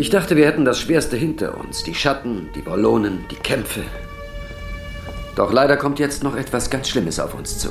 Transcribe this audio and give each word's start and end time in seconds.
Ich 0.00 0.08
dachte, 0.08 0.34
wir 0.34 0.46
hätten 0.46 0.64
das 0.64 0.78
Schwerste 0.80 1.14
hinter 1.14 1.58
uns. 1.58 1.82
Die 1.82 1.94
Schatten, 1.94 2.48
die 2.54 2.64
Wallonen, 2.64 3.26
die 3.30 3.36
Kämpfe. 3.36 3.82
Doch 5.36 5.52
leider 5.52 5.76
kommt 5.76 5.98
jetzt 5.98 6.24
noch 6.24 6.36
etwas 6.36 6.70
ganz 6.70 6.88
Schlimmes 6.88 7.20
auf 7.20 7.34
uns 7.34 7.58
zu. 7.58 7.68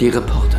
Die 0.00 0.08
Reporter. 0.08 0.56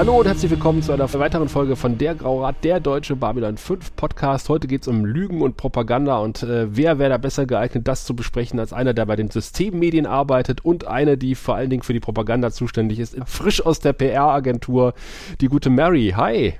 Hallo 0.00 0.18
und 0.18 0.26
herzlich 0.26 0.50
willkommen 0.50 0.80
zu 0.80 0.92
einer 0.92 1.12
weiteren 1.12 1.50
Folge 1.50 1.76
von 1.76 1.98
Der 1.98 2.14
Graurat, 2.14 2.64
der 2.64 2.80
deutsche 2.80 3.16
Babylon 3.16 3.58
5 3.58 3.96
Podcast. 3.96 4.48
Heute 4.48 4.66
geht 4.66 4.80
es 4.80 4.88
um 4.88 5.04
Lügen 5.04 5.42
und 5.42 5.58
Propaganda 5.58 6.16
und 6.20 6.42
äh, 6.42 6.74
wer 6.74 6.98
wäre 6.98 7.10
da 7.10 7.18
besser 7.18 7.44
geeignet, 7.44 7.86
das 7.86 8.06
zu 8.06 8.16
besprechen, 8.16 8.58
als 8.58 8.72
einer, 8.72 8.94
der 8.94 9.04
bei 9.04 9.16
den 9.16 9.28
Systemmedien 9.28 10.06
arbeitet 10.06 10.64
und 10.64 10.86
eine, 10.86 11.18
die 11.18 11.34
vor 11.34 11.56
allen 11.56 11.68
Dingen 11.68 11.82
für 11.82 11.92
die 11.92 12.00
Propaganda 12.00 12.50
zuständig 12.50 12.98
ist, 12.98 13.14
frisch 13.26 13.66
aus 13.66 13.80
der 13.80 13.92
PR-Agentur, 13.92 14.94
die 15.42 15.48
gute 15.48 15.68
Mary. 15.68 16.14
Hi. 16.16 16.54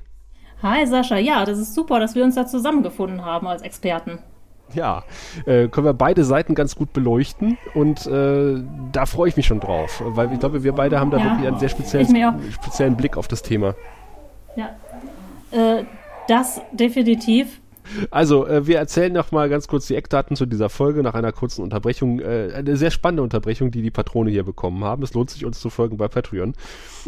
Hi 0.62 0.86
Sascha, 0.86 1.16
ja, 1.16 1.46
das 1.46 1.58
ist 1.58 1.74
super, 1.74 1.98
dass 1.98 2.14
wir 2.14 2.24
uns 2.24 2.34
da 2.34 2.46
zusammengefunden 2.46 3.24
haben 3.24 3.46
als 3.46 3.62
Experten. 3.62 4.18
Ja, 4.74 5.04
äh, 5.46 5.68
können 5.68 5.86
wir 5.86 5.94
beide 5.94 6.24
Seiten 6.24 6.54
ganz 6.54 6.76
gut 6.76 6.92
beleuchten 6.92 7.58
und 7.74 8.06
äh, 8.06 8.62
da 8.92 9.06
freue 9.06 9.28
ich 9.28 9.36
mich 9.36 9.46
schon 9.46 9.60
drauf, 9.60 10.02
weil 10.04 10.32
ich 10.32 10.40
glaube, 10.40 10.62
wir 10.62 10.72
beide 10.72 11.00
haben 11.00 11.10
da 11.10 11.18
ja, 11.18 11.24
wirklich 11.24 11.46
einen 11.48 11.58
sehr 11.58 11.68
speziellen, 11.68 12.52
speziellen 12.52 12.96
Blick 12.96 13.16
auf 13.16 13.28
das 13.28 13.42
Thema. 13.42 13.74
Ja, 14.56 14.70
äh, 15.50 15.84
das 16.28 16.60
definitiv. 16.72 17.60
Also, 18.10 18.46
äh, 18.46 18.66
wir 18.66 18.78
erzählen 18.78 19.12
noch 19.12 19.32
mal 19.32 19.48
ganz 19.48 19.68
kurz 19.68 19.86
die 19.86 19.96
Eckdaten 19.96 20.36
zu 20.36 20.46
dieser 20.46 20.68
Folge 20.68 21.02
nach 21.02 21.14
einer 21.14 21.32
kurzen 21.32 21.62
Unterbrechung. 21.62 22.20
Äh, 22.20 22.52
eine 22.54 22.76
sehr 22.76 22.90
spannende 22.90 23.22
Unterbrechung, 23.22 23.70
die 23.70 23.82
die 23.82 23.90
Patrone 23.90 24.30
hier 24.30 24.44
bekommen 24.44 24.84
haben. 24.84 25.02
Es 25.02 25.14
lohnt 25.14 25.30
sich, 25.30 25.44
uns 25.44 25.60
zu 25.60 25.70
folgen 25.70 25.96
bei 25.96 26.08
Patreon. 26.08 26.54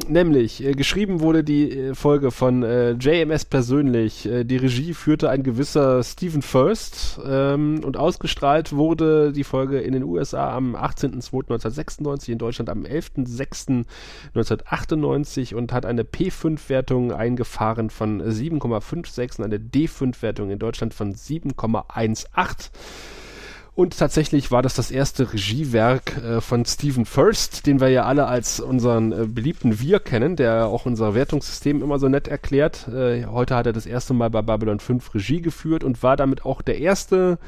Nämlich, 0.09 0.65
äh, 0.65 0.73
geschrieben 0.73 1.21
wurde 1.21 1.45
die 1.45 1.71
äh, 1.71 1.95
Folge 1.95 2.31
von 2.31 2.63
äh, 2.63 2.93
JMS 2.93 3.45
persönlich. 3.45 4.27
Äh, 4.27 4.45
die 4.45 4.57
Regie 4.57 4.95
führte 4.95 5.31
ein 5.31 5.43
gewisser 5.43 6.03
Stephen 6.03 6.43
First 6.43 7.21
ähm, 7.25 7.81
und 7.85 7.97
ausgestrahlt 7.97 8.73
wurde 8.73 9.33
die 9.33 9.45
Folge 9.45 9.81
in 9.81 9.93
den 9.93 10.03
USA 10.03 10.57
am 10.57 10.75
18.02.1996, 10.75 12.33
in 12.33 12.39
Deutschland 12.39 12.71
am 12.71 12.83
11.06.1998 12.83 15.55
und 15.55 15.73
hat 15.73 15.87
eine 15.87 16.03
P5-Wertung 16.03 17.13
eingefahren 17.13 17.91
von 17.91 18.23
7,56 18.23 19.39
und 19.39 19.45
eine 19.45 19.59
D5-Wertung 19.59 20.51
in 20.51 20.59
Deutschland 20.59 20.72
Deutschland 20.73 20.95
von 20.95 21.15
7,18. 21.15 22.71
Und 23.75 23.99
tatsächlich 23.99 24.51
war 24.51 24.63
das 24.63 24.75
das 24.75 24.91
erste 24.91 25.33
Regiewerk 25.33 26.17
äh, 26.23 26.41
von 26.41 26.65
Stephen 26.65 27.07
First, 27.07 27.67
den 27.67 27.81
wir 27.81 27.89
ja 27.89 28.05
alle 28.05 28.27
als 28.27 28.61
unseren 28.61 29.13
äh, 29.13 29.27
beliebten 29.27 29.81
Wir 29.81 29.99
kennen, 29.99 30.37
der 30.37 30.67
auch 30.67 30.85
unser 30.85 31.15
Wertungssystem 31.15 31.83
immer 31.83 31.99
so 31.99 32.09
nett 32.09 32.29
erklärt. 32.29 32.89
Äh, 32.89 33.27
heute 33.27 33.55
hat 33.55 33.67
er 33.67 33.73
das 33.73 33.87
erste 33.87 34.13
Mal 34.13 34.29
bei 34.29 34.43
Babylon 34.43 34.79
5 34.79 35.15
Regie 35.15 35.41
geführt 35.41 35.85
und 35.85 36.03
war 36.03 36.17
damit 36.17 36.45
auch 36.45 36.61
der 36.61 36.79
erste 36.79 37.39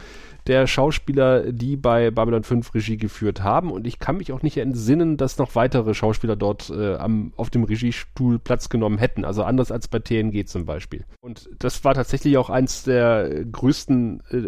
der 0.46 0.66
Schauspieler, 0.66 1.52
die 1.52 1.76
bei 1.76 2.10
Babylon 2.10 2.44
5 2.44 2.74
Regie 2.74 2.96
geführt 2.96 3.42
haben. 3.42 3.70
Und 3.70 3.86
ich 3.86 3.98
kann 3.98 4.18
mich 4.18 4.32
auch 4.32 4.42
nicht 4.42 4.58
entsinnen, 4.58 5.16
dass 5.16 5.38
noch 5.38 5.54
weitere 5.54 5.94
Schauspieler 5.94 6.36
dort 6.36 6.70
äh, 6.70 6.96
am, 6.96 7.32
auf 7.36 7.48
dem 7.48 7.64
Regiestuhl 7.64 8.38
Platz 8.38 8.68
genommen 8.68 8.98
hätten. 8.98 9.24
Also 9.24 9.42
anders 9.42 9.72
als 9.72 9.88
bei 9.88 10.00
TNG 10.00 10.46
zum 10.46 10.66
Beispiel. 10.66 11.04
Und 11.20 11.48
das 11.58 11.82
war 11.84 11.94
tatsächlich 11.94 12.36
auch 12.36 12.50
eins 12.50 12.82
der 12.82 13.44
größten 13.50 14.22
äh, 14.30 14.42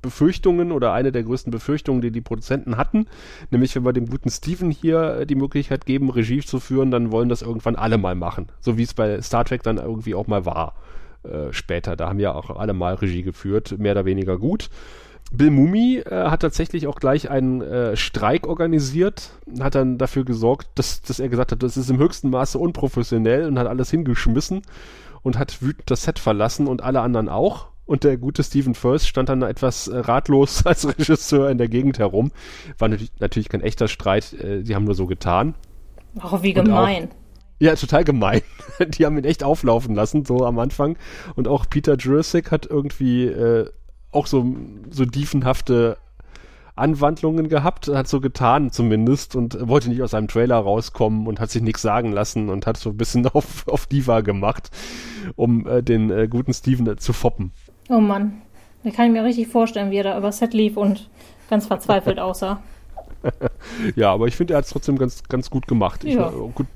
Befürchtungen 0.00 0.70
oder 0.70 0.92
eine 0.92 1.10
der 1.10 1.24
größten 1.24 1.50
Befürchtungen, 1.50 2.00
die 2.00 2.12
die 2.12 2.20
Produzenten 2.20 2.76
hatten. 2.76 3.06
Nämlich, 3.50 3.74
wenn 3.74 3.84
wir 3.84 3.92
dem 3.92 4.06
guten 4.06 4.30
Steven 4.30 4.70
hier 4.70 5.20
äh, 5.20 5.26
die 5.26 5.34
Möglichkeit 5.34 5.84
geben, 5.84 6.10
Regie 6.10 6.40
zu 6.40 6.60
führen, 6.60 6.92
dann 6.92 7.10
wollen 7.10 7.28
das 7.28 7.42
irgendwann 7.42 7.74
alle 7.74 7.98
mal 7.98 8.14
machen. 8.14 8.46
So 8.60 8.78
wie 8.78 8.84
es 8.84 8.94
bei 8.94 9.20
Star 9.20 9.44
Trek 9.44 9.64
dann 9.64 9.78
irgendwie 9.78 10.14
auch 10.14 10.28
mal 10.28 10.46
war. 10.46 10.74
Äh, 11.22 11.52
später. 11.52 11.96
Da 11.96 12.08
haben 12.08 12.18
ja 12.18 12.32
auch 12.32 12.48
alle 12.56 12.72
mal 12.72 12.94
Regie 12.94 13.22
geführt, 13.22 13.74
mehr 13.78 13.92
oder 13.92 14.06
weniger 14.06 14.38
gut. 14.38 14.70
Bill 15.32 15.50
Mumi 15.50 15.98
äh, 15.98 16.24
hat 16.28 16.40
tatsächlich 16.40 16.86
auch 16.86 16.98
gleich 16.98 17.30
einen 17.30 17.62
äh, 17.62 17.96
Streik 17.96 18.46
organisiert, 18.46 19.30
hat 19.60 19.74
dann 19.74 19.96
dafür 19.96 20.24
gesorgt, 20.24 20.68
dass, 20.74 21.02
dass 21.02 21.20
er 21.20 21.28
gesagt 21.28 21.52
hat, 21.52 21.62
das 21.62 21.76
ist 21.76 21.90
im 21.90 21.98
höchsten 21.98 22.30
Maße 22.30 22.58
unprofessionell 22.58 23.46
und 23.46 23.58
hat 23.58 23.68
alles 23.68 23.90
hingeschmissen 23.90 24.62
und 25.22 25.38
hat 25.38 25.62
wütend 25.62 25.90
das 25.90 26.02
Set 26.02 26.18
verlassen 26.18 26.66
und 26.66 26.82
alle 26.82 27.00
anderen 27.00 27.28
auch. 27.28 27.68
Und 27.86 28.04
der 28.04 28.16
gute 28.18 28.44
Stephen 28.44 28.74
First 28.74 29.08
stand 29.08 29.28
dann 29.28 29.42
etwas 29.42 29.88
äh, 29.88 29.98
ratlos 29.98 30.64
als 30.66 30.86
Regisseur 30.86 31.50
in 31.50 31.58
der 31.58 31.68
Gegend 31.68 31.98
herum. 31.98 32.32
War 32.78 32.88
natürlich, 32.88 33.12
natürlich 33.20 33.48
kein 33.48 33.62
echter 33.62 33.88
Streit, 33.88 34.32
äh, 34.32 34.62
die 34.62 34.74
haben 34.74 34.84
nur 34.84 34.94
so 34.94 35.06
getan. 35.06 35.54
Oh, 36.22 36.42
wie 36.42 36.52
gemein. 36.52 37.08
Ja, 37.60 37.74
total 37.76 38.04
gemein. 38.04 38.40
Die 38.88 39.04
haben 39.04 39.18
ihn 39.18 39.24
echt 39.24 39.44
auflaufen 39.44 39.94
lassen, 39.94 40.24
so 40.24 40.46
am 40.46 40.58
Anfang. 40.58 40.96
Und 41.36 41.46
auch 41.46 41.66
Peter 41.68 41.94
Jurassic 41.96 42.50
hat 42.50 42.64
irgendwie 42.64 43.26
äh, 43.26 43.68
auch 44.12 44.26
so, 44.26 44.44
so 44.90 45.04
diefenhafte 45.04 45.96
Anwandlungen 46.76 47.48
gehabt, 47.48 47.88
hat 47.88 48.08
so 48.08 48.20
getan 48.20 48.70
zumindest 48.70 49.36
und 49.36 49.68
wollte 49.68 49.90
nicht 49.90 50.02
aus 50.02 50.12
seinem 50.12 50.28
Trailer 50.28 50.56
rauskommen 50.56 51.26
und 51.26 51.38
hat 51.38 51.50
sich 51.50 51.62
nichts 51.62 51.82
sagen 51.82 52.12
lassen 52.12 52.48
und 52.48 52.66
hat 52.66 52.76
so 52.76 52.90
ein 52.90 52.96
bisschen 52.96 53.26
auf, 53.32 53.68
auf 53.68 53.86
Diva 53.86 54.20
gemacht, 54.22 54.70
um 55.36 55.66
äh, 55.66 55.82
den 55.82 56.10
äh, 56.10 56.26
guten 56.28 56.54
Steven 56.54 56.86
äh, 56.86 56.96
zu 56.96 57.12
foppen. 57.12 57.52
Oh 57.88 58.00
Mann, 58.00 58.40
da 58.82 58.90
kann 58.90 59.06
ich 59.06 59.12
mir 59.12 59.24
richtig 59.24 59.48
vorstellen, 59.48 59.90
wie 59.90 59.96
er 59.96 60.04
da 60.04 60.18
über 60.18 60.32
Set 60.32 60.54
lief 60.54 60.76
und 60.76 61.10
ganz 61.48 61.66
verzweifelt 61.66 62.18
aussah. 62.20 62.62
ja, 63.96 64.12
aber 64.12 64.26
ich 64.26 64.36
finde, 64.36 64.54
er 64.54 64.58
hat 64.58 64.64
es 64.64 64.70
trotzdem 64.70 64.96
ganz, 64.96 65.22
ganz 65.24 65.50
gut 65.50 65.66
gemacht. 65.66 66.04
Ich, 66.04 66.14
ja. 66.14 66.30
gut, 66.30 66.66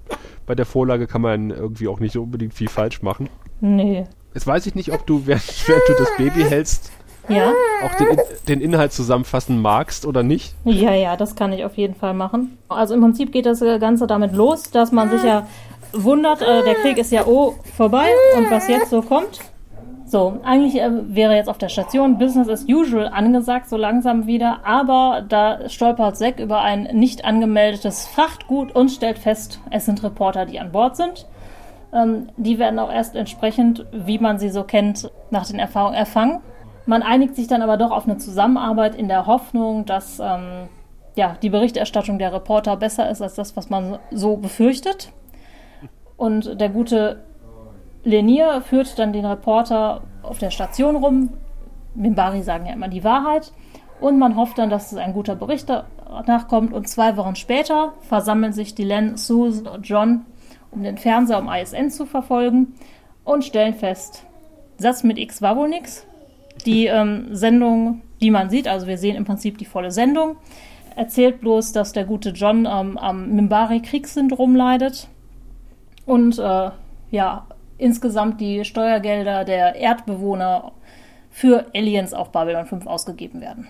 bei 0.45 0.55
der 0.55 0.67
Vorlage 0.67 1.07
kann 1.07 1.23
man 1.23 1.51
irgendwie 1.51 1.89
auch 1.89 2.01
nicht 2.01 2.13
so 2.13 2.23
unbedingt 2.23 2.53
viel 2.53 2.69
falsch 2.69 3.01
machen. 3.01 3.31
Nee. 3.61 4.05
Jetzt 4.35 4.47
weiß 4.47 4.67
ich 4.67 4.75
nicht, 4.75 4.93
ob 4.93 5.07
du, 5.07 5.27
während, 5.27 5.69
während 5.69 5.89
du 5.89 5.93
das 5.99 6.17
Baby 6.19 6.43
hältst, 6.49 6.91
ja. 7.29 7.53
auch 7.85 7.95
den, 7.95 8.19
den, 8.49 8.61
Inhalt 8.61 8.93
zusammenfassen 8.93 9.61
magst 9.61 10.07
oder 10.07 10.23
nicht? 10.23 10.55
Ja, 10.65 10.93
ja, 10.93 11.17
das 11.17 11.37
kann 11.37 11.53
ich 11.53 11.65
auf 11.65 11.77
jeden 11.77 11.95
Fall 11.95 12.15
machen. 12.15 12.59
Also 12.69 12.95
im 12.95 13.01
Prinzip 13.01 13.33
geht 13.33 13.47
das 13.47 13.61
Ganze 13.61 14.07
damit 14.07 14.33
los, 14.33 14.71
dass 14.71 14.93
man 14.93 15.11
sich 15.11 15.23
ja 15.23 15.47
wundert, 15.93 16.43
äh, 16.43 16.63
der 16.65 16.75
Krieg 16.75 16.99
ist 16.99 17.13
ja 17.13 17.27
oh 17.27 17.55
vorbei 17.77 18.07
und 18.37 18.51
was 18.51 18.69
jetzt 18.69 18.91
so 18.91 19.03
kommt. 19.03 19.41
So, 20.07 20.39
eigentlich 20.45 20.81
äh, 20.81 20.91
wäre 21.15 21.35
jetzt 21.35 21.49
auf 21.49 21.59
der 21.59 21.69
Station 21.69 22.19
Business 22.19 22.49
as 22.49 22.67
usual 22.69 23.09
angesagt, 23.09 23.69
so 23.69 23.77
langsam 23.77 24.27
wieder, 24.27 24.61
aber 24.65 25.25
da 25.29 25.69
stolpert 25.69 26.17
Zack 26.17 26.41
über 26.41 26.61
ein 26.61 26.85
nicht 26.93 27.25
angemeldetes 27.25 28.07
Frachtgut 28.07 28.75
und 28.75 28.91
stellt 28.91 29.19
fest, 29.19 29.61
es 29.71 29.87
sind 29.87 30.03
Reporter, 30.03 30.47
die 30.47 30.61
an 30.61 30.73
Bord 30.73 30.97
sind. 30.97 31.27
Ähm, 31.93 32.29
die 32.37 32.59
werden 32.59 32.79
auch 32.79 32.93
erst 32.93 33.17
entsprechend, 33.17 33.87
wie 33.93 34.19
man 34.19 34.39
sie 34.39 34.51
so 34.51 34.63
kennt, 34.63 35.11
nach 35.31 35.47
den 35.47 35.59
Erfahrungen 35.59 35.95
erfangen 35.95 36.43
man 36.87 37.03
einigt 37.03 37.37
sich 37.37 37.47
dann 37.47 37.63
aber 37.63 37.77
doch 37.77 37.91
auf 37.91 38.05
eine 38.05 38.19
Zusammenarbeit 38.19 38.95
in 38.95 39.09
der 39.09 39.27
Hoffnung, 39.27 39.85
dass 39.87 40.19
ähm, 40.21 40.69
ja, 41.15 41.37
die 41.43 41.51
Berichterstattung 41.51 42.19
der 42.19 42.33
Reporter 42.33 42.77
besser 42.77 43.09
ist 43.11 43.23
als 43.23 43.35
das, 43.35 43.57
was 43.57 43.71
man 43.71 43.99
so 44.11 44.37
befürchtet. 44.37 45.13
Und 46.17 46.61
der 46.61 46.69
gute 46.69 47.25
Lenier 48.03 48.61
führt 48.61 48.99
dann 48.99 49.13
den 49.13 49.25
Reporter 49.25 50.03
auf 50.23 50.39
der 50.39 50.51
Station 50.51 50.97
rum. 50.97 51.31
Mimbari 51.95 52.43
sagen 52.43 52.67
ja 52.67 52.73
immer 52.73 52.89
die 52.89 53.05
Wahrheit. 53.05 53.53
Und 54.01 54.19
man 54.19 54.37
hofft 54.37 54.59
dann, 54.59 54.71
dass 54.71 54.93
es 54.93 54.99
ein 54.99 55.15
guter 55.15 55.37
Bericht 55.37 55.69
nachkommt. 56.27 56.73
Und 56.73 56.89
zwei 56.89 57.17
Wochen 57.17 57.37
später 57.37 57.95
versammeln 58.01 58.53
sich 58.53 58.75
die 58.75 58.85
Len, 58.85 59.17
Susan 59.17 59.67
und 59.67 59.89
John, 59.89 60.27
um 60.71 60.83
den 60.83 60.99
Fernseher 60.99 61.39
um 61.39 61.49
ISN 61.49 61.91
zu 61.91 62.05
verfolgen 62.05 62.75
und 63.25 63.45
stellen 63.45 63.75
fest, 63.75 64.27
Satz 64.77 65.05
mit 65.05 65.19
X 65.19 65.41
war 65.41 65.57
wohl 65.57 65.69
nix. 65.69 66.07
Die 66.67 66.87
ähm, 66.87 67.35
Sendung, 67.35 68.03
die 68.21 68.31
man 68.31 68.51
sieht, 68.51 68.69
also 68.69 68.87
wir 68.87 68.99
sehen 68.99 69.17
im 69.17 69.25
Prinzip 69.25 69.59
die 69.59 69.65
volle 69.65 69.91
Sendung, 69.91 70.37
erzählt 70.97 71.41
bloß, 71.41 71.73
dass 71.73 71.93
der 71.93 72.05
gute 72.05 72.31
John 72.31 72.67
ähm, 72.67 72.97
am 72.99 73.31
Mimbari-Kriegssyndrom 73.35 74.57
leidet 74.57 75.09
und 76.07 76.39
äh, 76.39 76.71
ja, 77.11 77.47
insgesamt 77.79 78.41
die 78.41 78.65
Steuergelder 78.65 79.45
der 79.45 79.75
Erdbewohner 79.75 80.73
für 81.31 81.67
Aliens 81.75 82.15
auf 82.15 82.31
Babylon 82.31 82.67
5 82.67 82.87
ausgegeben 82.87 83.41
werden. 83.41 83.67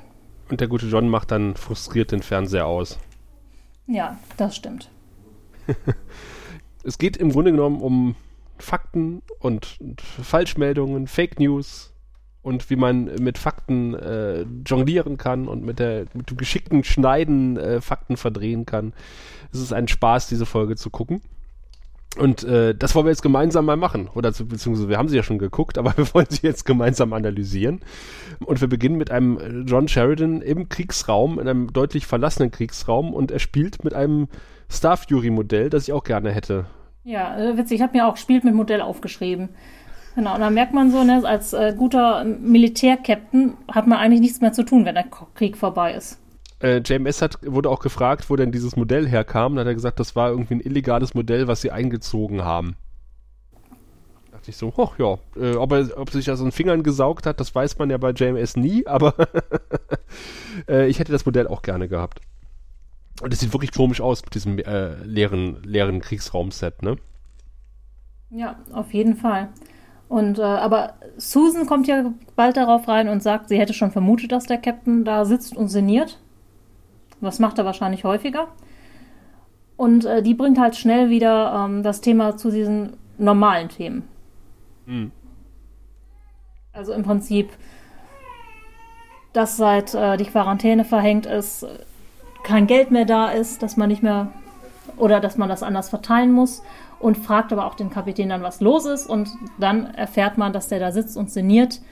Und 0.50 0.60
der 0.60 0.68
gute 0.68 0.86
John 0.86 1.08
macht 1.08 1.30
dann 1.30 1.56
frustriert 1.56 2.12
den 2.12 2.22
Fernseher 2.22 2.66
aus. 2.66 2.98
Ja, 3.86 4.18
das 4.36 4.56
stimmt. 4.56 4.90
es 6.84 6.98
geht 6.98 7.16
im 7.16 7.32
Grunde 7.32 7.52
genommen 7.52 7.80
um 7.80 8.16
Fakten 8.58 9.22
und, 9.38 9.78
und 9.80 10.00
Falschmeldungen, 10.00 11.06
Fake 11.06 11.40
News, 11.40 11.93
und 12.44 12.68
wie 12.68 12.76
man 12.76 13.06
mit 13.20 13.38
Fakten 13.38 13.94
äh, 13.94 14.44
jonglieren 14.66 15.16
kann 15.16 15.48
und 15.48 15.64
mit, 15.64 15.78
der, 15.78 16.04
mit 16.12 16.30
dem 16.30 16.36
geschickten 16.36 16.84
Schneiden 16.84 17.56
äh, 17.56 17.80
Fakten 17.80 18.18
verdrehen 18.18 18.66
kann. 18.66 18.92
Es 19.50 19.60
ist 19.60 19.72
ein 19.72 19.88
Spaß, 19.88 20.28
diese 20.28 20.44
Folge 20.44 20.76
zu 20.76 20.90
gucken. 20.90 21.22
Und 22.18 22.44
äh, 22.44 22.74
das 22.74 22.94
wollen 22.94 23.06
wir 23.06 23.10
jetzt 23.10 23.22
gemeinsam 23.22 23.64
mal 23.64 23.78
machen. 23.78 24.08
Oder 24.14 24.34
zu, 24.34 24.46
beziehungsweise 24.46 24.90
wir 24.90 24.98
haben 24.98 25.08
sie 25.08 25.16
ja 25.16 25.22
schon 25.22 25.38
geguckt, 25.38 25.78
aber 25.78 25.96
wir 25.96 26.12
wollen 26.12 26.26
sie 26.28 26.46
jetzt 26.46 26.64
gemeinsam 26.64 27.14
analysieren. 27.14 27.80
Und 28.44 28.60
wir 28.60 28.68
beginnen 28.68 28.96
mit 28.96 29.10
einem 29.10 29.38
äh, 29.38 29.48
John 29.66 29.88
Sheridan 29.88 30.42
im 30.42 30.68
Kriegsraum, 30.68 31.40
in 31.40 31.48
einem 31.48 31.72
deutlich 31.72 32.06
verlassenen 32.06 32.50
Kriegsraum 32.50 33.14
und 33.14 33.30
er 33.30 33.38
spielt 33.38 33.84
mit 33.84 33.94
einem 33.94 34.28
Star 34.70 34.98
Fury 34.98 35.30
Modell, 35.30 35.70
das 35.70 35.88
ich 35.88 35.94
auch 35.94 36.04
gerne 36.04 36.30
hätte. 36.30 36.66
Ja, 37.04 37.38
äh, 37.38 37.56
witzig. 37.56 37.76
Ich 37.76 37.82
habe 37.82 37.96
mir 37.96 38.06
auch 38.06 38.18
spielt 38.18 38.44
mit 38.44 38.54
Modell 38.54 38.82
aufgeschrieben. 38.82 39.48
Genau, 40.14 40.34
und 40.34 40.40
dann 40.40 40.54
merkt 40.54 40.72
man 40.72 40.92
so, 40.92 41.02
ne, 41.02 41.22
als 41.24 41.52
äh, 41.52 41.74
guter 41.76 42.24
Militärkapitän 42.24 43.54
hat 43.70 43.86
man 43.86 43.98
eigentlich 43.98 44.20
nichts 44.20 44.40
mehr 44.40 44.52
zu 44.52 44.62
tun, 44.62 44.84
wenn 44.84 44.94
der 44.94 45.06
Krieg 45.34 45.56
vorbei 45.56 45.94
ist. 45.94 46.20
Äh, 46.60 46.80
JMS 46.84 47.20
hat, 47.20 47.38
wurde 47.42 47.68
auch 47.68 47.80
gefragt, 47.80 48.30
wo 48.30 48.36
denn 48.36 48.52
dieses 48.52 48.76
Modell 48.76 49.08
herkam. 49.08 49.56
Dann 49.56 49.64
hat 49.64 49.72
er 49.72 49.74
gesagt, 49.74 49.98
das 49.98 50.14
war 50.14 50.30
irgendwie 50.30 50.54
ein 50.54 50.60
illegales 50.60 51.14
Modell, 51.14 51.48
was 51.48 51.62
sie 51.62 51.72
eingezogen 51.72 52.44
haben. 52.44 52.76
Da 54.30 54.38
dachte 54.38 54.50
ich 54.50 54.56
so, 54.56 54.72
ach 54.76 54.98
ja, 54.98 55.18
äh, 55.36 55.56
ob 55.56 55.72
er 55.72 55.98
ob 55.98 56.10
sich 56.10 56.26
das 56.26 56.38
in 56.38 56.46
den 56.46 56.52
Fingern 56.52 56.84
gesaugt 56.84 57.26
hat, 57.26 57.40
das 57.40 57.52
weiß 57.52 57.78
man 57.78 57.90
ja 57.90 57.98
bei 57.98 58.10
JMS 58.10 58.56
nie, 58.56 58.86
aber 58.86 59.14
äh, 60.68 60.86
ich 60.86 61.00
hätte 61.00 61.12
das 61.12 61.26
Modell 61.26 61.48
auch 61.48 61.62
gerne 61.62 61.88
gehabt. 61.88 62.20
Und 63.20 63.32
es 63.32 63.40
sieht 63.40 63.52
wirklich 63.52 63.72
komisch 63.72 64.00
aus 64.00 64.24
mit 64.24 64.34
diesem 64.34 64.58
äh, 64.58 64.94
leeren, 65.04 65.62
leeren 65.64 66.00
Kriegsraumset, 66.00 66.82
ne? 66.82 66.96
Ja, 68.30 68.56
auf 68.72 68.92
jeden 68.92 69.16
Fall. 69.16 69.50
Und 70.08 70.38
äh, 70.38 70.42
aber 70.42 70.94
Susan 71.16 71.66
kommt 71.66 71.86
ja 71.86 72.12
bald 72.36 72.56
darauf 72.56 72.88
rein 72.88 73.08
und 73.08 73.22
sagt, 73.22 73.48
sie 73.48 73.58
hätte 73.58 73.74
schon 73.74 73.90
vermutet, 73.90 74.32
dass 74.32 74.44
der 74.44 74.58
Captain 74.58 75.04
da 75.04 75.24
sitzt 75.24 75.56
und 75.56 75.68
sinniert. 75.68 76.18
Das 77.20 77.38
macht 77.38 77.58
er 77.58 77.64
wahrscheinlich 77.64 78.04
häufiger. 78.04 78.48
Und 79.76 80.04
äh, 80.04 80.22
die 80.22 80.34
bringt 80.34 80.58
halt 80.58 80.76
schnell 80.76 81.10
wieder 81.10 81.64
ähm, 81.64 81.82
das 81.82 82.00
Thema 82.00 82.36
zu 82.36 82.50
diesen 82.50 82.94
normalen 83.18 83.68
Themen. 83.68 84.06
Mhm. 84.86 85.10
Also 86.72 86.92
im 86.92 87.02
Prinzip, 87.02 87.50
dass 89.32 89.56
seit 89.56 89.94
äh, 89.94 90.16
die 90.16 90.24
Quarantäne 90.24 90.84
verhängt 90.84 91.26
ist, 91.26 91.66
kein 92.42 92.66
Geld 92.66 92.90
mehr 92.90 93.04
da 93.04 93.28
ist, 93.28 93.62
dass 93.62 93.76
man 93.76 93.88
nicht 93.88 94.02
mehr 94.02 94.30
oder 94.96 95.20
dass 95.20 95.36
man 95.36 95.48
das 95.48 95.62
anders 95.62 95.88
verteilen 95.88 96.32
muss 96.32 96.62
und 97.04 97.18
fragt 97.18 97.52
aber 97.52 97.66
auch 97.66 97.74
den 97.74 97.90
Kapitän 97.90 98.30
dann, 98.30 98.42
was 98.42 98.62
los 98.62 98.86
ist. 98.86 99.10
Und 99.10 99.28
dann 99.58 99.84
erfährt 99.94 100.38
man, 100.38 100.54
dass 100.54 100.68
der 100.68 100.80
da 100.80 100.90
sitzt 100.90 101.18
und 101.18 101.30
sinniert, 101.30 101.82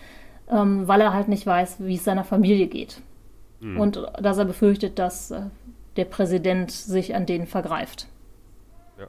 ähm, 0.48 0.88
weil 0.88 1.02
er 1.02 1.12
halt 1.12 1.28
nicht 1.28 1.46
weiß, 1.46 1.76
wie 1.80 1.96
es 1.96 2.04
seiner 2.04 2.24
Familie 2.24 2.66
geht. 2.66 3.02
Mhm. 3.60 3.78
Und 3.78 4.06
dass 4.18 4.38
er 4.38 4.46
befürchtet, 4.46 4.98
dass 4.98 5.30
äh, 5.30 5.42
der 5.96 6.06
Präsident 6.06 6.70
sich 6.70 7.14
an 7.14 7.26
denen 7.26 7.46
vergreift. 7.46 8.08
Ja. 8.98 9.06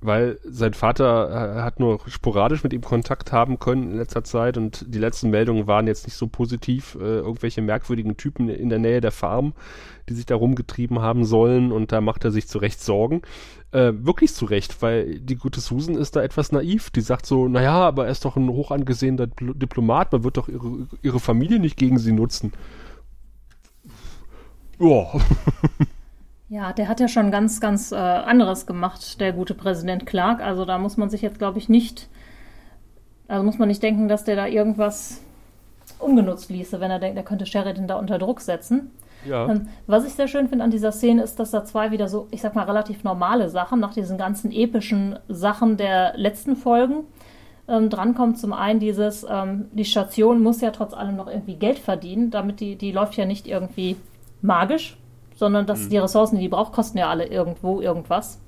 Weil 0.00 0.40
sein 0.42 0.74
Vater 0.74 1.58
äh, 1.58 1.62
hat 1.62 1.78
nur 1.78 2.00
sporadisch 2.08 2.64
mit 2.64 2.72
ihm 2.72 2.82
Kontakt 2.82 3.30
haben 3.30 3.60
können 3.60 3.92
in 3.92 3.98
letzter 3.98 4.24
Zeit 4.24 4.56
und 4.56 4.84
die 4.92 4.98
letzten 4.98 5.30
Meldungen 5.30 5.68
waren 5.68 5.86
jetzt 5.86 6.08
nicht 6.08 6.16
so 6.16 6.26
positiv. 6.26 6.96
Äh, 6.96 7.18
irgendwelche 7.18 7.62
merkwürdigen 7.62 8.16
Typen 8.16 8.48
in 8.48 8.68
der 8.68 8.80
Nähe 8.80 9.00
der 9.00 9.12
Farm, 9.12 9.52
die 10.08 10.14
sich 10.14 10.26
da 10.26 10.34
rumgetrieben 10.34 10.98
haben 11.00 11.24
sollen 11.24 11.70
und 11.70 11.92
da 11.92 12.00
macht 12.00 12.24
er 12.24 12.32
sich 12.32 12.48
zu 12.48 12.58
Recht 12.58 12.80
Sorgen 12.80 13.22
äh, 13.72 13.92
wirklich 13.94 14.32
zu 14.34 14.44
Recht, 14.44 14.80
weil 14.82 15.18
die 15.20 15.36
gute 15.36 15.60
Susan 15.60 15.96
ist 15.96 16.16
da 16.16 16.22
etwas 16.22 16.52
naiv. 16.52 16.90
Die 16.90 17.00
sagt 17.00 17.26
so, 17.26 17.48
naja, 17.48 17.74
aber 17.74 18.06
er 18.06 18.12
ist 18.12 18.24
doch 18.24 18.36
ein 18.36 18.48
hoch 18.48 18.70
angesehener 18.70 19.26
Diplomat, 19.26 20.12
man 20.12 20.24
wird 20.24 20.36
doch 20.36 20.48
ihre, 20.48 20.86
ihre 21.02 21.20
Familie 21.20 21.58
nicht 21.58 21.76
gegen 21.76 21.98
sie 21.98 22.12
nutzen. 22.12 22.52
Ja. 24.78 25.06
ja, 26.48 26.72
der 26.72 26.88
hat 26.88 27.00
ja 27.00 27.08
schon 27.08 27.30
ganz, 27.30 27.60
ganz 27.60 27.92
äh, 27.92 27.96
anderes 27.96 28.66
gemacht, 28.66 29.20
der 29.20 29.32
gute 29.32 29.54
Präsident 29.54 30.06
Clark. 30.06 30.40
Also 30.40 30.64
da 30.64 30.78
muss 30.78 30.96
man 30.96 31.10
sich 31.10 31.22
jetzt, 31.22 31.38
glaube 31.38 31.58
ich, 31.58 31.68
nicht, 31.68 32.08
also 33.28 33.42
muss 33.42 33.58
man 33.58 33.68
nicht 33.68 33.82
denken, 33.82 34.08
dass 34.08 34.24
der 34.24 34.36
da 34.36 34.46
irgendwas 34.46 35.22
ungenutzt 35.98 36.50
ließe, 36.50 36.80
wenn 36.80 36.90
er 36.90 36.98
denkt, 36.98 37.16
er 37.16 37.24
könnte 37.24 37.46
Sheridan 37.46 37.88
da 37.88 37.96
unter 37.96 38.18
Druck 38.18 38.40
setzen. 38.40 38.90
Ja. 39.28 39.48
Ähm, 39.48 39.68
was 39.86 40.06
ich 40.06 40.14
sehr 40.14 40.28
schön 40.28 40.48
finde 40.48 40.64
an 40.64 40.70
dieser 40.70 40.92
Szene 40.92 41.22
ist, 41.22 41.38
dass 41.38 41.50
da 41.50 41.64
zwei 41.64 41.90
wieder 41.90 42.08
so, 42.08 42.28
ich 42.30 42.42
sag 42.42 42.54
mal, 42.54 42.64
relativ 42.64 43.04
normale 43.04 43.48
Sachen 43.48 43.80
nach 43.80 43.94
diesen 43.94 44.18
ganzen 44.18 44.52
epischen 44.52 45.18
Sachen 45.28 45.76
der 45.76 46.16
letzten 46.16 46.56
Folgen 46.56 47.04
ähm, 47.68 47.90
drankommt. 47.90 48.38
Zum 48.38 48.52
einen 48.52 48.80
dieses, 48.80 49.26
ähm, 49.28 49.66
die 49.72 49.84
Station 49.84 50.42
muss 50.42 50.60
ja 50.60 50.70
trotz 50.70 50.94
allem 50.94 51.16
noch 51.16 51.28
irgendwie 51.28 51.56
Geld 51.56 51.78
verdienen, 51.78 52.30
damit 52.30 52.60
die, 52.60 52.76
die 52.76 52.92
läuft 52.92 53.16
ja 53.16 53.24
nicht 53.24 53.46
irgendwie 53.46 53.96
magisch, 54.42 54.96
sondern 55.34 55.66
dass 55.66 55.84
mhm. 55.84 55.90
die 55.90 55.98
Ressourcen, 55.98 56.36
die 56.36 56.42
die 56.42 56.48
braucht, 56.48 56.72
kosten 56.72 56.98
ja 56.98 57.08
alle 57.08 57.26
irgendwo 57.26 57.80
irgendwas. 57.80 58.40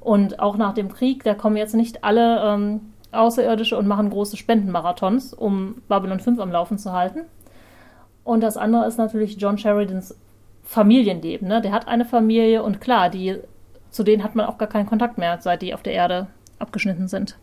Und 0.00 0.40
auch 0.40 0.56
nach 0.56 0.72
dem 0.72 0.88
Krieg, 0.88 1.24
da 1.24 1.34
kommen 1.34 1.56
jetzt 1.56 1.74
nicht 1.74 2.04
alle 2.04 2.40
ähm, 2.42 2.80
Außerirdische 3.12 3.76
und 3.76 3.86
machen 3.86 4.10
große 4.10 4.36
Spendenmarathons, 4.36 5.34
um 5.34 5.82
Babylon 5.88 6.20
5 6.20 6.38
am 6.40 6.52
Laufen 6.52 6.78
zu 6.78 6.92
halten. 6.92 7.20
Und 8.24 8.42
das 8.42 8.56
andere 8.56 8.86
ist 8.86 8.98
natürlich 8.98 9.36
John 9.36 9.58
Sheridans 9.58 10.16
Familienleben. 10.62 11.48
Ne? 11.48 11.60
Der 11.60 11.72
hat 11.72 11.88
eine 11.88 12.04
Familie 12.04 12.62
und 12.62 12.80
klar, 12.80 13.10
die, 13.10 13.38
zu 13.90 14.04
denen 14.04 14.22
hat 14.22 14.36
man 14.36 14.46
auch 14.46 14.58
gar 14.58 14.68
keinen 14.68 14.86
Kontakt 14.86 15.18
mehr, 15.18 15.38
seit 15.40 15.62
die 15.62 15.74
auf 15.74 15.82
der 15.82 15.94
Erde 15.94 16.28
abgeschnitten 16.58 17.08
sind. 17.08 17.38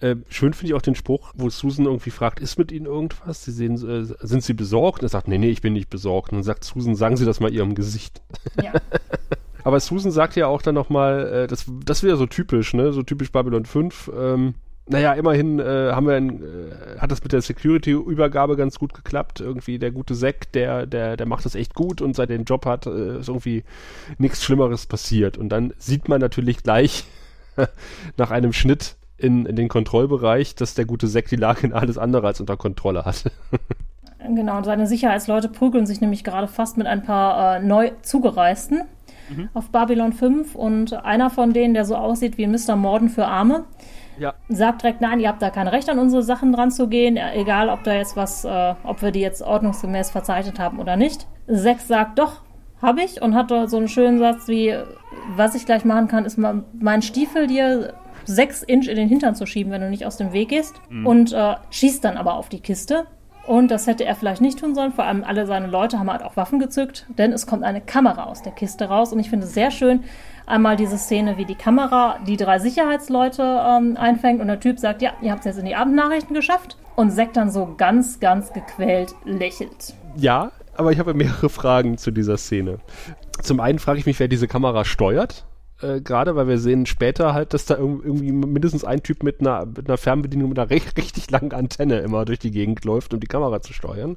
Äh, 0.00 0.16
schön 0.28 0.52
finde 0.52 0.72
ich 0.72 0.74
auch 0.74 0.82
den 0.82 0.94
Spruch, 0.94 1.32
wo 1.36 1.48
Susan 1.48 1.86
irgendwie 1.86 2.10
fragt, 2.10 2.40
ist 2.40 2.58
mit 2.58 2.70
Ihnen 2.70 2.86
irgendwas? 2.86 3.44
Sie 3.44 3.52
sehen, 3.52 3.74
äh, 3.74 4.04
sind 4.04 4.42
Sie 4.42 4.52
besorgt? 4.52 5.00
Und 5.00 5.06
er 5.06 5.10
sagt, 5.10 5.28
nee, 5.28 5.38
nee, 5.38 5.50
ich 5.50 5.62
bin 5.62 5.72
nicht 5.72 5.88
besorgt. 5.88 6.32
Und 6.32 6.38
dann 6.38 6.42
sagt 6.42 6.64
Susan, 6.64 6.96
sagen 6.96 7.16
Sie 7.16 7.24
das 7.24 7.40
mal 7.40 7.52
Ihrem 7.52 7.74
Gesicht. 7.74 8.20
Ja. 8.62 8.72
Aber 9.64 9.80
Susan 9.80 10.12
sagt 10.12 10.36
ja 10.36 10.48
auch 10.48 10.62
dann 10.62 10.74
nochmal, 10.74 11.26
äh, 11.26 11.46
das, 11.46 11.66
das 11.84 12.02
wäre 12.02 12.16
so 12.16 12.26
typisch, 12.26 12.74
ne? 12.74 12.92
So 12.92 13.02
typisch 13.02 13.32
Babylon 13.32 13.64
5. 13.64 14.10
Ähm, 14.16 14.54
naja, 14.88 15.14
immerhin 15.14 15.58
äh, 15.58 15.90
haben 15.92 16.06
wir 16.06 16.14
ein, 16.14 16.42
äh, 16.42 16.98
hat 16.98 17.10
das 17.10 17.22
mit 17.22 17.32
der 17.32 17.42
Security-Übergabe 17.42 18.56
ganz 18.56 18.78
gut 18.78 18.94
geklappt. 18.94 19.40
Irgendwie 19.40 19.78
der 19.78 19.90
gute 19.90 20.14
Zack, 20.14 20.52
der, 20.52 20.86
der, 20.86 21.16
der 21.16 21.26
macht 21.26 21.44
das 21.44 21.56
echt 21.56 21.74
gut 21.74 22.00
und 22.00 22.14
seit 22.14 22.30
er 22.30 22.38
den 22.38 22.44
Job 22.44 22.66
hat, 22.66 22.86
äh, 22.86 23.18
ist 23.18 23.28
irgendwie 23.28 23.64
nichts 24.18 24.44
Schlimmeres 24.44 24.86
passiert. 24.86 25.38
Und 25.38 25.48
dann 25.48 25.72
sieht 25.78 26.08
man 26.08 26.20
natürlich 26.20 26.62
gleich 26.62 27.04
nach 28.16 28.30
einem 28.30 28.52
Schnitt 28.52 28.96
in, 29.18 29.44
in 29.46 29.56
den 29.56 29.68
Kontrollbereich, 29.68 30.54
dass 30.54 30.74
der 30.74 30.84
gute 30.84 31.08
Zack 31.08 31.26
die 31.28 31.36
Lage 31.36 31.66
in 31.66 31.72
alles 31.72 31.98
andere 31.98 32.28
als 32.28 32.40
unter 32.40 32.56
Kontrolle 32.56 33.04
hat. 33.04 33.24
genau, 34.34 34.58
und 34.58 34.64
seine 34.64 34.86
Sicherheitsleute 34.86 35.48
prügeln 35.48 35.86
sich 35.86 36.00
nämlich 36.00 36.22
gerade 36.22 36.46
fast 36.46 36.76
mit 36.76 36.86
ein 36.86 37.02
paar 37.02 37.56
äh, 37.56 37.62
neu 37.62 37.90
zugereisten 38.02 38.82
mhm. 39.30 39.48
auf 39.52 39.70
Babylon 39.70 40.12
5 40.12 40.54
und 40.54 40.92
einer 40.92 41.30
von 41.30 41.52
denen, 41.52 41.74
der 41.74 41.84
so 41.84 41.96
aussieht 41.96 42.38
wie 42.38 42.46
Mr. 42.46 42.76
Morden 42.76 43.08
für 43.08 43.26
Arme, 43.26 43.64
ja. 44.18 44.34
sagt 44.48 44.82
direkt, 44.82 45.00
nein, 45.00 45.20
ihr 45.20 45.28
habt 45.28 45.42
da 45.42 45.50
kein 45.50 45.68
Recht 45.68 45.88
an 45.88 45.98
unsere 45.98 46.22
Sachen 46.22 46.52
dran 46.52 46.70
zu 46.70 46.88
gehen, 46.88 47.16
egal 47.16 47.68
ob 47.68 47.84
da 47.84 47.94
jetzt 47.94 48.16
was, 48.16 48.44
äh, 48.44 48.74
ob 48.84 49.02
wir 49.02 49.10
die 49.10 49.20
jetzt 49.20 49.42
ordnungsgemäß 49.42 50.10
verzeichnet 50.10 50.58
haben 50.58 50.78
oder 50.78 50.96
nicht. 50.96 51.26
Sex 51.46 51.88
sagt 51.88 52.18
doch, 52.18 52.42
habe 52.82 53.02
ich 53.02 53.22
und 53.22 53.34
hat 53.34 53.48
so 53.70 53.76
einen 53.76 53.88
schönen 53.88 54.18
Satz 54.18 54.48
wie, 54.48 54.76
was 55.34 55.54
ich 55.54 55.66
gleich 55.66 55.84
machen 55.84 56.08
kann, 56.08 56.24
ist 56.24 56.36
mal 56.36 56.64
meinen 56.78 57.02
Stiefel 57.02 57.46
dir 57.46 57.94
sechs 58.26 58.62
Inch 58.62 58.88
in 58.88 58.96
den 58.96 59.08
Hintern 59.08 59.34
zu 59.34 59.46
schieben, 59.46 59.72
wenn 59.72 59.80
du 59.80 59.88
nicht 59.88 60.04
aus 60.04 60.16
dem 60.16 60.32
Weg 60.32 60.50
gehst. 60.50 60.74
Mhm. 60.90 61.06
Und 61.06 61.32
äh, 61.32 61.54
schießt 61.70 62.04
dann 62.04 62.16
aber 62.16 62.34
auf 62.34 62.48
die 62.48 62.60
Kiste. 62.60 63.06
Und 63.46 63.70
das 63.70 63.86
hätte 63.86 64.04
er 64.04 64.16
vielleicht 64.16 64.40
nicht 64.40 64.58
tun 64.58 64.74
sollen. 64.74 64.92
Vor 64.92 65.04
allem 65.04 65.22
alle 65.22 65.46
seine 65.46 65.68
Leute 65.68 66.00
haben 66.00 66.10
halt 66.10 66.24
auch 66.24 66.36
Waffen 66.36 66.58
gezückt, 66.58 67.06
denn 67.16 67.32
es 67.32 67.46
kommt 67.46 67.62
eine 67.62 67.80
Kamera 67.80 68.24
aus 68.24 68.42
der 68.42 68.52
Kiste 68.52 68.86
raus. 68.86 69.12
Und 69.12 69.20
ich 69.20 69.30
finde 69.30 69.46
es 69.46 69.54
sehr 69.54 69.70
schön, 69.70 70.02
einmal 70.46 70.76
diese 70.76 70.96
Szene, 70.98 71.36
wie 71.36 71.44
die 71.44 71.54
Kamera 71.54 72.18
die 72.26 72.36
drei 72.36 72.58
Sicherheitsleute 72.58 73.42
ähm, 73.42 73.96
einfängt 73.96 74.40
und 74.40 74.46
der 74.46 74.60
Typ 74.60 74.78
sagt, 74.78 75.02
ja, 75.02 75.12
ihr 75.20 75.32
habt 75.32 75.40
es 75.40 75.46
jetzt 75.46 75.58
in 75.58 75.66
die 75.66 75.74
Abendnachrichten 75.74 76.34
geschafft. 76.34 76.76
Und 76.94 77.10
Zack 77.10 77.34
dann 77.34 77.50
so 77.50 77.74
ganz, 77.76 78.20
ganz 78.20 78.52
gequält 78.52 79.14
lächelt. 79.24 79.94
Ja, 80.16 80.50
aber 80.76 80.92
ich 80.92 80.98
habe 80.98 81.12
mehrere 81.12 81.50
Fragen 81.50 81.98
zu 81.98 82.10
dieser 82.10 82.38
Szene. 82.38 82.78
Zum 83.42 83.60
einen 83.60 83.78
frage 83.78 83.98
ich 83.98 84.06
mich, 84.06 84.18
wer 84.18 84.28
diese 84.28 84.48
Kamera 84.48 84.84
steuert 84.84 85.44
äh, 85.82 86.00
gerade, 86.00 86.36
weil 86.36 86.48
wir 86.48 86.58
sehen 86.58 86.86
später 86.86 87.34
halt, 87.34 87.52
dass 87.52 87.66
da 87.66 87.76
irgendwie 87.76 88.32
mindestens 88.32 88.84
ein 88.84 89.02
Typ 89.02 89.22
mit 89.22 89.40
einer, 89.40 89.66
mit 89.66 89.88
einer 89.88 89.98
Fernbedienung 89.98 90.48
mit 90.48 90.58
einer 90.58 90.70
recht, 90.70 90.96
richtig 90.96 91.30
langen 91.30 91.52
Antenne 91.52 91.98
immer 92.00 92.24
durch 92.24 92.38
die 92.38 92.50
Gegend 92.50 92.84
läuft, 92.84 93.12
um 93.12 93.20
die 93.20 93.26
Kamera 93.26 93.60
zu 93.60 93.72
steuern. 93.72 94.16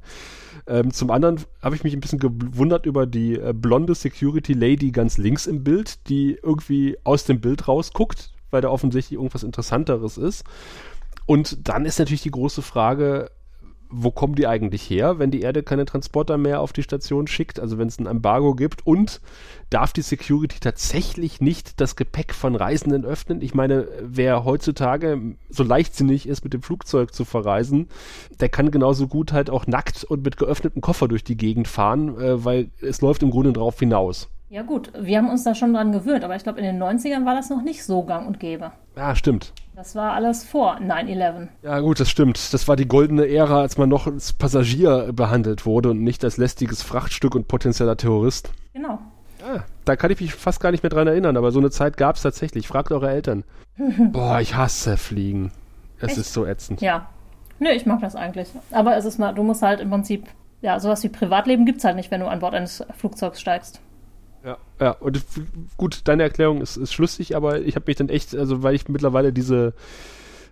Ähm, 0.68 0.92
zum 0.92 1.12
anderen 1.12 1.42
habe 1.62 1.76
ich 1.76 1.84
mich 1.84 1.94
ein 1.94 2.00
bisschen 2.00 2.20
gewundert 2.20 2.86
über 2.86 3.06
die 3.06 3.36
äh, 3.36 3.54
blonde 3.54 3.96
Security 3.96 4.54
Lady 4.54 4.92
ganz 4.92 5.18
links 5.18 5.48
im 5.48 5.64
Bild, 5.64 6.08
die 6.08 6.40
irgendwie 6.42 6.98
aus 7.04 7.26
dem 7.26 7.42
Bild 7.42 7.68
rausguckt, 7.68 8.32
weil 8.52 8.62
da 8.62 8.70
offensichtlich 8.70 9.18
irgendwas 9.18 9.44
Interessanteres 9.44 10.18
ist. 10.18 10.46
Und 11.26 11.68
dann 11.68 11.86
ist 11.86 12.00
natürlich 12.00 12.24
die 12.24 12.32
große 12.32 12.62
Frage, 12.62 13.30
wo 13.90 14.12
kommen 14.12 14.36
die 14.36 14.48
eigentlich 14.48 14.90
her, 14.90 15.20
wenn 15.20 15.32
die 15.32 15.42
Erde 15.42 15.64
keine 15.64 15.86
Transporter 15.86 16.38
mehr 16.38 16.62
auf 16.62 16.74
die 16.74 16.84
Station 16.84 17.28
schickt, 17.28 17.60
also 17.60 17.78
wenn 17.78 17.88
es 17.88 18.00
ein 18.00 18.06
Embargo 18.06 18.54
gibt 18.54 18.86
und 18.86 19.20
darf 19.70 19.94
die 19.94 20.02
Security 20.02 20.60
tatsächlich 20.60 21.42
nicht 21.42 21.82
das 21.82 21.96
Gepäck 21.96 22.34
von 22.34 22.56
Reisenden 22.56 23.06
öffnen? 23.06 23.42
Ich 23.42 23.54
meine, 23.54 23.88
wer 24.02 24.46
heutzutage 24.46 25.36
so 25.50 25.64
leichtsinnig 25.64 26.28
ist, 26.28 26.44
mit 26.44 26.54
dem 26.54 26.62
Flugzeug 26.62 27.14
zu 27.14 27.26
verreisen, 27.26 27.88
der 28.40 28.50
kann 28.50 28.72
genauso 28.72 29.08
gut 29.08 29.34
halt 29.34 29.50
auch 29.50 29.66
nackt 29.66 30.04
und 30.04 30.24
mit 30.24 30.38
geöffnetem 30.38 30.82
Koffer 30.82 31.08
durch 31.08 31.24
die 31.24 31.38
Gegend 31.38 31.68
fahren, 31.68 32.20
äh, 32.20 32.44
weil 32.46 32.70
es 32.82 33.02
läuft 33.02 33.24
im 33.24 33.32
Grunde 33.32 33.54
drauf 33.54 33.80
hinaus. 33.80 34.30
Ja 34.52 34.64
gut, 34.64 34.92
wir 35.00 35.18
haben 35.18 35.30
uns 35.30 35.44
da 35.44 35.54
schon 35.54 35.74
dran 35.74 35.92
gewöhnt, 35.92 36.24
aber 36.24 36.36
ich 36.36 36.42
glaube, 36.42 36.60
in 36.60 36.66
den 36.66 36.82
90ern 36.82 37.24
war 37.24 37.36
das 37.36 37.52
noch 37.52 37.62
nicht 37.62 37.84
so 37.84 38.04
gang 38.04 38.28
und 38.28 38.40
gäbe. 38.40 38.72
Ja, 38.96 39.16
stimmt. 39.16 39.54
Das 39.80 39.96
war 39.96 40.12
alles 40.12 40.44
vor 40.44 40.76
9-11. 40.82 41.48
Ja 41.64 41.80
gut, 41.80 42.02
das 42.02 42.10
stimmt. 42.10 42.54
Das 42.54 42.68
war 42.68 42.76
die 42.76 42.86
goldene 42.86 43.30
Ära, 43.30 43.62
als 43.62 43.78
man 43.78 43.88
noch 43.88 44.08
als 44.08 44.34
Passagier 44.34 45.14
behandelt 45.14 45.66
wurde 45.66 45.92
und 45.92 46.04
nicht 46.04 46.22
als 46.26 46.36
lästiges 46.36 46.84
Frachtstück 46.84 47.34
und 47.34 47.48
potenzieller 47.48 47.96
Terrorist. 47.96 48.52
Genau. 48.74 49.00
Ja, 49.40 49.64
da 49.86 49.96
kann 49.96 50.12
ich 50.12 50.20
mich 50.20 50.34
fast 50.34 50.60
gar 50.60 50.72
nicht 50.72 50.84
mehr 50.84 50.90
dran 50.90 51.08
erinnern, 51.08 51.38
aber 51.38 51.54
so 51.54 51.60
eine 51.60 51.72
Zeit 51.72 51.96
gab 51.96 52.18
es 52.18 52.24
tatsächlich. 52.24 52.68
Fragt 52.68 52.92
eure 52.92 53.10
Eltern. 53.10 53.46
Boah, 54.12 54.42
ich 54.42 54.54
hasse 54.54 54.98
Fliegen. 54.98 55.54
Es 56.00 56.10
Echt? 56.10 56.18
ist 56.18 56.34
so 56.34 56.46
ätzend. 56.46 56.82
Ja. 56.82 57.08
Nö, 57.60 57.70
ich 57.70 57.86
mag 57.86 58.02
das 58.02 58.18
eigentlich. 58.18 58.50
Aber 58.72 58.98
es 58.98 59.06
ist 59.06 59.18
mal, 59.18 59.32
du 59.32 59.44
musst 59.44 59.62
halt 59.62 59.80
im 59.80 59.90
Prinzip, 59.90 60.28
ja, 60.60 60.78
sowas 60.82 61.04
wie 61.04 61.10
Privatleben 61.10 61.66
gibt 61.66 61.78
es 61.78 61.86
halt 61.86 61.96
nicht, 61.96 62.12
wenn 62.12 62.20
du 62.20 62.28
an 62.28 62.40
Bord 62.40 62.54
eines 62.54 62.84
Flugzeugs 62.98 63.40
steigst. 63.40 63.80
Ja, 64.44 64.58
ja, 64.80 64.92
und 64.92 65.22
gut, 65.78 66.02
deine 66.06 66.24
Erklärung 66.24 66.62
ist, 66.62 66.78
ist 66.78 66.94
schlüssig, 66.94 67.36
aber 67.36 67.62
ich 67.62 67.76
habe 67.76 67.86
mich 67.88 67.98
dann 67.98 68.10
echt, 68.10 68.36
also 68.36 68.64
weil 68.64 68.76
ich 68.76 68.88
mittlerweile 68.88 69.34
diese 69.34 69.74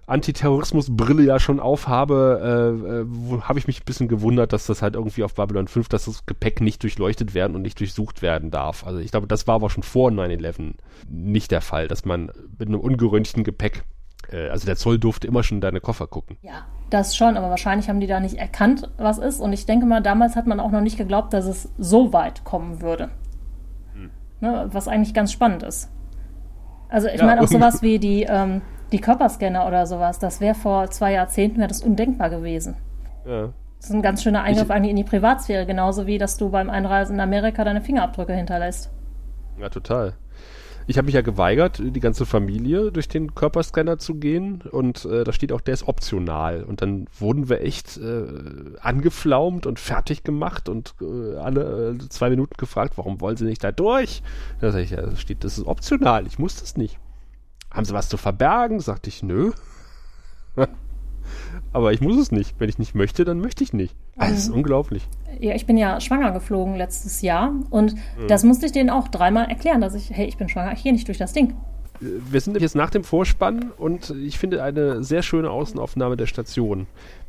Antiterrorismusbrille 0.08 1.24
ja 1.24 1.38
schon 1.38 1.60
aufhabe, 1.60 2.40
äh, 2.42 3.38
äh, 3.38 3.42
habe 3.42 3.60
ich 3.60 3.68
mich 3.68 3.82
ein 3.82 3.86
bisschen 3.86 4.08
gewundert, 4.08 4.54
dass 4.54 4.66
das 4.66 4.82
halt 4.82 4.96
irgendwie 4.96 5.24
auf 5.24 5.36
Babylon 5.36 5.68
5, 5.68 5.90
dass 5.90 6.06
das 6.06 6.26
Gepäck 6.26 6.62
nicht 6.62 6.82
durchleuchtet 6.82 7.34
werden 7.34 7.56
und 7.56 7.62
nicht 7.62 7.80
durchsucht 7.80 8.22
werden 8.22 8.50
darf. 8.50 8.86
Also 8.86 9.00
ich 9.00 9.12
glaube, 9.12 9.28
das 9.28 9.48
war 9.48 9.56
aber 9.56 9.70
schon 9.70 9.84
vor 9.84 10.10
9-11 10.10 10.76
nicht 11.10 11.52
der 11.52 11.60
Fall, 11.60 11.90
dass 11.90 12.06
man 12.06 12.32
mit 12.58 12.70
einem 12.70 12.80
ungeröntgten 12.80 13.44
Gepäck, 13.44 13.84
äh, 14.32 14.48
also 14.48 14.66
der 14.66 14.78
Zoll 14.78 14.98
durfte 14.98 15.28
immer 15.28 15.44
schon 15.44 15.58
in 15.58 15.62
deine 15.62 15.82
Koffer 15.82 16.08
gucken. 16.08 16.38
Ja, 16.42 16.66
das 16.90 17.18
schon, 17.18 17.36
aber 17.36 17.50
wahrscheinlich 17.50 17.90
haben 17.90 18.00
die 18.00 18.08
da 18.08 18.22
nicht 18.22 18.36
erkannt, 18.36 18.90
was 18.98 19.18
ist. 19.18 19.42
Und 19.42 19.52
ich 19.52 19.66
denke 19.66 19.86
mal, 19.86 20.02
damals 20.02 20.38
hat 20.38 20.48
man 20.48 20.62
auch 20.62 20.72
noch 20.72 20.82
nicht 20.82 20.98
geglaubt, 20.98 21.34
dass 21.34 21.46
es 21.46 21.70
so 21.78 22.14
weit 22.14 22.46
kommen 22.46 22.82
würde. 22.82 23.10
Ne, 24.40 24.70
was 24.72 24.88
eigentlich 24.88 25.14
ganz 25.14 25.32
spannend 25.32 25.64
ist. 25.64 25.90
Also 26.90 27.08
ich 27.08 27.20
Ja, 27.20 27.26
meine 27.26 27.42
auch 27.42 27.48
sowas 27.48 27.82
wie 27.82 28.00
die, 28.00 28.24
ähm, 28.24 28.62
die 28.92 29.00
Körperscanner 29.00 29.68
oder 29.68 29.86
sowas, 29.86 30.20
das 30.20 30.40
wäre 30.40 30.56
vor 30.56 30.90
zwei 30.92 31.14
Jahrzehnten 31.14 31.58
wäre 31.58 31.68
das 31.68 31.82
undenkbar 31.82 32.30
gewesen. 32.30 32.76
Ja. 33.26 33.50
Das 33.80 33.90
ist 33.90 33.96
ein 33.96 34.02
ganz 34.02 34.24
schöner 34.24 34.42
Eingriff 34.42 34.72
eigentlich 34.72 34.92
in 34.92 34.96
die 34.96 35.04
Privatsphäre, 35.04 35.66
genauso 35.66 36.08
wie 36.08 36.18
dass 36.18 36.38
du 36.38 36.50
beim 36.50 36.70
Einreisen 36.70 37.16
in 37.16 37.22
Amerika 37.22 37.64
deine 37.64 37.82
Fingerabdrücke 37.82 38.34
hinterlässt. 38.34 38.92
Ja, 39.60 39.70
total. 39.70 40.14
Ich 40.90 40.98
habe 40.98 41.08
mich 41.08 41.16
ja 41.16 41.22
geweigert, 41.22 41.82
die 41.84 42.00
ganze 42.00 42.26
Familie 42.26 42.94
durch 42.94 43.10
den 43.10 43.36
Körperscanner 43.36 44.00
zu 44.00 44.16
gehen 44.16 44.62
und 44.62 45.04
äh, 45.04 45.26
da 45.26 45.34
steht 45.34 45.52
auch, 45.52 45.60
der 45.60 45.74
ist 45.74 45.86
optional. 45.86 46.64
Und 46.64 46.82
dann 46.82 47.08
wurden 47.20 47.50
wir 47.50 47.60
echt 47.60 47.98
äh, 47.98 48.24
angeflaumt 48.80 49.66
und 49.66 49.82
fertig 49.82 50.24
gemacht 50.24 50.70
und 50.70 50.96
äh, 51.02 51.36
alle 51.36 51.98
äh, 52.02 52.10
zwei 52.10 52.30
Minuten 52.30 52.56
gefragt, 52.56 52.94
warum 52.98 53.20
wollen 53.20 53.36
sie 53.36 53.44
nicht 53.44 53.66
da 53.66 53.74
durch? 53.74 54.24
Da 54.62 54.72
sag 54.72 54.80
ich, 54.80 54.92
ja, 54.92 55.02
da 55.02 55.14
steht, 55.18 55.44
das 55.44 55.58
ist 55.58 55.68
optional, 55.68 56.26
ich 56.26 56.40
muss 56.40 56.62
das 56.62 56.78
nicht. 56.78 56.98
Haben 57.70 57.84
sie 57.84 57.94
was 57.94 58.08
zu 58.08 58.16
verbergen? 58.16 58.80
Sagte 58.80 59.10
ich, 59.10 59.22
nö. 59.22 59.52
Aber 61.74 61.94
ich 61.94 62.02
muss 62.02 62.18
es 62.18 62.32
nicht. 62.32 62.56
Wenn 62.60 62.70
ich 62.70 62.80
nicht 62.80 62.96
möchte, 62.96 63.26
dann 63.26 63.40
möchte 63.40 63.64
ich 63.64 63.74
nicht. 63.74 63.96
Das 64.18 64.32
ist 64.32 64.50
unglaublich. 64.50 65.08
Ja, 65.40 65.54
ich 65.54 65.66
bin 65.66 65.78
ja 65.78 66.00
schwanger 66.02 66.32
geflogen 66.32 66.76
letztes 66.76 67.22
Jahr 67.22 67.54
und 67.70 67.96
das 68.28 68.44
musste 68.44 68.66
ich 68.66 68.72
denen 68.72 68.90
auch 68.90 69.08
dreimal 69.08 69.50
erklären, 69.50 69.82
dass 69.82 69.94
ich, 69.94 70.10
hey, 70.10 70.28
ich 70.28 70.38
bin 70.38 70.50
schwanger, 70.50 70.74
ich 70.74 70.84
gehe 70.84 70.94
nicht 70.94 71.08
durch 71.08 71.18
das 71.18 71.34
Ding. 71.34 71.54
Wir 72.00 72.42
sind 72.42 72.60
jetzt 72.60 72.76
nach 72.76 72.90
dem 72.90 73.04
Vorspann 73.04 73.72
und 73.78 74.12
ich 74.12 74.38
finde 74.38 74.64
eine 74.64 75.04
sehr 75.04 75.24
schöne 75.24 75.50
Außenaufnahme 75.50 76.16
der 76.16 76.28
Station. 76.28 76.86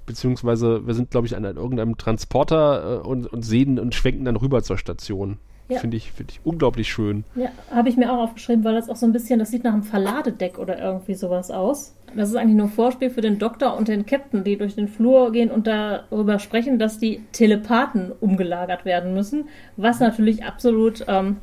Beziehungsweise 0.06 0.86
wir 0.86 0.94
sind, 0.94 1.10
glaube 1.10 1.26
ich, 1.26 1.36
an 1.36 1.44
irgendeinem 1.44 1.96
Transporter 1.96 3.02
äh, 3.04 3.06
und, 3.06 3.26
und 3.26 3.42
sehen 3.42 3.78
und 3.78 3.94
schwenken 3.94 4.24
dann 4.24 4.36
rüber 4.36 4.62
zur 4.62 4.78
Station. 4.78 5.38
Ja. 5.68 5.80
Finde 5.80 5.98
ich, 5.98 6.12
finde 6.12 6.32
ich 6.32 6.40
unglaublich 6.44 6.88
schön. 6.88 7.24
Ja, 7.34 7.50
habe 7.70 7.90
ich 7.90 7.96
mir 7.96 8.10
auch 8.10 8.24
aufgeschrieben, 8.24 8.64
weil 8.64 8.74
das 8.74 8.88
auch 8.88 8.96
so 8.96 9.04
ein 9.04 9.12
bisschen, 9.12 9.38
das 9.38 9.50
sieht 9.50 9.64
nach 9.64 9.74
einem 9.74 9.82
Verladedeck 9.82 10.58
oder 10.58 10.78
irgendwie 10.78 11.14
sowas 11.14 11.50
aus. 11.50 11.94
Das 12.16 12.28
ist 12.30 12.36
eigentlich 12.36 12.56
nur 12.56 12.68
Vorspiel 12.68 13.10
für 13.10 13.20
den 13.20 13.38
Doktor 13.38 13.76
und 13.76 13.88
den 13.88 14.06
Captain, 14.06 14.44
die 14.44 14.56
durch 14.56 14.74
den 14.74 14.88
Flur 14.88 15.32
gehen 15.32 15.50
und 15.50 15.66
darüber 15.66 16.38
sprechen, 16.38 16.78
dass 16.78 16.98
die 16.98 17.22
Telepathen 17.32 18.12
umgelagert 18.20 18.84
werden 18.84 19.14
müssen, 19.14 19.48
was 19.76 20.00
natürlich 20.00 20.44
absolut, 20.44 21.04
ähm, 21.08 21.36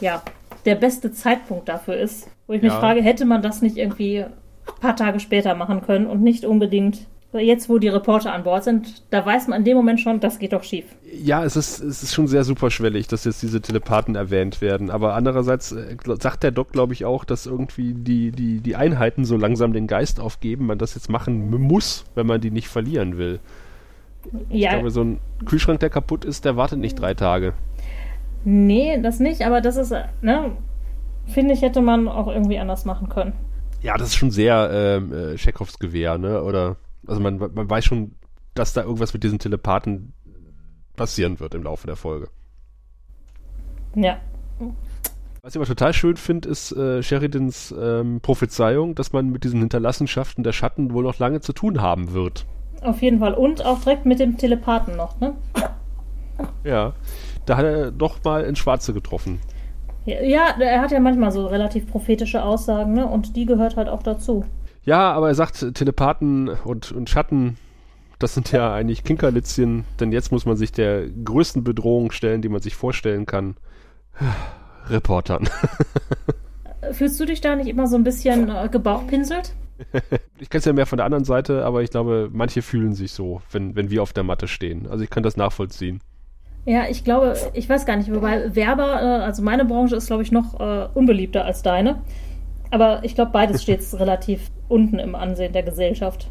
ja, 0.00 0.22
der 0.64 0.76
beste 0.76 1.12
Zeitpunkt 1.12 1.68
dafür 1.68 1.96
ist. 1.96 2.28
Wo 2.46 2.52
ich 2.52 2.62
mich 2.62 2.72
Ja. 2.72 2.78
frage, 2.80 3.02
hätte 3.02 3.24
man 3.24 3.42
das 3.42 3.62
nicht 3.62 3.76
irgendwie 3.76 4.20
ein 4.22 4.32
paar 4.80 4.96
Tage 4.96 5.20
später 5.20 5.54
machen 5.54 5.82
können 5.82 6.06
und 6.06 6.22
nicht 6.22 6.44
unbedingt 6.44 7.06
jetzt, 7.34 7.68
wo 7.68 7.78
die 7.78 7.88
Reporter 7.88 8.32
an 8.32 8.44
Bord 8.44 8.64
sind, 8.64 9.02
da 9.10 9.24
weiß 9.24 9.48
man 9.48 9.60
in 9.60 9.64
dem 9.64 9.76
Moment 9.76 10.00
schon, 10.00 10.20
das 10.20 10.38
geht 10.38 10.52
doch 10.52 10.62
schief. 10.62 10.96
Ja, 11.02 11.44
es 11.44 11.56
ist, 11.56 11.80
es 11.80 12.02
ist 12.02 12.14
schon 12.14 12.28
sehr 12.28 12.44
superschwellig, 12.44 13.08
dass 13.08 13.24
jetzt 13.24 13.42
diese 13.42 13.60
Telepathen 13.60 14.14
erwähnt 14.14 14.60
werden. 14.60 14.88
Aber 14.90 15.14
andererseits 15.14 15.72
äh, 15.72 15.96
sagt 16.20 16.42
der 16.44 16.52
Doc, 16.52 16.72
glaube 16.72 16.92
ich, 16.92 17.04
auch, 17.04 17.24
dass 17.24 17.44
irgendwie 17.46 17.92
die, 17.94 18.30
die, 18.32 18.60
die 18.60 18.76
Einheiten 18.76 19.24
so 19.24 19.36
langsam 19.36 19.72
den 19.72 19.86
Geist 19.88 20.20
aufgeben, 20.20 20.66
man 20.66 20.78
das 20.78 20.94
jetzt 20.94 21.10
machen 21.10 21.50
muss, 21.50 22.04
wenn 22.14 22.26
man 22.26 22.40
die 22.40 22.50
nicht 22.52 22.68
verlieren 22.68 23.18
will. 23.18 23.40
Ich 24.48 24.64
Ja, 24.64 24.70
glaube, 24.70 24.90
so 24.90 25.02
ein 25.02 25.20
Kühlschrank, 25.44 25.80
der 25.80 25.90
kaputt 25.90 26.24
ist, 26.24 26.44
der 26.44 26.56
wartet 26.56 26.78
nicht 26.78 26.94
drei 27.00 27.14
Tage. 27.14 27.54
Nee, 28.44 29.00
das 29.02 29.20
nicht, 29.20 29.42
aber 29.42 29.60
das 29.60 29.76
ist, 29.76 29.92
ne, 30.20 30.56
finde 31.26 31.54
ich, 31.54 31.62
hätte 31.62 31.80
man 31.80 32.08
auch 32.08 32.28
irgendwie 32.28 32.58
anders 32.58 32.84
machen 32.84 33.08
können. 33.08 33.34
Ja, 33.80 33.96
das 33.98 34.08
ist 34.08 34.16
schon 34.16 34.30
sehr 34.30 34.70
ähm, 34.72 35.12
äh, 35.12 35.36
Chekhovs 35.36 35.78
Gewehr, 35.78 36.16
ne? 36.18 36.42
Oder 36.42 36.76
also 37.06 37.20
man, 37.20 37.38
man 37.38 37.68
weiß 37.70 37.84
schon, 37.84 38.14
dass 38.54 38.72
da 38.72 38.82
irgendwas 38.82 39.14
mit 39.14 39.24
diesen 39.24 39.38
Telepathen 39.38 40.12
passieren 40.96 41.40
wird 41.40 41.54
im 41.54 41.62
Laufe 41.62 41.86
der 41.86 41.96
Folge. 41.96 42.28
Ja. 43.94 44.18
Was 45.42 45.54
ich 45.54 45.56
aber 45.56 45.66
total 45.66 45.92
schön 45.92 46.16
finde, 46.16 46.48
ist 46.48 46.72
äh, 46.72 47.02
Sheridans 47.02 47.74
ähm, 47.76 48.20
Prophezeiung, 48.20 48.94
dass 48.94 49.12
man 49.12 49.30
mit 49.30 49.44
diesen 49.44 49.60
Hinterlassenschaften 49.60 50.44
der 50.44 50.52
Schatten 50.52 50.92
wohl 50.92 51.02
noch 51.02 51.18
lange 51.18 51.40
zu 51.40 51.52
tun 51.52 51.80
haben 51.80 52.12
wird. 52.12 52.46
Auf 52.82 53.02
jeden 53.02 53.18
Fall. 53.18 53.34
Und 53.34 53.64
auch 53.64 53.80
direkt 53.80 54.06
mit 54.06 54.20
dem 54.20 54.36
Telepathen 54.36 54.96
noch, 54.96 55.18
ne? 55.20 55.34
Ja, 56.64 56.94
da 57.46 57.56
hat 57.56 57.64
er 57.64 57.90
doch 57.90 58.22
mal 58.24 58.44
ins 58.44 58.58
Schwarze 58.58 58.92
getroffen. 58.92 59.40
Ja, 60.04 60.20
ja, 60.20 60.56
er 60.58 60.80
hat 60.80 60.90
ja 60.90 60.98
manchmal 61.00 61.30
so 61.30 61.46
relativ 61.46 61.88
prophetische 61.88 62.42
Aussagen, 62.42 62.92
ne? 62.94 63.06
Und 63.06 63.36
die 63.36 63.46
gehört 63.46 63.76
halt 63.76 63.88
auch 63.88 64.02
dazu. 64.02 64.44
Ja, 64.84 65.12
aber 65.12 65.28
er 65.28 65.34
sagt, 65.34 65.74
Telepathen 65.74 66.48
und, 66.48 66.92
und 66.92 67.08
Schatten, 67.08 67.56
das 68.18 68.34
sind 68.34 68.52
ja 68.52 68.72
eigentlich 68.72 69.04
Kinkerlitzchen, 69.04 69.84
denn 70.00 70.12
jetzt 70.12 70.32
muss 70.32 70.46
man 70.46 70.56
sich 70.56 70.72
der 70.72 71.08
größten 71.08 71.64
Bedrohung 71.64 72.12
stellen, 72.12 72.42
die 72.42 72.48
man 72.48 72.60
sich 72.60 72.74
vorstellen 72.74 73.26
kann. 73.26 73.56
Reportern. 74.88 75.48
Fühlst 76.90 77.18
du 77.20 77.24
dich 77.24 77.40
da 77.40 77.54
nicht 77.54 77.68
immer 77.68 77.86
so 77.86 77.96
ein 77.96 78.02
bisschen 78.02 78.48
äh, 78.50 78.68
gebauchpinselt? 78.70 79.54
Ich 80.38 80.48
kenne 80.50 80.60
es 80.60 80.64
ja 80.64 80.72
mehr 80.72 80.86
von 80.86 80.98
der 80.98 81.06
anderen 81.06 81.24
Seite, 81.24 81.64
aber 81.64 81.82
ich 81.82 81.90
glaube, 81.90 82.28
manche 82.32 82.62
fühlen 82.62 82.94
sich 82.94 83.12
so, 83.12 83.42
wenn, 83.50 83.74
wenn 83.74 83.90
wir 83.90 84.02
auf 84.02 84.12
der 84.12 84.22
Matte 84.22 84.46
stehen. 84.46 84.86
Also 84.88 85.02
ich 85.02 85.10
kann 85.10 85.24
das 85.24 85.36
nachvollziehen. 85.36 86.00
Ja, 86.64 86.88
ich 86.88 87.02
glaube, 87.02 87.36
ich 87.52 87.68
weiß 87.68 87.86
gar 87.86 87.96
nicht, 87.96 88.12
wobei 88.12 88.54
Werber, 88.54 89.02
äh, 89.02 89.22
also 89.22 89.42
meine 89.42 89.64
Branche 89.64 89.96
ist, 89.96 90.06
glaube 90.06 90.22
ich, 90.22 90.30
noch 90.30 90.60
äh, 90.60 90.88
unbeliebter 90.94 91.44
als 91.44 91.62
deine. 91.62 92.02
Aber 92.72 93.04
ich 93.04 93.14
glaube, 93.14 93.32
beides 93.32 93.62
steht 93.62 93.82
relativ 93.92 94.50
unten 94.66 94.98
im 94.98 95.14
Ansehen 95.14 95.52
der 95.52 95.62
Gesellschaft. 95.62 96.30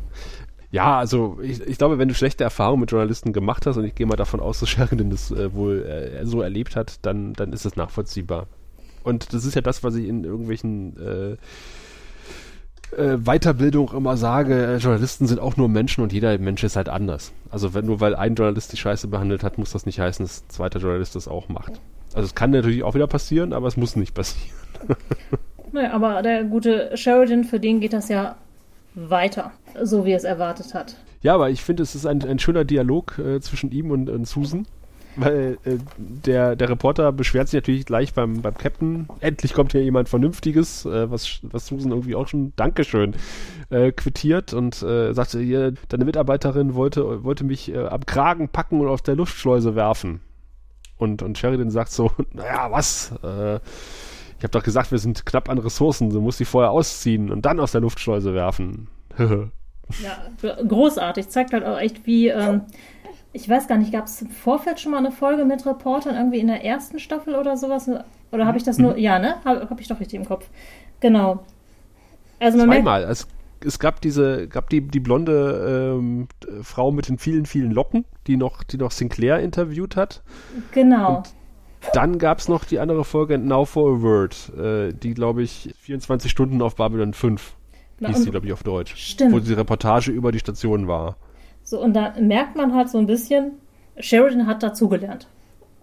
Ja, 0.72 0.98
also 0.98 1.38
ich, 1.44 1.62
ich 1.62 1.78
glaube, 1.78 2.00
wenn 2.00 2.08
du 2.08 2.16
schlechte 2.16 2.44
Erfahrungen 2.44 2.80
mit 2.80 2.90
Journalisten 2.90 3.32
gemacht 3.32 3.68
hast, 3.68 3.78
und 3.78 3.86
ich 3.86 3.94
gehe 3.94 4.08
mal 4.08 4.16
davon 4.16 4.40
aus, 4.40 4.60
dass 4.60 4.70
Sheridan 4.70 5.12
das 5.12 5.30
äh, 5.30 5.54
wohl 5.54 5.84
äh, 5.84 6.26
so 6.26 6.42
erlebt 6.42 6.76
hat, 6.76 7.06
dann, 7.06 7.34
dann 7.34 7.54
ist 7.54 7.66
das 7.66 7.76
nachvollziehbar. 7.76 8.48
Und 9.04 9.34
das 9.34 9.46
ist 9.46 9.54
ja 9.54 9.62
das, 9.62 9.84
was 9.84 9.94
ich 9.94 10.08
in 10.08 10.24
irgendwelchen 10.24 10.98
äh, 10.98 11.38
äh, 13.00 13.18
Weiterbildung 13.20 13.92
immer 13.94 14.18
sage, 14.18 14.66
äh, 14.66 14.78
Journalisten 14.78 15.28
sind 15.28 15.40
auch 15.40 15.58
nur 15.58 15.70
Menschen 15.70 16.04
und 16.04 16.12
jeder 16.12 16.36
Mensch 16.40 16.64
ist 16.64 16.76
halt 16.76 16.90
anders. 16.90 17.34
Also 17.52 17.76
wenn, 17.76 17.86
nur 17.86 18.00
weil 18.00 18.16
ein 18.16 18.34
Journalist 18.34 18.74
die 18.74 18.78
Scheiße 18.78 19.08
behandelt 19.10 19.44
hat, 19.44 19.60
muss 19.60 19.74
das 19.74 19.86
nicht 19.86 20.00
heißen, 20.00 20.26
dass 20.26 20.42
ein 20.42 20.50
zweiter 20.50 20.80
Journalist 20.80 21.16
das 21.16 21.28
auch 21.28 21.50
macht. 21.50 21.80
Also 22.16 22.26
es 22.26 22.34
kann 22.34 22.50
natürlich 22.50 22.82
auch 22.82 22.96
wieder 22.96 23.08
passieren, 23.08 23.54
aber 23.54 23.68
es 23.68 23.78
muss 23.78 23.96
nicht 23.96 24.16
passieren. 24.16 24.56
Naja, 25.72 25.92
aber 25.94 26.22
der 26.22 26.44
gute 26.44 26.96
Sheridan, 26.98 27.44
für 27.44 27.60
den 27.60 27.80
geht 27.80 27.94
das 27.94 28.10
ja 28.10 28.36
weiter, 28.94 29.52
so 29.82 30.06
wie 30.06 30.12
er 30.12 30.18
es 30.18 30.24
erwartet 30.24 30.74
hat. 30.74 30.96
Ja, 31.22 31.36
aber 31.36 31.50
ich 31.50 31.64
finde, 31.64 31.84
es 31.84 31.96
ist 31.96 32.06
ein, 32.06 32.24
ein 32.24 32.40
schöner 32.40 32.66
Dialog 32.66 33.18
äh, 33.20 33.40
zwischen 33.40 33.72
ihm 33.72 33.92
und, 33.92 34.10
und 34.10 34.26
Susan. 34.26 34.66
weil 35.16 35.58
äh, 35.66 35.78
der, 35.98 36.56
der 36.56 36.70
Reporter 36.70 37.12
beschwert 37.12 37.50
sich 37.50 37.58
natürlich 37.58 37.86
gleich 37.86 38.14
beim, 38.14 38.42
beim 38.42 38.58
Captain. 38.58 39.08
Endlich 39.20 39.54
kommt 39.54 39.74
hier 39.74 39.84
jemand 39.84 40.10
Vernünftiges, 40.10 40.86
äh, 40.86 41.12
was, 41.12 41.40
was 41.44 41.68
Susan 41.68 41.92
irgendwie 41.92 42.16
auch 42.16 42.28
schon 42.28 42.54
Dankeschön 42.56 43.16
äh, 43.70 43.92
quittiert 43.92 44.54
und 44.54 44.82
äh, 44.82 45.14
sagte, 45.14 45.40
hier, 45.40 45.74
deine 45.90 46.06
Mitarbeiterin 46.06 46.76
wollte, 46.76 47.24
wollte 47.24 47.44
mich 47.44 47.74
äh, 47.74 47.86
am 47.88 48.06
Kragen 48.06 48.50
packen 48.50 48.80
und 48.80 48.88
aus 48.88 49.04
der 49.04 49.16
Luftschleuse 49.16 49.76
werfen. 49.76 50.22
Und, 50.98 51.22
und 51.24 51.38
Sheridan 51.38 51.72
sagt 51.72 51.92
so, 51.92 52.12
naja, 52.34 52.72
was? 52.72 53.12
Äh, 53.24 53.60
ich 54.42 54.44
habe 54.44 54.54
doch 54.54 54.64
gesagt, 54.64 54.90
wir 54.90 54.98
sind 54.98 55.24
knapp 55.24 55.50
an 55.50 55.60
Ressourcen, 55.60 56.10
du 56.10 56.20
musst 56.20 56.40
sie 56.40 56.46
vorher 56.46 56.72
ausziehen 56.72 57.30
und 57.30 57.46
dann 57.46 57.60
aus 57.60 57.74
der 57.74 57.82
Luftschleuse 57.82 58.34
werfen. 58.34 58.88
ja, 59.20 59.52
großartig. 60.68 61.30
Zeigt 61.30 61.54
halt 61.54 61.64
auch 61.64 61.78
echt, 61.78 62.08
wie 62.08 62.30
ähm, 62.30 62.62
ich 63.34 63.48
weiß 63.48 63.68
gar 63.68 63.78
nicht, 63.78 63.92
gab 63.92 64.06
es 64.06 64.20
im 64.20 64.32
Vorfeld 64.32 64.80
schon 64.80 64.94
mal 64.94 64.98
eine 64.98 65.12
Folge 65.12 65.46
mit 65.46 65.64
Reportern 65.68 66.16
irgendwie 66.16 66.40
in 66.40 66.48
der 66.48 66.66
ersten 66.66 66.98
Staffel 66.98 67.36
oder 67.36 67.56
sowas? 67.56 67.88
Oder 68.32 68.48
habe 68.48 68.58
ich 68.58 68.64
das 68.64 68.80
nur? 68.80 68.94
Mhm. 68.94 68.98
Ja, 68.98 69.20
ne? 69.20 69.36
Habe 69.46 69.70
hab 69.70 69.80
ich 69.80 69.88
doch 69.88 70.00
richtig 70.00 70.20
im 70.20 70.26
Kopf. 70.26 70.50
Genau. 71.02 71.46
Also 72.40 72.58
man 72.58 72.68
Zweimal. 72.68 73.04
Es, 73.04 73.28
es 73.64 73.78
gab 73.78 74.02
diese, 74.02 74.48
gab 74.48 74.72
die, 74.72 74.82
die 74.82 75.00
blonde 75.00 75.98
ähm, 76.00 76.28
Frau 76.64 76.92
mit 76.92 77.10
den 77.10 77.20
vielen, 77.20 77.46
vielen 77.46 77.70
Locken, 77.70 78.06
die 78.26 78.38
noch, 78.38 78.64
die 78.64 78.78
noch 78.78 78.90
Sinclair 78.90 79.38
interviewt 79.38 79.96
hat. 79.96 80.24
Genau. 80.72 81.18
Und 81.18 81.41
dann 81.94 82.18
gab 82.18 82.40
es 82.40 82.48
noch 82.48 82.64
die 82.64 82.80
andere 82.80 83.04
Folge 83.04 83.38
Now 83.38 83.66
for 83.66 83.98
a 83.98 84.02
Word, 84.02 84.52
äh, 84.58 84.94
die, 84.94 85.14
glaube 85.14 85.44
ich, 85.44 85.74
24 85.80 86.30
Stunden 86.30 86.62
auf 86.62 86.76
Babylon 86.76 87.14
5 87.14 87.56
Na, 88.00 88.10
hieß 88.10 88.24
die, 88.24 88.32
glaube 88.32 88.46
ich, 88.46 88.54
auf 88.54 88.64
Deutsch. 88.64 88.96
Stimmt. 88.96 89.34
Wo 89.34 89.40
die 89.40 89.54
Reportage 89.54 90.12
über 90.12 90.32
die 90.32 90.40
Station 90.40 90.88
war. 90.88 91.18
So, 91.64 91.82
und 91.82 91.94
da 91.94 92.14
merkt 92.20 92.56
man 92.56 92.74
halt 92.76 92.90
so 92.90 92.98
ein 92.98 93.08
bisschen, 93.08 93.54
Sheridan 93.98 94.48
hat 94.48 94.64
dazugelernt. 94.64 95.28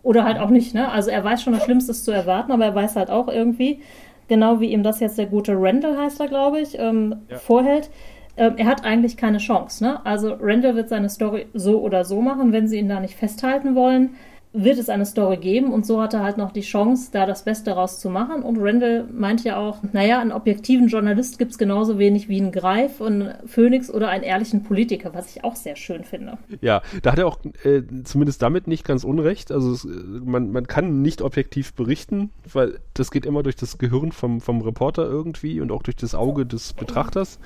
Oder 0.02 0.25
halt 0.25 0.38
auch 0.38 0.50
nicht, 0.50 0.75
ne? 0.75 0.90
Also 0.90 1.11
er 1.11 1.25
weiß 1.25 1.43
schon, 1.43 1.52
das 1.52 1.64
Schlimmste 1.64 1.90
ist 1.90 2.05
zu 2.05 2.12
erwarten, 2.12 2.52
aber 2.52 2.64
er 2.64 2.75
weiß 2.75 2.97
halt 2.97 3.11
auch 3.11 3.28
irgendwie, 3.28 3.81
genau 4.28 4.61
wie 4.61 4.73
ihm 4.73 4.83
das 4.83 5.00
jetzt 5.00 5.19
der 5.19 5.26
gute 5.26 5.55
Randall 5.57 5.99
heißt 5.99 6.21
er, 6.21 6.28
glaube 6.28 6.61
ich, 6.61 6.78
ähm, 6.78 7.17
ja. 7.28 7.37
vorhält, 7.38 7.90
ähm, 8.37 8.55
er 8.57 8.67
hat 8.67 8.85
eigentlich 8.85 9.17
keine 9.17 9.38
Chance, 9.38 9.83
ne? 9.83 10.07
Also 10.07 10.37
Randall 10.40 10.76
wird 10.76 10.88
seine 10.88 11.09
Story 11.09 11.47
so 11.55 11.81
oder 11.81 12.05
so 12.05 12.23
machen, 12.23 12.52
wenn 12.52 12.69
sie 12.69 12.78
ihn 12.78 12.88
da 12.88 13.00
nicht 13.00 13.17
festhalten 13.17 13.75
wollen 13.75 14.11
wird 14.52 14.78
es 14.78 14.88
eine 14.88 15.05
Story 15.05 15.37
geben 15.37 15.73
und 15.73 15.85
so 15.85 16.00
hat 16.00 16.14
er 16.14 16.23
halt 16.23 16.38
noch 16.38 16.52
die 16.52 16.62
Chance, 16.62 17.11
da 17.12 17.26
das 17.26 17.45
Beste 17.45 17.73
rauszumachen. 17.73 18.43
Und 18.43 18.59
Randall 18.59 19.07
meint 19.12 19.45
ja 19.45 19.57
auch, 19.59 19.78
naja, 19.93 20.21
einen 20.21 20.33
objektiven 20.33 20.88
Journalist 20.88 21.38
gibt 21.38 21.52
es 21.52 21.59
genauso 21.59 21.99
wenig 21.99 22.28
wie 22.28 22.40
einen 22.40 22.50
Greif 22.50 23.00
und 23.00 23.35
Phönix 23.47 23.90
oder 23.90 24.09
einen 24.09 24.25
ehrlichen 24.25 24.64
Politiker, 24.64 25.12
was 25.12 25.35
ich 25.37 25.45
auch 25.45 25.55
sehr 25.55 25.76
schön 25.76 26.05
finde. 26.05 26.38
Ja, 26.61 26.83
da 27.02 27.12
hat 27.12 27.19
er 27.19 27.26
auch 27.26 27.38
äh, 27.64 27.83
zumindest 28.05 28.40
damit 28.40 28.67
nicht 28.67 28.85
ganz 28.85 29.05
unrecht. 29.05 29.52
Also 29.52 29.73
es, 29.73 29.85
man, 29.85 30.50
man 30.50 30.67
kann 30.67 31.02
nicht 31.02 31.21
objektiv 31.21 31.75
berichten, 31.75 32.31
weil 32.50 32.78
das 32.95 33.11
geht 33.11 33.26
immer 33.26 33.43
durch 33.43 33.57
das 33.57 33.78
Gehirn 33.78 34.12
vom, 34.12 34.40
vom 34.40 34.62
Reporter 34.62 35.05
irgendwie 35.05 35.61
und 35.61 35.71
auch 35.71 35.83
durch 35.83 35.97
das 35.97 36.14
Auge 36.14 36.47
des 36.47 36.73
Betrachters. 36.73 37.38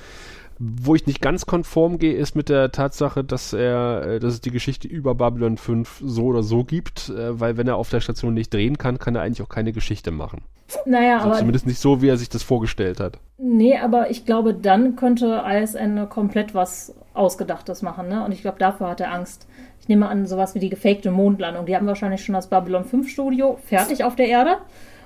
Wo 0.64 0.94
ich 0.94 1.08
nicht 1.08 1.20
ganz 1.20 1.44
konform 1.44 1.98
gehe, 1.98 2.14
ist 2.14 2.36
mit 2.36 2.48
der 2.48 2.70
Tatsache, 2.70 3.24
dass 3.24 3.52
er, 3.52 4.02
äh, 4.06 4.20
dass 4.20 4.34
es 4.34 4.40
die 4.40 4.52
Geschichte 4.52 4.86
über 4.86 5.16
Babylon 5.16 5.56
5 5.56 6.02
so 6.04 6.26
oder 6.26 6.44
so 6.44 6.62
gibt, 6.62 7.08
äh, 7.08 7.40
weil 7.40 7.56
wenn 7.56 7.66
er 7.66 7.76
auf 7.76 7.90
der 7.90 8.00
Station 8.00 8.32
nicht 8.32 8.54
drehen 8.54 8.78
kann, 8.78 8.98
kann 8.98 9.16
er 9.16 9.22
eigentlich 9.22 9.42
auch 9.42 9.48
keine 9.48 9.72
Geschichte 9.72 10.12
machen. 10.12 10.42
Naja, 10.86 11.16
also 11.16 11.28
aber. 11.28 11.38
Zumindest 11.38 11.66
nicht 11.66 11.80
so, 11.80 12.00
wie 12.00 12.08
er 12.08 12.16
sich 12.16 12.28
das 12.28 12.44
vorgestellt 12.44 13.00
hat. 13.00 13.18
Nee, 13.38 13.76
aber 13.76 14.10
ich 14.10 14.24
glaube, 14.24 14.54
dann 14.54 14.94
könnte 14.94 15.42
ISN 15.44 16.08
komplett 16.08 16.54
was 16.54 16.94
Ausgedachtes 17.12 17.82
machen, 17.82 18.08
ne? 18.08 18.24
Und 18.24 18.30
ich 18.30 18.42
glaube, 18.42 18.58
dafür 18.60 18.88
hat 18.88 19.00
er 19.00 19.12
Angst. 19.12 19.48
Ich 19.80 19.88
nehme 19.88 20.08
an, 20.08 20.26
sowas 20.26 20.54
wie 20.54 20.60
die 20.60 20.70
gefakte 20.70 21.10
Mondlandung. 21.10 21.66
Die 21.66 21.74
haben 21.74 21.88
wahrscheinlich 21.88 22.24
schon 22.24 22.34
das 22.34 22.48
Babylon 22.48 22.84
5 22.84 23.08
Studio 23.08 23.58
fertig 23.66 24.04
auf 24.04 24.14
der 24.14 24.28
Erde. 24.28 24.58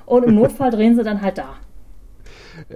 Und 0.05 0.25
im 0.25 0.35
Notfall 0.35 0.71
drehen 0.71 0.97
sie 0.97 1.03
dann 1.03 1.23
halt 1.23 1.39
da. 1.39 1.55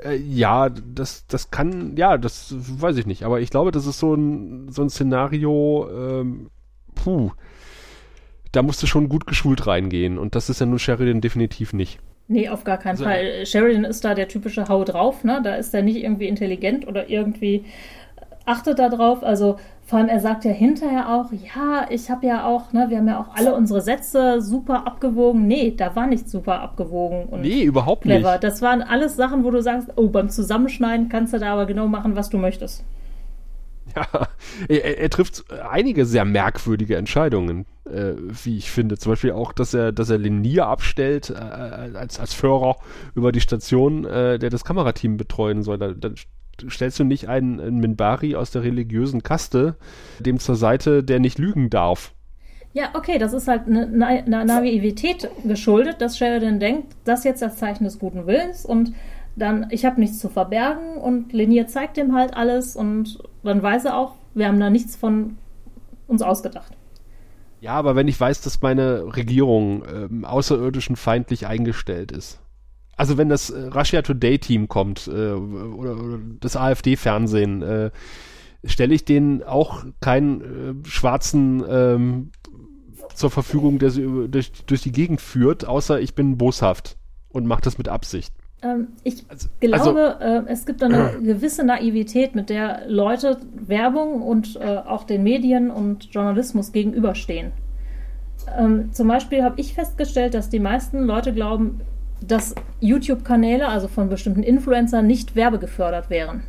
Äh, 0.04 0.16
ja, 0.16 0.68
das, 0.68 1.26
das 1.26 1.50
kann, 1.50 1.96
ja, 1.96 2.18
das 2.18 2.54
weiß 2.56 2.96
ich 2.96 3.06
nicht. 3.06 3.24
Aber 3.24 3.40
ich 3.40 3.50
glaube, 3.50 3.70
das 3.70 3.86
ist 3.86 3.98
so 3.98 4.14
ein, 4.14 4.68
so 4.70 4.82
ein 4.82 4.90
Szenario, 4.90 5.88
ähm, 5.90 6.50
puh, 6.94 7.30
da 8.52 8.62
musst 8.62 8.82
du 8.82 8.86
schon 8.86 9.08
gut 9.08 9.26
geschult 9.26 9.66
reingehen. 9.66 10.18
Und 10.18 10.34
das 10.34 10.50
ist 10.50 10.60
ja 10.60 10.66
nun 10.66 10.78
Sheridan 10.78 11.20
definitiv 11.20 11.72
nicht. 11.72 12.00
Nee, 12.28 12.48
auf 12.48 12.62
gar 12.64 12.78
keinen 12.78 12.92
also, 12.92 13.04
Fall. 13.04 13.44
Sheridan 13.44 13.84
ist 13.84 14.04
da 14.04 14.14
der 14.14 14.28
typische 14.28 14.68
Hau 14.68 14.84
drauf, 14.84 15.24
ne? 15.24 15.40
Da 15.42 15.56
ist 15.56 15.74
er 15.74 15.82
nicht 15.82 15.96
irgendwie 15.96 16.28
intelligent 16.28 16.86
oder 16.86 17.10
irgendwie 17.10 17.64
achtet 18.44 18.78
da 18.78 18.88
drauf. 18.88 19.22
Also 19.22 19.58
vor 19.90 19.98
allem, 19.98 20.08
er 20.08 20.20
sagt 20.20 20.44
ja 20.44 20.52
hinterher 20.52 21.08
auch, 21.08 21.32
ja, 21.32 21.84
ich 21.90 22.10
habe 22.10 22.24
ja 22.24 22.46
auch, 22.46 22.72
ne, 22.72 22.86
wir 22.90 22.98
haben 22.98 23.08
ja 23.08 23.18
auch 23.18 23.34
alle 23.34 23.56
unsere 23.56 23.80
Sätze 23.80 24.40
super 24.40 24.86
abgewogen. 24.86 25.48
Nee, 25.48 25.74
da 25.76 25.96
war 25.96 26.06
nicht 26.06 26.30
super 26.30 26.60
abgewogen 26.60 27.24
und 27.24 27.40
nee, 27.40 27.64
überhaupt 27.64 28.02
clever. 28.02 28.30
Nicht. 28.30 28.44
Das 28.44 28.62
waren 28.62 28.82
alles 28.82 29.16
Sachen, 29.16 29.42
wo 29.42 29.50
du 29.50 29.60
sagst, 29.60 29.88
oh, 29.96 30.08
beim 30.08 30.30
Zusammenschneiden 30.30 31.08
kannst 31.08 31.34
du 31.34 31.40
da 31.40 31.52
aber 31.52 31.66
genau 31.66 31.88
machen, 31.88 32.14
was 32.14 32.30
du 32.30 32.38
möchtest. 32.38 32.84
Ja, 33.96 34.28
er, 34.68 34.98
er 34.98 35.10
trifft 35.10 35.44
einige 35.68 36.06
sehr 36.06 36.24
merkwürdige 36.24 36.94
Entscheidungen, 36.94 37.66
äh, 37.84 38.12
wie 38.44 38.58
ich 38.58 38.70
finde. 38.70 38.96
Zum 38.96 39.10
Beispiel 39.10 39.32
auch, 39.32 39.52
dass 39.52 39.74
er, 39.74 39.90
dass 39.90 40.08
er 40.08 40.18
Linier 40.18 40.68
abstellt 40.68 41.30
äh, 41.30 41.34
als, 41.34 42.20
als 42.20 42.32
Führer 42.32 42.76
über 43.16 43.32
die 43.32 43.40
Station, 43.40 44.04
äh, 44.04 44.38
der 44.38 44.50
das 44.50 44.64
Kamerateam 44.64 45.16
betreuen 45.16 45.64
soll. 45.64 45.78
Da, 45.78 45.88
da 45.94 46.10
stellst 46.68 46.98
du 46.98 47.04
nicht 47.04 47.28
einen, 47.28 47.60
einen 47.60 47.78
Minbari 47.78 48.34
aus 48.36 48.50
der 48.50 48.62
religiösen 48.62 49.22
Kaste 49.22 49.76
dem 50.18 50.38
zur 50.38 50.56
Seite, 50.56 51.02
der 51.02 51.20
nicht 51.20 51.38
lügen 51.38 51.70
darf. 51.70 52.12
Ja, 52.72 52.90
okay, 52.94 53.18
das 53.18 53.32
ist 53.32 53.48
halt 53.48 53.66
eine, 53.66 54.06
eine 54.06 54.44
Naivität 54.44 55.28
geschuldet, 55.44 56.00
dass 56.00 56.18
Sheridan 56.18 56.60
denkt, 56.60 56.94
das 57.04 57.20
ist 57.20 57.24
jetzt 57.24 57.42
das 57.42 57.56
Zeichen 57.56 57.84
des 57.84 57.98
guten 57.98 58.26
Willens 58.26 58.64
und 58.64 58.92
dann, 59.34 59.66
ich 59.70 59.84
habe 59.84 60.00
nichts 60.00 60.18
zu 60.18 60.28
verbergen 60.28 60.94
und 60.94 61.32
Linier 61.32 61.66
zeigt 61.66 61.98
ihm 61.98 62.14
halt 62.14 62.34
alles 62.34 62.76
und 62.76 63.18
dann 63.42 63.62
weiß 63.62 63.86
er 63.86 63.96
auch, 63.96 64.14
wir 64.34 64.46
haben 64.46 64.60
da 64.60 64.70
nichts 64.70 64.94
von 64.96 65.36
uns 66.06 66.22
ausgedacht. 66.22 66.76
Ja, 67.60 67.72
aber 67.72 67.96
wenn 67.96 68.08
ich 68.08 68.18
weiß, 68.18 68.40
dass 68.40 68.62
meine 68.62 69.16
Regierung 69.16 69.84
ähm, 69.92 70.24
außerirdischen 70.24 70.96
feindlich 70.96 71.46
eingestellt 71.46 72.12
ist, 72.12 72.40
also 73.00 73.16
wenn 73.16 73.30
das 73.30 73.48
äh, 73.48 73.68
Russia 73.68 74.02
Today 74.02 74.38
Team 74.38 74.68
kommt 74.68 75.08
äh, 75.08 75.10
oder, 75.10 75.92
oder, 75.92 76.18
das 76.38 76.54
AfD-Fernsehen, 76.54 77.62
äh, 77.62 77.90
stelle 78.62 78.94
ich 78.94 79.06
denen 79.06 79.42
auch 79.42 79.86
keinen 80.02 80.82
äh, 80.84 80.86
schwarzen 80.86 81.64
ähm, 81.66 82.30
zur 83.14 83.30
Verfügung, 83.30 83.78
der 83.78 83.88
sie 83.88 84.06
durch, 84.28 84.52
durch 84.66 84.82
die 84.82 84.92
Gegend 84.92 85.22
führt, 85.22 85.64
außer 85.64 85.98
ich 85.98 86.14
bin 86.14 86.36
boshaft 86.36 86.98
und 87.30 87.46
mache 87.46 87.62
das 87.62 87.78
mit 87.78 87.88
Absicht. 87.88 88.34
Ähm, 88.60 88.88
ich 89.02 89.24
also, 89.30 89.48
glaube, 89.60 90.20
also, 90.20 90.46
äh, 90.46 90.52
es 90.52 90.66
gibt 90.66 90.82
eine 90.82 91.14
gewisse 91.24 91.64
Naivität, 91.64 92.34
mit 92.34 92.50
der 92.50 92.82
Leute 92.86 93.38
Werbung 93.54 94.20
und 94.20 94.56
äh, 94.56 94.76
auch 94.76 95.04
den 95.04 95.22
Medien 95.22 95.70
und 95.70 96.12
Journalismus 96.12 96.70
gegenüberstehen. 96.72 97.52
Ähm, 98.58 98.92
zum 98.92 99.08
Beispiel 99.08 99.42
habe 99.42 99.58
ich 99.58 99.72
festgestellt, 99.72 100.34
dass 100.34 100.50
die 100.50 100.60
meisten 100.60 101.02
Leute 101.04 101.32
glauben, 101.32 101.80
dass 102.26 102.54
YouTube-Kanäle, 102.80 103.68
also 103.68 103.88
von 103.88 104.08
bestimmten 104.08 104.42
Influencern, 104.42 105.06
nicht 105.06 105.36
werbegefördert 105.36 106.10
wären. 106.10 106.42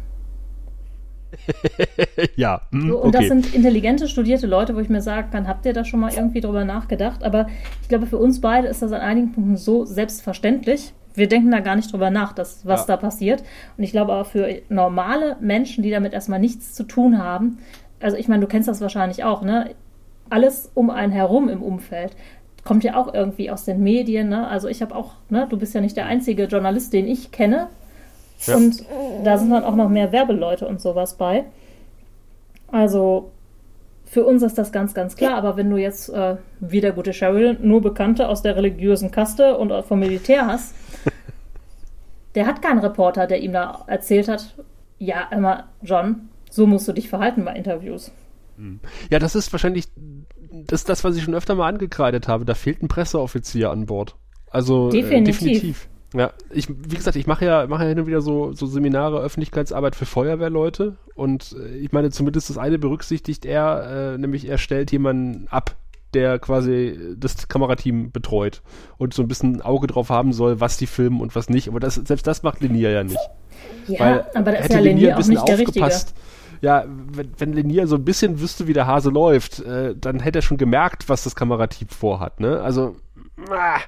ja. 2.35 2.61
Hm, 2.71 2.91
und 2.91 3.07
okay. 3.07 3.11
das 3.11 3.27
sind 3.27 3.55
intelligente, 3.55 4.07
studierte 4.07 4.47
Leute, 4.47 4.75
wo 4.75 4.79
ich 4.79 4.89
mir 4.89 5.01
sagen 5.01 5.31
kann, 5.31 5.47
habt 5.47 5.65
ihr 5.65 5.73
da 5.73 5.85
schon 5.85 5.99
mal 5.99 6.13
irgendwie 6.13 6.41
drüber 6.41 6.65
nachgedacht? 6.65 7.23
Aber 7.23 7.47
ich 7.81 7.87
glaube, 7.87 8.05
für 8.05 8.17
uns 8.17 8.41
beide 8.41 8.67
ist 8.67 8.81
das 8.81 8.91
an 8.91 9.01
einigen 9.01 9.31
Punkten 9.31 9.57
so 9.57 9.85
selbstverständlich. 9.85 10.93
Wir 11.13 11.27
denken 11.27 11.51
da 11.51 11.59
gar 11.59 11.75
nicht 11.75 11.91
drüber 11.91 12.09
nach, 12.09 12.33
dass, 12.33 12.65
was 12.65 12.81
ja. 12.81 12.87
da 12.87 12.97
passiert. 12.97 13.43
Und 13.77 13.83
ich 13.83 13.91
glaube 13.91 14.13
aber 14.13 14.25
für 14.25 14.61
normale 14.69 15.37
Menschen, 15.41 15.83
die 15.83 15.91
damit 15.91 16.13
erstmal 16.13 16.39
nichts 16.39 16.73
zu 16.73 16.83
tun 16.83 17.17
haben, 17.17 17.57
also 17.99 18.17
ich 18.17 18.27
meine, 18.27 18.41
du 18.41 18.47
kennst 18.47 18.67
das 18.67 18.81
wahrscheinlich 18.81 19.23
auch, 19.23 19.43
ne? 19.43 19.71
Alles 20.29 20.71
um 20.73 20.89
einen 20.89 21.11
herum 21.11 21.49
im 21.49 21.61
Umfeld 21.61 22.15
kommt 22.63 22.83
ja 22.83 22.95
auch 22.95 23.13
irgendwie 23.13 23.49
aus 23.49 23.65
den 23.65 23.81
Medien. 23.81 24.29
Ne? 24.29 24.47
Also 24.47 24.67
ich 24.67 24.81
habe 24.81 24.95
auch, 24.95 25.13
ne, 25.29 25.47
du 25.49 25.57
bist 25.57 25.73
ja 25.73 25.81
nicht 25.81 25.97
der 25.97 26.05
einzige 26.05 26.45
Journalist, 26.45 26.93
den 26.93 27.07
ich 27.07 27.31
kenne. 27.31 27.67
Ja. 28.45 28.55
Und 28.55 28.83
da 29.23 29.37
sind 29.37 29.51
dann 29.51 29.63
auch 29.63 29.75
noch 29.75 29.89
mehr 29.89 30.11
Werbeleute 30.11 30.67
und 30.67 30.81
sowas 30.81 31.15
bei. 31.15 31.45
Also 32.67 33.31
für 34.05 34.25
uns 34.25 34.43
ist 34.43 34.57
das 34.57 34.71
ganz, 34.71 34.93
ganz 34.93 35.15
klar. 35.15 35.35
Aber 35.35 35.57
wenn 35.57 35.69
du 35.69 35.77
jetzt, 35.77 36.09
äh, 36.09 36.37
wie 36.59 36.81
der 36.81 36.91
gute 36.91 37.13
Cheryl, 37.13 37.57
nur 37.61 37.81
Bekannte 37.81 38.27
aus 38.27 38.41
der 38.41 38.55
religiösen 38.55 39.11
Kaste 39.11 39.57
und 39.57 39.71
vom 39.85 39.99
Militär 39.99 40.47
hast, 40.47 40.75
der 42.35 42.45
hat 42.45 42.61
keinen 42.61 42.79
Reporter, 42.79 43.27
der 43.27 43.41
ihm 43.41 43.53
da 43.53 43.83
erzählt 43.87 44.27
hat, 44.27 44.55
ja, 44.99 45.27
immer, 45.31 45.69
John, 45.81 46.29
so 46.49 46.67
musst 46.67 46.87
du 46.87 46.93
dich 46.93 47.09
verhalten 47.09 47.45
bei 47.45 47.55
Interviews. 47.55 48.11
Hm. 48.57 48.79
Ja, 49.09 49.17
das 49.19 49.35
ist 49.35 49.51
wahrscheinlich 49.51 49.87
das 50.51 50.81
ist 50.81 50.89
das, 50.89 51.03
was 51.03 51.15
ich 51.15 51.23
schon 51.23 51.35
öfter 51.35 51.55
mal 51.55 51.67
angekreidet 51.67 52.27
habe. 52.27 52.45
Da 52.45 52.53
fehlt 52.53 52.83
ein 52.83 52.87
Presseoffizier 52.87 53.71
an 53.71 53.85
Bord. 53.85 54.15
Also 54.49 54.89
definitiv. 54.89 55.41
Äh, 55.41 55.45
definitiv. 55.45 55.87
Ja, 56.13 56.33
ich, 56.49 56.67
wie 56.67 56.95
gesagt, 56.95 57.15
ich 57.15 57.25
mache 57.25 57.45
ja, 57.45 57.67
mache 57.67 57.83
ja 57.83 57.89
hin 57.89 57.99
und 57.99 58.05
wieder 58.05 58.21
so, 58.21 58.51
so 58.51 58.65
Seminare, 58.65 59.21
Öffentlichkeitsarbeit 59.21 59.95
für 59.95 60.05
Feuerwehrleute 60.05 60.97
und 61.15 61.55
äh, 61.57 61.77
ich 61.77 61.93
meine, 61.93 62.11
zumindest 62.11 62.49
das 62.49 62.57
eine 62.57 62.77
berücksichtigt 62.77 63.45
er, 63.45 64.15
äh, 64.15 64.17
nämlich 64.17 64.49
er 64.49 64.57
stellt 64.57 64.91
jemanden 64.91 65.47
ab, 65.47 65.77
der 66.13 66.37
quasi 66.39 67.15
das 67.15 67.47
Kamerateam 67.47 68.11
betreut 68.11 68.61
und 68.97 69.13
so 69.13 69.21
ein 69.21 69.29
bisschen 69.29 69.57
ein 69.57 69.61
Auge 69.61 69.87
drauf 69.87 70.09
haben 70.09 70.33
soll, 70.33 70.59
was 70.59 70.75
die 70.75 70.87
filmen 70.87 71.21
und 71.21 71.33
was 71.33 71.49
nicht. 71.49 71.69
Aber 71.69 71.79
das, 71.79 71.95
selbst 71.95 72.27
das 72.27 72.43
macht 72.43 72.59
Linier 72.59 72.91
ja 72.91 73.03
nicht. 73.05 73.17
Ja, 73.87 73.99
Weil 73.99 74.25
aber 74.33 74.51
das 74.51 74.65
ist 74.65 74.73
ja 74.73 74.79
Linier 74.79 75.17
auch 75.17 75.25
nicht 75.25 75.47
der 75.47 75.59
Richtige. 75.59 75.89
Ja, 76.61 76.85
wenn, 76.87 77.31
wenn 77.37 77.53
Linier 77.53 77.87
so 77.87 77.95
ein 77.95 78.05
bisschen 78.05 78.39
wüsste, 78.39 78.67
wie 78.67 78.73
der 78.73 78.87
Hase 78.87 79.09
läuft, 79.09 79.59
äh, 79.59 79.95
dann 79.95 80.19
hätte 80.19 80.39
er 80.39 80.43
schon 80.43 80.57
gemerkt, 80.57 81.09
was 81.09 81.23
das 81.23 81.35
Kamerateam 81.35 81.89
vorhat, 81.89 82.39
ne? 82.39 82.61
Also, 82.61 82.95
ah. 83.49 83.79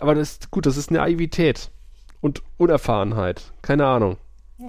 aber 0.00 0.14
das 0.14 0.32
ist 0.32 0.50
gut, 0.50 0.66
das 0.66 0.76
ist 0.76 0.92
Naivität 0.92 1.70
und 2.20 2.42
Unerfahrenheit. 2.58 3.52
Keine 3.60 3.86
Ahnung. 3.86 4.16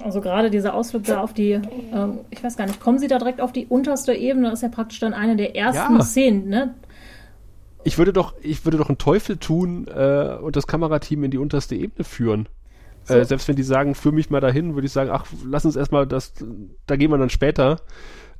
Also 0.03 0.19
gerade 0.19 0.49
dieser 0.49 0.73
Ausflug 0.73 1.03
da 1.03 1.21
auf 1.21 1.33
die, 1.33 1.51
ähm, 1.51 2.19
ich 2.31 2.43
weiß 2.43 2.57
gar 2.57 2.65
nicht, 2.65 2.79
kommen 2.79 2.97
Sie 2.97 3.07
da 3.07 3.19
direkt 3.19 3.39
auf 3.39 3.51
die 3.51 3.67
unterste 3.67 4.13
Ebene? 4.13 4.49
Das 4.49 4.59
ist 4.59 4.63
ja 4.63 4.69
praktisch 4.69 4.99
dann 4.99 5.13
eine 5.13 5.35
der 5.35 5.55
ersten 5.55 5.97
ja. 5.97 6.01
Szenen, 6.01 6.47
ne? 6.49 6.75
Ich 7.83 7.99
würde 7.99 8.11
doch, 8.11 8.33
ich 8.41 8.65
würde 8.65 8.79
doch 8.79 8.89
einen 8.89 8.97
Teufel 8.97 9.37
tun 9.37 9.87
äh, 9.87 10.37
und 10.41 10.55
das 10.55 10.65
Kamerateam 10.65 11.23
in 11.23 11.31
die 11.31 11.37
unterste 11.37 11.75
Ebene 11.75 12.03
führen. 12.03 12.49
So. 13.05 13.13
Äh, 13.13 13.25
selbst 13.25 13.47
wenn 13.47 13.55
die 13.55 13.63
sagen, 13.63 13.95
führ 13.95 14.11
mich 14.11 14.29
mal 14.29 14.41
dahin, 14.41 14.75
würde 14.75 14.87
ich 14.87 14.91
sagen, 14.91 15.09
ach, 15.11 15.25
lass 15.45 15.65
uns 15.65 15.75
erstmal 15.75 16.05
das, 16.05 16.33
da 16.87 16.95
gehen 16.95 17.11
wir 17.11 17.17
dann 17.17 17.29
später. 17.29 17.77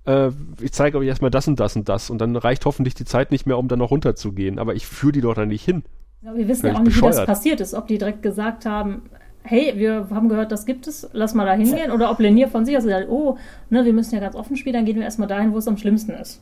Äh, 0.06 0.30
ich 0.60 0.74
zeige 0.74 0.98
euch 0.98 1.08
erstmal 1.08 1.32
das 1.32 1.48
und 1.48 1.60
das 1.60 1.76
und 1.76 1.88
das 1.88 2.10
und 2.10 2.20
dann 2.20 2.36
reicht 2.36 2.66
hoffentlich 2.66 2.96
die 2.96 3.06
Zeit 3.06 3.32
nicht 3.32 3.46
mehr, 3.46 3.58
um 3.58 3.68
dann 3.68 3.80
noch 3.80 3.92
runterzugehen. 3.92 4.60
Aber 4.60 4.76
ich 4.76 4.88
führe 4.88 5.14
die 5.14 5.22
doch 5.22 5.36
da 5.36 5.46
nicht 5.46 5.64
hin. 5.64 5.84
Ja, 6.22 6.36
wir 6.36 6.48
wissen 6.48 6.66
ja 6.66 6.74
auch 6.74 6.80
nicht, 6.80 6.86
bescheuert. 6.86 7.14
wie 7.14 7.18
das 7.18 7.26
passiert 7.26 7.62
ist. 7.62 7.74
Ob 7.76 7.88
die 7.88 8.00
direkt 8.00 8.24
gesagt 8.24 8.66
haben, 8.66 9.04
hey, 9.44 9.74
wir 9.76 10.08
haben 10.10 10.28
gehört, 10.28 10.52
das 10.52 10.66
gibt 10.66 10.88
es, 10.88 11.08
lass 11.14 11.36
mal 11.36 11.46
da 11.46 11.54
hingehen. 11.54 11.92
Oder 11.92 12.10
ob 12.10 12.20
Lenier 12.20 12.48
von 12.48 12.66
sich 12.66 12.76
aus 12.76 12.84
gesagt 12.84 13.08
oh, 13.10 13.38
ne, 13.70 13.86
wir 13.86 13.94
müssen 13.94 14.16
ja 14.16 14.22
ganz 14.22 14.36
offen 14.36 14.58
spielen, 14.58 14.74
dann 14.74 14.86
gehen 14.86 14.96
wir 14.96 15.04
erstmal 15.04 15.28
dahin, 15.28 15.54
wo 15.54 15.58
es 15.60 15.68
am 15.68 15.78
schlimmsten 15.78 16.12
ist. 16.12 16.42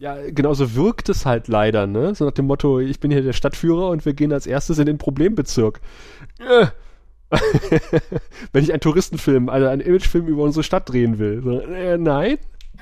Ja, 0.00 0.16
genauso 0.30 0.74
wirkt 0.74 1.08
es 1.08 1.24
halt 1.24 1.46
leider, 1.46 1.86
ne? 1.86 2.12
So 2.16 2.24
nach 2.24 2.32
dem 2.32 2.48
Motto, 2.48 2.80
ich 2.80 2.98
bin 2.98 3.12
hier 3.12 3.22
der 3.22 3.32
Stadtführer 3.32 3.88
und 3.90 4.04
wir 4.04 4.14
gehen 4.14 4.32
als 4.32 4.48
erstes 4.48 4.80
in 4.80 4.86
den 4.86 4.98
Problembezirk. 4.98 5.80
Äh. 6.40 6.66
Wenn 8.52 8.64
ich 8.64 8.72
einen 8.72 8.80
Touristenfilm, 8.80 9.48
also 9.48 9.66
einen 9.66 9.80
Imagefilm 9.80 10.26
über 10.26 10.42
unsere 10.42 10.62
Stadt 10.62 10.88
drehen 10.88 11.18
will. 11.18 11.42
So, 11.42 11.60
äh, 11.60 11.98
nein. 11.98 12.38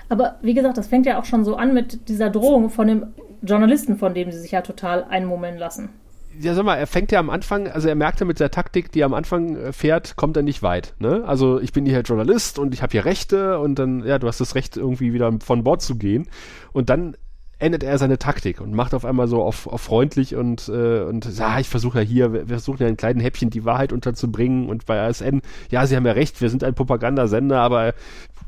Aber 0.09 0.37
wie 0.43 0.55
gesagt, 0.55 0.77
das 0.77 0.89
fängt 0.89 1.07
ja 1.07 1.19
auch 1.21 1.25
schon 1.25 1.45
so 1.45 1.57
an 1.57 1.73
mit 1.73 2.09
dieser 2.09 2.31
Drohung 2.31 2.71
von 2.71 2.89
dem 2.89 3.07
Journalisten, 3.43 3.97
von 3.97 4.15
dem 4.15 4.31
sie 4.33 4.39
sich 4.39 4.51
ja 4.51 4.63
total 4.63 5.05
einmummeln 5.05 5.57
lassen 5.57 5.91
ja, 6.39 6.55
sag 6.55 6.65
mal, 6.65 6.77
er 6.77 6.87
fängt 6.87 7.13
ja 7.13 7.19
am 7.19 7.31
Anfang, 7.31 7.69
also 7.69 7.89
er 7.89 7.95
merkt 7.95 8.21
ja 8.21 8.27
mit 8.27 8.41
der 8.41 8.51
Taktik, 8.51 8.93
die 8.93 9.01
er 9.01 9.07
am 9.07 9.15
Anfang 9.15 9.57
äh, 9.57 9.73
fährt, 9.73 10.17
kommt 10.17 10.37
er 10.37 10.43
nicht 10.43 10.63
weit. 10.63 10.95
Ne? 10.99 11.23
Also 11.27 11.61
ich 11.61 11.73
bin 11.73 11.87
hier 11.87 12.01
Journalist 12.01 12.59
und 12.59 12.73
ich 12.73 12.83
habe 12.83 12.93
hier 12.93 13.05
Rechte 13.05 13.59
und 13.59 13.79
dann, 13.79 14.05
ja, 14.05 14.19
du 14.19 14.27
hast 14.27 14.41
das 14.41 14.55
Recht, 14.55 14.77
irgendwie 14.77 15.13
wieder 15.13 15.33
von 15.41 15.65
Bord 15.65 15.83
zu 15.83 15.97
gehen. 15.97 16.29
Und 16.73 16.89
dann 16.89 17.17
ändert 17.61 17.83
er 17.83 17.99
seine 17.99 18.19
Taktik 18.19 18.61
und 18.61 18.73
macht 18.73 18.95
auf 18.95 19.05
einmal 19.05 19.29
so 19.29 19.43
auf, 19.43 19.67
auf 19.67 19.81
freundlich 19.81 20.35
und, 20.35 20.69
äh, 20.69 21.03
und 21.03 21.39
ja, 21.39 21.61
ich 21.61 21.69
versuche 21.69 22.01
ja 22.01 22.05
hier, 22.05 22.33
wir 22.33 22.47
versuchen 22.47 22.83
ja 22.83 22.89
in 22.89 22.97
kleinen 22.97 23.21
Häppchen 23.21 23.51
die 23.51 23.65
Wahrheit 23.65 23.93
unterzubringen 23.93 24.69
und 24.69 24.87
bei 24.87 25.01
ASN, 25.01 25.43
ja, 25.71 25.87
sie 25.87 25.97
haben 25.97 26.07
ja 26.07 26.13
recht, 26.13 26.41
wir 26.41 26.51
sind 26.51 26.65
ein 26.65 26.75
Propagandasender, 26.75 27.61
aber 27.61 27.95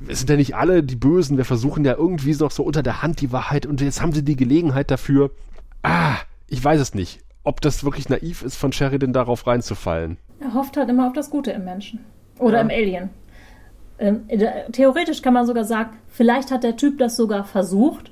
wir 0.00 0.16
sind 0.16 0.30
ja 0.30 0.36
nicht 0.36 0.56
alle 0.56 0.82
die 0.82 0.96
Bösen, 0.96 1.36
wir 1.36 1.44
versuchen 1.44 1.84
ja 1.84 1.94
irgendwie 1.96 2.34
noch 2.34 2.50
so 2.50 2.62
unter 2.62 2.82
der 2.82 3.02
Hand 3.02 3.20
die 3.20 3.32
Wahrheit 3.32 3.66
und 3.66 3.80
jetzt 3.80 4.02
haben 4.02 4.12
sie 4.12 4.24
die 4.24 4.36
Gelegenheit 4.36 4.90
dafür. 4.90 5.30
Ah, 5.82 6.16
ich 6.48 6.62
weiß 6.62 6.80
es 6.80 6.94
nicht 6.94 7.20
ob 7.44 7.60
das 7.60 7.84
wirklich 7.84 8.08
naiv 8.08 8.42
ist, 8.42 8.56
von 8.56 8.72
Sheridan 8.72 9.12
darauf 9.12 9.46
reinzufallen. 9.46 10.16
Er 10.40 10.54
hofft 10.54 10.76
halt 10.76 10.88
immer 10.88 11.06
auf 11.06 11.12
das 11.12 11.30
Gute 11.30 11.50
im 11.50 11.64
Menschen. 11.64 12.04
Oder 12.38 12.58
ja. 12.58 12.62
im 12.62 12.70
Alien. 12.70 13.10
Ähm, 13.98 14.22
theoretisch 14.72 15.22
kann 15.22 15.34
man 15.34 15.46
sogar 15.46 15.64
sagen, 15.64 15.96
vielleicht 16.08 16.50
hat 16.50 16.64
der 16.64 16.76
Typ 16.76 16.98
das 16.98 17.16
sogar 17.16 17.44
versucht 17.44 18.11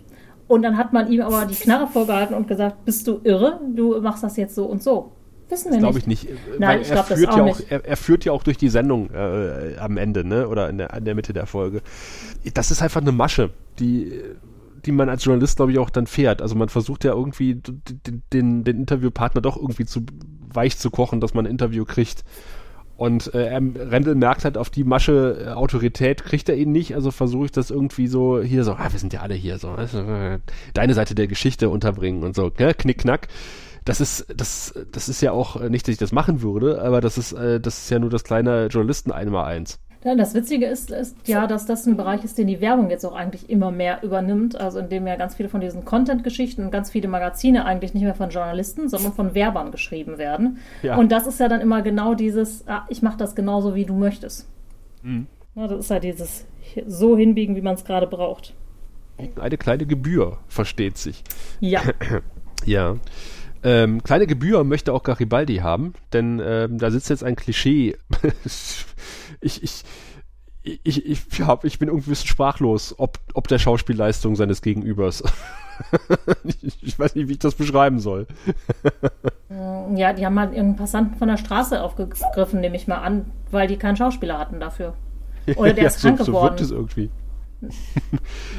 und 0.51 0.63
dann 0.63 0.77
hat 0.77 0.93
man 0.93 1.11
ihm 1.13 1.21
aber 1.21 1.47
die 1.47 1.55
Knarre 1.55 1.87
vorgehalten 1.87 2.35
und 2.35 2.49
gesagt, 2.49 2.85
bist 2.85 3.07
du 3.07 3.21
irre? 3.23 3.61
Du 3.73 4.01
machst 4.01 4.25
das 4.25 4.37
jetzt 4.37 4.57
so 4.57 4.65
und 4.65 4.83
so. 4.83 5.13
Wissen 5.49 5.73
wir 5.73 5.81
das 5.81 5.81
nicht. 5.81 5.81
glaube 5.81 5.99
ich 5.99 6.07
nicht. 6.07 6.29
Nein, 6.59 6.81
ich 6.81 6.91
glaube 6.91 7.09
das 7.09 7.25
auch 7.25 7.37
ja 7.37 7.45
nicht. 7.45 7.71
er, 7.71 7.85
er, 7.85 7.97
führt 7.97 8.25
ja 8.25 8.33
auch 8.33 8.43
durch 8.43 8.57
die 8.57 8.69
Sendung 8.69 9.11
äh, 9.11 9.77
am 9.79 9.97
Ende, 9.97 10.25
ne? 10.25 10.49
Oder 10.49 10.69
in 10.69 10.79
der, 10.79 10.93
in 10.95 11.05
der 11.05 11.15
Mitte 11.15 11.33
der 11.33 11.47
Folge. 11.47 11.83
Das 12.53 12.73
ist 12.73 12.83
einfach 12.83 13.01
eine 13.01 13.13
Masche, 13.13 13.51
die 13.79 14.21
die 14.85 14.93
man 14.93 15.09
als 15.09 15.25
Journalist, 15.25 15.57
glaube 15.57 15.73
ich, 15.73 15.79
auch 15.79 15.91
dann 15.91 16.07
fährt. 16.07 16.43
Also 16.43 16.57
man 16.57 16.69
versucht 16.69 17.05
ja 17.05 17.13
irgendwie 17.13 17.55
den, 17.55 18.23
den, 18.33 18.65
den 18.65 18.77
Interviewpartner 18.79 19.43
doch 19.43 19.57
irgendwie 19.57 19.85
zu 19.85 20.01
weich 20.53 20.79
zu 20.79 20.91
kochen, 20.91 21.21
dass 21.21 21.35
man 21.35 21.47
ein 21.47 21.51
Interview 21.51 21.85
kriegt. 21.85 22.25
Und 23.01 23.33
äh, 23.33 23.57
Rendel 23.57 24.15
merkt 24.15 24.45
halt 24.45 24.59
auf 24.59 24.69
die 24.69 24.85
Masche 24.85 25.47
äh, 25.47 25.49
Autorität 25.53 26.23
kriegt 26.23 26.51
er 26.51 26.57
ihn 26.57 26.71
nicht, 26.71 26.95
also 26.95 27.11
versuche 27.11 27.47
ich 27.47 27.51
das 27.51 27.71
irgendwie 27.71 28.09
so 28.09 28.43
hier 28.43 28.63
so, 28.63 28.73
ah, 28.73 28.93
wir 28.93 28.99
sind 28.99 29.15
ja 29.15 29.23
alle 29.23 29.33
hier 29.33 29.57
so, 29.57 29.75
äh, 29.75 30.39
deine 30.75 30.93
Seite 30.93 31.15
der 31.15 31.27
Geschichte 31.27 31.71
unterbringen 31.71 32.23
und 32.25 32.37
so, 32.37 32.53
ne? 32.59 32.75
knick 32.75 32.99
knack. 32.99 33.29
Das 33.87 34.03
ist 34.03 34.27
das 34.37 34.75
das 34.93 35.09
ist 35.09 35.23
ja 35.23 35.33
auch 35.33 35.59
nicht, 35.71 35.89
dass 35.89 35.95
ich 35.95 35.99
das 35.99 36.13
machen 36.13 36.43
würde, 36.43 36.83
aber 36.83 37.01
das 37.01 37.17
ist 37.17 37.33
äh, 37.33 37.59
das 37.59 37.85
ist 37.85 37.89
ja 37.91 37.99
nur 37.99 38.11
das 38.11 38.23
kleine 38.23 38.67
Journalisten 38.67 39.13
einmal 39.13 39.47
eins. 39.47 39.79
Das 40.03 40.33
Witzige 40.33 40.65
ist, 40.65 40.91
ist 40.91 41.29
ja, 41.29 41.47
dass 41.47 41.67
das 41.67 41.87
ein 41.87 41.97
Bereich 41.97 42.25
ist, 42.25 42.39
den 42.39 42.47
die 42.47 42.63
Werbung 42.63 42.89
jetzt 42.89 43.05
auch 43.05 43.15
eigentlich 43.15 43.51
immer 43.51 43.71
mehr 43.71 44.03
übernimmt. 44.03 44.59
Also 44.59 44.79
in 44.79 44.89
dem 44.89 45.07
ja 45.07 45.17
ganz 45.17 45.35
viele 45.35 45.51
von 45.51 45.61
diesen 45.61 45.85
Content-Geschichten 45.85 46.65
und 46.65 46.71
ganz 46.71 46.91
viele 46.91 47.07
Magazine 47.09 47.67
eigentlich 47.67 47.93
nicht 47.93 48.05
mehr 48.05 48.15
von 48.15 48.31
Journalisten, 48.31 48.89
sondern 48.89 49.13
von 49.13 49.35
Werbern 49.35 49.71
geschrieben 49.73 50.17
werden. 50.17 50.59
Ja. 50.83 50.97
Und 50.97 51.13
das 51.13 51.27
ist 51.27 51.39
ja 51.39 51.49
dann 51.49 51.61
immer 51.61 51.83
genau 51.83 52.15
dieses, 52.15 52.67
ah, 52.67 52.87
ich 52.89 53.03
mache 53.03 53.19
das 53.19 53.35
genauso, 53.35 53.75
wie 53.75 53.85
du 53.85 53.95
möchtest. 53.95 54.49
Mhm. 55.03 55.27
Ja, 55.55 55.67
das 55.67 55.81
ist 55.81 55.91
ja 55.91 56.01
dieses 56.01 56.47
so 56.87 57.17
hinbiegen, 57.17 57.55
wie 57.57 57.61
man 57.61 57.75
es 57.75 57.85
gerade 57.85 58.07
braucht. 58.07 58.55
Eine 59.39 59.59
kleine 59.59 59.85
Gebühr, 59.85 60.39
versteht 60.49 60.97
sich. 60.97 61.23
Ja. 61.61 61.83
ja. 62.65 62.97
Ähm, 63.63 64.03
kleine 64.03 64.27
Gebühr 64.27 64.65
möchte 64.65 64.93
auch 64.93 65.03
Garibaldi 65.03 65.57
haben, 65.57 65.95
denn 66.13 66.41
ähm, 66.43 66.79
da 66.79 66.91
sitzt 66.91 67.11
jetzt 67.11 67.25
ein 67.25 67.37
Klischee. 67.37 67.97
ich, 69.41 69.63
ich, 69.63 69.85
ich, 70.63 71.07
ich, 71.07 71.39
ja, 71.39 71.59
ich 71.63 71.79
bin 71.79 71.89
irgendwie 71.89 72.09
ein 72.09 72.13
bisschen 72.13 72.29
sprachlos, 72.29 72.95
ob, 72.99 73.19
ob 73.35 73.49
der 73.49 73.59
Schauspielleistung 73.59 74.37
seines 74.37 74.63
Gegenübers. 74.63 75.23
ich, 76.45 76.63
ich, 76.83 76.99
weiß 76.99 77.15
nicht, 77.15 77.29
wie 77.29 77.33
ich 77.33 77.39
das 77.39 77.55
beschreiben 77.55 77.99
soll. 77.99 78.27
ja, 79.95 80.13
die 80.13 80.25
haben 80.25 80.39
halt 80.39 80.53
irgendeinen 80.53 80.77
Passanten 80.77 81.17
von 81.17 81.29
der 81.29 81.37
Straße 81.37 81.83
aufgegriffen, 81.83 82.61
nehme 82.61 82.77
ich 82.77 82.87
mal 82.87 82.99
an, 82.99 83.27
weil 83.51 83.69
die 83.69 83.77
keinen 83.77 83.97
Schauspieler 83.97 84.39
hatten 84.39 84.61
dafür. 84.61 84.95
Oder 85.57 85.73
der 85.73 85.85
ja, 85.85 85.91
ist 85.91 86.01
krank 86.01 86.19
so, 86.19 86.27
geworden. 86.27 86.45
So 86.45 86.51
wirkt 86.51 86.61
es 86.61 86.71
irgendwie. 86.71 87.11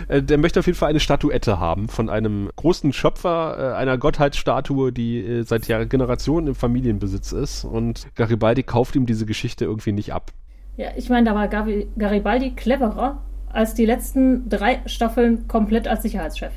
Äh, 0.07 0.23
der 0.23 0.37
möchte 0.37 0.59
auf 0.59 0.65
jeden 0.65 0.77
Fall 0.77 0.89
eine 0.89 0.99
Statuette 0.99 1.59
haben 1.59 1.87
von 1.87 2.09
einem 2.09 2.49
großen 2.55 2.91
Schöpfer, 2.91 3.73
äh, 3.73 3.75
einer 3.75 3.97
Gottheitsstatue, 3.97 4.91
die 4.91 5.19
äh, 5.19 5.43
seit 5.43 5.67
Generationen 5.89 6.47
im 6.47 6.55
Familienbesitz 6.55 7.31
ist. 7.31 7.63
Und 7.63 8.07
Garibaldi 8.15 8.63
kauft 8.63 8.95
ihm 8.95 9.05
diese 9.05 9.25
Geschichte 9.25 9.65
irgendwie 9.65 9.91
nicht 9.91 10.13
ab. 10.13 10.31
Ja, 10.77 10.89
ich 10.95 11.09
meine, 11.09 11.29
da 11.29 11.35
war 11.35 11.47
Garibaldi 11.47 12.51
cleverer 12.51 13.21
als 13.49 13.73
die 13.73 13.85
letzten 13.85 14.49
drei 14.49 14.81
Staffeln 14.85 15.47
komplett 15.47 15.87
als 15.87 16.01
Sicherheitschef. 16.01 16.53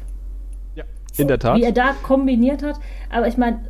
Ja, 0.74 0.84
in 1.16 1.28
der 1.28 1.38
Tat. 1.38 1.58
Wie 1.58 1.64
er 1.64 1.72
da 1.72 1.92
kombiniert 2.02 2.62
hat. 2.62 2.78
Aber 3.10 3.28
ich 3.28 3.36
meine, 3.36 3.60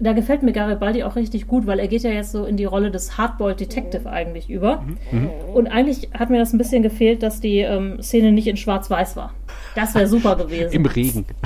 da 0.00 0.12
gefällt 0.12 0.42
mir 0.42 0.52
Garibaldi 0.52 1.02
auch 1.02 1.16
richtig 1.16 1.46
gut, 1.48 1.66
weil 1.66 1.78
er 1.78 1.88
geht 1.88 2.02
ja 2.02 2.10
jetzt 2.10 2.32
so 2.32 2.44
in 2.44 2.56
die 2.56 2.64
Rolle 2.64 2.90
des 2.90 3.18
Hardboiled 3.18 3.58
Detective 3.58 4.08
eigentlich 4.08 4.48
über. 4.48 4.84
Mhm. 5.10 5.20
mhm. 5.20 5.30
Und 5.54 5.66
eigentlich 5.66 6.10
hat 6.16 6.30
mir 6.30 6.38
das 6.38 6.52
ein 6.52 6.58
bisschen 6.58 6.82
gefehlt, 6.82 7.22
dass 7.22 7.40
die 7.40 7.58
ähm, 7.58 8.00
Szene 8.00 8.32
nicht 8.32 8.46
in 8.46 8.56
Schwarz-Weiß 8.56 9.16
war. 9.16 9.34
Das 9.74 9.94
wäre 9.94 10.06
super 10.06 10.36
gewesen. 10.36 10.72
Im 10.72 10.86
Regen. 10.86 11.26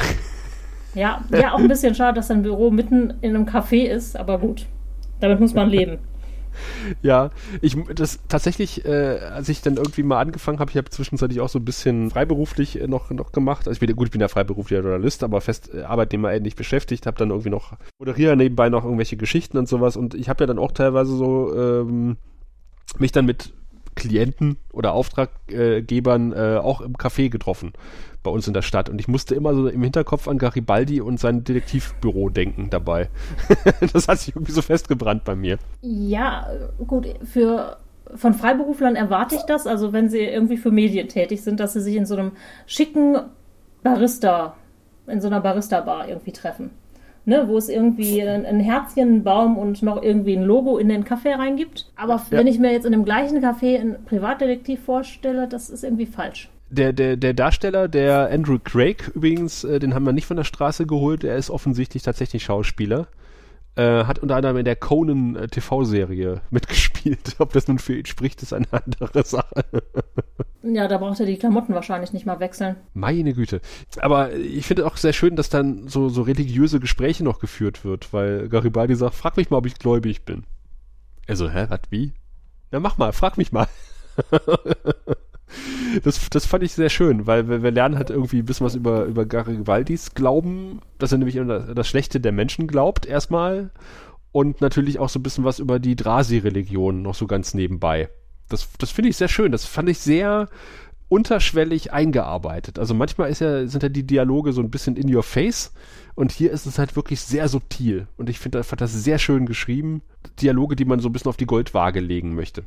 Ja, 0.94 1.24
ja, 1.30 1.54
auch 1.54 1.58
ein 1.58 1.68
bisschen 1.68 1.94
schade, 1.94 2.16
dass 2.16 2.28
sein 2.28 2.42
Büro 2.42 2.70
mitten 2.70 3.14
in 3.22 3.34
einem 3.34 3.46
Café 3.46 3.84
ist, 3.84 4.14
aber 4.14 4.38
gut. 4.38 4.66
Damit 5.20 5.40
muss 5.40 5.54
man 5.54 5.70
leben. 5.70 5.96
ja, 7.02 7.30
ich 7.60 7.76
das 7.94 8.20
tatsächlich, 8.28 8.84
äh, 8.84 9.18
als 9.18 9.48
ich 9.48 9.62
dann 9.62 9.76
irgendwie 9.76 10.02
mal 10.02 10.20
angefangen 10.20 10.58
habe, 10.58 10.70
ich 10.70 10.76
habe 10.76 10.90
zwischenzeitlich 10.90 11.40
auch 11.40 11.48
so 11.48 11.58
ein 11.58 11.64
bisschen 11.64 12.10
freiberuflich 12.10 12.80
äh, 12.80 12.86
noch 12.86 13.10
noch 13.10 13.32
gemacht. 13.32 13.68
Also 13.68 13.72
ich 13.72 13.80
bin 13.80 13.94
gut, 13.96 14.08
ich 14.08 14.12
bin 14.12 14.20
ja 14.20 14.28
freiberuflicher 14.28 14.82
Journalist, 14.82 15.22
aber 15.22 15.40
fest 15.40 15.70
äh, 15.74 15.82
Arbeitnehmer 15.82 16.32
ähnlich 16.32 16.56
beschäftigt, 16.56 17.06
habe 17.06 17.18
dann 17.18 17.30
irgendwie 17.30 17.50
noch 17.50 17.72
moderiere 17.98 18.36
nebenbei 18.36 18.68
noch 18.68 18.84
irgendwelche 18.84 19.16
Geschichten 19.16 19.58
und 19.58 19.68
sowas 19.68 19.96
und 19.96 20.14
ich 20.14 20.28
habe 20.28 20.44
ja 20.44 20.46
dann 20.46 20.58
auch 20.58 20.72
teilweise 20.72 21.16
so 21.16 21.54
ähm, 21.56 22.16
mich 22.98 23.12
dann 23.12 23.26
mit 23.26 23.52
Klienten 24.02 24.56
oder 24.72 24.92
Auftraggebern 24.92 26.32
äh, 26.32 26.58
auch 26.62 26.80
im 26.80 26.96
Café 26.96 27.30
getroffen 27.30 27.72
bei 28.22 28.30
uns 28.30 28.46
in 28.46 28.54
der 28.54 28.62
Stadt. 28.62 28.88
Und 28.88 29.00
ich 29.00 29.08
musste 29.08 29.34
immer 29.34 29.54
so 29.54 29.68
im 29.68 29.82
Hinterkopf 29.82 30.28
an 30.28 30.38
Garibaldi 30.38 31.00
und 31.00 31.20
sein 31.20 31.44
Detektivbüro 31.44 32.30
denken 32.30 32.68
dabei. 32.70 33.08
das 33.92 34.08
hat 34.08 34.18
sich 34.18 34.34
irgendwie 34.34 34.52
so 34.52 34.62
festgebrannt 34.62 35.24
bei 35.24 35.36
mir. 35.36 35.58
Ja, 35.80 36.48
gut, 36.86 37.06
für 37.24 37.78
von 38.14 38.34
Freiberuflern 38.34 38.96
erwarte 38.96 39.36
ich 39.36 39.42
das, 39.42 39.66
also 39.66 39.92
wenn 39.92 40.08
sie 40.08 40.20
irgendwie 40.20 40.56
für 40.56 40.70
Medien 40.70 41.08
tätig 41.08 41.42
sind, 41.42 41.60
dass 41.60 41.72
sie 41.72 41.80
sich 41.80 41.96
in 41.96 42.04
so 42.04 42.14
einem 42.14 42.32
schicken 42.66 43.16
Barista, 43.82 44.54
in 45.06 45.20
so 45.20 45.28
einer 45.28 45.40
Barista-Bar 45.40 46.08
irgendwie 46.08 46.32
treffen. 46.32 46.70
Ne, 47.24 47.44
wo 47.46 47.56
es 47.56 47.68
irgendwie 47.68 48.20
ein, 48.20 48.44
ein 48.44 48.58
Herzchen, 48.58 49.08
einen 49.08 49.22
Baum 49.22 49.56
und 49.56 49.80
noch 49.82 50.02
irgendwie 50.02 50.36
ein 50.36 50.42
Logo 50.42 50.76
in 50.78 50.88
den 50.88 51.04
Kaffee 51.04 51.34
reingibt. 51.34 51.88
Aber 51.94 52.14
ja. 52.14 52.38
wenn 52.38 52.48
ich 52.48 52.58
mir 52.58 52.72
jetzt 52.72 52.84
in 52.84 52.90
dem 52.90 53.04
gleichen 53.04 53.38
Café 53.38 53.78
einen 53.78 54.04
Privatdetektiv 54.04 54.82
vorstelle, 54.82 55.46
das 55.46 55.70
ist 55.70 55.84
irgendwie 55.84 56.06
falsch 56.06 56.50
Der, 56.70 56.92
der, 56.92 57.16
der 57.16 57.32
Darsteller, 57.32 57.86
der 57.86 58.28
Andrew 58.32 58.58
Craig 58.62 59.12
übrigens, 59.14 59.62
äh, 59.62 59.78
den 59.78 59.94
haben 59.94 60.04
wir 60.04 60.12
nicht 60.12 60.26
von 60.26 60.36
der 60.36 60.42
Straße 60.42 60.84
geholt, 60.84 61.22
er 61.22 61.36
ist 61.36 61.50
offensichtlich 61.50 62.02
tatsächlich 62.02 62.42
Schauspieler. 62.42 63.06
Äh, 63.74 64.04
hat 64.04 64.18
unter 64.18 64.36
anderem 64.36 64.58
in 64.58 64.66
der 64.66 64.76
Conan 64.76 65.34
äh, 65.34 65.48
TV-Serie 65.48 66.42
mitgespielt. 66.50 67.36
Ob 67.38 67.54
das 67.54 67.68
nun 67.68 67.78
für 67.78 67.96
ihn 67.96 68.04
spricht, 68.04 68.42
ist 68.42 68.52
eine 68.52 68.66
andere 68.70 69.24
Sache. 69.24 69.64
Ja, 70.62 70.88
da 70.88 70.98
braucht 70.98 71.20
er 71.20 71.26
die 71.26 71.38
Klamotten 71.38 71.74
wahrscheinlich 71.74 72.12
nicht 72.12 72.26
mal 72.26 72.38
wechseln. 72.38 72.76
Meine 72.92 73.32
Güte. 73.32 73.62
Aber 73.98 74.34
ich 74.34 74.66
finde 74.66 74.86
auch 74.86 74.98
sehr 74.98 75.14
schön, 75.14 75.36
dass 75.36 75.48
dann 75.48 75.88
so, 75.88 76.10
so 76.10 76.20
religiöse 76.20 76.80
Gespräche 76.80 77.24
noch 77.24 77.38
geführt 77.38 77.82
wird, 77.82 78.12
weil 78.12 78.48
Garibaldi 78.50 78.94
sagt, 78.94 79.14
frag 79.14 79.38
mich 79.38 79.48
mal, 79.48 79.56
ob 79.56 79.66
ich 79.66 79.78
gläubig 79.78 80.26
bin. 80.26 80.44
Also, 81.26 81.48
hä, 81.48 81.66
was, 81.70 81.80
wie? 81.88 82.12
Ja, 82.72 82.80
mach 82.80 82.98
mal, 82.98 83.12
frag 83.12 83.38
mich 83.38 83.52
mal. 83.52 83.68
das, 86.02 86.28
das 86.30 86.46
fand 86.46 86.62
ich 86.64 86.72
sehr 86.72 86.90
schön, 86.90 87.26
weil 87.26 87.48
wir, 87.48 87.62
wir 87.62 87.70
lernen 87.70 87.96
halt 87.96 88.10
irgendwie 88.10 88.38
ein 88.38 88.44
bisschen 88.44 88.66
was 88.66 88.74
über, 88.74 89.04
über 89.04 89.26
Garibaldis 89.26 90.14
Glauben, 90.14 90.80
dass 90.98 91.12
er 91.12 91.18
nämlich 91.18 91.38
an 91.40 91.48
das, 91.48 91.74
das 91.74 91.88
Schlechte 91.88 92.20
der 92.20 92.32
Menschen 92.32 92.66
glaubt, 92.66 93.06
erstmal. 93.06 93.70
Und 94.32 94.60
natürlich 94.62 94.98
auch 94.98 95.10
so 95.10 95.18
ein 95.18 95.22
bisschen 95.22 95.44
was 95.44 95.58
über 95.58 95.78
die 95.78 95.94
Drasi-Religion 95.94 97.02
noch 97.02 97.14
so 97.14 97.26
ganz 97.26 97.52
nebenbei. 97.52 98.08
Das, 98.48 98.68
das 98.78 98.90
finde 98.90 99.10
ich 99.10 99.16
sehr 99.16 99.28
schön. 99.28 99.52
Das 99.52 99.66
fand 99.66 99.88
ich 99.88 99.98
sehr 99.98 100.48
unterschwellig 101.12 101.92
eingearbeitet. 101.92 102.78
Also 102.78 102.94
manchmal 102.94 103.28
ist 103.28 103.40
ja, 103.40 103.66
sind 103.66 103.82
ja 103.82 103.90
die 103.90 104.06
Dialoge 104.06 104.54
so 104.54 104.62
ein 104.62 104.70
bisschen 104.70 104.96
in 104.96 105.14
your 105.14 105.22
face 105.22 105.74
und 106.14 106.32
hier 106.32 106.50
ist 106.50 106.64
es 106.64 106.78
halt 106.78 106.96
wirklich 106.96 107.20
sehr 107.20 107.48
subtil. 107.48 108.06
Und 108.16 108.30
ich 108.30 108.38
finde, 108.38 108.64
fand 108.64 108.80
das 108.80 108.94
sehr 108.94 109.18
schön 109.18 109.44
geschrieben. 109.44 110.00
Dialoge, 110.40 110.74
die 110.74 110.86
man 110.86 111.00
so 111.00 111.10
ein 111.10 111.12
bisschen 111.12 111.28
auf 111.28 111.36
die 111.36 111.44
Goldwaage 111.44 112.00
legen 112.00 112.34
möchte. 112.34 112.64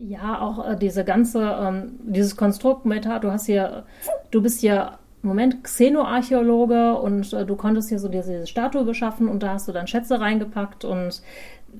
Ja, 0.00 0.40
auch 0.40 0.66
äh, 0.66 0.76
diese 0.76 1.04
ganze, 1.04 1.42
ähm, 1.60 1.98
dieses 2.04 2.36
Konstrukt, 2.36 2.86
Meta, 2.86 3.18
du 3.18 3.32
hast 3.32 3.46
hier, 3.46 3.84
du 4.30 4.42
bist 4.42 4.62
ja, 4.62 4.98
Moment, 5.22 5.64
Xenoarchäologe 5.64 6.94
und 6.94 7.32
äh, 7.32 7.44
du 7.44 7.56
konntest 7.56 7.88
hier 7.88 7.98
so 7.98 8.08
diese, 8.08 8.32
diese 8.32 8.46
Statue 8.46 8.84
beschaffen 8.84 9.28
und 9.28 9.42
da 9.42 9.54
hast 9.54 9.66
du 9.66 9.72
dann 9.72 9.88
Schätze 9.88 10.20
reingepackt 10.20 10.84
und 10.84 11.22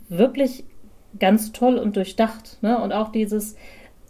wirklich 0.08 0.64
ganz 1.18 1.52
toll 1.52 1.78
und 1.78 1.96
durchdacht. 1.96 2.58
Ne? 2.62 2.78
Und 2.80 2.92
auch 2.92 3.10
dieses, 3.10 3.56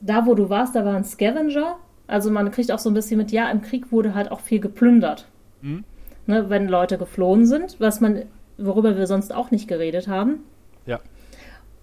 da 0.01 0.27
wo 0.27 0.35
du 0.35 0.49
warst, 0.49 0.75
da 0.75 0.85
war 0.85 0.95
ein 0.95 1.05
Scavenger. 1.05 1.77
Also 2.07 2.31
man 2.31 2.51
kriegt 2.51 2.73
auch 2.73 2.79
so 2.79 2.91
ein 2.91 2.95
bisschen 2.95 3.19
mit, 3.19 3.31
ja, 3.33 3.51
im 3.51 3.61
Krieg 3.61 3.93
wurde 3.93 4.15
halt 4.15 4.31
auch 4.33 4.41
viel 4.41 4.61
geplündert. 4.61 5.29
Mhm. 5.61 5.85
Ne, 6.27 6.51
wenn 6.51 6.69
Leute 6.69 6.99
geflohen 6.99 7.47
sind, 7.47 7.77
was 7.79 8.01
man, 8.01 8.25
worüber 8.59 8.97
wir 8.97 9.07
sonst 9.07 9.35
auch 9.35 9.51
nicht 9.51 9.67
geredet 9.67 10.09
haben. 10.09 10.41
Ja. 10.85 11.01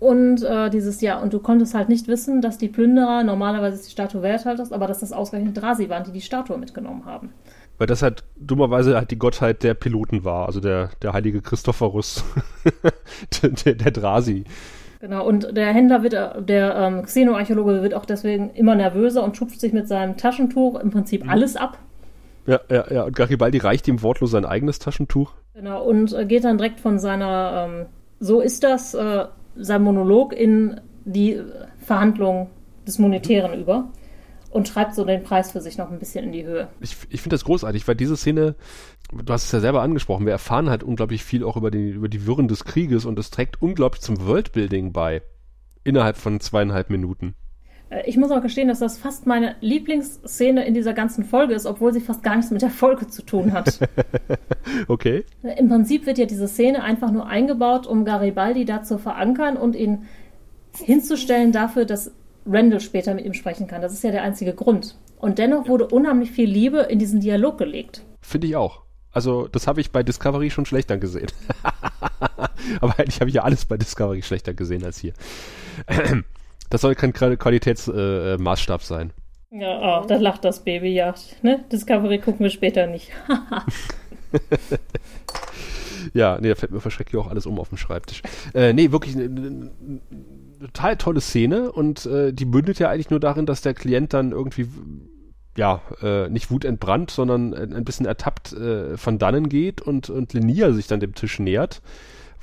Und 0.06 0.44
äh, 0.44 0.70
dieses 0.70 1.02
Jahr, 1.02 1.24
und 1.24 1.34
du 1.34 1.39
konntest 1.39 1.74
halt 1.74 1.89
nicht 1.89 2.08
wissen, 2.08 2.39
dass 2.39 2.60
die 2.60 2.68
Plünderer 2.68 3.24
normalerweise 3.24 3.84
die 3.84 3.89
Statue 3.89 4.22
wert 4.22 4.46
hattest, 4.46 4.72
aber 4.72 4.86
dass 4.86 5.00
das 5.00 5.12
ausgerechnet 5.12 5.60
Drasi 5.60 5.89
waren, 5.89 6.04
die 6.04 6.12
die 6.12 6.22
Statue 6.22 6.60
mitgenommen 6.60 7.06
haben. 7.06 7.34
Weil 7.80 7.88
das 7.88 8.04
halt 8.04 8.24
dummerweise 8.39 8.96
halt 8.96 9.10
die 9.10 9.18
Gottheit 9.18 9.63
der 9.63 9.74
Piloten 9.74 10.24
war, 10.24 10.46
also 10.46 10.60
der, 10.60 10.91
der 11.02 11.13
heilige 11.13 11.41
Christophorus, 11.41 12.24
der, 13.41 13.50
der, 13.50 13.74
der 13.74 13.89
Drasi. 13.89 14.44
Genau, 15.00 15.26
und 15.26 15.58
der 15.58 15.74
Händler 15.74 16.04
wird, 16.04 16.13
der 16.13 16.76
ähm, 16.76 17.02
Xenoarchäologe 17.02 17.82
wird 17.82 17.96
auch 17.96 18.06
deswegen 18.06 18.52
immer 18.52 18.76
nervöser 18.76 19.24
und 19.24 19.36
schupft 19.36 19.60
sich 19.60 19.74
mit 19.74 19.88
seinem 19.88 20.18
Taschentuch 20.18 20.80
im 20.80 20.91
Prinzip 20.91 21.24
mhm. 21.24 21.32
alles 21.32 21.56
ab. 21.56 21.80
Ja, 22.46 22.60
ja, 22.70 22.86
ja. 22.91 23.04
Und 23.06 23.15
Garibaldi 23.15 23.58
reicht 23.58 23.88
ihm 23.88 24.04
wortlos 24.04 24.30
sein 24.30 24.46
eigenes 24.46 24.78
Taschentuch. 24.78 25.32
Genau, 25.56 25.84
und 25.84 26.13
äh, 26.13 26.28
geht 26.28 26.44
dann 26.44 26.60
direkt 26.60 26.80
von 26.80 27.00
seiner, 27.00 27.68
ähm, 27.68 27.86
so 28.20 28.39
ist 28.39 28.63
das, 28.63 28.94
äh, 28.94 29.26
sein 29.56 29.84
Monolog 29.84 30.34
in 30.34 30.80
die 31.06 31.41
Verhandlung 31.80 32.50
des 32.88 33.00
Monetären 33.00 33.52
mhm. 33.52 33.62
über 33.62 33.91
und 34.50 34.68
schreibt 34.68 34.96
so 34.96 35.04
den 35.04 35.24
Preis 35.24 35.52
für 35.52 35.62
sich 35.62 35.78
noch 35.78 35.91
ein 35.91 36.00
bisschen 36.00 36.26
in 36.26 36.32
die 36.32 36.46
Höhe. 36.46 36.70
Ich, 36.80 36.96
ich 37.10 37.22
finde 37.22 37.36
das 37.36 37.44
großartig, 37.44 37.88
weil 37.88 37.96
diese 37.96 38.15
Szene, 38.15 38.56
du 39.12 39.34
hast 39.34 39.46
es 39.46 39.52
ja 39.52 39.60
selber 39.60 39.82
angesprochen, 39.82 40.26
wir 40.26 40.32
erfahren 40.32 40.70
halt 40.70 40.82
unglaublich 40.82 41.24
viel 41.24 41.44
auch 41.44 41.58
über 41.58 41.72
die, 41.72 41.89
über 41.89 42.08
die 42.08 42.26
Wirren 42.26 42.48
des 42.48 42.63
Krieges 42.63 43.06
und 43.06 43.20
es 43.20 43.32
trägt 43.32 43.62
unglaublich 43.62 44.02
zum 44.02 44.26
Worldbuilding 44.26 44.94
bei. 44.94 45.22
Innerhalb 45.84 46.18
von 46.18 46.39
zweieinhalb 46.39 46.89
Minuten. 46.89 47.36
Äh, 47.95 48.03
ich 48.08 48.17
muss 48.17 48.31
auch 48.31 48.41
gestehen, 48.41 48.67
dass 48.67 48.79
das 48.79 48.97
fast 48.97 49.25
meine 49.25 49.55
Lieblingsszene 49.62 50.65
in 50.65 50.73
dieser 50.73 50.93
ganzen 50.93 51.23
Folge 51.23 51.53
ist, 51.53 51.65
obwohl 51.65 51.93
sie 51.93 52.01
fast 52.01 52.23
gar 52.23 52.36
nichts 52.36 52.51
mit 52.51 52.62
der 52.62 52.69
Folge 52.69 53.08
zu 53.08 53.21
tun 53.23 53.53
hat. 53.53 53.79
okay. 54.88 55.23
Im 55.58 55.69
Prinzip 55.69 56.05
wird 56.05 56.17
ja 56.17 56.25
diese 56.25 56.47
Szene 56.47 56.84
einfach 56.84 57.12
nur 57.12 57.27
eingebaut, 57.27 57.88
um 57.88 58.05
Garibaldi 58.05 58.65
da 58.65 58.84
zu 58.84 58.97
verankern 58.97 59.58
und 59.58 59.75
ihn 59.75 60.05
hinzustellen 60.77 61.51
dafür, 61.51 61.86
dass 61.86 62.12
Randall 62.45 62.81
später 62.81 63.13
mit 63.13 63.25
ihm 63.25 63.34
sprechen 63.34 63.67
kann. 63.67 63.81
Das 63.81 63.93
ist 63.93 64.03
ja 64.03 64.12
der 64.12 64.23
einzige 64.23 64.53
Grund. 64.53 64.97
Und 65.17 65.39
dennoch 65.39 65.67
wurde 65.67 65.88
unheimlich 65.88 66.31
viel 66.31 66.49
Liebe 66.49 66.79
in 66.79 66.99
diesen 66.99 67.21
Dialog 67.21 67.58
gelegt. 67.58 68.03
Finde 68.21 68.47
ich 68.47 68.55
auch. 68.55 68.81
Also, 69.12 69.47
das 69.47 69.65
habe 69.65 69.79
ich 69.79 69.91
bei 69.91 70.03
Discovery 70.03 70.49
schon 70.49 70.65
schlechter 70.65 70.97
gesehen. 70.97 71.29
Aber 72.81 72.99
eigentlich 72.99 73.21
habe 73.21 73.29
ich 73.29 73.36
ja 73.36 73.43
alles 73.43 73.65
bei 73.65 73.77
Discovery 73.77 74.21
schlechter 74.21 74.53
gesehen 74.53 74.84
als 74.84 74.99
hier. 74.99 75.13
Das 76.75 76.81
soll 76.81 76.93
kein 76.93 77.13
Qualitätsmaßstab 77.13 78.81
äh, 78.81 78.85
sein. 78.85 79.13
Ja, 79.49 80.01
oh, 80.01 80.05
da 80.05 80.17
lacht 80.17 80.43
das 80.43 80.61
Baby, 80.61 80.89
ja. 80.89 81.15
Ne? 81.41 81.63
Discovery 81.71 82.17
gucken 82.17 82.41
wir 82.41 82.49
später 82.49 82.85
nicht. 82.85 83.11
ja, 86.13 86.38
nee, 86.41 86.49
da 86.49 86.55
fällt 86.55 86.73
mir 86.73 86.81
verschrecklich 86.81 87.15
auch 87.15 87.29
alles 87.29 87.45
um 87.45 87.61
auf 87.61 87.69
dem 87.69 87.77
Schreibtisch. 87.77 88.23
Äh, 88.53 88.73
nee, 88.73 88.91
wirklich 88.91 89.15
eine 89.15 89.29
ne, 89.29 89.71
total 90.59 90.97
tolle 90.97 91.21
Szene 91.21 91.71
und 91.71 92.05
äh, 92.07 92.33
die 92.33 92.43
mündet 92.43 92.77
ja 92.79 92.89
eigentlich 92.89 93.09
nur 93.09 93.21
darin, 93.21 93.45
dass 93.45 93.61
der 93.61 93.73
Klient 93.73 94.13
dann 94.13 94.33
irgendwie 94.33 94.67
ja, 95.55 95.81
äh, 96.01 96.27
nicht 96.27 96.51
wutentbrannt, 96.51 97.09
sondern 97.09 97.53
ein 97.53 97.85
bisschen 97.85 98.05
ertappt 98.05 98.51
äh, 98.51 98.97
von 98.97 99.17
dannen 99.17 99.47
geht 99.47 99.79
und, 99.79 100.09
und 100.09 100.33
Lenia 100.33 100.73
sich 100.73 100.88
dann 100.88 100.99
dem 100.99 101.15
Tisch 101.15 101.39
nähert. 101.39 101.81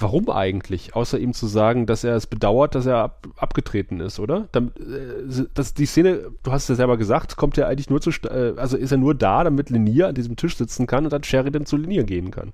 Warum 0.02 0.28
eigentlich? 0.30 0.96
Außer 0.96 1.18
ihm 1.18 1.32
zu 1.32 1.46
sagen, 1.46 1.86
dass 1.86 2.04
er 2.04 2.16
es 2.16 2.26
bedauert, 2.26 2.74
dass 2.74 2.86
er 2.86 2.96
ab, 2.96 3.26
abgetreten 3.36 4.00
ist, 4.00 4.18
oder? 4.18 4.48
Dann, 4.52 4.68
äh, 4.78 5.44
das, 5.54 5.74
die 5.74 5.86
Szene, 5.86 6.32
du 6.42 6.52
hast 6.52 6.64
es 6.64 6.68
ja 6.70 6.74
selber 6.74 6.96
gesagt, 6.96 7.36
kommt 7.36 7.56
ja 7.56 7.68
eigentlich 7.68 7.88
nur 7.88 8.00
zu, 8.00 8.10
äh, 8.10 8.54
also 8.56 8.76
ist 8.76 8.90
er 8.90 8.98
nur 8.98 9.14
da, 9.14 9.44
damit 9.44 9.70
Linier 9.70 10.08
an 10.08 10.14
diesem 10.14 10.36
Tisch 10.36 10.56
sitzen 10.56 10.86
kann 10.86 11.04
und 11.04 11.12
dann 11.12 11.22
Sheridan 11.22 11.66
zu 11.66 11.76
Linier 11.76 12.04
gehen 12.04 12.30
kann. 12.30 12.52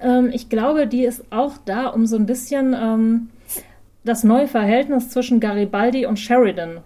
Ähm, 0.00 0.30
ich 0.32 0.48
glaube, 0.48 0.86
die 0.86 1.04
ist 1.04 1.24
auch 1.30 1.54
da, 1.64 1.86
um 1.86 2.06
so 2.06 2.16
ein 2.16 2.26
bisschen 2.26 2.74
ähm, 2.74 3.28
das 4.04 4.24
neue 4.24 4.48
Verhältnis 4.48 5.10
zwischen 5.10 5.40
Garibaldi 5.40 6.06
und 6.06 6.18
Sheridan 6.18 6.78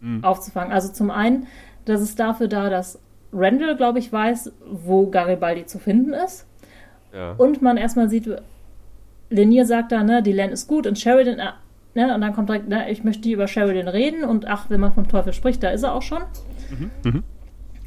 mhm. 0.00 0.24
aufzufangen. 0.24 0.72
Also 0.72 0.92
zum 0.92 1.10
einen, 1.10 1.46
das 1.84 2.00
ist 2.00 2.18
dafür 2.18 2.48
da, 2.48 2.68
dass 2.68 2.98
Randall, 3.32 3.76
glaube 3.76 3.98
ich, 3.98 4.12
weiß, 4.12 4.52
wo 4.70 5.08
Garibaldi 5.08 5.66
zu 5.66 5.78
finden 5.78 6.12
ist. 6.12 6.46
Ja. 7.12 7.32
Und 7.32 7.62
man 7.62 7.76
erstmal 7.76 8.08
sieht, 8.08 8.28
Lenier 9.30 9.64
sagt 9.64 9.92
da, 9.92 10.02
ne, 10.02 10.22
die 10.22 10.32
Len 10.32 10.50
ist 10.50 10.66
gut 10.66 10.86
und 10.86 10.98
Sheridan, 10.98 11.38
äh, 11.38 11.52
ne, 11.94 12.14
und 12.14 12.20
dann 12.20 12.34
kommt 12.34 12.48
direkt, 12.48 12.68
ne, 12.68 12.90
ich 12.90 13.04
möchte 13.04 13.30
über 13.30 13.46
Sheridan 13.46 13.88
reden 13.88 14.24
und 14.24 14.46
ach, 14.46 14.66
wenn 14.68 14.80
man 14.80 14.92
vom 14.92 15.08
Teufel 15.08 15.32
spricht, 15.32 15.62
da 15.62 15.70
ist 15.70 15.84
er 15.84 15.94
auch 15.94 16.02
schon. 16.02 16.22
Mhm. 16.70 16.90
Mhm. 17.04 17.22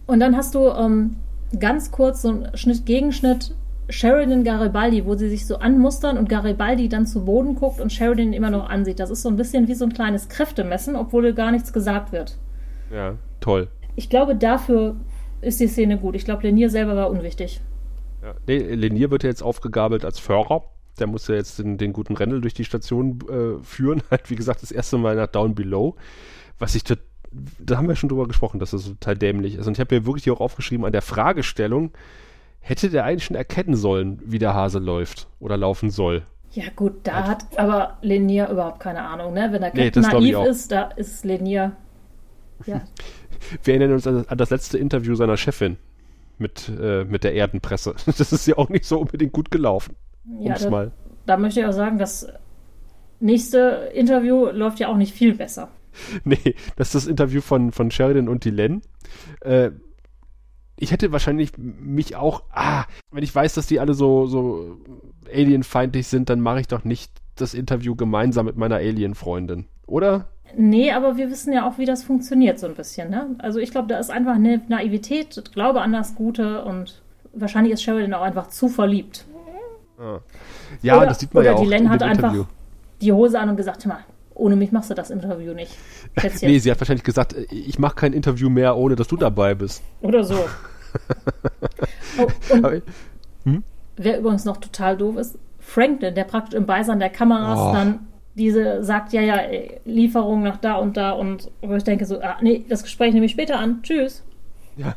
Und 0.07 0.19
dann 0.19 0.35
hast 0.35 0.55
du 0.55 0.69
ähm, 0.69 1.17
ganz 1.59 1.91
kurz 1.91 2.21
so 2.21 2.29
einen 2.29 2.57
Schnitt, 2.57 2.85
Gegenschnitt 2.85 3.53
Sheridan 3.89 4.43
Garibaldi, 4.43 5.05
wo 5.05 5.15
sie 5.15 5.29
sich 5.29 5.45
so 5.45 5.57
anmustern 5.57 6.17
und 6.17 6.29
Garibaldi 6.29 6.87
dann 6.87 7.05
zu 7.05 7.25
Boden 7.25 7.55
guckt 7.55 7.81
und 7.81 7.91
Sheridan 7.91 8.31
immer 8.31 8.49
noch 8.49 8.69
ansieht. 8.69 8.99
Das 8.99 9.09
ist 9.09 9.21
so 9.21 9.29
ein 9.29 9.35
bisschen 9.35 9.67
wie 9.67 9.75
so 9.75 9.85
ein 9.85 9.93
kleines 9.93 10.29
Kräftemessen, 10.29 10.95
obwohl 10.95 11.33
gar 11.33 11.51
nichts 11.51 11.73
gesagt 11.73 12.11
wird. 12.13 12.37
Ja, 12.91 13.15
toll. 13.41 13.67
Ich 13.95 14.09
glaube, 14.09 14.35
dafür 14.35 14.95
ist 15.41 15.59
die 15.59 15.67
Szene 15.67 15.97
gut. 15.97 16.15
Ich 16.15 16.23
glaube, 16.23 16.43
Lenier 16.43 16.69
selber 16.69 16.95
war 16.95 17.09
unwichtig. 17.09 17.61
Ja, 18.21 18.33
nee, 18.47 18.57
Lenier 18.57 19.11
wird 19.11 19.23
ja 19.23 19.29
jetzt 19.29 19.43
aufgegabelt 19.43 20.05
als 20.05 20.17
Führer 20.17 20.63
der 20.99 21.07
muss 21.07 21.27
ja 21.27 21.35
jetzt 21.35 21.59
den, 21.59 21.77
den 21.77 21.93
guten 21.93 22.15
Rennel 22.15 22.41
durch 22.41 22.53
die 22.53 22.65
Station 22.65 23.19
äh, 23.29 23.63
führen. 23.63 24.01
Halt, 24.11 24.29
wie 24.29 24.35
gesagt, 24.35 24.61
das 24.61 24.71
erste 24.71 24.97
Mal 24.97 25.15
nach 25.15 25.27
Down 25.27 25.55
Below. 25.55 25.95
Was 26.59 26.75
ich 26.75 26.83
da 27.59 27.77
haben 27.77 27.87
wir 27.87 27.95
schon 27.95 28.09
drüber 28.09 28.27
gesprochen, 28.27 28.59
dass 28.59 28.71
das 28.71 28.85
total 28.85 29.17
dämlich 29.17 29.55
ist. 29.55 29.67
Und 29.67 29.73
ich 29.73 29.79
habe 29.79 29.95
mir 29.95 30.05
wirklich 30.05 30.23
hier 30.23 30.33
auch 30.33 30.39
aufgeschrieben, 30.39 30.85
an 30.85 30.91
der 30.91 31.01
Fragestellung, 31.01 31.91
hätte 32.59 32.89
der 32.89 33.05
eigentlich 33.05 33.25
schon 33.25 33.35
erkennen 33.35 33.75
sollen, 33.75 34.21
wie 34.23 34.39
der 34.39 34.53
Hase 34.53 34.79
läuft 34.79 35.27
oder 35.39 35.57
laufen 35.57 35.89
soll. 35.89 36.25
Ja, 36.51 36.65
gut, 36.75 36.93
da 37.03 37.27
hat, 37.27 37.43
hat 37.43 37.57
aber 37.57 37.97
Lenier 38.01 38.49
überhaupt 38.49 38.79
keine 38.79 39.01
Ahnung, 39.01 39.33
ne? 39.33 39.49
Wenn 39.51 39.61
Captain 39.61 40.03
nee, 40.03 40.31
naiv 40.31 40.47
ist, 40.47 40.71
da 40.71 40.83
ist 40.83 41.25
Lenier. 41.25 41.75
Ja. 42.65 42.81
wir 43.63 43.73
erinnern 43.73 43.93
uns 43.93 44.05
an 44.05 44.37
das 44.37 44.51
letzte 44.51 44.77
Interview 44.77 45.15
seiner 45.15 45.37
Chefin 45.37 45.77
mit, 46.37 46.69
äh, 46.79 47.05
mit 47.05 47.23
der 47.23 47.33
Erdenpresse. 47.33 47.95
Das 48.05 48.31
ist 48.31 48.45
ja 48.45 48.57
auch 48.57 48.69
nicht 48.69 48.85
so 48.85 48.99
unbedingt 48.99 49.33
gut 49.33 49.49
gelaufen. 49.49 49.95
Ja, 50.39 50.55
da, 50.55 50.69
mal. 50.69 50.91
da 51.25 51.37
möchte 51.37 51.59
ich 51.59 51.65
auch 51.65 51.73
sagen, 51.73 51.97
das 51.97 52.27
nächste 53.19 53.91
Interview 53.93 54.47
läuft 54.47 54.79
ja 54.79 54.87
auch 54.87 54.97
nicht 54.97 55.13
viel 55.13 55.35
besser. 55.35 55.69
Nee, 56.23 56.55
das 56.75 56.87
ist 56.87 56.95
das 56.95 57.07
Interview 57.07 57.39
von, 57.39 57.71
von 57.71 57.91
Sheridan 57.91 58.27
und 58.27 58.45
Dylan. 58.45 58.81
Äh, 59.41 59.69
ich 60.75 60.91
hätte 60.91 61.11
wahrscheinlich 61.11 61.51
mich 61.57 62.15
auch, 62.15 62.43
ah, 62.51 62.85
wenn 63.11 63.23
ich 63.23 63.33
weiß, 63.33 63.53
dass 63.53 63.67
die 63.67 63.79
alle 63.79 63.93
so, 63.93 64.25
so 64.25 64.77
alienfeindlich 65.31 66.07
sind, 66.07 66.29
dann 66.29 66.41
mache 66.41 66.61
ich 66.61 66.67
doch 66.67 66.83
nicht 66.83 67.11
das 67.35 67.53
Interview 67.53 67.95
gemeinsam 67.95 68.47
mit 68.47 68.57
meiner 68.57 68.77
Alien-Freundin. 68.77 69.65
Oder? 69.85 70.29
Nee, 70.55 70.91
aber 70.91 71.17
wir 71.17 71.29
wissen 71.29 71.53
ja 71.53 71.67
auch, 71.67 71.77
wie 71.77 71.85
das 71.85 72.03
funktioniert 72.03 72.59
so 72.59 72.67
ein 72.67 72.75
bisschen. 72.75 73.09
Ne? 73.09 73.35
Also 73.39 73.59
ich 73.59 73.71
glaube, 73.71 73.87
da 73.87 73.97
ist 73.97 74.11
einfach 74.11 74.35
eine 74.35 74.61
Naivität, 74.67 75.51
Glaube 75.53 75.81
an 75.81 75.93
das 75.93 76.15
Gute 76.15 76.63
und 76.65 77.01
wahrscheinlich 77.33 77.73
ist 77.73 77.83
Sheridan 77.83 78.13
auch 78.13 78.21
einfach 78.21 78.47
zu 78.47 78.67
verliebt. 78.67 79.25
Ah. 79.97 80.19
Ja, 80.81 80.97
oder, 80.97 81.07
das 81.07 81.19
sieht 81.19 81.33
man 81.33 81.45
ja 81.45 81.51
auch. 81.51 81.57
Oder 81.57 81.63
die 81.63 81.69
Len 81.69 81.89
hat 81.89 82.03
einfach 82.03 82.33
die 83.01 83.11
Hose 83.11 83.39
an 83.39 83.49
und 83.49 83.57
gesagt, 83.57 83.85
mal, 83.85 83.99
ohne 84.33 84.55
mich 84.55 84.71
machst 84.71 84.89
du 84.89 84.93
das 84.93 85.11
Interview 85.11 85.53
nicht. 85.53 85.75
nee, 86.41 86.59
sie 86.59 86.71
hat 86.71 86.79
wahrscheinlich 86.79 87.03
gesagt, 87.03 87.35
ich 87.51 87.77
mache 87.79 87.95
kein 87.95 88.13
Interview 88.13 88.49
mehr, 88.49 88.77
ohne 88.77 88.95
dass 88.95 89.07
du 89.07 89.17
dabei 89.17 89.55
bist. 89.55 89.83
Oder 90.01 90.23
so. 90.23 90.35
oh, 92.17 92.27
und 92.53 92.83
hm? 93.43 93.63
Wer 93.95 94.19
übrigens 94.19 94.45
noch 94.45 94.57
total 94.57 94.97
doof 94.97 95.17
ist, 95.17 95.37
Franklin, 95.59 96.15
der 96.15 96.23
praktisch 96.23 96.55
im 96.55 96.65
Beisein 96.65 96.99
der 96.99 97.09
Kameras 97.09 97.59
oh. 97.59 97.73
dann 97.73 98.07
diese 98.35 98.83
sagt, 98.83 99.13
ja, 99.13 99.21
ja, 99.21 99.39
Lieferung 99.85 100.43
nach 100.43 100.57
da 100.57 100.75
und 100.75 100.97
da 100.97 101.11
und 101.11 101.51
wo 101.61 101.75
ich 101.75 101.83
denke 101.83 102.05
so, 102.05 102.19
ah, 102.21 102.37
nee, 102.41 102.65
das 102.67 102.83
Gespräch 102.83 103.13
nehme 103.13 103.25
ich 103.27 103.31
später 103.31 103.59
an. 103.59 103.81
Tschüss. 103.83 104.23
Ja, 104.75 104.95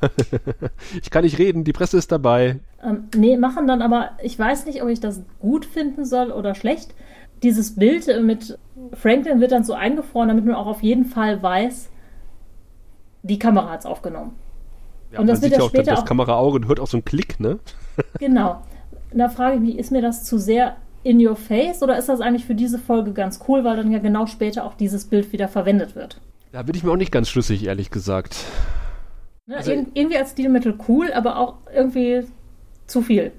ich 1.02 1.10
kann 1.10 1.24
nicht 1.24 1.38
reden, 1.38 1.64
die 1.64 1.72
Presse 1.72 1.98
ist 1.98 2.12
dabei. 2.12 2.60
Ähm, 2.82 3.04
nee, 3.14 3.36
machen 3.36 3.66
dann 3.66 3.82
aber, 3.82 4.10
ich 4.22 4.38
weiß 4.38 4.66
nicht, 4.66 4.82
ob 4.82 4.88
ich 4.88 5.00
das 5.00 5.22
gut 5.38 5.64
finden 5.64 6.04
soll 6.04 6.30
oder 6.30 6.54
schlecht. 6.54 6.94
Dieses 7.42 7.74
Bild 7.74 8.06
mit 8.22 8.58
Franklin 8.92 9.40
wird 9.40 9.52
dann 9.52 9.64
so 9.64 9.74
eingefroren, 9.74 10.28
damit 10.28 10.44
man 10.46 10.54
auch 10.54 10.66
auf 10.66 10.82
jeden 10.82 11.04
Fall 11.04 11.42
weiß, 11.42 11.90
die 13.22 13.38
Kamera 13.38 13.70
hat 13.70 13.80
es 13.80 13.86
aufgenommen. 13.86 14.32
Ja, 15.12 15.20
und 15.20 15.26
das 15.26 15.42
wird 15.42 15.52
ja 15.52 15.60
auch 15.60 15.68
später 15.68 15.92
das 15.92 16.00
auch, 16.00 16.04
Kameraauge 16.04 16.56
und 16.56 16.68
hört 16.68 16.80
auch 16.80 16.86
so 16.86 16.96
einen 16.96 17.04
Klick, 17.04 17.38
ne? 17.38 17.58
genau. 18.18 18.62
Da 19.12 19.28
frage 19.28 19.56
ich 19.56 19.60
mich, 19.60 19.78
ist 19.78 19.92
mir 19.92 20.02
das 20.02 20.24
zu 20.24 20.38
sehr 20.38 20.76
in 21.02 21.24
your 21.24 21.36
face 21.36 21.82
oder 21.82 21.96
ist 21.96 22.08
das 22.08 22.20
eigentlich 22.20 22.44
für 22.44 22.54
diese 22.54 22.78
Folge 22.78 23.12
ganz 23.12 23.40
cool, 23.46 23.64
weil 23.64 23.76
dann 23.76 23.92
ja 23.92 23.98
genau 23.98 24.26
später 24.26 24.64
auch 24.64 24.74
dieses 24.74 25.04
Bild 25.04 25.32
wieder 25.32 25.48
verwendet 25.48 25.94
wird? 25.94 26.20
Da 26.52 26.62
bin 26.62 26.74
ich 26.74 26.82
mir 26.82 26.90
auch 26.90 26.96
nicht 26.96 27.12
ganz 27.12 27.28
schlüssig, 27.28 27.66
ehrlich 27.66 27.90
gesagt. 27.90 28.44
Ne, 29.46 29.56
also, 29.56 29.70
irgendwie 29.70 30.16
als 30.18 30.32
Stilmittel 30.32 30.76
cool, 30.88 31.12
aber 31.12 31.38
auch 31.38 31.58
irgendwie 31.72 32.24
zu 32.86 33.02
viel. 33.02 33.32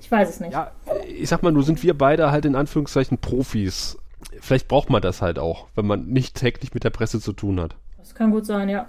Ich 0.00 0.10
weiß 0.10 0.28
es 0.28 0.40
nicht. 0.40 0.52
Ja, 0.52 0.72
ich 1.06 1.28
sag 1.28 1.42
mal, 1.42 1.52
nur 1.52 1.62
sind 1.62 1.82
wir 1.82 1.96
beide 1.96 2.30
halt 2.30 2.44
in 2.44 2.54
Anführungszeichen 2.54 3.18
Profis. 3.18 3.98
Vielleicht 4.40 4.68
braucht 4.68 4.88
man 4.88 5.02
das 5.02 5.20
halt 5.20 5.38
auch, 5.38 5.66
wenn 5.74 5.86
man 5.86 6.06
nicht 6.06 6.36
täglich 6.36 6.72
mit 6.72 6.84
der 6.84 6.90
Presse 6.90 7.20
zu 7.20 7.32
tun 7.32 7.60
hat. 7.60 7.76
Das 7.98 8.14
kann 8.14 8.30
gut 8.30 8.46
sein, 8.46 8.68
ja. 8.68 8.86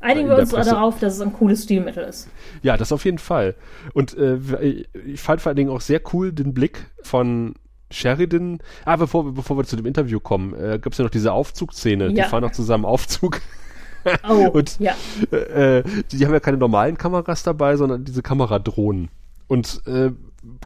Einigen 0.00 0.28
wir 0.28 0.38
uns 0.38 0.50
darauf, 0.50 0.98
dass 0.98 1.14
es 1.14 1.20
ein 1.20 1.32
cooles 1.32 1.64
Stilmittel 1.64 2.04
ist. 2.04 2.28
Ja, 2.62 2.76
das 2.76 2.90
auf 2.90 3.04
jeden 3.04 3.18
Fall. 3.18 3.54
Und 3.94 4.16
äh, 4.16 4.84
ich 5.06 5.20
fand 5.20 5.40
vor 5.40 5.50
allen 5.50 5.56
Dingen 5.56 5.70
auch 5.70 5.80
sehr 5.80 6.00
cool 6.12 6.32
den 6.32 6.54
Blick 6.54 6.86
von 7.02 7.54
Sheridan. 7.90 8.58
Ah, 8.84 8.96
bevor, 8.96 9.32
bevor 9.32 9.56
wir 9.58 9.64
zu 9.64 9.76
dem 9.76 9.86
Interview 9.86 10.18
kommen, 10.18 10.54
äh, 10.54 10.78
gab 10.80 10.92
es 10.92 10.98
ja 10.98 11.04
noch 11.04 11.10
diese 11.10 11.32
Aufzugszene. 11.32 12.06
Ja. 12.06 12.10
Die 12.10 12.22
fahren 12.22 12.42
noch 12.42 12.52
zusammen 12.52 12.84
Aufzug. 12.84 13.40
Oh, 14.28 14.48
und 14.52 14.78
ja. 14.78 14.94
Äh, 15.30 15.82
die, 16.10 16.18
die 16.18 16.26
haben 16.26 16.32
ja 16.32 16.40
keine 16.40 16.56
normalen 16.56 16.96
Kameras 16.96 17.42
dabei, 17.42 17.76
sondern 17.76 18.04
diese 18.04 18.22
Kameradrohnen. 18.22 19.08
Und 19.48 19.82
äh, 19.86 20.10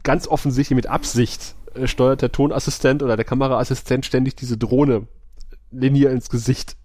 ganz 0.03 0.27
offensichtlich 0.27 0.75
mit 0.75 0.87
Absicht 0.87 1.55
äh, 1.75 1.87
steuert 1.87 2.21
der 2.21 2.31
Tonassistent 2.31 3.03
oder 3.03 3.15
der 3.15 3.25
Kameraassistent 3.25 4.05
ständig 4.05 4.35
diese 4.35 4.57
Drohne 4.57 5.07
linear 5.71 6.11
ins 6.11 6.29
Gesicht. 6.29 6.77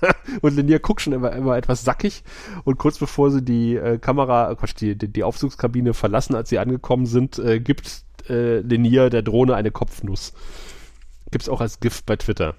und 0.42 0.54
Linier 0.54 0.78
guckt 0.78 1.00
schon 1.00 1.12
immer, 1.12 1.32
immer 1.32 1.56
etwas 1.56 1.84
sackig. 1.84 2.22
Und 2.64 2.78
kurz 2.78 2.98
bevor 2.98 3.30
sie 3.30 3.42
die 3.42 3.76
äh, 3.76 3.98
Kamera, 3.98 4.54
Quatsch, 4.54 4.74
die, 4.80 4.96
die, 4.96 5.08
die 5.08 5.24
Aufzugskabine 5.24 5.94
verlassen, 5.94 6.34
als 6.34 6.48
sie 6.48 6.58
angekommen 6.58 7.06
sind, 7.06 7.38
äh, 7.38 7.60
gibt 7.60 8.04
äh, 8.28 8.60
Linier 8.60 9.10
der 9.10 9.22
Drohne 9.22 9.54
eine 9.54 9.70
Kopfnuss. 9.70 10.32
Gibt's 11.30 11.48
auch 11.48 11.60
als 11.60 11.80
Gift 11.80 12.06
bei 12.06 12.16
Twitter. 12.16 12.54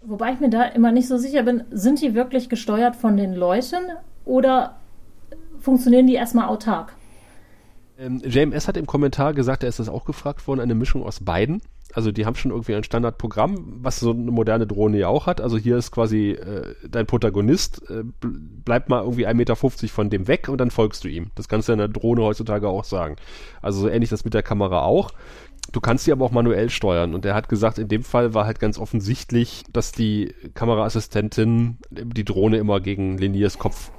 Wobei 0.00 0.32
ich 0.32 0.40
mir 0.40 0.50
da 0.50 0.64
immer 0.64 0.92
nicht 0.92 1.08
so 1.08 1.18
sicher 1.18 1.42
bin, 1.42 1.64
sind 1.70 2.00
die 2.00 2.14
wirklich 2.14 2.48
gesteuert 2.48 2.96
von 2.96 3.16
den 3.16 3.34
Leuten 3.34 3.82
oder 4.24 4.76
funktionieren 5.60 6.06
die 6.06 6.14
erstmal 6.14 6.48
autark? 6.48 6.94
Ähm, 7.98 8.22
JMS 8.24 8.68
hat 8.68 8.76
im 8.76 8.86
Kommentar 8.86 9.34
gesagt, 9.34 9.64
er 9.64 9.68
ist 9.68 9.80
das 9.80 9.88
auch 9.88 10.04
gefragt 10.04 10.46
worden, 10.46 10.60
eine 10.60 10.76
Mischung 10.76 11.02
aus 11.02 11.20
beiden 11.20 11.60
also 11.94 12.12
die 12.12 12.26
haben 12.26 12.34
schon 12.34 12.50
irgendwie 12.50 12.74
ein 12.74 12.84
Standardprogramm, 12.84 13.78
was 13.80 14.00
so 14.00 14.10
eine 14.10 14.30
moderne 14.30 14.66
Drohne 14.66 14.98
ja 14.98 15.08
auch 15.08 15.26
hat. 15.26 15.40
Also 15.40 15.56
hier 15.56 15.76
ist 15.76 15.90
quasi 15.90 16.32
äh, 16.32 16.74
dein 16.88 17.06
Protagonist, 17.06 17.82
äh, 17.90 18.02
bleib 18.20 18.88
mal 18.88 19.02
irgendwie 19.02 19.26
1,50 19.26 19.34
Meter 19.34 19.56
von 19.56 20.10
dem 20.10 20.28
weg 20.28 20.48
und 20.48 20.58
dann 20.58 20.70
folgst 20.70 21.04
du 21.04 21.08
ihm. 21.08 21.30
Das 21.34 21.48
kannst 21.48 21.68
du 21.68 21.72
in 21.72 21.78
der 21.78 21.88
Drohne 21.88 22.22
heutzutage 22.22 22.68
auch 22.68 22.84
sagen. 22.84 23.16
Also 23.62 23.80
so 23.80 23.88
ähnlich 23.88 24.10
das 24.10 24.24
mit 24.24 24.34
der 24.34 24.42
Kamera 24.42 24.82
auch. 24.82 25.12
Du 25.72 25.80
kannst 25.80 26.04
sie 26.04 26.12
aber 26.12 26.24
auch 26.24 26.30
manuell 26.30 26.70
steuern. 26.70 27.14
Und 27.14 27.24
er 27.24 27.34
hat 27.34 27.48
gesagt, 27.48 27.78
in 27.78 27.88
dem 27.88 28.02
Fall 28.02 28.32
war 28.32 28.46
halt 28.46 28.58
ganz 28.58 28.78
offensichtlich, 28.78 29.64
dass 29.72 29.92
die 29.92 30.34
Kameraassistentin 30.54 31.78
die 31.90 32.24
Drohne 32.24 32.56
immer 32.56 32.80
gegen 32.80 33.18
Liniers 33.18 33.58
Kopf 33.58 33.90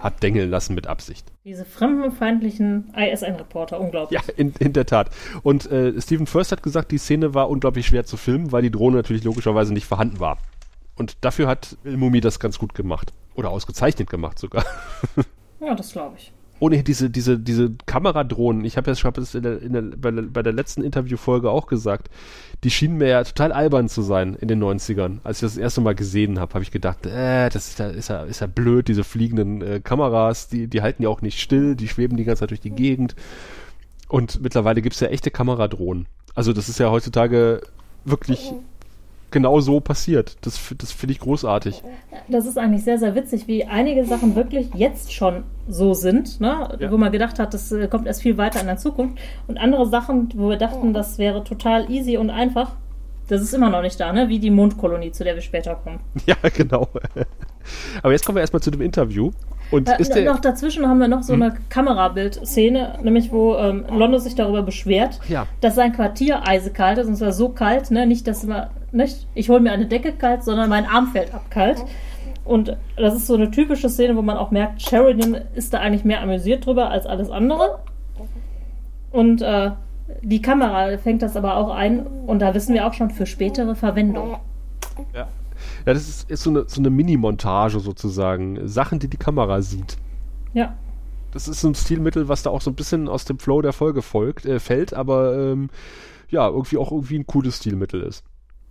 hat 0.00 0.22
dengeln 0.22 0.48
lassen 0.48 0.74
mit 0.74 0.86
Absicht. 0.86 1.26
Diese 1.44 1.64
fremdenfeindlichen 1.64 2.94
ISN-Reporter, 2.94 3.80
unglaublich. 3.80 4.20
Ja, 4.20 4.34
in, 4.36 4.52
in 4.58 4.72
der 4.72 4.86
Tat. 4.86 5.10
Und 5.42 5.70
äh, 5.70 6.00
Stephen 6.00 6.26
First 6.26 6.52
hat 6.52 6.62
gesagt, 6.62 6.92
die 6.92 6.98
Szene 6.98 7.34
war 7.34 7.50
unglaublich 7.50 7.86
schwer 7.86 8.04
zu 8.04 8.16
filmen, 8.16 8.52
weil 8.52 8.62
die 8.62 8.70
Drohne 8.70 8.96
natürlich 8.96 9.24
logischerweise 9.24 9.72
nicht 9.72 9.86
vorhanden 9.86 10.20
war. 10.20 10.38
Und 10.96 11.24
dafür 11.24 11.46
hat 11.46 11.76
Mumi 11.84 12.20
das 12.20 12.40
ganz 12.40 12.58
gut 12.58 12.74
gemacht. 12.74 13.12
Oder 13.34 13.50
ausgezeichnet 13.50 14.10
gemacht 14.10 14.38
sogar. 14.38 14.64
ja, 15.60 15.74
das 15.74 15.92
glaube 15.92 16.16
ich 16.18 16.32
ohne 16.60 16.82
diese, 16.82 17.10
diese, 17.10 17.38
diese 17.38 17.72
Kameradrohnen, 17.86 18.64
ich 18.64 18.76
habe 18.76 18.90
ja 18.90 18.96
hab 18.96 19.18
in 19.18 19.42
der, 19.42 19.62
in 19.62 19.72
der, 19.72 19.82
bei, 19.82 20.10
der, 20.10 20.22
bei 20.22 20.42
der 20.42 20.52
letzten 20.52 20.82
Interviewfolge 20.82 21.50
auch 21.50 21.66
gesagt, 21.66 22.08
die 22.64 22.70
schienen 22.70 22.98
mir 22.98 23.08
ja 23.08 23.24
total 23.24 23.52
albern 23.52 23.88
zu 23.88 24.02
sein 24.02 24.34
in 24.34 24.48
den 24.48 24.62
90ern. 24.62 25.18
Als 25.22 25.38
ich 25.38 25.42
das, 25.42 25.54
das 25.54 25.62
erste 25.62 25.80
Mal 25.80 25.94
gesehen 25.94 26.40
habe, 26.40 26.54
habe 26.54 26.64
ich 26.64 26.70
gedacht, 26.70 27.06
äh, 27.06 27.48
das 27.48 27.68
ist 27.68 27.78
ja, 27.78 27.88
ist 27.88 28.08
ja, 28.08 28.24
ist 28.24 28.40
ja 28.40 28.46
blöd, 28.46 28.88
diese 28.88 29.04
fliegenden 29.04 29.62
äh, 29.62 29.80
Kameras, 29.80 30.48
die, 30.48 30.66
die 30.66 30.82
halten 30.82 31.02
ja 31.02 31.08
auch 31.08 31.22
nicht 31.22 31.40
still, 31.40 31.76
die 31.76 31.88
schweben 31.88 32.16
die 32.16 32.24
ganze 32.24 32.40
Zeit 32.40 32.50
durch 32.50 32.60
die 32.60 32.70
Gegend. 32.70 33.14
Und 34.08 34.40
mittlerweile 34.42 34.82
gibt's 34.82 35.00
ja 35.00 35.08
echte 35.08 35.30
Kameradrohnen. 35.30 36.06
Also 36.34 36.52
das 36.52 36.68
ist 36.68 36.78
ja 36.78 36.90
heutzutage 36.90 37.60
wirklich 38.04 38.52
genau 39.30 39.60
so 39.60 39.80
passiert. 39.80 40.36
Das, 40.42 40.58
das 40.76 40.92
finde 40.92 41.12
ich 41.12 41.20
großartig. 41.20 41.82
Das 42.28 42.46
ist 42.46 42.58
eigentlich 42.58 42.84
sehr, 42.84 42.98
sehr 42.98 43.14
witzig, 43.14 43.46
wie 43.46 43.64
einige 43.64 44.04
Sachen 44.04 44.34
wirklich 44.36 44.70
jetzt 44.74 45.12
schon 45.12 45.44
so 45.68 45.94
sind, 45.94 46.40
ne? 46.40 46.76
Ja. 46.78 46.90
wo 46.90 46.96
man 46.96 47.12
gedacht 47.12 47.38
hat, 47.38 47.52
das 47.54 47.70
äh, 47.72 47.88
kommt 47.88 48.06
erst 48.06 48.22
viel 48.22 48.38
weiter 48.38 48.60
in 48.60 48.66
der 48.66 48.78
Zukunft. 48.78 49.18
Und 49.46 49.58
andere 49.58 49.86
Sachen, 49.86 50.30
wo 50.34 50.48
wir 50.48 50.56
dachten, 50.56 50.92
das 50.92 51.18
wäre 51.18 51.44
total 51.44 51.90
easy 51.90 52.16
und 52.16 52.30
einfach, 52.30 52.72
das 53.28 53.42
ist 53.42 53.52
immer 53.52 53.68
noch 53.70 53.82
nicht 53.82 54.00
da, 54.00 54.12
ne? 54.12 54.28
wie 54.28 54.38
die 54.38 54.50
Mondkolonie, 54.50 55.12
zu 55.12 55.24
der 55.24 55.34
wir 55.34 55.42
später 55.42 55.74
kommen. 55.74 56.00
Ja, 56.26 56.36
genau. 56.54 56.88
Aber 58.02 58.12
jetzt 58.12 58.24
kommen 58.24 58.36
wir 58.36 58.40
erstmal 58.40 58.62
zu 58.62 58.70
dem 58.70 58.80
Interview. 58.80 59.30
Und 59.70 59.88
äh, 59.88 60.24
noch 60.24 60.40
dazwischen 60.40 60.86
haben 60.86 60.98
wir 60.98 61.08
noch 61.08 61.22
so 61.22 61.34
hm. 61.34 61.42
eine 61.42 61.56
Kamerabildszene, 61.68 63.00
nämlich 63.02 63.30
wo 63.30 63.54
ähm, 63.56 63.84
Londo 63.90 64.16
sich 64.16 64.34
darüber 64.34 64.62
beschwert, 64.62 65.20
ja. 65.28 65.46
dass 65.60 65.74
sein 65.74 65.92
Quartier 65.92 66.48
eisekalt 66.48 66.96
ist, 66.96 67.08
und 67.08 67.16
zwar 67.16 67.32
so 67.32 67.50
kalt, 67.50 67.90
ne? 67.90 68.06
nicht, 68.06 68.26
dass 68.26 68.44
immer, 68.44 68.70
nicht, 68.92 69.26
ich 69.34 69.48
hole 69.48 69.60
mir 69.60 69.72
eine 69.72 69.86
Decke 69.86 70.12
kalt, 70.12 70.44
sondern 70.44 70.68
mein 70.68 70.86
Arm 70.86 71.08
fällt 71.08 71.34
ab 71.34 71.50
kalt. 71.50 71.84
Und 72.44 72.76
das 72.96 73.14
ist 73.14 73.26
so 73.26 73.34
eine 73.34 73.50
typische 73.50 73.90
Szene, 73.90 74.16
wo 74.16 74.22
man 74.22 74.36
auch 74.38 74.50
merkt, 74.50 74.80
Sheridan 74.80 75.36
ist 75.54 75.74
da 75.74 75.80
eigentlich 75.80 76.04
mehr 76.04 76.22
amüsiert 76.22 76.64
drüber 76.64 76.90
als 76.90 77.04
alles 77.04 77.30
andere. 77.30 77.80
Und 79.10 79.42
äh, 79.42 79.72
die 80.22 80.40
Kamera 80.40 80.96
fängt 80.98 81.22
das 81.22 81.36
aber 81.36 81.56
auch 81.56 81.70
ein 81.70 82.06
und 82.06 82.38
da 82.40 82.54
wissen 82.54 82.74
wir 82.74 82.86
auch 82.86 82.94
schon 82.94 83.10
für 83.10 83.26
spätere 83.26 83.74
Verwendung. 83.74 84.38
Ja. 85.14 85.28
Ja, 85.86 85.94
das 85.94 86.08
ist, 86.08 86.30
ist 86.30 86.42
so 86.42 86.50
eine, 86.50 86.64
so 86.68 86.80
eine 86.80 86.90
Mini-Montage 86.90 87.80
sozusagen. 87.80 88.66
Sachen, 88.68 88.98
die 88.98 89.08
die 89.08 89.16
Kamera 89.16 89.60
sieht. 89.60 89.96
Ja. 90.54 90.74
Das 91.32 91.48
ist 91.48 91.60
so 91.60 91.68
ein 91.68 91.74
Stilmittel, 91.74 92.28
was 92.28 92.42
da 92.42 92.50
auch 92.50 92.60
so 92.60 92.70
ein 92.70 92.74
bisschen 92.74 93.08
aus 93.08 93.24
dem 93.24 93.38
Flow 93.38 93.60
der 93.60 93.72
Folge 93.72 94.02
folgt, 94.02 94.46
äh, 94.46 94.60
fällt, 94.60 94.94
aber 94.94 95.36
ähm, 95.36 95.68
ja, 96.30 96.46
irgendwie 96.48 96.78
auch 96.78 96.90
irgendwie 96.92 97.18
ein 97.18 97.26
cooles 97.26 97.58
Stilmittel 97.58 98.02
ist. 98.02 98.24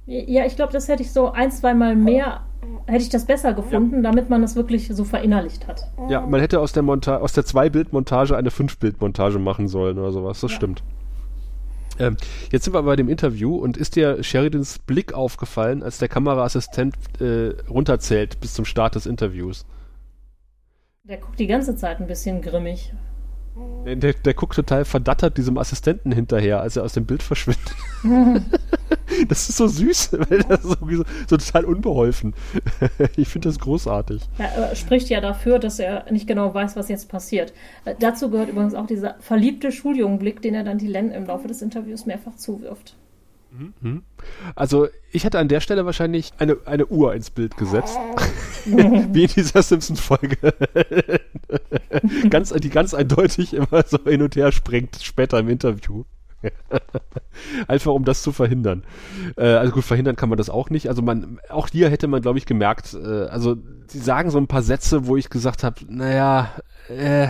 Ja, 0.08 0.46
ich 0.46 0.56
glaube, 0.56 0.72
das 0.72 0.88
hätte 0.88 1.04
ich 1.04 1.12
so 1.12 1.32
ein, 1.32 1.52
zwei 1.52 1.74
Mal 1.74 1.94
mehr, 1.94 2.46
hätte 2.86 3.04
ich 3.04 3.10
das 3.10 3.26
besser 3.26 3.54
gefunden, 3.54 3.98
ja. 3.98 4.02
damit 4.04 4.30
man 4.30 4.42
das 4.42 4.56
wirklich 4.56 4.88
so 4.88 5.04
verinnerlicht 5.04 5.68
hat. 5.68 5.82
Ja, 6.10 6.22
man 6.22 6.40
hätte 6.40 6.62
aus 6.62 6.72
der, 6.72 6.82
Monta 6.82 7.18
aus 7.18 7.34
der 7.34 7.44
Zwei-Bild-Montage 7.44 8.38
eine 8.38 8.50
Fünf-Bild-Montage 8.50 9.38
machen 9.38 9.68
sollen 9.68 10.00
oder 10.00 10.14
sowas, 10.14 10.40
das 10.40 10.52
ja. 10.52 10.56
stimmt. 10.56 10.82
Ähm, 12.00 12.16
jetzt 12.52 12.64
sind 12.64 12.74
wir 12.74 12.84
bei 12.84 12.96
dem 12.96 13.10
Interview 13.10 13.58
und 13.58 13.76
ist 13.76 13.98
dir 13.98 14.24
Sheridans 14.24 14.80
Blick 14.80 15.14
aufgefallen, 15.14 15.84
als 15.84 15.98
der 15.98 16.08
Kameraassistent 16.08 16.96
äh, 17.20 17.56
runterzählt 17.70 18.40
bis 18.40 18.54
zum 18.54 18.64
Start 18.64 18.96
des 18.96 19.08
Interviews? 19.08 19.66
Der 21.04 21.18
guckt 21.18 21.40
die 21.40 21.48
ganze 21.48 21.76
Zeit 21.76 22.00
ein 22.00 22.08
bisschen 22.08 22.42
grimmig. 22.42 22.94
Der, 23.86 23.96
der, 23.96 24.14
der, 24.14 24.34
guckt 24.34 24.56
total 24.56 24.84
verdattert 24.84 25.38
diesem 25.38 25.58
Assistenten 25.58 26.12
hinterher, 26.12 26.60
als 26.60 26.76
er 26.76 26.84
aus 26.84 26.94
dem 26.94 27.06
Bild 27.06 27.24
verschwindet. 27.24 27.74
das 29.30 29.48
ist 29.48 29.58
so 29.58 29.68
süß, 29.68 30.12
weil 30.30 30.42
so, 30.62 30.76
so, 30.82 31.04
so 31.30 31.38
total 31.38 31.64
unbeholfen. 31.64 32.34
ich 33.16 33.30
finde 33.30 33.48
das 33.48 33.60
großartig. 33.60 34.22
Ja, 34.38 34.76
spricht 34.76 35.10
ja 35.10 35.22
dafür, 35.22 35.60
dass 35.60 35.80
er 35.80 36.12
nicht 36.12 36.28
genau 36.28 36.54
weiß, 36.54 36.76
was 36.76 36.90
jetzt 36.90 37.08
passiert. 37.08 37.54
Äh, 37.86 37.96
dazu 37.98 38.30
gehört 38.30 38.50
übrigens 38.50 38.74
auch 38.74 38.88
dieser 38.88 39.16
verliebte 39.20 39.72
Schuljungenblick, 39.72 40.42
den 40.42 40.54
er 40.54 40.66
dann 40.66 40.78
die 40.78 40.88
Len 40.88 41.12
im 41.12 41.26
Laufe 41.26 41.48
des 41.48 41.62
Interviews 41.62 42.06
mehrfach 42.06 42.36
zuwirft. 42.36 42.98
Also 44.56 44.88
ich 45.12 45.24
hätte 45.24 45.40
an 45.40 45.48
der 45.48 45.60
Stelle 45.60 45.86
wahrscheinlich 45.86 46.34
eine, 46.38 46.58
eine 46.66 46.86
Uhr 46.88 47.14
ins 47.14 47.30
Bild 47.30 47.58
gesetzt. 47.58 47.98
Wie 48.66 49.24
in 49.24 49.30
dieser 49.30 49.62
Simpsons-Folge. 49.62 50.38
ganz, 52.30 52.52
die 52.54 52.70
ganz 52.70 52.94
eindeutig 52.94 53.54
immer 53.54 53.84
so 53.86 53.98
hin 54.04 54.22
und 54.22 54.36
her 54.36 54.52
springt 54.52 55.00
später 55.02 55.40
im 55.40 55.50
Interview. 55.50 56.04
Einfach 57.68 57.94
um 57.94 58.06
das 58.06 58.22
zu 58.22 58.32
verhindern. 58.32 58.84
Äh, 59.38 59.46
also 59.46 59.74
gut, 59.74 59.84
verhindern 59.84 60.16
kann 60.16 60.30
man 60.30 60.38
das 60.38 60.50
auch 60.50 60.70
nicht. 60.70 60.90
Also 60.90 61.02
man, 61.02 61.40
auch 61.50 61.68
hier 61.70 61.90
hätte 61.90 62.08
man, 62.08 62.22
glaube 62.22 62.38
ich, 62.38 62.46
gemerkt, 62.46 62.94
äh, 62.94 63.26
also 63.26 63.58
sie 63.88 64.00
sagen 64.00 64.30
so 64.30 64.38
ein 64.38 64.48
paar 64.48 64.62
Sätze, 64.62 65.08
wo 65.08 65.18
ich 65.18 65.30
gesagt 65.30 65.64
habe, 65.64 65.78
naja, 65.90 66.52
äh, 66.90 67.30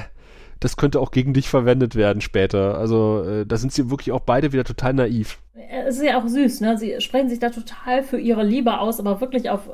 das 0.60 0.76
könnte 0.76 1.00
auch 1.00 1.12
gegen 1.12 1.34
dich 1.34 1.50
verwendet 1.50 1.96
werden 1.96 2.22
später. 2.22 2.78
Also 2.78 3.24
äh, 3.24 3.46
da 3.46 3.58
sind 3.58 3.72
sie 3.72 3.90
wirklich 3.90 4.12
auch 4.12 4.22
beide 4.22 4.52
wieder 4.54 4.64
total 4.64 4.94
naiv. 4.94 5.40
Es 5.86 5.98
ist 5.98 6.04
ja 6.04 6.20
auch 6.20 6.28
süß, 6.28 6.62
ne? 6.62 6.78
Sie 6.78 7.00
sprechen 7.02 7.30
sich 7.30 7.40
da 7.40 7.50
total 7.50 8.04
für 8.04 8.20
ihre 8.20 8.44
Liebe 8.44 8.80
aus, 8.80 9.00
aber 9.00 9.22
wirklich 9.22 9.50
auf 9.50 9.70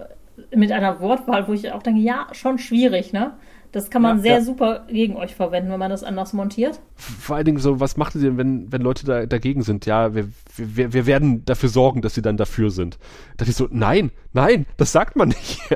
mit 0.55 0.71
einer 0.71 0.99
Wortwahl, 0.99 1.47
wo 1.47 1.53
ich 1.53 1.71
auch 1.71 1.83
denke, 1.83 2.01
ja, 2.01 2.27
schon 2.31 2.57
schwierig, 2.57 3.13
ne? 3.13 3.33
Das 3.73 3.89
kann 3.89 4.03
man 4.03 4.17
Ja, 4.17 4.21
sehr 4.21 4.33
ja. 4.33 4.41
super 4.41 4.85
gegen 4.87 5.15
euch 5.15 5.33
verwenden, 5.33 5.71
wenn 5.71 5.79
man 5.79 5.89
das 5.89 6.03
anders 6.03 6.31
montiert. 6.33 6.79
Vor 6.95 7.35
allen 7.35 7.45
Dingen 7.45 7.57
so, 7.57 7.79
was 7.79 7.97
macht 7.97 8.13
ihr 8.13 8.21
denn, 8.21 8.37
wenn, 8.37 8.71
wenn 8.71 8.83
Leute 8.83 9.03
da, 9.03 9.25
dagegen 9.25 9.63
sind? 9.63 9.87
Ja, 9.87 10.13
wir, 10.13 10.29
wir, 10.55 10.93
wir 10.93 11.07
werden 11.07 11.43
dafür 11.45 11.69
sorgen, 11.69 12.03
dass 12.03 12.13
sie 12.13 12.21
dann 12.21 12.37
dafür 12.37 12.69
sind. 12.69 12.99
Da 13.31 13.37
dachte 13.37 13.49
ich 13.49 13.57
so, 13.57 13.67
nein, 13.71 14.11
nein, 14.31 14.67
das 14.77 14.91
sagt 14.91 15.15
man 15.15 15.29
nicht. 15.29 15.59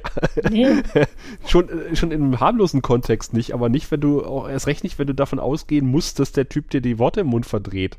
Nee. 0.51 0.83
schon, 1.47 1.69
schon 1.93 2.11
in 2.11 2.21
einem 2.21 2.39
harmlosen 2.39 2.83
Kontext 2.83 3.33
nicht, 3.33 3.53
aber 3.53 3.69
nicht, 3.69 3.89
wenn 3.89 3.99
du, 3.99 4.23
auch 4.23 4.47
erst 4.47 4.67
recht 4.67 4.83
nicht, 4.83 4.99
wenn 4.99 5.07
du 5.07 5.15
davon 5.15 5.39
ausgehen 5.39 5.87
musst, 5.87 6.19
dass 6.19 6.31
der 6.31 6.47
Typ 6.47 6.69
dir 6.69 6.81
die 6.81 6.99
Worte 6.99 7.21
im 7.21 7.27
Mund 7.27 7.47
verdreht. 7.47 7.97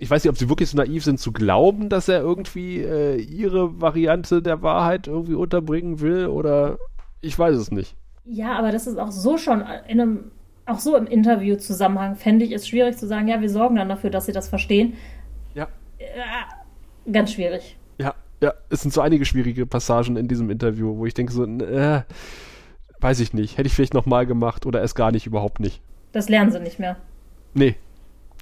Ich 0.00 0.10
weiß 0.10 0.24
nicht, 0.24 0.30
ob 0.30 0.38
sie 0.38 0.48
wirklich 0.48 0.70
so 0.70 0.78
naiv 0.78 1.04
sind 1.04 1.20
zu 1.20 1.30
glauben, 1.30 1.90
dass 1.90 2.08
er 2.08 2.20
irgendwie 2.20 2.78
äh, 2.78 3.20
ihre 3.20 3.82
Variante 3.82 4.40
der 4.40 4.62
Wahrheit 4.62 5.06
irgendwie 5.06 5.34
unterbringen 5.34 6.00
will 6.00 6.26
oder 6.26 6.78
ich 7.20 7.38
weiß 7.38 7.54
es 7.54 7.70
nicht. 7.70 7.94
Ja, 8.24 8.58
aber 8.58 8.72
das 8.72 8.86
ist 8.86 8.98
auch 8.98 9.10
so 9.10 9.36
schon 9.36 9.60
in 9.60 10.00
einem, 10.00 10.30
auch 10.64 10.78
so 10.78 10.96
im 10.96 11.06
Interview-Zusammenhang, 11.06 12.16
fände 12.16 12.46
ich 12.46 12.52
es 12.52 12.66
schwierig 12.66 12.96
zu 12.96 13.06
sagen, 13.06 13.28
ja, 13.28 13.42
wir 13.42 13.50
sorgen 13.50 13.76
dann 13.76 13.90
dafür, 13.90 14.08
dass 14.08 14.24
sie 14.24 14.32
das 14.32 14.48
verstehen. 14.48 14.94
Ja. 15.54 15.68
Äh, 15.98 17.12
ganz 17.12 17.32
schwierig. 17.32 17.76
Ja, 17.98 18.14
ja, 18.40 18.54
es 18.70 18.80
sind 18.80 18.94
so 18.94 19.02
einige 19.02 19.26
schwierige 19.26 19.66
Passagen 19.66 20.16
in 20.16 20.28
diesem 20.28 20.48
Interview, 20.48 20.96
wo 20.96 21.04
ich 21.04 21.12
denke 21.12 21.34
so, 21.34 21.44
äh, 21.44 22.04
weiß 23.00 23.20
ich 23.20 23.34
nicht, 23.34 23.58
hätte 23.58 23.66
ich 23.66 23.74
vielleicht 23.74 23.92
nochmal 23.92 24.24
gemacht 24.24 24.64
oder 24.64 24.80
erst 24.80 24.96
gar 24.96 25.12
nicht, 25.12 25.26
überhaupt 25.26 25.60
nicht. 25.60 25.82
Das 26.12 26.30
lernen 26.30 26.52
sie 26.52 26.60
nicht 26.60 26.78
mehr. 26.78 26.96
Nee, 27.52 27.76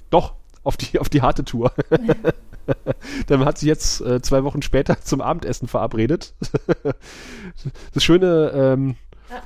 doch, 0.09 0.35
auf 0.63 0.77
die, 0.77 0.99
auf 0.99 1.09
die 1.09 1.21
harte 1.21 1.43
Tour. 1.43 1.71
Dann 3.27 3.45
hat 3.45 3.57
sie 3.57 3.67
jetzt 3.67 4.01
äh, 4.01 4.21
zwei 4.21 4.43
Wochen 4.43 4.61
später 4.61 4.99
zum 5.01 5.21
Abendessen 5.21 5.67
verabredet. 5.67 6.33
das 7.93 8.03
schöne 8.03 8.51
ähm, 8.53 8.95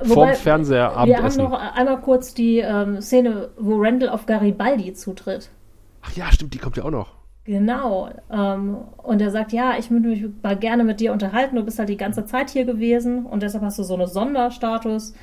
Äh, 0.01 0.05
vorm 0.05 0.33
Fernseher 0.33 0.89
Wir 0.89 0.95
haben 0.95 1.11
Abendessen. 1.11 1.43
noch 1.43 1.53
einmal 1.75 1.99
kurz 2.01 2.33
die 2.33 2.59
ähm, 2.59 3.01
Szene, 3.01 3.49
wo 3.57 3.75
Randall 3.81 4.09
auf 4.09 4.25
Garibaldi 4.25 4.93
zutritt. 4.93 5.49
Ach 6.01 6.11
ja, 6.15 6.31
stimmt, 6.31 6.53
die 6.53 6.57
kommt 6.57 6.77
ja 6.77 6.83
auch 6.83 6.91
noch. 6.91 7.11
Genau. 7.45 8.09
Ähm, 8.31 8.77
und 8.97 9.21
er 9.21 9.31
sagt, 9.31 9.51
ja, 9.51 9.77
ich 9.77 9.91
würde 9.91 10.07
mich 10.07 10.25
mal 10.41 10.55
gerne 10.57 10.85
mit 10.85 11.01
dir 11.01 11.11
unterhalten. 11.11 11.57
Du 11.57 11.63
bist 11.63 11.79
halt 11.79 11.89
die 11.89 11.97
ganze 11.97 12.25
Zeit 12.25 12.49
hier 12.49 12.63
gewesen 12.63 13.25
und 13.25 13.43
deshalb 13.43 13.63
hast 13.63 13.77
du 13.77 13.83
so 13.83 13.95
einen 13.95 14.07
Sonderstatus. 14.07 15.13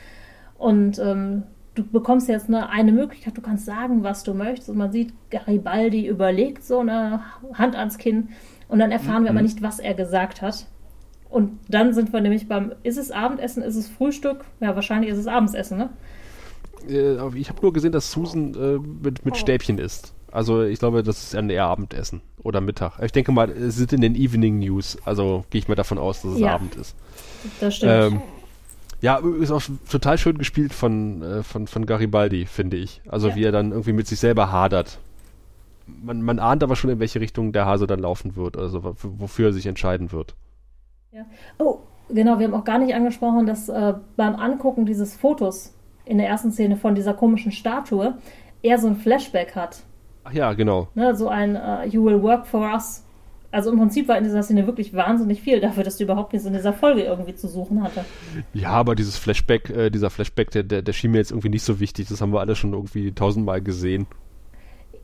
Und 0.58 0.98
ähm, 0.98 1.44
du 1.74 1.84
bekommst 1.84 2.28
jetzt 2.28 2.48
eine, 2.48 2.68
eine 2.68 2.92
Möglichkeit, 2.92 3.36
du 3.36 3.40
kannst 3.40 3.66
sagen, 3.66 4.02
was 4.02 4.22
du 4.22 4.34
möchtest. 4.34 4.70
Und 4.70 4.76
man 4.78 4.92
sieht, 4.92 5.12
Garibaldi 5.30 6.06
überlegt 6.06 6.64
so 6.64 6.80
eine 6.80 7.22
Hand 7.54 7.76
ans 7.76 7.98
Kinn. 7.98 8.28
Und 8.68 8.78
dann 8.78 8.92
erfahren 8.92 9.24
wir 9.24 9.30
aber 9.30 9.42
nicht, 9.42 9.62
was 9.62 9.78
er 9.78 9.94
gesagt 9.94 10.42
hat. 10.42 10.66
Und 11.28 11.58
dann 11.68 11.92
sind 11.92 12.12
wir 12.12 12.20
nämlich 12.20 12.48
beim, 12.48 12.72
ist 12.82 12.98
es 12.98 13.10
Abendessen, 13.10 13.62
ist 13.62 13.76
es 13.76 13.88
Frühstück? 13.88 14.44
Ja, 14.60 14.74
wahrscheinlich 14.74 15.10
ist 15.10 15.18
es 15.18 15.26
Abendessen, 15.26 15.78
ne? 15.78 15.90
Äh, 16.88 17.18
aber 17.18 17.36
ich 17.36 17.48
habe 17.48 17.60
nur 17.62 17.72
gesehen, 17.72 17.92
dass 17.92 18.10
Susan 18.10 18.54
äh, 18.54 18.78
mit, 18.78 19.24
mit 19.24 19.36
Stäbchen 19.36 19.78
isst. 19.78 20.14
Also 20.32 20.62
ich 20.62 20.78
glaube, 20.78 21.02
das 21.02 21.24
ist 21.24 21.34
dann 21.34 21.50
eher 21.50 21.66
Abendessen 21.66 22.20
oder 22.42 22.60
Mittag. 22.60 23.00
Ich 23.02 23.12
denke 23.12 23.32
mal, 23.32 23.50
es 23.50 23.76
sind 23.76 23.92
in 23.92 24.00
den 24.00 24.14
Evening 24.14 24.58
News. 24.60 24.96
Also 25.04 25.44
gehe 25.50 25.60
ich 25.60 25.68
mal 25.68 25.74
davon 25.74 25.98
aus, 25.98 26.22
dass 26.22 26.32
es 26.32 26.40
Ja. 26.40 26.54
Abend 26.54 26.76
ist. 26.76 26.96
Das 27.60 27.76
stimmt. 27.76 28.14
Ähm, 28.14 28.22
ja, 29.00 29.20
ist 29.40 29.50
auch 29.50 29.62
total 29.90 30.18
schön 30.18 30.38
gespielt 30.38 30.72
von, 30.74 31.22
äh, 31.22 31.42
von, 31.42 31.66
von 31.66 31.86
Garibaldi, 31.86 32.46
finde 32.46 32.76
ich. 32.76 33.00
Also 33.08 33.28
Ja. 33.28 33.34
wie 33.36 33.44
er 33.44 33.52
dann 33.52 33.70
irgendwie 33.70 33.92
mit 33.92 34.06
sich 34.06 34.20
selber 34.20 34.52
hadert. 34.52 34.98
Man, 35.86 36.22
man 36.22 36.38
ahnt 36.38 36.62
aber 36.62 36.76
schon, 36.76 36.90
in 36.90 37.00
welche 37.00 37.20
Richtung 37.20 37.52
der 37.52 37.66
Hase 37.66 37.86
dann 37.86 38.00
laufen 38.00 38.36
wird, 38.36 38.56
also 38.56 38.94
wofür 39.02 39.48
er 39.48 39.52
sich 39.52 39.66
entscheiden 39.66 40.12
wird. 40.12 40.34
Ja. 41.12 41.22
Oh, 41.58 41.78
genau, 42.08 42.38
wir 42.38 42.46
haben 42.46 42.54
auch 42.54 42.64
gar 42.64 42.78
nicht 42.78 42.94
angesprochen, 42.94 43.46
dass 43.46 43.68
äh, 43.68 43.94
beim 44.16 44.36
Angucken 44.36 44.86
dieses 44.86 45.16
Fotos 45.16 45.74
in 46.04 46.18
der 46.18 46.28
ersten 46.28 46.52
Szene 46.52 46.76
von 46.76 46.94
dieser 46.94 47.14
komischen 47.14 47.50
Statue 47.52 48.14
er 48.62 48.78
so 48.78 48.86
ein 48.86 48.96
Flashback 48.96 49.56
hat. 49.56 49.82
Ach 50.22 50.32
ja, 50.32 50.52
genau. 50.52 50.88
Ne? 50.94 51.16
So 51.16 51.28
ein 51.28 51.56
äh, 51.56 51.86
You 51.86 52.04
will 52.04 52.22
work 52.22 52.46
for 52.46 52.60
us. 52.72 53.04
Also 53.52 53.72
im 53.72 53.78
Prinzip 53.78 54.06
war 54.06 54.16
in 54.16 54.24
dieser 54.24 54.42
Szene 54.42 54.66
wirklich 54.66 54.94
wahnsinnig 54.94 55.40
viel 55.40 55.60
dafür, 55.60 55.82
dass 55.82 55.96
du 55.96 56.04
überhaupt 56.04 56.32
nichts 56.32 56.46
in 56.46 56.52
dieser 56.52 56.72
Folge 56.72 57.02
irgendwie 57.02 57.34
zu 57.34 57.48
suchen 57.48 57.82
hatte. 57.82 58.04
Ja, 58.52 58.70
aber 58.70 58.94
dieses 58.94 59.16
Flashback, 59.16 59.70
äh, 59.70 59.90
dieser 59.90 60.10
Flashback, 60.10 60.50
der, 60.52 60.62
der, 60.62 60.82
der 60.82 60.92
schien 60.92 61.10
mir 61.10 61.18
jetzt 61.18 61.32
irgendwie 61.32 61.48
nicht 61.48 61.64
so 61.64 61.80
wichtig. 61.80 62.08
Das 62.08 62.20
haben 62.20 62.32
wir 62.32 62.40
alle 62.40 62.54
schon 62.54 62.72
irgendwie 62.72 63.12
tausendmal 63.12 63.60
gesehen. 63.60 64.06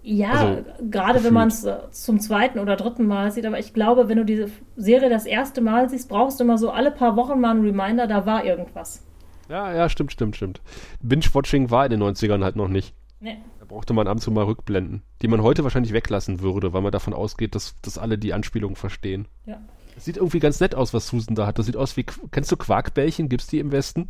Ja, 0.08 0.30
Also, 0.30 0.64
gerade 0.88 1.24
wenn 1.24 1.34
man 1.34 1.48
es 1.48 1.64
äh, 1.64 1.78
zum 1.90 2.20
zweiten 2.20 2.60
oder 2.60 2.76
dritten 2.76 3.08
Mal 3.08 3.32
sieht, 3.32 3.44
aber 3.44 3.58
ich 3.58 3.74
glaube, 3.74 4.08
wenn 4.08 4.18
du 4.18 4.24
diese 4.24 4.48
Serie 4.76 5.10
das 5.10 5.26
erste 5.26 5.60
Mal 5.60 5.90
siehst, 5.90 6.08
brauchst 6.08 6.38
du 6.38 6.44
immer 6.44 6.58
so 6.58 6.70
alle 6.70 6.92
paar 6.92 7.16
Wochen 7.16 7.40
mal 7.40 7.50
einen 7.50 7.64
Reminder, 7.66 8.06
da 8.06 8.24
war 8.24 8.44
irgendwas. 8.44 9.04
Ja, 9.48 9.74
ja, 9.74 9.88
stimmt, 9.88 10.12
stimmt, 10.12 10.36
stimmt. 10.36 10.60
Binge-Watching 11.02 11.72
war 11.72 11.84
in 11.86 11.90
den 11.90 12.02
90ern 12.04 12.44
halt 12.44 12.54
noch 12.54 12.68
nicht. 12.68 12.94
Nee. 13.18 13.38
Brauchte 13.68 13.92
man 13.94 14.06
ab 14.06 14.14
und 14.14 14.20
zu 14.20 14.30
mal 14.30 14.44
Rückblenden, 14.44 15.02
die 15.22 15.28
man 15.28 15.42
heute 15.42 15.64
wahrscheinlich 15.64 15.92
weglassen 15.92 16.40
würde, 16.40 16.72
weil 16.72 16.82
man 16.82 16.92
davon 16.92 17.14
ausgeht, 17.14 17.54
dass, 17.54 17.74
dass 17.82 17.98
alle 17.98 18.16
die 18.18 18.32
Anspielungen 18.32 18.76
verstehen. 18.76 19.26
Ja. 19.44 19.58
Es 19.96 20.04
sieht 20.04 20.16
irgendwie 20.18 20.38
ganz 20.40 20.60
nett 20.60 20.74
aus, 20.74 20.92
was 20.94 21.08
Susan 21.08 21.34
da 21.34 21.46
hat. 21.46 21.58
Das 21.58 21.66
sieht 21.66 21.76
aus 21.76 21.96
wie, 21.96 22.04
kennst 22.30 22.52
du 22.52 22.56
Quarkbällchen? 22.56 23.28
Gibt's 23.28 23.46
die 23.46 23.58
im 23.58 23.72
Westen? 23.72 24.08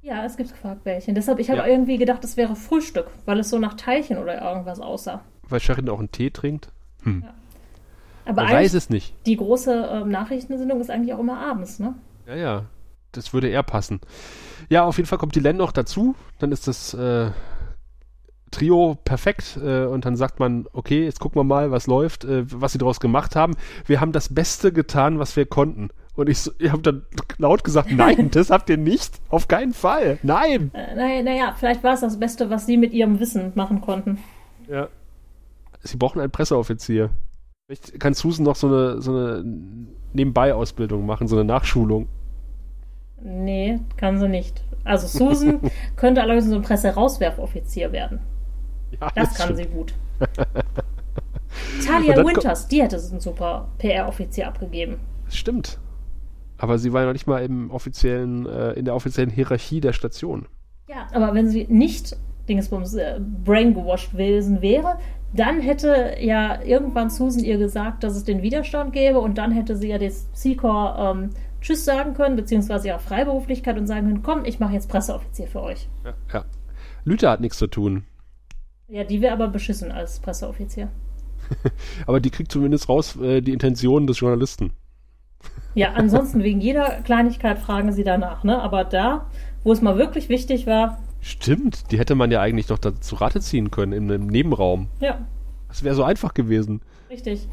Ja, 0.00 0.24
es 0.24 0.36
gibt 0.36 0.52
Quarkbällchen. 0.60 1.14
Deshalb, 1.14 1.38
ich 1.38 1.48
habe 1.50 1.60
Ja. 1.60 1.66
irgendwie 1.66 1.96
gedacht, 1.98 2.24
es 2.24 2.36
wäre 2.36 2.56
Frühstück, 2.56 3.06
weil 3.24 3.38
es 3.38 3.50
so 3.50 3.58
nach 3.58 3.74
Teilchen 3.74 4.18
oder 4.18 4.42
irgendwas 4.42 4.80
aussah. 4.80 5.20
Weil 5.48 5.60
Sharon 5.60 5.88
auch 5.90 5.98
einen 5.98 6.10
Tee 6.10 6.30
trinkt? 6.30 6.72
Hm. 7.04 7.24
Aber 8.24 8.36
Man 8.42 8.46
eigentlich, 8.46 8.58
weiß 8.66 8.74
es 8.74 8.90
nicht. 8.90 9.14
die 9.26 9.36
große 9.36 9.90
ähm, 9.92 10.08
Nachrichtensendung 10.08 10.80
ist 10.80 10.90
eigentlich 10.90 11.12
auch 11.14 11.18
immer 11.20 11.38
abends, 11.38 11.78
ne? 11.78 11.94
Ja, 12.26 12.34
ja. 12.36 12.64
Das 13.12 13.34
würde 13.34 13.48
eher 13.48 13.62
passen. 13.62 14.00
Ja, 14.70 14.84
auf 14.84 14.96
jeden 14.96 15.06
Fall 15.08 15.18
kommt 15.18 15.34
die 15.34 15.40
Len 15.40 15.56
noch 15.58 15.72
dazu. 15.72 16.14
Dann 16.38 16.50
ist 16.50 16.66
das 16.66 16.94
äh, 16.94 17.30
Trio 18.52 18.96
perfekt. 19.04 19.58
Äh, 19.60 19.86
und 19.86 20.04
dann 20.04 20.14
sagt 20.14 20.38
man, 20.38 20.66
okay, 20.72 21.04
jetzt 21.04 21.18
gucken 21.18 21.40
wir 21.40 21.44
mal, 21.44 21.72
was 21.72 21.88
läuft, 21.88 22.24
äh, 22.24 22.44
was 22.48 22.72
sie 22.72 22.78
daraus 22.78 23.00
gemacht 23.00 23.34
haben. 23.34 23.54
Wir 23.86 24.00
haben 24.00 24.12
das 24.12 24.32
Beste 24.32 24.72
getan, 24.72 25.18
was 25.18 25.34
wir 25.34 25.46
konnten. 25.46 25.90
Und 26.14 26.28
ich, 26.28 26.48
ich 26.58 26.70
habe 26.70 26.82
dann 26.82 27.02
laut 27.38 27.64
gesagt, 27.64 27.90
nein, 27.96 28.30
das 28.30 28.50
habt 28.50 28.70
ihr 28.70 28.76
nicht. 28.76 29.20
Auf 29.28 29.48
keinen 29.48 29.72
Fall. 29.72 30.18
Nein. 30.22 30.70
Äh, 30.74 30.94
naja, 30.94 31.22
naja, 31.22 31.54
vielleicht 31.58 31.82
war 31.82 31.94
es 31.94 32.00
das 32.00 32.20
Beste, 32.20 32.50
was 32.50 32.66
sie 32.66 32.76
mit 32.76 32.92
ihrem 32.92 33.18
Wissen 33.18 33.52
machen 33.54 33.80
konnten. 33.80 34.18
Ja. 34.68 34.88
Sie 35.80 35.96
brauchen 35.96 36.20
einen 36.20 36.30
Presseoffizier. 36.30 37.10
Vielleicht 37.66 37.98
kann 37.98 38.14
Susan 38.14 38.44
noch 38.44 38.54
so 38.54 38.68
eine, 38.68 39.02
so 39.02 39.10
eine 39.10 39.44
Nebenbei-Ausbildung 40.12 41.06
machen, 41.06 41.26
so 41.26 41.36
eine 41.36 41.44
Nachschulung. 41.44 42.06
Nee, 43.20 43.80
kann 43.96 44.18
sie 44.18 44.28
nicht. 44.28 44.62
Also 44.84 45.06
Susan 45.06 45.60
könnte 45.96 46.22
allerdings 46.22 46.46
so 46.48 46.56
ein 46.56 46.62
Presse-Rauswerfoffizier 46.62 47.92
werden. 47.92 48.20
Ja, 49.00 49.10
Das 49.14 49.34
kann 49.34 49.54
stimmt. 49.54 49.58
sie 49.58 49.66
gut. 49.66 49.94
Talia 51.86 52.16
Winters, 52.24 52.68
die 52.68 52.82
hätte 52.82 52.96
einen 52.96 53.20
super 53.20 53.68
PR-Offizier 53.78 54.48
abgegeben. 54.48 55.00
Stimmt. 55.28 55.78
Aber 56.58 56.78
sie 56.78 56.92
war 56.92 57.00
ja 57.00 57.06
noch 57.06 57.12
nicht 57.12 57.26
mal 57.26 57.42
im 57.42 57.70
offiziellen, 57.70 58.46
äh, 58.46 58.72
in 58.72 58.84
der 58.84 58.94
offiziellen 58.94 59.30
Hierarchie 59.30 59.80
der 59.80 59.92
Station. 59.92 60.46
Ja, 60.88 61.08
aber 61.12 61.34
wenn 61.34 61.48
sie 61.48 61.66
nicht 61.68 62.16
Dingsbums 62.48 62.94
äh, 62.94 63.20
braingewashed 63.44 64.12
gewesen 64.12 64.62
wäre, 64.62 64.98
dann 65.32 65.60
hätte 65.60 66.16
ja 66.20 66.62
irgendwann 66.62 67.10
Susan 67.10 67.42
ihr 67.42 67.56
gesagt, 67.58 68.04
dass 68.04 68.14
es 68.14 68.24
den 68.24 68.42
Widerstand 68.42 68.92
gäbe 68.92 69.18
und 69.18 69.38
dann 69.38 69.50
hätte 69.50 69.76
sie 69.76 69.88
ja 69.88 69.98
das 69.98 70.28
Seacor 70.34 70.96
ähm, 70.98 71.30
Tschüss 71.60 71.84
sagen 71.84 72.14
können, 72.14 72.36
beziehungsweise 72.36 72.88
ihre 72.88 72.98
Freiberuflichkeit 72.98 73.78
und 73.78 73.86
sagen 73.86 74.06
können, 74.06 74.22
komm, 74.22 74.44
ich 74.44 74.60
mache 74.60 74.74
jetzt 74.74 74.88
Presseoffizier 74.88 75.46
für 75.46 75.62
euch. 75.62 75.88
Ja. 76.04 76.14
ja. 76.32 76.44
Lüther 77.04 77.30
hat 77.30 77.40
nichts 77.40 77.58
zu 77.58 77.66
tun. 77.66 78.04
Ja, 78.92 79.04
die 79.04 79.22
wäre 79.22 79.32
aber 79.32 79.48
beschissen 79.48 79.90
als 79.90 80.20
Presseoffizier. 80.20 80.88
Aber 82.06 82.20
die 82.20 82.28
kriegt 82.28 82.52
zumindest 82.52 82.90
raus 82.90 83.16
äh, 83.16 83.40
die 83.40 83.52
Intentionen 83.52 84.06
des 84.06 84.20
Journalisten. 84.20 84.72
Ja, 85.74 85.92
ansonsten 85.94 86.42
wegen 86.42 86.60
jeder 86.60 87.00
Kleinigkeit 87.02 87.58
fragen 87.58 87.92
sie 87.92 88.04
danach, 88.04 88.44
ne? 88.44 88.60
Aber 88.60 88.84
da, 88.84 89.30
wo 89.64 89.72
es 89.72 89.80
mal 89.80 89.96
wirklich 89.96 90.28
wichtig 90.28 90.66
war, 90.66 90.98
Stimmt, 91.22 91.90
die 91.90 91.98
hätte 91.98 92.14
man 92.16 92.30
ja 92.30 92.42
eigentlich 92.42 92.68
noch 92.68 92.76
dazu 92.78 93.14
Rate 93.14 93.40
ziehen 93.40 93.70
können 93.70 93.92
in 93.94 94.10
einem 94.12 94.26
Nebenraum. 94.26 94.88
ja, 95.00 95.24
Das 95.68 95.82
wäre 95.82 95.94
so 95.94 96.04
einfach 96.04 96.34
gewesen. 96.34 96.82
richtig. 97.08 97.48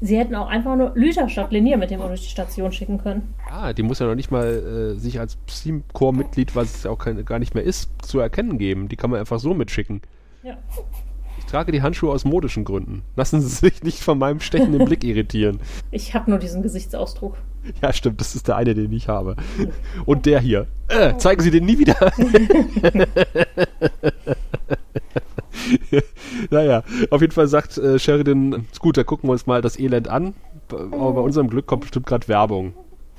Sie 0.00 0.18
hätten 0.18 0.34
auch 0.34 0.48
einfach 0.48 0.74
nur 0.76 0.90
Lüter 0.96 1.28
statt 1.28 1.52
Linier 1.52 1.76
mit 1.76 1.90
dem 1.92 2.00
durch 2.00 2.22
die 2.22 2.30
Station 2.30 2.72
schicken 2.72 2.98
können. 2.98 3.32
Ah, 3.48 3.72
die 3.74 3.84
muss 3.84 4.00
ja 4.00 4.06
noch 4.06 4.16
nicht 4.16 4.32
mal 4.32 4.94
äh, 4.96 4.98
sich 4.98 5.20
als 5.20 5.38
Steam-Core-Mitglied, 5.48 6.56
was 6.56 6.74
es 6.74 6.82
ja 6.82 6.90
auch 6.90 6.98
keine, 6.98 7.22
gar 7.22 7.38
nicht 7.38 7.54
mehr 7.54 7.62
ist, 7.64 7.90
zu 8.02 8.18
erkennen 8.18 8.58
geben. 8.58 8.88
Die 8.88 8.96
kann 8.96 9.10
man 9.10 9.20
einfach 9.20 9.38
so 9.38 9.54
mitschicken. 9.54 10.00
Ja. 10.42 10.56
Ich 11.38 11.44
trage 11.46 11.72
die 11.72 11.82
Handschuhe 11.82 12.12
aus 12.12 12.24
modischen 12.24 12.64
Gründen. 12.64 13.02
Lassen 13.16 13.40
Sie 13.40 13.48
sich 13.48 13.82
nicht 13.82 14.00
von 14.00 14.18
meinem 14.18 14.40
stechenden 14.40 14.84
Blick 14.84 15.04
irritieren. 15.04 15.60
Ich 15.90 16.14
habe 16.14 16.30
nur 16.30 16.38
diesen 16.38 16.62
Gesichtsausdruck. 16.62 17.36
Ja, 17.82 17.92
stimmt, 17.92 18.20
das 18.20 18.34
ist 18.34 18.48
der 18.48 18.56
eine, 18.56 18.74
den 18.74 18.92
ich 18.92 19.08
habe. 19.08 19.36
Und 20.06 20.26
der 20.26 20.40
hier. 20.40 20.66
Äh, 20.88 21.16
zeigen 21.16 21.42
Sie 21.42 21.50
den 21.50 21.66
nie 21.66 21.78
wieder. 21.78 21.96
naja, 26.50 26.84
auf 27.10 27.20
jeden 27.20 27.32
Fall 27.32 27.48
sagt 27.48 27.76
äh, 27.76 27.98
Sheridan, 27.98 28.66
gut, 28.78 28.96
da 28.96 29.04
gucken 29.04 29.28
wir 29.28 29.32
uns 29.32 29.46
mal 29.46 29.60
das 29.60 29.78
Elend 29.78 30.08
an. 30.08 30.34
Aber 30.70 31.12
bei 31.14 31.20
unserem 31.20 31.50
Glück 31.50 31.66
kommt 31.66 31.82
bestimmt 31.82 32.06
gerade 32.06 32.28
Werbung. 32.28 32.74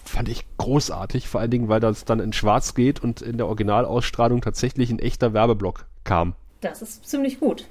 Fand 0.06 0.30
ich 0.30 0.46
großartig, 0.58 1.28
vor 1.28 1.42
allen 1.42 1.52
Dingen, 1.52 1.68
weil 1.68 1.80
das 1.80 2.06
dann 2.06 2.20
in 2.20 2.34
Schwarz 2.34 2.74
geht 2.74 3.04
und 3.04 3.22
in 3.22 3.38
der 3.38 3.48
Originalausstrahlung 3.48 4.42
tatsächlich 4.42 4.90
ein 4.90 5.00
echter 5.00 5.34
Werbeblock 5.34 5.86
kam. 6.04 6.36
Das 6.62 6.82
ist 6.82 7.08
ziemlich 7.08 7.40
gut. 7.40 7.66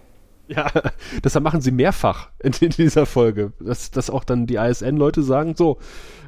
Ja, 0.49 0.67
deshalb 1.25 1.45
machen 1.45 1.61
sie 1.61 1.71
mehrfach 1.71 2.31
in, 2.41 2.53
in 2.61 2.71
dieser 2.71 3.07
Folge, 3.07 3.53
dass, 3.61 3.91
dass 3.91 4.11
auch 4.11 4.25
dann 4.25 4.47
die 4.47 4.57
ISN-Leute 4.57 5.23
sagen, 5.23 5.55
so, 5.57 5.79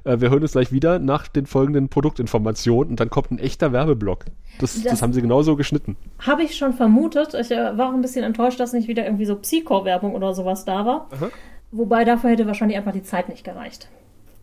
äh, 0.05 0.21
wir 0.21 0.31
hören 0.31 0.43
uns 0.43 0.53
gleich 0.53 0.71
wieder 0.71 1.01
nach 1.01 1.27
den 1.27 1.47
folgenden 1.47 1.89
Produktinformationen 1.89 2.93
und 2.93 3.01
dann 3.01 3.11
kommt 3.11 3.33
ein 3.33 3.39
echter 3.39 3.73
Werbeblock. 3.73 4.27
Das, 4.61 4.75
das, 4.75 4.85
das 4.85 5.03
haben 5.03 5.13
sie 5.13 5.23
genauso 5.23 5.57
geschnitten. 5.57 5.97
Habe 6.21 6.45
ich 6.45 6.57
schon 6.57 6.73
vermutet. 6.73 7.35
Ich 7.35 7.51
äh, 7.51 7.77
war 7.77 7.89
auch 7.89 7.95
ein 7.95 8.03
bisschen 8.03 8.25
enttäuscht, 8.25 8.61
dass 8.61 8.73
nicht 8.73 8.89
wieder 8.89 9.05
irgendwie 9.05 9.27
so 9.27 9.37
Psycho-Werbung 9.37 10.15
oder 10.15 10.35
sowas 10.35 10.65
da 10.65 10.87
war. 10.87 11.09
Aha. 11.13 11.31
Wobei 11.73 12.05
dafür 12.05 12.31
hätte 12.31 12.47
wahrscheinlich 12.47 12.77
einfach 12.79 12.93
die 12.93 13.03
Zeit 13.03 13.29
nicht 13.29 13.45
gereicht. 13.45 13.89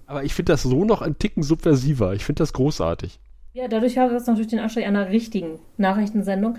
Aber 0.08 0.24
ich 0.24 0.34
finde 0.34 0.52
das 0.52 0.64
so 0.64 0.84
noch 0.84 1.02
ein 1.02 1.20
Ticken 1.20 1.44
subversiver. 1.44 2.14
Ich 2.14 2.26
finde 2.26 2.40
das 2.40 2.54
großartig. 2.54 3.20
Ja, 3.54 3.68
dadurch 3.68 3.98
habe 3.98 4.16
ich 4.16 4.26
natürlich 4.26 4.48
den 4.48 4.60
Anstrich 4.60 4.86
einer 4.86 5.10
richtigen 5.10 5.60
Nachrichtensendung 5.78 6.58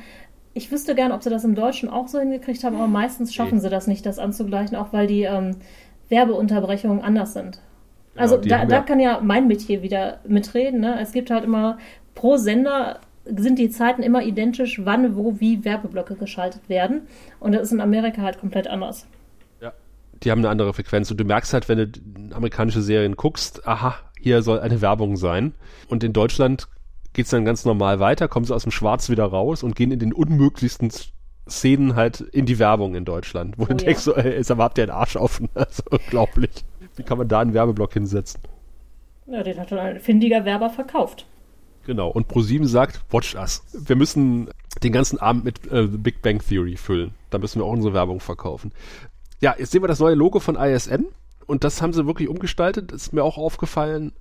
ich 0.55 0.71
wüsste 0.71 0.95
gern, 0.95 1.13
ob 1.13 1.23
sie 1.23 1.31
das 1.31 1.45
im 1.45 1.55
Deutschen 1.55 1.89
auch 1.89 2.09
so 2.09 2.19
hingekriegt 2.19 2.65
haben, 2.65 2.77
aber 2.77 2.89
meistens 2.89 3.33
schaffen 3.33 3.57
nee. 3.57 3.61
sie 3.61 3.71
das 3.71 3.87
nicht, 3.87 4.05
das 4.05 4.19
anzugleichen, 4.19 4.77
auch 4.77 4.93
weil 4.93 5.07
die 5.07 5.23
ähm, 5.23 5.57
Werbeunterbrechungen 6.09 7.03
anders 7.03 7.33
sind. 7.33 7.61
Genau, 8.15 8.23
also 8.23 8.37
da, 8.37 8.65
da 8.65 8.81
kann 8.81 8.99
ja 8.99 9.21
mein 9.23 9.47
Metier 9.47 9.83
wieder 9.83 10.19
mitreden. 10.27 10.81
Ne? 10.81 10.99
Es 11.01 11.13
gibt 11.13 11.31
halt 11.31 11.45
immer 11.45 11.79
pro 12.15 12.37
Sender 12.37 13.01
sind 13.25 13.59
die 13.59 13.71
Zeiten 13.71 14.03
immer 14.03 14.23
identisch, 14.23 14.81
wann, 14.85 15.15
wo, 15.15 15.39
wie 15.41 15.65
Werbeblöcke 15.65 16.17
geschaltet 16.17 16.69
werden. 16.69 17.03
Und 17.39 17.53
das 17.53 17.63
ist 17.63 17.73
in 17.73 17.81
Amerika 17.81 18.23
halt 18.23 18.41
komplett 18.41 18.67
anders. 18.67 19.07
Ja, 19.61 19.73
die 20.23 20.31
haben 20.31 20.41
eine 20.41 20.49
andere 20.49 20.75
Frequenz. 20.75 21.11
Und 21.11 21.19
du 21.21 21.25
merkst 21.25 21.53
halt, 21.53 21.69
wenn 21.69 21.79
du 21.79 22.35
amerikanische 22.35 22.83
Serien 22.83 23.17
guckst, 23.17 23.67
aha, 23.69 23.97
hier 24.19 24.43
soll 24.43 24.61
eine 24.61 24.81
Werbung 24.81 25.17
sein. 25.17 25.55
Und 25.89 26.03
in 26.03 26.13
Deutschland 26.13 26.67
geht 27.13 27.25
es 27.25 27.31
dann 27.31 27.45
ganz 27.45 27.65
normal 27.65 28.01
weiter, 28.01 28.29
kommen 28.29 28.47
sie 28.47 28.55
aus 28.55 28.63
dem 28.63 28.73
Schwarz 28.73 29.09
wieder 29.11 29.25
raus 29.25 29.63
und 29.63 29.77
gehen 29.77 29.91
in 29.91 29.99
den 29.99 30.13
unmöglichsten 30.13 30.91
Szenen 31.49 31.97
halt 31.97 32.21
in 32.21 32.47
die 32.47 32.59
Werbung 32.59 32.95
in 32.95 33.05
Deutschland, 33.05 33.59
wo 33.59 33.65
oh, 33.65 33.67
du 33.67 33.73
ja. 33.73 33.79
denkst, 33.79 34.03
so, 34.03 34.15
ey, 34.15 34.35
jetzt 34.35 34.51
habt 34.51 34.79
ihr 34.79 34.85
einen 34.85 34.93
Arsch 34.93 35.17
offen. 35.17 35.49
Also 35.55 35.83
unglaublich. 35.91 36.65
Wie 36.97 37.03
kann 37.03 37.19
man 37.19 37.29
da 37.29 37.41
einen 37.41 37.55
Werbeblock 37.55 37.93
hinsetzen? 37.93 38.41
Ja, 39.27 39.43
den 39.43 39.59
hat 39.59 39.73
ein 39.73 40.01
findiger 40.01 40.45
Werber 40.45 40.71
verkauft. 40.71 41.27
Genau, 41.87 42.09
und 42.09 42.29
ProSieben 42.29 42.67
sagt, 42.67 43.01
watch 43.11 43.35
us. 43.35 43.63
Wir 43.73 43.97
müssen 43.97 44.51
den 44.83 44.93
ganzen 44.93 45.19
Abend 45.19 45.45
mit 45.45 45.73
äh, 45.73 45.87
Big 45.87 46.23
Bang 46.23 46.41
Theory 46.41 46.77
füllen. 46.77 47.15
Da 47.31 47.39
müssen 47.39 47.61
wir 47.61 47.65
auch 47.65 47.73
unsere 47.73 47.95
Werbung 47.95 48.21
verkaufen. 48.21 48.73
Ja, 49.41 49.55
jetzt 49.59 49.73
sehen 49.73 49.83
wir 49.83 49.89
das 49.89 50.01
neue 50.01 50.15
Logo 50.15 50.41
von 50.41 50.57
ISN 50.57 51.07
und 51.47 51.65
das 51.65 51.81
haben 51.81 51.93
sie 51.93 52.07
wirklich 52.07 52.29
umgestaltet. 52.29 52.93
Das 52.93 53.03
ist 53.03 53.13
mir 53.13 53.25
auch 53.25 53.39
aufgefallen. 53.39 54.13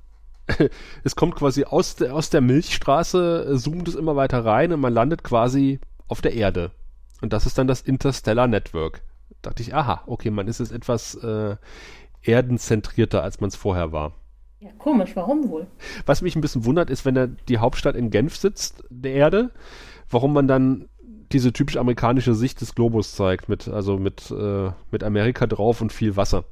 es 1.04 1.16
kommt 1.16 1.36
quasi 1.36 1.64
aus 1.64 1.96
der, 1.96 2.16
aus 2.16 2.30
der 2.30 2.42
Milchstraße, 2.42 3.56
zoomt 3.58 3.88
es 3.88 3.96
immer 3.96 4.16
weiter 4.16 4.46
rein 4.46 4.74
und 4.74 4.80
man 4.80 4.94
landet 4.94 5.24
quasi 5.24 5.80
auf 6.08 6.22
der 6.22 6.34
Erde. 6.34 6.72
Und 7.22 7.34
das 7.34 7.46
ist 7.46 7.58
dann 7.58 7.68
das 7.68 7.82
Interstellar 7.82 8.48
Network. 8.48 9.02
Da 9.42 9.50
dachte 9.50 9.62
ich, 9.62 9.76
aha, 9.76 10.04
okay, 10.08 10.32
man 10.32 10.48
ist 10.48 10.60
jetzt 10.60 10.72
etwas 10.72 11.16
äh, 11.16 11.56
erdenzentrierter, 12.22 13.24
als 13.24 13.40
man 13.40 13.50
es 13.50 13.56
vorher 13.56 13.92
war. 13.92 14.14
Ja, 14.60 14.72
komisch, 14.78 15.12
warum 15.16 15.50
wohl? 15.50 15.68
Was 16.06 16.22
mich 16.22 16.36
ein 16.36 16.42
bisschen 16.42 16.66
wundert, 16.66 16.90
ist, 16.90 17.06
wenn 17.06 17.16
er 17.16 17.28
die 17.28 17.60
Hauptstadt 17.60 17.96
in 17.96 18.10
Genf 18.10 18.36
sitzt, 18.36 18.84
der 18.90 19.14
Erde, 19.14 19.52
warum 20.10 20.34
man 20.34 20.48
dann 20.48 20.90
diese 21.32 21.54
typisch 21.54 21.78
amerikanische 21.78 22.34
Sicht 22.34 22.60
des 22.60 22.76
Globus 22.76 23.16
zeigt, 23.16 23.48
mit, 23.48 23.68
also 23.68 23.98
mit, 23.98 24.32
äh, 24.32 24.72
mit 24.92 25.04
Amerika 25.04 25.48
drauf 25.48 25.80
und 25.82 25.94
viel 25.94 26.16
Wasser. 26.18 26.44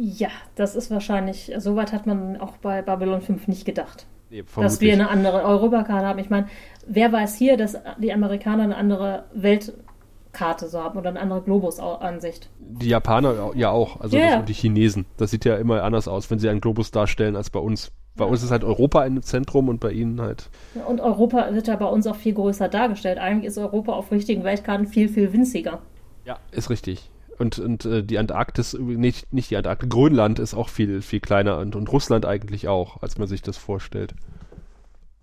Ja, 0.00 0.28
das 0.54 0.76
ist 0.76 0.92
wahrscheinlich, 0.92 1.52
soweit 1.58 1.92
hat 1.92 2.06
man 2.06 2.40
auch 2.40 2.56
bei 2.58 2.82
Babylon 2.82 3.20
5 3.20 3.48
nicht 3.48 3.64
gedacht. 3.64 4.06
Nee, 4.30 4.44
dass 4.54 4.80
wir 4.80 4.92
eine 4.92 5.10
andere 5.10 5.42
Europakarte 5.42 6.06
haben. 6.06 6.20
Ich 6.20 6.30
meine, 6.30 6.46
wer 6.86 7.10
weiß 7.10 7.34
hier, 7.34 7.56
dass 7.56 7.76
die 7.98 8.12
Amerikaner 8.12 8.62
eine 8.62 8.76
andere 8.76 9.24
Weltkarte 9.32 10.68
so 10.68 10.80
haben 10.80 11.00
oder 11.00 11.08
eine 11.08 11.18
andere 11.18 11.42
Globus-Ansicht? 11.42 12.48
Die 12.60 12.90
Japaner 12.90 13.50
ja 13.56 13.70
auch, 13.70 14.00
also 14.00 14.16
ja, 14.16 14.40
die 14.40 14.52
Chinesen. 14.52 15.04
Das 15.16 15.32
sieht 15.32 15.44
ja 15.44 15.56
immer 15.56 15.82
anders 15.82 16.06
aus, 16.06 16.30
wenn 16.30 16.38
sie 16.38 16.48
einen 16.48 16.60
Globus 16.60 16.92
darstellen 16.92 17.34
als 17.34 17.50
bei 17.50 17.58
uns. 17.58 17.90
Bei 18.14 18.24
uns 18.24 18.44
ist 18.44 18.52
halt 18.52 18.62
Europa 18.62 19.04
im 19.04 19.20
Zentrum 19.22 19.68
und 19.68 19.80
bei 19.80 19.90
ihnen 19.90 20.20
halt. 20.20 20.48
Und 20.86 21.00
Europa 21.00 21.52
wird 21.52 21.66
ja 21.66 21.74
bei 21.74 21.86
uns 21.86 22.06
auch 22.06 22.16
viel 22.16 22.34
größer 22.34 22.68
dargestellt. 22.68 23.18
Eigentlich 23.18 23.46
ist 23.46 23.58
Europa 23.58 23.94
auf 23.94 24.12
richtigen 24.12 24.44
Weltkarten 24.44 24.86
viel, 24.86 25.08
viel 25.08 25.32
winziger. 25.32 25.80
Ja, 26.24 26.38
ist 26.52 26.70
richtig. 26.70 27.10
Und, 27.38 27.58
und 27.58 27.84
äh, 27.84 28.02
die 28.02 28.18
Antarktis, 28.18 28.74
nicht, 28.74 29.32
nicht 29.32 29.50
die 29.50 29.56
Antarktis, 29.56 29.88
Grönland 29.88 30.38
ist 30.38 30.54
auch 30.54 30.68
viel, 30.68 31.02
viel 31.02 31.20
kleiner 31.20 31.58
und, 31.58 31.76
und 31.76 31.90
Russland 31.92 32.26
eigentlich 32.26 32.68
auch, 32.68 33.02
als 33.02 33.18
man 33.18 33.28
sich 33.28 33.42
das 33.42 33.56
vorstellt. 33.56 34.14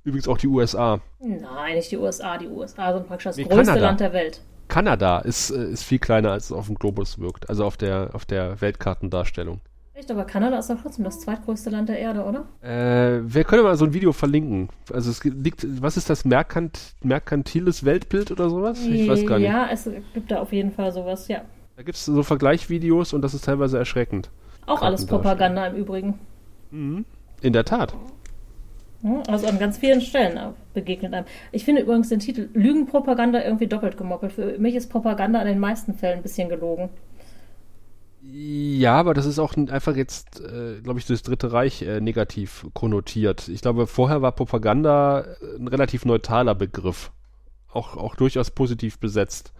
Übrigens 0.04 0.28
auch 0.28 0.38
die 0.38 0.48
USA. 0.48 1.02
Nein, 1.20 1.76
nicht 1.76 1.92
die 1.92 1.98
USA. 1.98 2.38
Die 2.38 2.48
USA 2.48 2.94
sind 2.94 3.08
praktisch 3.08 3.24
das 3.26 3.38
nee, 3.38 3.44
größte 3.44 3.66
Kanada. 3.66 3.82
Land 3.82 4.00
der 4.00 4.14
Welt. 4.14 4.42
Kanada 4.68 5.20
ist, 5.20 5.52
äh, 5.52 5.72
ist 5.72 5.84
viel 5.84 6.00
kleiner, 6.00 6.32
als 6.32 6.46
es 6.46 6.52
auf 6.52 6.68
dem 6.68 6.76
Globus 6.76 7.20
wirkt, 7.20 7.50
also 7.50 7.66
auf 7.66 7.78
der, 7.78 8.10
auf 8.14 8.26
der 8.26 8.62
Weltkartendarstellung. 8.62 9.62
Echt, 9.94 10.12
aber 10.12 10.26
Kanada 10.26 10.60
ist 10.60 10.70
doch 10.70 10.82
trotzdem 10.82 11.06
das 11.06 11.22
zweitgrößte 11.22 11.70
Land 11.70 11.88
der 11.88 11.98
Erde, 11.98 12.26
oder? 12.26 12.46
Äh, 12.62 13.22
wir 13.24 13.46
können 13.46 13.64
mal 13.64 13.78
so 13.78 13.86
ein 13.86 13.94
Video 13.94 14.12
verlinken. 14.12 14.68
Also 14.92 15.10
es 15.10 15.24
liegt, 15.24 15.66
was 15.82 15.96
ist 15.96 16.10
das, 16.10 16.26
Merkant, 16.26 16.96
merkantiles 17.02 17.86
Weltbild 17.86 18.30
oder 18.30 18.50
sowas? 18.50 18.86
Ich 18.86 19.08
weiß 19.08 19.26
gar 19.26 19.40
nicht. 19.40 19.48
Ja, 19.48 19.70
es 19.72 19.90
gibt 20.14 20.32
da 20.32 20.40
auf 20.40 20.52
jeden 20.52 20.72
Fall 20.72 20.92
sowas, 20.92 21.30
ja. 21.30 21.44
Da 21.76 21.84
gibt 21.84 21.98
es 21.98 22.06
so 22.06 22.24
Vergleichvideos 22.24 23.14
und 23.14 23.22
das 23.22 23.34
ist 23.34 23.46
teilweise 23.46 23.78
erschreckend. 23.78 24.30
Auch 24.66 24.82
alles 24.82 25.06
Propaganda 25.06 25.68
im 25.68 25.76
Übrigen. 25.76 26.20
Mhm. 26.72 27.06
In 27.42 27.54
der 27.54 27.66
Tat. 27.66 27.94
Also 29.28 29.46
an 29.48 29.60
ganz 29.60 29.78
vielen 29.78 30.02
Stellen 30.02 30.54
begegnet 30.74 31.14
einem. 31.14 31.28
Ich 31.52 31.64
finde 31.64 31.82
übrigens 31.82 32.10
den 32.10 32.20
Titel 32.20 32.50
Lügenpropaganda 32.54 33.44
irgendwie 33.44 33.68
doppelt 33.68 33.98
gemoppelt. 33.98 34.32
Für 34.32 34.58
mich 34.58 34.74
ist 34.74 34.90
Propaganda 34.90 35.40
in 35.42 35.48
den 35.48 35.60
meisten 35.60 35.94
Fällen 35.94 36.18
ein 36.18 36.24
bisschen 36.24 36.50
gelogen. 36.50 36.90
Ja, 38.22 38.96
aber 38.96 39.14
das 39.14 39.28
ist 39.28 39.38
auch 39.38 39.56
einfach 39.56 39.96
jetzt, 39.96 40.42
äh, 40.42 40.82
glaube 40.82 40.98
ich, 40.98 41.06
das 41.06 41.22
Dritte 41.22 41.52
Reich 41.52 41.84
äh, 41.84 42.02
negativ 42.02 42.66
konnotiert. 42.74 43.48
Ich 43.50 43.62
glaube, 43.62 43.86
vorher 43.86 44.24
war 44.24 44.32
Propaganda 44.32 45.26
ein 45.60 45.68
relativ 45.68 46.06
neutraler 46.06 46.56
Begriff. 46.56 47.12
Auch, 47.76 47.98
auch 47.98 48.16
durchaus 48.16 48.52
positiv 48.52 49.00
besetzt. 49.00 49.52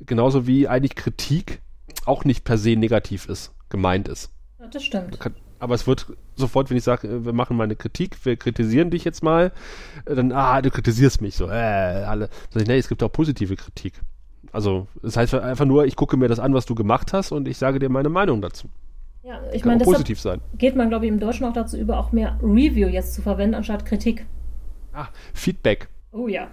Genauso 0.00 0.46
wie 0.46 0.68
eigentlich 0.68 0.94
Kritik 0.94 1.60
auch 2.04 2.24
nicht 2.24 2.44
per 2.44 2.58
se 2.58 2.76
negativ 2.76 3.28
ist, 3.28 3.52
gemeint 3.68 4.06
ist. 4.08 4.30
Ja, 4.60 4.68
das 4.68 4.84
stimmt. 4.84 5.18
Aber 5.58 5.74
es 5.74 5.86
wird 5.86 6.06
sofort, 6.36 6.70
wenn 6.70 6.76
ich 6.76 6.84
sage, 6.84 7.24
wir 7.24 7.32
machen 7.32 7.56
mal 7.56 7.64
eine 7.64 7.74
Kritik, 7.74 8.24
wir 8.24 8.36
kritisieren 8.36 8.90
dich 8.90 9.04
jetzt 9.04 9.22
mal, 9.22 9.52
dann, 10.04 10.30
ah, 10.30 10.62
du 10.62 10.70
kritisierst 10.70 11.22
mich 11.22 11.34
so, 11.34 11.48
äh, 11.48 12.04
alle. 12.04 12.28
Sag 12.50 12.62
ich, 12.62 12.68
nee, 12.68 12.78
es 12.78 12.88
gibt 12.88 13.02
auch 13.02 13.10
positive 13.10 13.56
Kritik. 13.56 13.94
Also, 14.52 14.86
das 15.02 15.16
heißt 15.16 15.34
einfach 15.34 15.64
nur, 15.64 15.86
ich 15.86 15.96
gucke 15.96 16.16
mir 16.16 16.28
das 16.28 16.38
an, 16.38 16.54
was 16.54 16.66
du 16.66 16.74
gemacht 16.74 17.12
hast 17.12 17.32
und 17.32 17.48
ich 17.48 17.58
sage 17.58 17.78
dir 17.78 17.88
meine 17.88 18.10
Meinung 18.10 18.40
dazu. 18.42 18.68
Ja, 19.24 19.40
ich 19.52 19.64
meine, 19.64 19.82
positiv 19.82 20.20
sein. 20.20 20.40
Geht 20.54 20.76
man, 20.76 20.88
glaube 20.88 21.06
ich, 21.06 21.10
im 21.10 21.18
Deutschen 21.18 21.46
auch 21.46 21.52
dazu 21.52 21.76
über, 21.76 21.98
auch 21.98 22.12
mehr 22.12 22.38
Review 22.42 22.86
jetzt 22.86 23.14
zu 23.14 23.22
verwenden, 23.22 23.56
anstatt 23.56 23.84
Kritik. 23.84 24.24
Ah, 24.92 25.08
Feedback. 25.34 25.88
Oh 26.12 26.28
ja, 26.28 26.48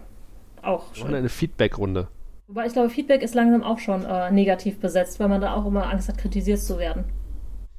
auch 0.64 0.94
schon. 0.96 1.14
eine 1.14 1.30
Feedback-Runde. 1.30 2.08
Wobei 2.48 2.66
ich 2.66 2.74
glaube, 2.74 2.90
Feedback 2.90 3.22
ist 3.22 3.36
langsam 3.36 3.64
auch 3.64 3.80
schon 3.80 4.06
äh, 4.06 4.32
negativ 4.32 4.80
besetzt, 4.80 5.20
weil 5.20 5.30
man 5.30 5.42
da 5.42 5.56
auch 5.56 5.66
immer 5.66 5.90
Angst 5.90 6.10
hat, 6.10 6.18
kritisiert 6.18 6.60
zu 6.60 6.78
werden. 6.78 7.06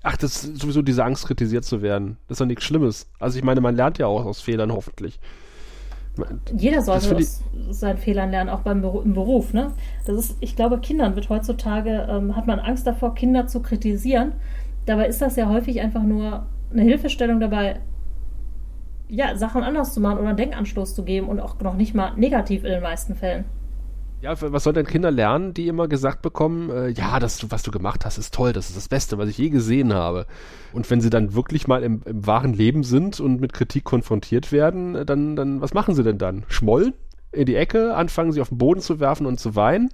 Ach, 0.03 0.16
das 0.16 0.45
ist 0.45 0.61
sowieso 0.61 0.82
diese 0.82 1.05
Angst, 1.05 1.26
kritisiert 1.26 1.64
zu 1.64 1.80
werden. 1.80 2.18
Das 2.28 2.37
ist 2.37 2.41
doch 2.41 2.47
nichts 2.47 2.64
Schlimmes. 2.64 3.09
Also 3.18 3.39
ich 3.39 3.45
meine, 3.45 3.61
man 3.61 3.74
lernt 3.74 3.99
ja 3.99 4.07
auch 4.07 4.24
aus 4.24 4.41
Fehlern 4.41 4.72
hoffentlich. 4.72 5.18
Jeder 6.57 6.82
sollte 6.82 7.16
aus 7.16 7.43
seinen 7.70 7.99
Fehlern 7.99 8.30
lernen, 8.30 8.51
auch 8.51 8.61
beim 8.61 8.85
im 8.85 9.14
Beruf. 9.14 9.53
Ne? 9.53 9.72
Das 10.07 10.16
ist, 10.16 10.37
ich 10.41 10.55
glaube, 10.55 10.78
Kindern 10.78 11.16
wird 11.16 11.28
heutzutage, 11.28 12.07
ähm, 12.09 12.37
hat 12.37 12.47
man 12.47 12.61
Angst 12.61 12.87
davor, 12.87 13.14
Kinder 13.14 13.47
zu 13.47 13.61
kritisieren. 13.62 14.32
Dabei 14.87 15.09
ist 15.09 15.20
das 15.22 15.37
ja 15.37 15.49
häufig 15.49 15.80
einfach 15.80 16.03
nur 16.03 16.47
eine 16.70 16.82
Hilfestellung 16.82 17.41
dabei, 17.41 17.80
ja, 19.09 19.37
Sachen 19.37 19.63
anders 19.63 19.95
zu 19.95 20.01
machen 20.01 20.19
oder 20.19 20.29
einen 20.29 20.37
Denkanstoß 20.37 20.95
zu 20.95 21.05
geben 21.05 21.29
und 21.29 21.41
auch 21.41 21.59
noch 21.61 21.75
nicht 21.75 21.95
mal 21.95 22.13
negativ 22.17 22.65
in 22.65 22.71
den 22.71 22.83
meisten 22.83 23.15
Fällen. 23.15 23.45
Ja, 24.25 24.35
was 24.41 24.65
soll 24.65 24.73
denn 24.73 24.87
Kinder 24.87 25.11
lernen, 25.11 25.53
die 25.53 25.69
immer 25.69 25.87
gesagt 25.87 26.23
bekommen, 26.23 26.71
äh, 26.71 26.89
ja, 26.89 27.19
das, 27.21 27.51
was 27.51 27.63
du 27.63 27.71
gemacht 27.71 28.07
hast, 28.07 28.17
ist 28.17 28.33
toll, 28.33 28.55
das 28.55 28.71
ist 28.71 28.77
das 28.77 28.89
Beste, 28.89 29.19
was 29.19 29.29
ich 29.29 29.37
je 29.37 29.51
gesehen 29.51 29.93
habe. 29.93 30.27
Und 30.73 30.91
wenn 30.91 31.03
sie 31.03 31.11
dann 31.11 31.35
wirklich 31.35 31.69
mal 31.69 31.83
im, 31.83 32.01
im 32.07 32.27
wahren 32.27 32.55
Leben 32.55 32.85
sind 32.85 33.21
und 33.21 33.39
mit 33.39 33.53
Kritik 33.53 33.85
konfrontiert 33.85 34.51
werden, 34.51 34.95
äh, 34.95 35.05
dann, 35.05 35.37
dann, 35.37 35.61
was 35.61 35.75
machen 35.75 35.95
sie 35.95 36.03
denn 36.03 36.17
dann? 36.17 36.45
Schmollen? 36.49 36.95
In 37.33 37.45
die 37.45 37.57
Ecke, 37.57 37.95
anfangen 37.95 38.33
sie 38.33 38.41
auf 38.41 38.49
den 38.49 38.57
Boden 38.57 38.81
zu 38.81 38.99
werfen 38.99 39.27
und 39.27 39.39
zu 39.39 39.57
weinen? 39.57 39.91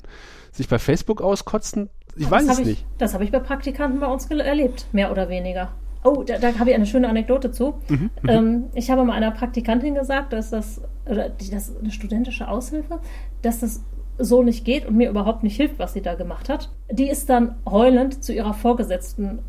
Sich 0.53 0.69
bei 0.69 0.79
Facebook 0.79 1.23
auskotzen? 1.23 1.91
Ich 2.15 2.29
das 2.29 2.31
weiß 2.31 2.49
es 2.51 2.59
ich, 2.61 2.67
nicht. 2.67 2.87
Das 2.99 3.15
habe 3.15 3.25
ich 3.25 3.33
bei 3.33 3.41
Praktikanten 3.41 3.99
bei 3.99 4.07
uns 4.07 4.27
erlebt, 4.27 4.87
mehr 4.93 5.11
oder 5.11 5.29
weniger. 5.29 5.73
Oh, 6.03 6.23
da, 6.23 6.39
da 6.39 6.59
habe 6.59 6.71
ich 6.71 6.77
eine 6.77 6.87
schöne 6.87 7.09
Anekdote 7.09 7.51
zu. 7.51 7.75
Mhm, 7.89 8.11
mhm, 8.23 8.29
ähm, 8.29 8.65
ich 8.75 8.91
habe 8.91 9.05
mal 9.05 9.15
einer 9.15 9.31
Praktikantin 9.33 9.95
gesagt, 9.95 10.33
dass 10.33 10.51
das, 10.51 10.81
oder 11.07 11.29
die, 11.29 11.51
das 11.51 11.77
eine 11.79 11.91
studentische 11.91 12.49
Aushilfe, 12.49 13.01
dass 13.43 13.61
das 13.61 13.85
so 14.19 14.43
nicht 14.43 14.65
geht 14.65 14.87
und 14.87 14.97
mir 14.97 15.11
überhaupt 15.11 15.43
nicht 15.43 15.57
hilft, 15.57 15.79
was 15.79 15.93
sie 15.93 16.03
da 16.03 16.15
gemacht 16.15 16.49
hat. 16.49 16.71
Die 16.91 17.09
ist 17.09 17.29
dann 17.29 17.57
heulend 17.69 18.23
zu 18.23 18.33
ihrer 18.33 18.55
Vorgesetzten 18.55 19.41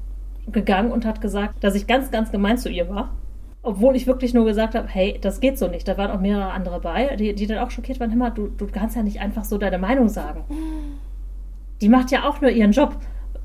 gegangen 0.52 0.92
und 0.92 1.06
hat 1.06 1.22
gesagt, 1.22 1.64
dass 1.64 1.76
ich 1.76 1.88
ganz, 1.88 2.12
ganz 2.12 2.32
gemein 2.32 2.58
zu 2.58 2.70
ihr 2.70 2.90
war. 2.90 3.16
Obwohl 3.64 3.96
ich 3.96 4.08
wirklich 4.08 4.34
nur 4.34 4.46
gesagt 4.46 4.74
habe, 4.74 4.88
hey, 4.88 5.20
das 5.22 5.40
geht 5.40 5.60
so 5.60 5.68
nicht. 5.68 5.88
Da 5.88 5.98
waren 5.98 6.10
auch 6.10 6.20
mehrere 6.20 6.52
andere 6.52 6.80
bei, 6.80 7.16
die, 7.16 7.36
die 7.36 7.46
dann 7.46 7.60
auch 7.60 7.70
schockiert 7.70 8.00
waren. 8.00 8.20
Hör 8.20 8.32
du, 8.32 8.48
du 8.48 8.66
kannst 8.66 8.96
ja 8.96 9.04
nicht 9.04 9.22
einfach 9.22 9.46
so 9.46 9.60
deine 9.60 9.78
Meinung 9.78 10.10
sagen. 10.10 10.44
Die 11.80 11.90
macht 11.90 12.10
ja 12.12 12.28
auch 12.28 12.42
nur 12.42 12.50
ihren 12.50 12.72
Job. 12.72 12.98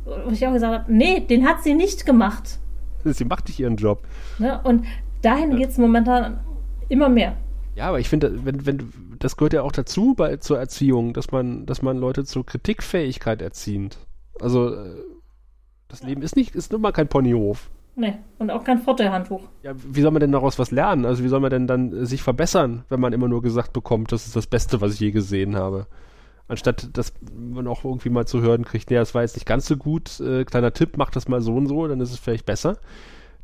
Wo 0.05 0.31
ich 0.31 0.47
auch 0.47 0.53
gesagt 0.53 0.73
habe, 0.73 0.93
nee, 0.93 1.21
den 1.21 1.47
hat 1.47 1.63
sie 1.63 1.75
nicht 1.75 2.07
gemacht. 2.07 2.59
Sie 3.13 3.25
macht 3.25 3.49
nicht 3.49 3.61
ihren 3.61 3.77
Job. 3.77 4.03
Ne? 4.39 4.61
Und 4.63 4.87
dahin 5.23 5.53
ja. 5.53 5.59
geht 5.59 5.71
es 5.71 5.79
momentan 5.79 6.41
immer 6.89 7.09
mehr. 7.09 7.37
Ja, 7.75 7.89
aber 7.89 8.01
ich 8.01 8.09
finde, 8.09 8.45
wenn, 8.45 8.65
wenn, 8.65 8.93
das 9.19 9.37
gehört 9.37 9.53
ja 9.53 9.63
auch 9.63 9.73
dazu 9.73 10.15
bei, 10.15 10.39
zur 10.39 10.59
Erziehung, 10.59 11.13
dass 11.13 11.31
man, 11.31 11.67
dass 11.67 11.83
man 11.83 11.99
Leute 11.99 12.25
zur 12.25 12.47
Kritikfähigkeit 12.47 13.43
erzieht. 13.43 13.99
Also, 14.41 14.75
äh, 14.75 14.95
das 15.89 16.03
Leben 16.03 16.23
ist 16.23 16.37
nicht, 16.37 16.55
ist 16.55 16.73
nun 16.73 16.81
mal 16.81 16.93
kein 16.93 17.09
Ponyhof. 17.09 17.71
Nee, 17.95 18.15
und 18.39 18.51
auch 18.51 18.65
kein 18.65 18.79
Frottehandtuch. 18.79 19.43
Ja, 19.63 19.73
wie 19.75 20.01
soll 20.01 20.11
man 20.11 20.21
denn 20.21 20.33
daraus 20.33 20.59
was 20.59 20.71
lernen? 20.71 21.05
Also, 21.05 21.23
wie 21.23 21.29
soll 21.29 21.41
man 21.41 21.51
denn 21.51 21.67
dann 21.67 21.93
äh, 21.93 22.07
sich 22.07 22.23
verbessern, 22.23 22.85
wenn 22.89 23.01
man 23.01 23.13
immer 23.13 23.29
nur 23.29 23.43
gesagt 23.43 23.75
bekommt, 23.75 24.11
das 24.11 24.27
ist 24.27 24.37
das 24.37 24.47
Beste, 24.47 24.81
was 24.81 24.95
ich 24.95 25.01
je 25.01 25.11
gesehen 25.11 25.57
habe? 25.57 25.87
Anstatt, 26.49 26.97
dass 26.97 27.13
man 27.35 27.67
auch 27.67 27.85
irgendwie 27.85 28.09
mal 28.09 28.27
zu 28.27 28.41
hören 28.41 28.65
kriegt, 28.65 28.91
nee, 28.91 28.97
das 28.97 29.15
war 29.15 29.23
jetzt 29.23 29.35
nicht 29.35 29.47
ganz 29.47 29.67
so 29.67 29.77
gut, 29.77 30.21
äh, 30.21 30.45
kleiner 30.45 30.73
Tipp, 30.73 30.97
mach 30.97 31.11
das 31.11 31.27
mal 31.27 31.41
so 31.41 31.55
und 31.55 31.67
so, 31.67 31.89
dann 31.89 32.01
ist 32.01 32.13
es 32.13 32.19
vielleicht 32.19 32.47
besser. 32.47 32.79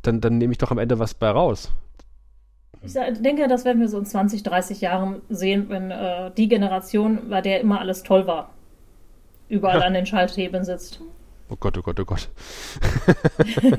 Dann, 0.02 0.20
dann 0.20 0.38
nehme 0.38 0.52
ich 0.52 0.58
doch 0.58 0.70
am 0.70 0.78
Ende 0.78 0.98
was 0.98 1.14
bei 1.14 1.30
raus. 1.30 1.72
Ich 2.84 2.92
denke, 2.92 3.46
das 3.48 3.64
werden 3.64 3.80
wir 3.80 3.88
so 3.88 3.98
in 3.98 4.06
20, 4.06 4.42
30 4.42 4.80
Jahren 4.80 5.20
sehen, 5.28 5.66
wenn 5.68 5.90
äh, 5.90 6.32
die 6.36 6.48
Generation, 6.48 7.28
bei 7.28 7.40
der 7.40 7.60
immer 7.60 7.80
alles 7.80 8.02
toll 8.02 8.26
war, 8.26 8.50
überall 9.48 9.80
ja. 9.80 9.86
an 9.86 9.94
den 9.94 10.06
Schalthebeln 10.06 10.64
sitzt. 10.64 11.00
Oh 11.48 11.56
Gott, 11.56 11.76
oh 11.78 11.82
Gott, 11.82 12.00
oh 12.00 12.04
Gott. 12.04 12.28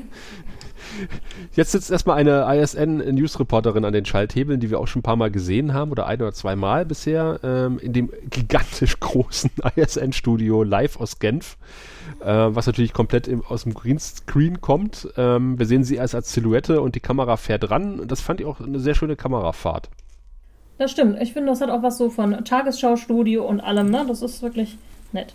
Jetzt 1.52 1.72
sitzt 1.72 1.90
erstmal 1.90 2.18
eine 2.18 2.46
ISN-Newsreporterin 2.60 3.84
an 3.84 3.92
den 3.92 4.04
Schalthebeln, 4.04 4.60
die 4.60 4.70
wir 4.70 4.80
auch 4.80 4.86
schon 4.86 5.00
ein 5.00 5.02
paar 5.04 5.16
Mal 5.16 5.30
gesehen 5.30 5.74
haben, 5.74 5.90
oder 5.90 6.06
ein 6.06 6.20
oder 6.20 6.32
zwei 6.32 6.56
Mal 6.56 6.84
bisher, 6.84 7.40
ähm, 7.42 7.78
in 7.78 7.92
dem 7.92 8.10
gigantisch 8.30 8.98
großen 9.00 9.50
ISN-Studio 9.76 10.62
live 10.62 11.00
aus 11.00 11.18
Genf, 11.18 11.56
äh, 12.20 12.26
was 12.26 12.66
natürlich 12.66 12.92
komplett 12.92 13.28
im, 13.28 13.44
aus 13.44 13.64
dem 13.64 13.74
Greenscreen 13.74 14.60
kommt. 14.60 15.08
Ähm, 15.16 15.58
wir 15.58 15.66
sehen 15.66 15.84
sie 15.84 15.96
erst 15.96 16.14
als 16.14 16.32
Silhouette 16.32 16.80
und 16.80 16.94
die 16.94 17.00
Kamera 17.00 17.36
fährt 17.36 17.70
ran. 17.70 18.06
Das 18.06 18.20
fand 18.20 18.40
ich 18.40 18.46
auch 18.46 18.60
eine 18.60 18.80
sehr 18.80 18.94
schöne 18.94 19.16
Kamerafahrt. 19.16 19.90
Das 20.78 20.90
stimmt. 20.90 21.20
Ich 21.20 21.32
finde, 21.32 21.50
das 21.50 21.60
hat 21.60 21.70
auch 21.70 21.82
was 21.82 21.98
so 21.98 22.10
von 22.10 22.44
Tagesschau-Studio 22.44 23.46
und 23.46 23.60
allem, 23.60 23.90
ne? 23.90 24.04
Das 24.08 24.22
ist 24.22 24.42
wirklich 24.42 24.76
nett. 25.12 25.32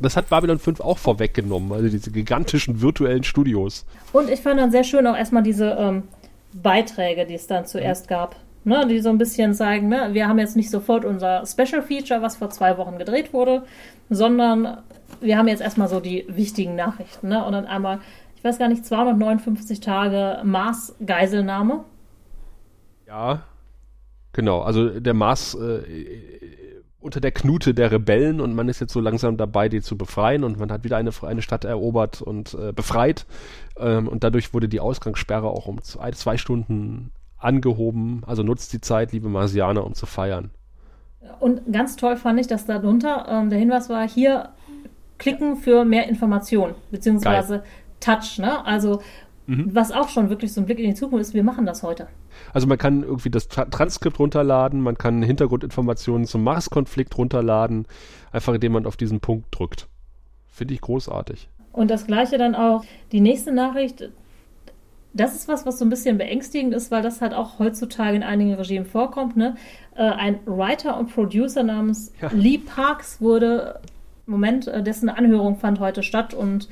Das 0.00 0.16
hat 0.16 0.28
Babylon 0.28 0.58
5 0.58 0.80
auch 0.80 0.98
vorweggenommen, 0.98 1.72
also 1.72 1.88
diese 1.88 2.10
gigantischen 2.10 2.80
virtuellen 2.80 3.24
Studios. 3.24 3.84
Und 4.12 4.30
ich 4.30 4.40
fand 4.40 4.60
dann 4.60 4.70
sehr 4.70 4.84
schön 4.84 5.06
auch 5.06 5.16
erstmal 5.16 5.42
diese 5.42 5.70
ähm, 5.78 6.04
Beiträge, 6.52 7.26
die 7.26 7.34
es 7.34 7.46
dann 7.46 7.66
zuerst 7.66 8.06
mhm. 8.06 8.10
gab. 8.10 8.36
Ne, 8.64 8.86
die 8.86 8.98
so 8.98 9.08
ein 9.08 9.18
bisschen 9.18 9.54
zeigen, 9.54 9.88
ne, 9.88 10.10
wir 10.12 10.28
haben 10.28 10.38
jetzt 10.38 10.56
nicht 10.56 10.68
sofort 10.68 11.04
unser 11.04 11.46
Special 11.46 11.80
Feature, 11.80 12.20
was 12.20 12.36
vor 12.36 12.50
zwei 12.50 12.76
Wochen 12.76 12.98
gedreht 12.98 13.32
wurde, 13.32 13.62
sondern 14.10 14.82
wir 15.20 15.38
haben 15.38 15.48
jetzt 15.48 15.62
erstmal 15.62 15.88
so 15.88 16.00
die 16.00 16.26
wichtigen 16.28 16.74
Nachrichten. 16.74 17.28
Ne? 17.28 17.42
Und 17.44 17.52
dann 17.52 17.66
einmal, 17.66 18.00
ich 18.36 18.44
weiß 18.44 18.58
gar 18.58 18.68
nicht, 18.68 18.84
259 18.84 19.80
Tage 19.80 20.40
Mars-Geiselnahme. 20.44 21.84
Ja, 23.06 23.44
genau. 24.32 24.60
Also 24.60 25.00
der 25.00 25.14
Mars 25.14 25.54
äh, 25.54 25.78
unter 27.08 27.20
der 27.20 27.32
Knute 27.32 27.72
der 27.72 27.90
Rebellen 27.90 28.38
und 28.38 28.54
man 28.54 28.68
ist 28.68 28.80
jetzt 28.80 28.92
so 28.92 29.00
langsam 29.00 29.38
dabei, 29.38 29.70
die 29.70 29.80
zu 29.80 29.96
befreien 29.96 30.44
und 30.44 30.58
man 30.58 30.70
hat 30.70 30.84
wieder 30.84 30.98
eine, 30.98 31.10
eine 31.22 31.40
Stadt 31.40 31.64
erobert 31.64 32.20
und 32.20 32.52
äh, 32.52 32.72
befreit 32.72 33.24
ähm, 33.78 34.08
und 34.08 34.24
dadurch 34.24 34.52
wurde 34.52 34.68
die 34.68 34.78
Ausgangssperre 34.78 35.48
auch 35.48 35.66
um 35.66 35.80
zwei, 35.82 36.10
zwei 36.10 36.36
Stunden 36.36 37.10
angehoben. 37.38 38.24
Also 38.26 38.42
nutzt 38.42 38.74
die 38.74 38.82
Zeit, 38.82 39.12
liebe 39.12 39.30
Marsianer, 39.30 39.86
um 39.86 39.94
zu 39.94 40.04
feiern. 40.04 40.50
Und 41.40 41.72
ganz 41.72 41.96
toll 41.96 42.16
fand 42.16 42.40
ich, 42.40 42.46
dass 42.46 42.66
darunter 42.66 43.26
ähm, 43.26 43.48
der 43.48 43.58
Hinweis 43.58 43.88
war, 43.88 44.06
hier 44.06 44.50
klicken 45.16 45.56
für 45.56 45.86
mehr 45.86 46.10
Information, 46.10 46.74
beziehungsweise 46.90 47.58
Geil. 47.58 47.64
Touch, 48.00 48.38
ne? 48.38 48.66
Also 48.66 49.00
mhm. 49.46 49.70
was 49.72 49.92
auch 49.92 50.10
schon 50.10 50.28
wirklich 50.28 50.52
so 50.52 50.60
ein 50.60 50.66
Blick 50.66 50.78
in 50.78 50.90
die 50.90 50.94
Zukunft 50.94 51.22
ist, 51.22 51.34
wir 51.34 51.42
machen 51.42 51.64
das 51.64 51.82
heute. 51.82 52.06
Also 52.52 52.66
man 52.66 52.78
kann 52.78 53.02
irgendwie 53.02 53.30
das 53.30 53.48
Tra 53.48 53.64
Transkript 53.66 54.18
runterladen, 54.18 54.80
man 54.80 54.96
kann 54.96 55.22
Hintergrundinformationen 55.22 56.26
zum 56.26 56.44
Mars-Konflikt 56.44 57.16
runterladen, 57.16 57.86
einfach 58.32 58.54
indem 58.54 58.72
man 58.72 58.86
auf 58.86 58.96
diesen 58.96 59.20
Punkt 59.20 59.46
drückt. 59.50 59.88
Finde 60.48 60.74
ich 60.74 60.80
großartig. 60.80 61.48
Und 61.72 61.90
das 61.90 62.06
gleiche 62.06 62.38
dann 62.38 62.54
auch, 62.54 62.84
die 63.12 63.20
nächste 63.20 63.52
Nachricht, 63.52 64.10
das 65.12 65.34
ist 65.34 65.48
was, 65.48 65.66
was 65.66 65.78
so 65.78 65.84
ein 65.84 65.90
bisschen 65.90 66.18
beängstigend 66.18 66.74
ist, 66.74 66.90
weil 66.90 67.02
das 67.02 67.20
halt 67.20 67.34
auch 67.34 67.58
heutzutage 67.58 68.16
in 68.16 68.22
einigen 68.22 68.54
Regimen 68.54 68.86
vorkommt. 68.86 69.36
Ne? 69.36 69.56
Äh, 69.94 70.02
ein 70.02 70.40
Writer 70.46 70.98
und 70.98 71.14
Producer 71.14 71.62
namens 71.62 72.12
ja. 72.20 72.30
Lee 72.32 72.58
Parks 72.58 73.20
wurde, 73.20 73.80
Moment, 74.26 74.68
äh, 74.68 74.82
dessen 74.82 75.08
Anhörung 75.08 75.56
fand 75.56 75.80
heute 75.80 76.02
statt 76.02 76.34
und 76.34 76.68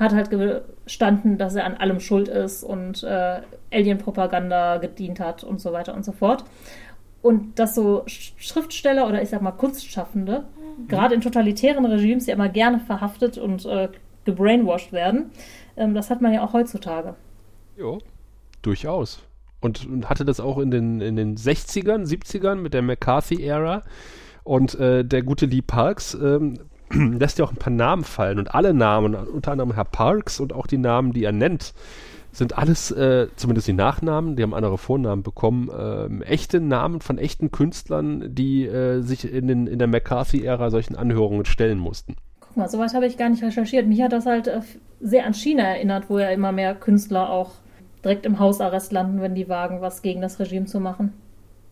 hat 0.00 0.14
halt 0.14 0.30
gestanden, 0.30 1.38
dass 1.38 1.54
er 1.54 1.66
an 1.66 1.74
allem 1.74 2.00
schuld 2.00 2.28
ist 2.28 2.64
und 2.64 3.02
äh, 3.04 3.40
Alien-Propaganda 3.70 4.78
gedient 4.78 5.20
hat 5.20 5.44
und 5.44 5.60
so 5.60 5.72
weiter 5.72 5.94
und 5.94 6.04
so 6.04 6.12
fort. 6.12 6.44
Und 7.22 7.58
dass 7.58 7.74
so 7.74 8.02
Schriftsteller 8.06 9.06
oder 9.06 9.22
ich 9.22 9.28
sag 9.28 9.42
mal 9.42 9.52
Kunstschaffende, 9.52 10.44
mhm. 10.56 10.88
gerade 10.88 11.14
in 11.14 11.20
totalitären 11.20 11.84
Regimes, 11.84 12.26
ja 12.26 12.34
immer 12.34 12.48
gerne 12.48 12.80
verhaftet 12.80 13.36
und 13.36 13.66
äh, 13.66 13.88
gebrainwashed 14.24 14.92
werden, 14.92 15.30
ähm, 15.76 15.94
das 15.94 16.08
hat 16.08 16.22
man 16.22 16.32
ja 16.32 16.42
auch 16.42 16.54
heutzutage. 16.54 17.14
Jo, 17.76 17.98
durchaus. 18.62 19.22
Und, 19.60 19.86
und, 19.86 20.08
hatte 20.08 20.24
das 20.24 20.40
auch 20.40 20.58
in 20.58 20.70
den, 20.70 21.02
in 21.02 21.16
den 21.16 21.36
60ern, 21.36 22.06
70ern 22.06 22.56
mit 22.56 22.72
der 22.72 22.80
McCarthy-Ära. 22.80 23.82
Und 24.42 24.74
äh, 24.80 25.04
der 25.04 25.22
gute 25.22 25.44
Lee 25.44 25.60
Parks 25.60 26.14
ähm, 26.14 26.58
lässt 27.18 27.38
ja 27.38 27.44
auch 27.44 27.52
ein 27.52 27.56
paar 27.56 27.72
Namen 27.72 28.04
fallen 28.04 28.38
und 28.38 28.54
alle 28.54 28.74
Namen, 28.74 29.14
unter 29.14 29.52
anderem 29.52 29.72
Herr 29.72 29.84
Parks 29.84 30.40
und 30.40 30.52
auch 30.52 30.66
die 30.66 30.78
Namen, 30.78 31.12
die 31.12 31.24
er 31.24 31.32
nennt, 31.32 31.72
sind 32.32 32.56
alles, 32.56 32.90
äh, 32.92 33.28
zumindest 33.36 33.66
die 33.68 33.72
Nachnamen, 33.72 34.36
die 34.36 34.42
haben 34.42 34.54
andere 34.54 34.78
Vornamen 34.78 35.22
bekommen, 35.22 35.68
äh, 35.68 36.24
echte 36.24 36.60
Namen 36.60 37.00
von 37.00 37.18
echten 37.18 37.50
Künstlern, 37.50 38.34
die 38.34 38.66
äh, 38.66 39.00
sich 39.00 39.30
in, 39.30 39.48
den, 39.48 39.66
in 39.66 39.78
der 39.78 39.88
McCarthy-Ära 39.88 40.70
solchen 40.70 40.96
Anhörungen 40.96 41.44
stellen 41.44 41.78
mussten. 41.78 42.16
Guck 42.40 42.56
mal, 42.56 42.68
sowas 42.68 42.94
habe 42.94 43.06
ich 43.06 43.16
gar 43.16 43.28
nicht 43.28 43.42
recherchiert. 43.42 43.86
Mich 43.86 44.00
hat 44.00 44.12
das 44.12 44.26
halt 44.26 44.46
äh, 44.46 44.60
sehr 45.00 45.26
an 45.26 45.34
China 45.34 45.64
erinnert, 45.64 46.04
wo 46.08 46.18
ja 46.18 46.30
immer 46.30 46.52
mehr 46.52 46.74
Künstler 46.74 47.30
auch 47.30 47.52
direkt 48.04 48.26
im 48.26 48.38
Hausarrest 48.38 48.92
landen, 48.92 49.20
wenn 49.20 49.34
die 49.34 49.48
wagen, 49.48 49.80
was 49.80 50.02
gegen 50.02 50.20
das 50.20 50.38
Regime 50.38 50.66
zu 50.66 50.80
machen. 50.80 51.12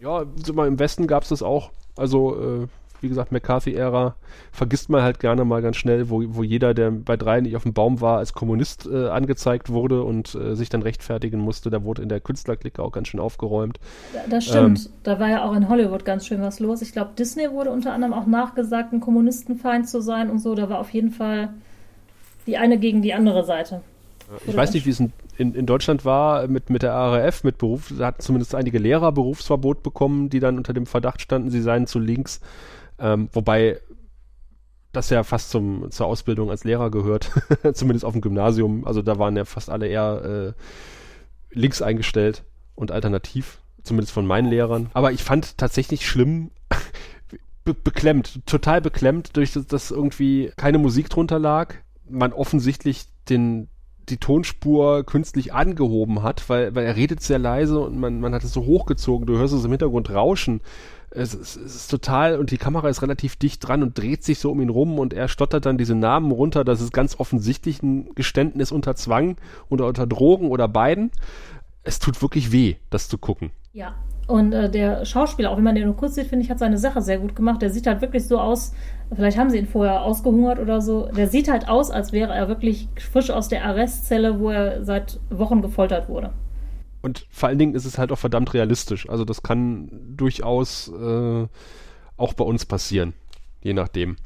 Ja, 0.01 0.23
im 0.23 0.79
Westen 0.79 1.07
gab 1.07 1.23
es 1.23 1.31
das 1.31 1.43
auch. 1.43 1.71
Also 1.97 2.63
äh, 2.63 2.67
wie 3.01 3.09
gesagt, 3.09 3.33
McCarthy-Ära 3.33 4.17
vergisst 4.53 4.89
man 4.91 5.03
halt 5.03 5.21
gerne 5.21 5.45
mal 5.45 5.63
ganz 5.63 5.77
schnell, 5.77 6.11
wo, 6.11 6.23
wo 6.29 6.43
jeder, 6.43 6.75
der 6.75 6.91
bei 6.91 7.17
drei 7.17 7.41
nicht 7.41 7.57
auf 7.57 7.63
dem 7.63 7.73
Baum 7.73 8.01
war, 8.01 8.19
als 8.19 8.33
Kommunist 8.33 8.87
äh, 8.87 9.09
angezeigt 9.09 9.71
wurde 9.71 10.03
und 10.03 10.35
äh, 10.35 10.55
sich 10.55 10.69
dann 10.69 10.83
rechtfertigen 10.83 11.39
musste. 11.39 11.71
Da 11.71 11.85
wurde 11.85 12.03
in 12.03 12.09
der 12.09 12.21
Künstlerklicke 12.21 12.83
auch 12.83 12.93
ganz 12.93 13.09
schön 13.09 13.21
aufgeräumt. 13.21 13.79
Das 14.29 14.45
stimmt. 14.45 14.87
Ähm, 14.87 14.93
da 15.03 15.21
war 15.21 15.29
ja 15.29 15.45
auch 15.45 15.55
in 15.55 15.69
Hollywood 15.69 16.05
ganz 16.05 16.27
schön 16.27 16.43
was 16.43 16.61
los. 16.61 16.83
Ich 16.83 16.93
glaube, 16.93 17.11
Disney 17.19 17.51
wurde 17.51 17.71
unter 17.71 17.93
anderem 17.93 18.15
auch 18.15 18.27
nachgesagt, 18.27 18.93
ein 18.93 19.01
Kommunistenfeind 19.01 19.89
zu 19.89 20.01
sein 20.01 20.31
und 20.31 20.39
so. 20.39 20.55
Da 20.55 20.69
war 20.69 20.79
auf 20.79 20.91
jeden 20.91 21.11
Fall 21.11 21.51
die 22.47 22.57
eine 22.57 22.79
gegen 22.79 23.03
die 23.03 23.15
andere 23.15 23.45
Seite. 23.45 23.83
Ich 24.47 24.57
weiß 24.57 24.75
nicht, 24.75 24.85
wie 24.85 24.91
es 24.91 25.01
in, 25.01 25.13
in, 25.39 25.55
in, 25.55 25.67
Deutschland 25.67 26.05
war 26.05 26.49
mit, 26.49 26.69
mit 26.69 26.83
der 26.83 26.93
ARF, 26.93 27.45
mit 27.45 27.59
Beruf. 27.59 27.93
Da 27.97 28.07
hatten 28.07 28.21
zumindest 28.21 28.55
einige 28.55 28.79
Lehrer 28.79 29.13
Berufsverbot 29.13 29.83
bekommen, 29.83 30.29
die 30.29 30.41
dann 30.41 30.59
unter 30.59 30.75
dem 30.75 30.87
Verdacht 30.87 31.23
standen, 31.23 31.51
sie 31.51 31.63
seien 31.63 31.87
zu 31.87 31.99
links. 31.99 32.41
Ähm, 32.99 33.29
wobei 33.33 33.81
das 34.93 35.11
ja 35.11 35.23
fast 35.23 35.51
zum, 35.51 35.91
zur 35.91 36.07
Ausbildung 36.07 36.51
als 36.51 36.65
Lehrer 36.65 36.91
gehört, 36.91 37.31
zumindest 37.75 38.05
auf 38.05 38.13
dem 38.13 38.21
Gymnasium. 38.21 38.87
Also 38.87 39.03
da 39.03 39.19
waren 39.19 39.37
ja 39.37 39.45
fast 39.45 39.71
alle 39.71 39.87
eher 39.87 40.55
äh, 41.53 41.57
links 41.57 41.83
eingestellt 41.83 42.45
und 42.75 42.91
alternativ, 42.91 43.59
zumindest 43.83 44.13
von 44.13 44.27
meinen 44.27 44.49
Lehrern. 44.49 44.91
Aber 44.95 45.13
ich 45.13 45.23
fand 45.23 45.59
tatsächlich 45.59 46.07
schlimm, 46.07 46.51
be 47.65 47.75
beklemmt, 47.75 48.47
total 48.47 48.81
beklemmt, 48.81 49.37
durch 49.37 49.53
das, 49.53 49.67
dass 49.67 49.91
irgendwie 49.91 50.53
keine 50.57 50.79
Musik 50.79 51.11
drunter 51.11 51.39
lag. 51.39 51.75
Man 52.09 52.33
offensichtlich 52.33 53.07
den, 53.29 53.69
die 54.11 54.17
Tonspur 54.19 55.05
künstlich 55.05 55.53
angehoben 55.53 56.23
hat, 56.23 56.49
weil, 56.49 56.75
weil 56.75 56.85
er 56.85 56.97
redet 56.97 57.23
sehr 57.23 57.39
leise 57.39 57.79
und 57.81 57.99
man, 57.99 58.21
man 58.21 58.35
hat 58.35 58.45
es 58.45 58.53
so 58.53 58.65
hochgezogen, 58.65 59.27
du 59.27 59.37
hörst 59.37 59.55
es 59.55 59.65
im 59.65 59.71
Hintergrund 59.71 60.11
rauschen. 60.11 60.61
Es, 61.11 61.33
es, 61.33 61.57
es 61.57 61.75
ist 61.75 61.91
total, 61.91 62.39
und 62.39 62.51
die 62.51 62.59
Kamera 62.59 62.89
ist 62.89 63.01
relativ 63.01 63.37
dicht 63.37 63.67
dran 63.67 63.83
und 63.83 63.97
dreht 63.97 64.25
sich 64.25 64.39
so 64.39 64.51
um 64.51 64.61
ihn 64.61 64.69
rum 64.69 64.99
und 64.99 65.15
er 65.15 65.29
stottert 65.29 65.65
dann 65.65 65.79
diese 65.79 65.95
Namen 65.95 66.31
runter. 66.33 66.65
Das 66.65 66.81
ist 66.81 66.93
ganz 66.93 67.19
offensichtlich 67.19 67.83
ein 67.83 68.15
Geständnis 68.15 68.73
unter 68.73 68.95
Zwang 68.95 69.37
oder 69.71 69.87
unter 69.87 70.07
Drogen 70.07 70.51
oder 70.51 70.69
beiden. 70.69 71.11
Es 71.83 71.99
tut 71.99 72.21
wirklich 72.21 72.53
weh, 72.53 72.77
das 72.91 73.09
zu 73.09 73.17
gucken. 73.17 73.51
Ja, 73.73 73.95
und 74.29 74.53
äh, 74.53 74.71
der 74.71 75.07
Schauspieler, 75.07 75.51
auch 75.51 75.57
wenn 75.57 75.65
man 75.65 75.75
den 75.75 75.87
nur 75.87 75.97
kurz 75.97 76.15
sieht, 76.15 76.27
finde 76.27 76.45
ich, 76.45 76.51
hat 76.51 76.59
seine 76.59 76.77
Sache 76.77 77.01
sehr 77.01 77.19
gut 77.19 77.35
gemacht. 77.35 77.63
Der 77.63 77.71
sieht 77.71 77.87
halt 77.87 78.03
wirklich 78.03 78.27
so 78.27 78.39
aus, 78.39 78.75
vielleicht 79.15 79.39
haben 79.39 79.51
sie 79.51 79.59
ihn 79.59 79.67
vorher 79.67 80.03
ausgehungert 80.03 80.59
oder 80.59 80.81
so. 80.81 81.09
Der 81.17 81.29
sieht 81.29 81.49
halt 81.49 81.69
aus, 81.69 81.91
als 81.91 82.13
wäre 82.13 82.33
er 82.33 82.49
wirklich 82.49 82.89
frisch 83.11 83.31
aus 83.31 83.49
der 83.49 83.65
Arrestzelle, 83.65 84.41
wo 84.41 84.51
er 84.51 84.85
seit 84.85 85.21
Wochen 85.31 85.63
gefoltert 85.63 86.09
wurde. 86.09 86.33
Und 87.01 87.27
vor 87.31 87.49
allen 87.49 87.59
Dingen 87.59 87.75
ist 87.75 87.85
es 87.85 87.99
halt 87.99 88.13
auch 88.13 88.19
verdammt 88.19 88.53
realistisch. 88.55 89.09
Also 89.09 89.25
das 89.25 89.43
kann 89.43 89.89
durchaus 90.17 90.89
äh, 90.89 91.47
auch 92.17 92.33
bei 92.35 92.45
uns 92.45 92.67
passieren, 92.67 93.15
je 93.63 93.73
nachdem. 93.73 94.17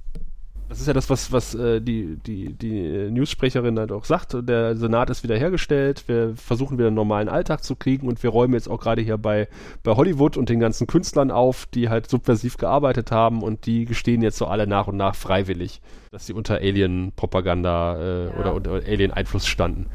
Das 0.72 0.80
ist 0.80 0.86
ja 0.86 0.94
das, 0.94 1.10
was, 1.10 1.30
was 1.32 1.54
äh, 1.54 1.82
die, 1.82 2.16
die, 2.16 2.54
die 2.54 3.10
News-Sprecherin 3.10 3.78
halt 3.78 3.92
auch 3.92 4.06
sagt. 4.06 4.34
Der 4.48 4.74
Senat 4.74 5.10
ist 5.10 5.22
wiederhergestellt. 5.22 6.04
Wir 6.08 6.34
versuchen 6.34 6.78
wieder 6.78 6.86
einen 6.86 6.96
normalen 6.96 7.28
Alltag 7.28 7.62
zu 7.62 7.76
kriegen 7.76 8.08
und 8.08 8.22
wir 8.22 8.30
räumen 8.30 8.54
jetzt 8.54 8.70
auch 8.70 8.80
gerade 8.80 9.02
hier 9.02 9.18
bei, 9.18 9.48
bei 9.82 9.94
Hollywood 9.94 10.38
und 10.38 10.48
den 10.48 10.60
ganzen 10.60 10.86
Künstlern 10.86 11.30
auf, 11.30 11.66
die 11.66 11.90
halt 11.90 12.08
subversiv 12.08 12.56
gearbeitet 12.56 13.12
haben 13.12 13.42
und 13.42 13.66
die 13.66 13.84
gestehen 13.84 14.22
jetzt 14.22 14.38
so 14.38 14.46
alle 14.46 14.66
nach 14.66 14.86
und 14.86 14.96
nach 14.96 15.14
freiwillig, 15.14 15.82
dass 16.10 16.24
sie 16.24 16.32
unter 16.32 16.54
Alien-Propaganda 16.54 17.96
äh, 17.98 18.24
ja. 18.28 18.36
oder 18.40 18.54
unter 18.54 18.72
Alien-Einfluss 18.72 19.46
standen. 19.46 19.90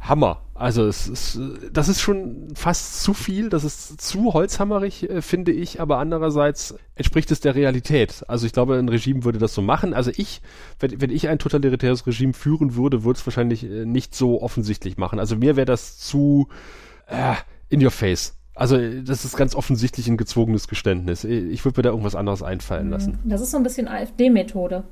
Hammer. 0.00 0.43
Also 0.54 0.86
es 0.86 1.08
ist, 1.08 1.40
das 1.72 1.88
ist 1.88 2.00
schon 2.00 2.48
fast 2.54 3.02
zu 3.02 3.12
viel, 3.12 3.48
das 3.48 3.64
ist 3.64 4.00
zu 4.00 4.34
holzhammerig, 4.34 5.10
äh, 5.10 5.20
finde 5.20 5.50
ich, 5.50 5.80
aber 5.80 5.98
andererseits 5.98 6.76
entspricht 6.94 7.32
es 7.32 7.40
der 7.40 7.56
Realität. 7.56 8.24
Also 8.28 8.46
ich 8.46 8.52
glaube, 8.52 8.76
ein 8.78 8.88
Regime 8.88 9.24
würde 9.24 9.40
das 9.40 9.52
so 9.52 9.62
machen. 9.62 9.94
Also 9.94 10.12
ich, 10.14 10.42
wenn, 10.78 11.00
wenn 11.00 11.10
ich 11.10 11.28
ein 11.28 11.40
totalitäres 11.40 12.06
Regime 12.06 12.34
führen 12.34 12.76
würde, 12.76 13.02
würde 13.02 13.18
es 13.18 13.26
wahrscheinlich 13.26 13.64
äh, 13.64 13.84
nicht 13.84 14.14
so 14.14 14.42
offensichtlich 14.42 14.96
machen. 14.96 15.18
Also 15.18 15.34
mir 15.34 15.56
wäre 15.56 15.66
das 15.66 15.98
zu 15.98 16.46
äh, 17.08 17.34
in 17.68 17.84
your 17.84 17.90
face. 17.90 18.36
Also 18.54 18.78
das 19.02 19.24
ist 19.24 19.36
ganz 19.36 19.56
offensichtlich 19.56 20.06
ein 20.06 20.16
gezwungenes 20.16 20.68
Geständnis. 20.68 21.24
Ich 21.24 21.64
würde 21.64 21.80
mir 21.80 21.82
da 21.82 21.90
irgendwas 21.90 22.14
anderes 22.14 22.44
einfallen 22.44 22.90
lassen. 22.90 23.18
Das 23.24 23.40
ist 23.40 23.50
so 23.50 23.56
ein 23.56 23.64
bisschen 23.64 23.88
AfD-Methode. 23.88 24.84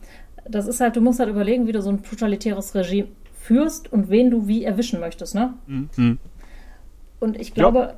Das 0.50 0.66
ist 0.66 0.80
halt, 0.80 0.96
du 0.96 1.00
musst 1.00 1.20
halt 1.20 1.30
überlegen, 1.30 1.68
wie 1.68 1.72
du 1.72 1.80
so 1.80 1.90
ein 1.90 2.02
totalitäres 2.02 2.74
Regime 2.74 3.06
führst 3.42 3.92
und 3.92 4.08
wen 4.08 4.30
du 4.30 4.46
wie 4.46 4.64
erwischen 4.64 5.00
möchtest, 5.00 5.34
ne? 5.34 5.54
Mhm. 5.66 6.18
Und 7.18 7.38
ich 7.38 7.54
glaube, 7.54 7.78
ja. 7.78 7.94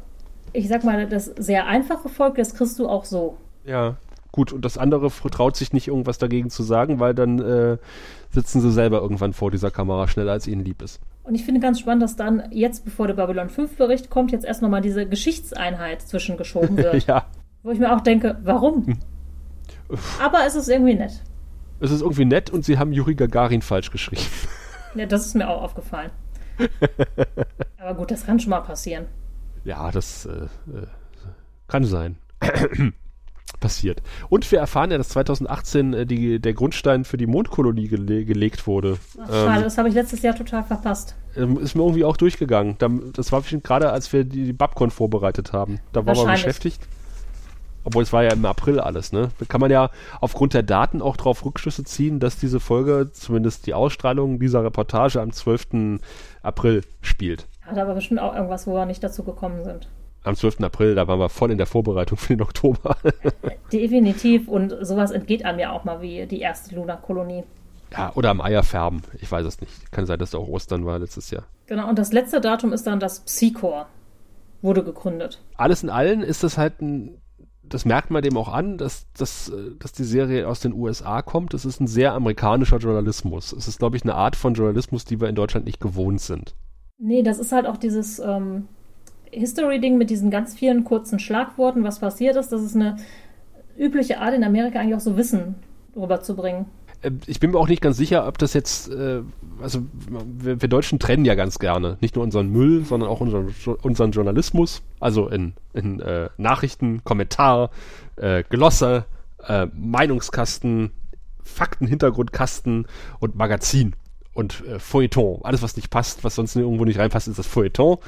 ich 0.52 0.68
sag 0.68 0.84
mal, 0.84 1.06
das 1.06 1.26
sehr 1.26 1.66
einfache 1.66 2.08
Volk, 2.08 2.36
das 2.36 2.54
kriegst 2.54 2.78
du 2.78 2.88
auch 2.88 3.04
so. 3.04 3.36
Ja, 3.64 3.96
gut. 4.32 4.52
Und 4.52 4.64
das 4.64 4.78
andere 4.78 5.10
traut 5.30 5.56
sich 5.56 5.72
nicht 5.72 5.88
irgendwas 5.88 6.18
dagegen 6.18 6.50
zu 6.50 6.62
sagen, 6.62 6.98
weil 6.98 7.14
dann 7.14 7.38
äh, 7.40 7.76
sitzen 8.30 8.60
sie 8.60 8.72
selber 8.72 9.00
irgendwann 9.00 9.32
vor 9.32 9.50
dieser 9.50 9.70
Kamera 9.70 10.08
schneller, 10.08 10.32
als 10.32 10.46
ihnen 10.46 10.64
lieb 10.64 10.82
ist. 10.82 11.00
Und 11.22 11.34
ich 11.34 11.44
finde 11.44 11.60
ganz 11.60 11.80
spannend, 11.80 12.02
dass 12.02 12.16
dann 12.16 12.42
jetzt, 12.50 12.84
bevor 12.84 13.06
der 13.06 13.14
Babylon 13.14 13.48
5 13.48 13.76
Bericht 13.76 14.10
kommt, 14.10 14.32
jetzt 14.32 14.44
erst 14.44 14.62
nochmal 14.62 14.82
diese 14.82 15.06
Geschichtseinheit 15.06 16.02
zwischengeschoben 16.02 16.76
wird. 16.78 17.06
ja. 17.06 17.26
Wo 17.62 17.70
ich 17.70 17.78
mir 17.78 17.94
auch 17.94 18.00
denke, 18.00 18.38
warum? 18.44 18.86
Hm. 18.86 18.98
Aber 20.22 20.40
es 20.46 20.54
ist 20.54 20.68
irgendwie 20.68 20.94
nett. 20.94 21.22
Es 21.80 21.90
ist 21.90 22.00
irgendwie 22.00 22.24
nett 22.24 22.50
und 22.50 22.64
sie 22.64 22.78
haben 22.78 22.92
Juri 22.92 23.14
Gagarin 23.14 23.62
falsch 23.62 23.90
geschrieben. 23.90 24.22
Ja, 24.94 25.06
das 25.06 25.26
ist 25.26 25.34
mir 25.34 25.48
auch 25.48 25.62
aufgefallen. 25.62 26.10
Aber 27.78 27.94
gut, 27.94 28.10
das 28.10 28.24
kann 28.24 28.38
schon 28.38 28.50
mal 28.50 28.60
passieren. 28.60 29.06
Ja, 29.64 29.90
das 29.90 30.26
äh, 30.26 30.44
äh 30.76 30.86
kann 31.66 31.84
sein. 31.84 32.16
Passiert. 33.60 34.02
Und 34.28 34.50
wir 34.50 34.58
erfahren 34.58 34.90
ja, 34.90 34.98
dass 34.98 35.10
2018 35.10 35.94
äh, 35.94 36.06
die, 36.06 36.38
der 36.38 36.52
Grundstein 36.52 37.04
für 37.04 37.16
die 37.16 37.26
Mondkolonie 37.26 37.88
gele 37.88 38.24
gelegt 38.24 38.66
wurde. 38.66 38.98
Ach, 39.22 39.28
schade, 39.28 39.58
ähm, 39.58 39.62
das 39.64 39.78
habe 39.78 39.88
ich 39.88 39.94
letztes 39.94 40.22
Jahr 40.22 40.34
total 40.34 40.64
verpasst. 40.64 41.14
Ähm, 41.36 41.58
ist 41.58 41.74
mir 41.74 41.82
irgendwie 41.82 42.04
auch 42.04 42.16
durchgegangen. 42.16 42.76
Das 43.14 43.32
war 43.32 43.42
gerade, 43.42 43.90
als 43.90 44.12
wir 44.12 44.24
die, 44.24 44.44
die 44.44 44.52
Babcon 44.52 44.90
vorbereitet 44.90 45.52
haben. 45.52 45.80
Da 45.92 46.04
war 46.04 46.14
man 46.14 46.32
beschäftigt. 46.32 46.86
Obwohl 47.84 48.02
es 48.02 48.12
war 48.12 48.24
ja 48.24 48.32
im 48.32 48.44
April 48.44 48.80
alles, 48.80 49.12
ne? 49.12 49.28
Da 49.38 49.44
kann 49.44 49.60
man 49.60 49.70
ja 49.70 49.90
aufgrund 50.20 50.54
der 50.54 50.62
Daten 50.62 51.02
auch 51.02 51.16
darauf 51.16 51.44
Rückschlüsse 51.44 51.84
ziehen, 51.84 52.18
dass 52.18 52.38
diese 52.38 52.58
Folge, 52.58 53.10
zumindest 53.12 53.66
die 53.66 53.74
Ausstrahlung 53.74 54.38
dieser 54.38 54.64
Reportage 54.64 55.20
am 55.20 55.32
12. 55.32 56.00
April 56.42 56.82
spielt. 57.02 57.46
Hat 57.62 57.78
aber 57.78 57.94
bestimmt 57.94 58.20
auch 58.20 58.34
irgendwas, 58.34 58.66
wo 58.66 58.74
wir 58.74 58.86
nicht 58.86 59.04
dazu 59.04 59.22
gekommen 59.22 59.64
sind. 59.64 59.88
Am 60.22 60.34
12. 60.34 60.60
April, 60.62 60.94
da 60.94 61.06
waren 61.06 61.18
wir 61.18 61.28
voll 61.28 61.50
in 61.50 61.58
der 61.58 61.66
Vorbereitung 61.66 62.16
für 62.16 62.34
den 62.34 62.42
Oktober. 62.42 62.96
Definitiv 63.72 64.48
und 64.48 64.74
sowas 64.80 65.10
entgeht 65.10 65.44
einem 65.44 65.58
ja 65.58 65.72
auch 65.72 65.84
mal 65.84 66.00
wie 66.00 66.26
die 66.26 66.40
erste 66.40 66.74
Luna-Kolonie. 66.74 67.44
Ja, 67.92 68.12
oder 68.14 68.30
am 68.30 68.40
Eierfärben. 68.40 69.02
Ich 69.20 69.30
weiß 69.30 69.44
es 69.46 69.60
nicht. 69.60 69.92
Kann 69.92 70.06
sein, 70.06 70.18
dass 70.18 70.30
da 70.30 70.38
auch 70.38 70.48
Ostern 70.48 70.86
war 70.86 70.98
letztes 70.98 71.30
Jahr. 71.30 71.44
Genau, 71.66 71.88
und 71.88 71.98
das 71.98 72.12
letzte 72.12 72.40
Datum 72.40 72.72
ist 72.72 72.86
dann 72.86 72.98
das 72.98 73.20
Psychor. 73.20 73.86
Wurde 74.62 74.82
gegründet. 74.82 75.42
Alles 75.56 75.82
in 75.82 75.90
allem 75.90 76.22
ist 76.22 76.42
das 76.42 76.56
halt 76.56 76.80
ein 76.80 77.20
das 77.68 77.84
merkt 77.84 78.10
man 78.10 78.22
dem 78.22 78.36
auch 78.36 78.52
an, 78.52 78.78
dass, 78.78 79.06
dass, 79.12 79.48
äh, 79.48 79.72
dass 79.78 79.92
die 79.92 80.04
Serie 80.04 80.48
aus 80.48 80.60
den 80.60 80.72
USA 80.72 81.22
kommt. 81.22 81.54
Es 81.54 81.64
ist 81.64 81.80
ein 81.80 81.86
sehr 81.86 82.12
amerikanischer 82.12 82.78
Journalismus. 82.78 83.52
Es 83.52 83.68
ist, 83.68 83.78
glaube 83.78 83.96
ich, 83.96 84.02
eine 84.02 84.14
Art 84.14 84.36
von 84.36 84.54
Journalismus, 84.54 85.04
die 85.04 85.20
wir 85.20 85.28
in 85.28 85.34
Deutschland 85.34 85.66
nicht 85.66 85.80
gewohnt 85.80 86.20
sind. 86.20 86.54
Nee, 86.98 87.22
das 87.22 87.38
ist 87.38 87.52
halt 87.52 87.66
auch 87.66 87.76
dieses 87.76 88.18
ähm, 88.18 88.68
History-Ding 89.30 89.98
mit 89.98 90.10
diesen 90.10 90.30
ganz 90.30 90.54
vielen 90.54 90.84
kurzen 90.84 91.18
Schlagworten, 91.18 91.84
was 91.84 91.98
passiert 91.98 92.36
ist. 92.36 92.52
Das 92.52 92.62
ist 92.62 92.76
eine 92.76 92.96
übliche 93.76 94.20
Art 94.20 94.34
in 94.34 94.44
Amerika 94.44 94.78
eigentlich 94.78 94.94
auch 94.94 95.00
so 95.00 95.16
Wissen 95.16 95.56
rüberzubringen. 95.96 96.66
Äh, 97.04 97.12
ich 97.26 97.40
bin 97.40 97.52
mir 97.52 97.58
auch 97.58 97.68
nicht 97.68 97.82
ganz 97.82 97.96
sicher, 97.96 98.26
ob 98.26 98.38
das 98.38 98.54
jetzt, 98.54 98.90
äh, 98.90 99.22
also 99.62 99.82
wir, 100.08 100.60
wir, 100.60 100.68
Deutschen 100.68 100.98
trennen 100.98 101.24
ja 101.24 101.34
ganz 101.34 101.58
gerne 101.58 101.98
nicht 102.00 102.16
nur 102.16 102.24
unseren 102.24 102.48
Müll, 102.50 102.84
sondern 102.84 103.08
auch 103.08 103.20
unseren, 103.20 103.54
unseren 103.82 104.10
Journalismus, 104.10 104.82
also 105.00 105.28
in, 105.28 105.54
in 105.72 106.00
äh, 106.00 106.28
Nachrichten, 106.36 107.04
Kommentar, 107.04 107.70
äh, 108.16 108.42
Glosse, 108.48 109.04
äh, 109.46 109.66
Meinungskasten, 109.74 110.92
Faktenhintergrundkasten 111.42 112.86
und 113.20 113.36
Magazin 113.36 113.94
und 114.32 114.64
äh, 114.66 114.78
Feuilleton. 114.78 115.40
Alles, 115.44 115.62
was 115.62 115.76
nicht 115.76 115.90
passt, 115.90 116.24
was 116.24 116.34
sonst 116.34 116.56
irgendwo 116.56 116.84
nicht 116.84 116.98
reinpasst, 116.98 117.28
ist 117.28 117.38
das 117.38 117.46
Feuilleton. 117.46 117.98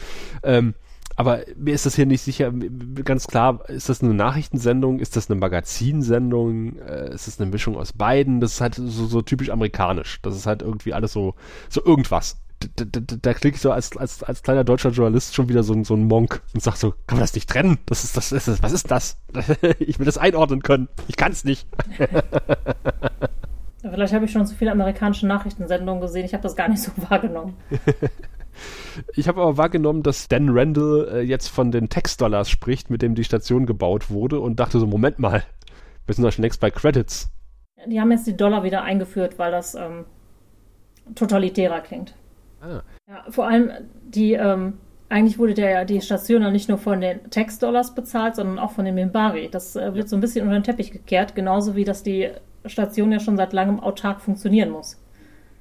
Ähm, 0.42 0.74
aber 1.16 1.40
mir 1.56 1.74
ist 1.74 1.86
das 1.86 1.96
hier 1.96 2.04
nicht 2.04 2.20
sicher, 2.20 2.52
ganz 3.04 3.26
klar, 3.26 3.68
ist 3.68 3.88
das 3.88 4.02
eine 4.02 4.12
Nachrichtensendung, 4.12 5.00
ist 5.00 5.16
das 5.16 5.30
eine 5.30 5.40
Magazinsendung, 5.40 6.78
äh, 6.78 7.14
ist 7.14 7.26
das 7.26 7.40
eine 7.40 7.50
Mischung 7.50 7.76
aus 7.76 7.94
beiden? 7.94 8.40
Das 8.40 8.52
ist 8.52 8.60
halt 8.60 8.74
so, 8.74 9.06
so 9.06 9.22
typisch 9.22 9.48
amerikanisch. 9.48 10.20
Das 10.20 10.36
ist 10.36 10.46
halt 10.46 10.60
irgendwie 10.60 10.92
alles 10.92 11.12
so, 11.12 11.34
so 11.70 11.82
irgendwas. 11.84 12.36
Da, 12.76 12.84
da, 12.84 13.00
da 13.00 13.34
klicke 13.34 13.56
ich 13.56 13.62
so 13.62 13.72
als, 13.72 13.96
als, 13.96 14.22
als 14.22 14.42
kleiner 14.42 14.64
deutscher 14.64 14.90
Journalist 14.90 15.34
schon 15.34 15.48
wieder 15.48 15.62
so, 15.62 15.82
so 15.84 15.94
ein 15.94 16.04
Monk 16.04 16.42
und 16.54 16.62
sag 16.62 16.76
so, 16.76 16.92
kann 17.06 17.16
man 17.16 17.20
das 17.20 17.34
nicht 17.34 17.48
trennen? 17.48 17.78
Das 17.86 18.04
ist 18.04 18.16
das, 18.16 18.32
ist 18.32 18.48
das 18.48 18.62
was 18.62 18.72
ist 18.72 18.90
das? 18.90 19.18
ich 19.78 19.98
will 19.98 20.06
das 20.06 20.18
einordnen 20.18 20.62
können. 20.62 20.88
Ich 21.08 21.16
kann 21.16 21.32
es 21.32 21.44
nicht. 21.44 21.66
Vielleicht 23.80 24.14
habe 24.14 24.24
ich 24.24 24.32
schon 24.32 24.46
zu 24.46 24.54
viele 24.54 24.72
amerikanische 24.72 25.26
Nachrichtensendungen 25.26 26.00
gesehen. 26.00 26.24
Ich 26.24 26.34
habe 26.34 26.42
das 26.42 26.56
gar 26.56 26.68
nicht 26.68 26.82
so 26.82 26.90
wahrgenommen. 27.08 27.54
Ich 29.14 29.28
habe 29.28 29.42
aber 29.42 29.56
wahrgenommen, 29.56 30.02
dass 30.02 30.28
Dan 30.28 30.48
Randall 30.50 31.08
äh, 31.12 31.20
jetzt 31.20 31.48
von 31.48 31.70
den 31.70 31.88
Textdollars 31.88 32.50
spricht, 32.50 32.90
mit 32.90 33.02
dem 33.02 33.14
die 33.14 33.24
Station 33.24 33.66
gebaut 33.66 34.10
wurde 34.10 34.40
und 34.40 34.60
dachte 34.60 34.78
so, 34.78 34.86
Moment 34.86 35.18
mal, 35.18 35.42
wir 36.06 36.14
sind 36.14 36.24
doch 36.24 36.32
schon 36.32 36.42
längst 36.42 36.60
bei 36.60 36.70
Credits. 36.70 37.30
Die 37.86 38.00
haben 38.00 38.10
jetzt 38.10 38.26
die 38.26 38.36
Dollar 38.36 38.62
wieder 38.64 38.82
eingeführt, 38.82 39.38
weil 39.38 39.52
das 39.52 39.74
ähm, 39.74 40.04
totalitärer 41.14 41.80
klingt. 41.80 42.14
Ah. 42.60 42.82
Ja, 43.08 43.24
vor 43.30 43.46
allem 43.46 43.70
die, 44.04 44.32
ähm, 44.32 44.74
eigentlich 45.08 45.38
wurde 45.38 45.54
der, 45.54 45.84
die 45.84 46.00
Station 46.00 46.42
ja 46.42 46.50
nicht 46.50 46.68
nur 46.68 46.78
von 46.78 47.00
den 47.00 47.30
Textdollars 47.30 47.94
bezahlt, 47.94 48.34
sondern 48.36 48.58
auch 48.58 48.72
von 48.72 48.84
den 48.84 48.94
Mimbari. 48.94 49.48
Das 49.50 49.76
äh, 49.76 49.94
wird 49.94 50.08
so 50.08 50.16
ein 50.16 50.20
bisschen 50.20 50.46
unter 50.46 50.58
den 50.58 50.64
Teppich 50.64 50.90
gekehrt, 50.90 51.34
genauso 51.34 51.76
wie 51.76 51.84
dass 51.84 52.02
die 52.02 52.30
Station 52.64 53.12
ja 53.12 53.20
schon 53.20 53.36
seit 53.36 53.52
langem 53.52 53.78
autark 53.78 54.20
funktionieren 54.20 54.70
muss. 54.70 55.00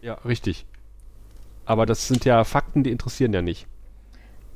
Ja, 0.02 0.16
richtig. 0.26 0.66
Aber 1.66 1.86
das 1.86 2.08
sind 2.08 2.26
ja 2.26 2.44
Fakten, 2.44 2.84
die 2.84 2.92
interessieren 2.92 3.34
ja 3.34 3.42
nicht. 3.42 3.68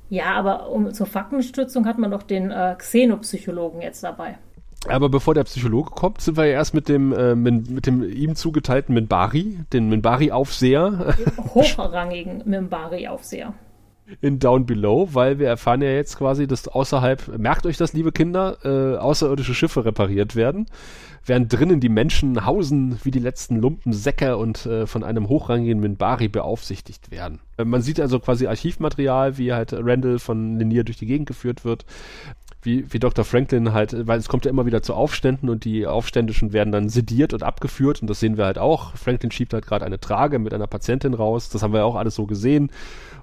Ja, 0.09 0.33
aber 0.33 0.69
um, 0.69 0.91
zur 0.93 1.05
Faktenstützung 1.05 1.85
hat 1.85 1.99
man 1.99 2.11
doch 2.11 2.23
den 2.23 2.51
äh, 2.51 2.75
Xenopsychologen 2.77 3.81
jetzt 3.81 4.03
dabei. 4.03 4.37
Aber 4.87 5.09
bevor 5.09 5.33
der 5.33 5.43
Psychologe 5.43 5.91
kommt, 5.91 6.21
sind 6.21 6.37
wir 6.37 6.45
ja 6.45 6.53
erst 6.53 6.73
mit 6.73 6.87
dem, 6.87 7.11
äh, 7.11 7.35
mit, 7.35 7.85
dem 7.85 8.01
ihm 8.01 8.35
zugeteilten 8.35 8.95
Minbari, 8.95 9.59
den 9.73 9.89
Minbari-Aufseher. 9.89 11.15
Hochrangigen 11.53 12.43
Minbari-Aufseher. 12.45 13.53
in 14.21 14.39
Down 14.39 14.65
Below, 14.65 15.09
weil 15.13 15.37
wir 15.37 15.47
erfahren 15.47 15.81
ja 15.81 15.89
jetzt 15.89 16.17
quasi, 16.17 16.47
dass 16.47 16.67
außerhalb, 16.67 17.37
merkt 17.37 17.65
euch 17.65 17.77
das, 17.77 17.93
liebe 17.93 18.11
Kinder, 18.11 18.57
äh, 18.63 18.97
außerirdische 18.97 19.53
Schiffe 19.53 19.85
repariert 19.85 20.35
werden, 20.35 20.65
während 21.25 21.51
drinnen 21.51 21.79
die 21.79 21.89
Menschen 21.89 22.45
hausen 22.45 22.99
wie 23.03 23.11
die 23.11 23.19
letzten 23.19 23.57
Lumpensäcke 23.57 24.37
und 24.37 24.65
äh, 24.65 24.85
von 24.87 25.03
einem 25.03 25.29
hochrangigen 25.29 25.79
Minbari 25.79 26.27
beaufsichtigt 26.27 27.11
werden. 27.11 27.39
Äh, 27.57 27.65
man 27.65 27.81
sieht 27.81 27.99
also 27.99 28.19
quasi 28.19 28.47
Archivmaterial, 28.47 29.37
wie 29.37 29.53
halt 29.53 29.73
Randall 29.73 30.19
von 30.19 30.57
Linier 30.57 30.83
durch 30.83 30.97
die 30.97 31.05
Gegend 31.05 31.27
geführt 31.27 31.65
wird 31.65 31.85
wie, 32.61 32.91
wie 32.91 32.99
Dr. 32.99 33.23
Franklin 33.23 33.73
halt, 33.73 34.07
weil 34.07 34.19
es 34.19 34.27
kommt 34.27 34.45
ja 34.45 34.51
immer 34.51 34.65
wieder 34.65 34.81
zu 34.81 34.93
Aufständen 34.93 35.49
und 35.49 35.63
die 35.63 35.87
Aufständischen 35.87 36.51
werden 36.51 36.71
dann 36.71 36.89
sediert 36.89 37.33
und 37.33 37.43
abgeführt 37.43 38.01
und 38.01 38.09
das 38.09 38.19
sehen 38.19 38.37
wir 38.37 38.45
halt 38.45 38.57
auch. 38.57 38.95
Franklin 38.95 39.31
schiebt 39.31 39.53
halt 39.53 39.65
gerade 39.65 39.85
eine 39.85 39.99
Trage 39.99 40.39
mit 40.39 40.53
einer 40.53 40.67
Patientin 40.67 41.13
raus, 41.13 41.49
das 41.49 41.63
haben 41.63 41.73
wir 41.73 41.79
ja 41.79 41.85
auch 41.85 41.95
alles 41.95 42.15
so 42.15 42.25
gesehen. 42.25 42.71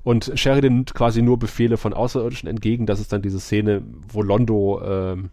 Und 0.03 0.33
Sheridan 0.37 0.75
nimmt 0.75 0.95
quasi 0.95 1.21
nur 1.21 1.39
Befehle 1.39 1.77
von 1.77 1.93
Außerirdischen 1.93 2.49
entgegen. 2.49 2.87
Das 2.87 3.01
ist 3.01 3.13
dann 3.13 3.23
diese 3.23 3.41
Szene, 3.41 3.83
wo 4.09 4.23
Londo 4.23 4.81
ähm, 4.83 5.31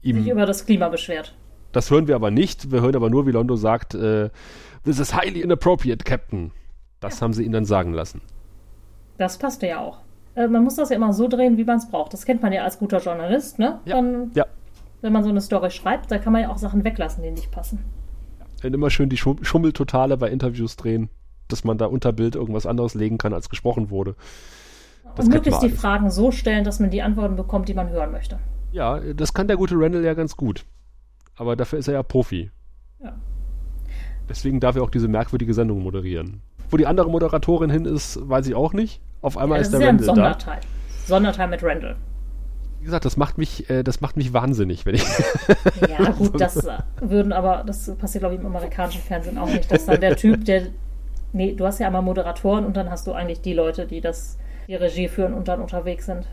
ihm. 0.00 0.22
Sich 0.22 0.32
über 0.32 0.46
das 0.46 0.64
Klima 0.64 0.88
beschwert. 0.88 1.34
Das 1.76 1.90
hören 1.90 2.08
wir 2.08 2.14
aber 2.14 2.30
nicht. 2.30 2.72
Wir 2.72 2.80
hören 2.80 2.96
aber 2.96 3.10
nur, 3.10 3.26
wie 3.26 3.32
Londo 3.32 3.54
sagt, 3.54 3.94
äh, 3.94 4.30
This 4.84 4.98
is 4.98 5.14
highly 5.14 5.42
inappropriate, 5.42 6.04
Captain. 6.04 6.52
Das 7.00 7.16
ja. 7.16 7.20
haben 7.22 7.34
sie 7.34 7.44
ihn 7.44 7.52
dann 7.52 7.66
sagen 7.66 7.92
lassen. 7.92 8.22
Das 9.18 9.36
passte 9.36 9.66
ja 9.66 9.80
auch. 9.80 9.98
Äh, 10.36 10.48
man 10.48 10.64
muss 10.64 10.76
das 10.76 10.88
ja 10.88 10.96
immer 10.96 11.12
so 11.12 11.28
drehen, 11.28 11.58
wie 11.58 11.64
man 11.64 11.76
es 11.76 11.90
braucht. 11.90 12.14
Das 12.14 12.24
kennt 12.24 12.40
man 12.40 12.52
ja 12.52 12.64
als 12.64 12.78
guter 12.78 13.00
Journalist, 13.00 13.58
ne? 13.58 13.80
Ja. 13.84 13.96
Dann, 13.96 14.30
ja. 14.34 14.46
Wenn 15.02 15.12
man 15.12 15.22
so 15.22 15.28
eine 15.28 15.42
Story 15.42 15.70
schreibt, 15.70 16.10
da 16.10 16.16
kann 16.16 16.32
man 16.32 16.42
ja 16.42 16.48
auch 16.48 16.56
Sachen 16.56 16.82
weglassen, 16.82 17.22
die 17.22 17.30
nicht 17.30 17.50
passen. 17.50 17.84
Und 18.64 18.74
immer 18.74 18.88
schön 18.88 19.10
die 19.10 19.18
Schummeltotale 19.18 20.16
bei 20.16 20.30
Interviews 20.30 20.76
drehen 20.76 21.10
dass 21.48 21.64
man 21.64 21.78
da 21.78 21.86
unter 21.86 22.12
Bild 22.12 22.34
irgendwas 22.34 22.66
anderes 22.66 22.94
legen 22.94 23.18
kann, 23.18 23.32
als 23.32 23.48
gesprochen 23.48 23.90
wurde. 23.90 24.16
Das 25.14 25.26
und 25.26 25.32
möglichst 25.32 25.62
die 25.62 25.70
Fragen 25.70 26.10
so 26.10 26.30
stellen, 26.30 26.64
dass 26.64 26.80
man 26.80 26.90
die 26.90 27.02
Antworten 27.02 27.36
bekommt, 27.36 27.68
die 27.68 27.74
man 27.74 27.88
hören 27.88 28.10
möchte. 28.10 28.38
Ja, 28.72 28.98
das 28.98 29.32
kann 29.32 29.46
der 29.46 29.56
gute 29.56 29.74
Randall 29.76 30.04
ja 30.04 30.14
ganz 30.14 30.36
gut. 30.36 30.64
Aber 31.36 31.56
dafür 31.56 31.78
ist 31.78 31.88
er 31.88 31.94
ja 31.94 32.02
Profi. 32.02 32.50
Ja. 33.02 33.14
Deswegen 34.28 34.60
darf 34.60 34.76
er 34.76 34.82
auch 34.82 34.90
diese 34.90 35.08
merkwürdige 35.08 35.54
Sendung 35.54 35.82
moderieren. 35.82 36.42
Wo 36.70 36.76
die 36.76 36.86
andere 36.86 37.10
Moderatorin 37.10 37.70
hin 37.70 37.84
ist, 37.84 38.18
weiß 38.28 38.46
ich 38.48 38.54
auch 38.54 38.72
nicht. 38.72 39.00
Auf 39.22 39.36
einmal 39.38 39.58
ja, 39.58 39.62
ist 39.62 39.72
der 39.72 39.80
ist 39.80 39.86
Randall 39.86 40.06
ja 40.06 40.12
ein 40.12 40.16
Sonderteil. 40.16 40.60
da. 40.60 41.06
Sonderteil 41.06 41.48
mit 41.48 41.62
Randall. 41.62 41.96
Wie 42.80 42.84
gesagt, 42.84 43.04
das 43.04 43.16
macht 43.16 43.38
mich, 43.38 43.70
äh, 43.70 43.82
das 43.82 44.00
macht 44.00 44.16
mich 44.16 44.32
wahnsinnig, 44.32 44.84
wenn 44.86 44.96
ich. 44.96 45.04
ja, 45.88 46.10
gut, 46.18 46.40
das 46.40 46.56
äh, 46.64 46.78
würden 47.00 47.32
aber, 47.32 47.62
das 47.64 47.94
passiert, 47.96 48.22
glaube 48.22 48.34
ich, 48.34 48.40
im 48.40 48.46
amerikanischen 48.46 49.02
Fernsehen 49.02 49.38
auch 49.38 49.46
nicht, 49.46 49.70
dass 49.70 49.86
dann 49.86 50.00
der 50.00 50.16
Typ, 50.16 50.44
der 50.44 50.68
Nee, 51.36 51.52
du 51.52 51.66
hast 51.66 51.78
ja 51.80 51.86
einmal 51.86 52.00
Moderatoren 52.00 52.64
und 52.64 52.78
dann 52.78 52.90
hast 52.90 53.06
du 53.06 53.12
eigentlich 53.12 53.42
die 53.42 53.52
Leute, 53.52 53.86
die 53.86 54.00
das, 54.00 54.38
die 54.68 54.74
Regie 54.74 55.06
führen 55.06 55.34
und 55.34 55.48
dann 55.48 55.60
unterwegs 55.60 56.06
sind. 56.06 56.26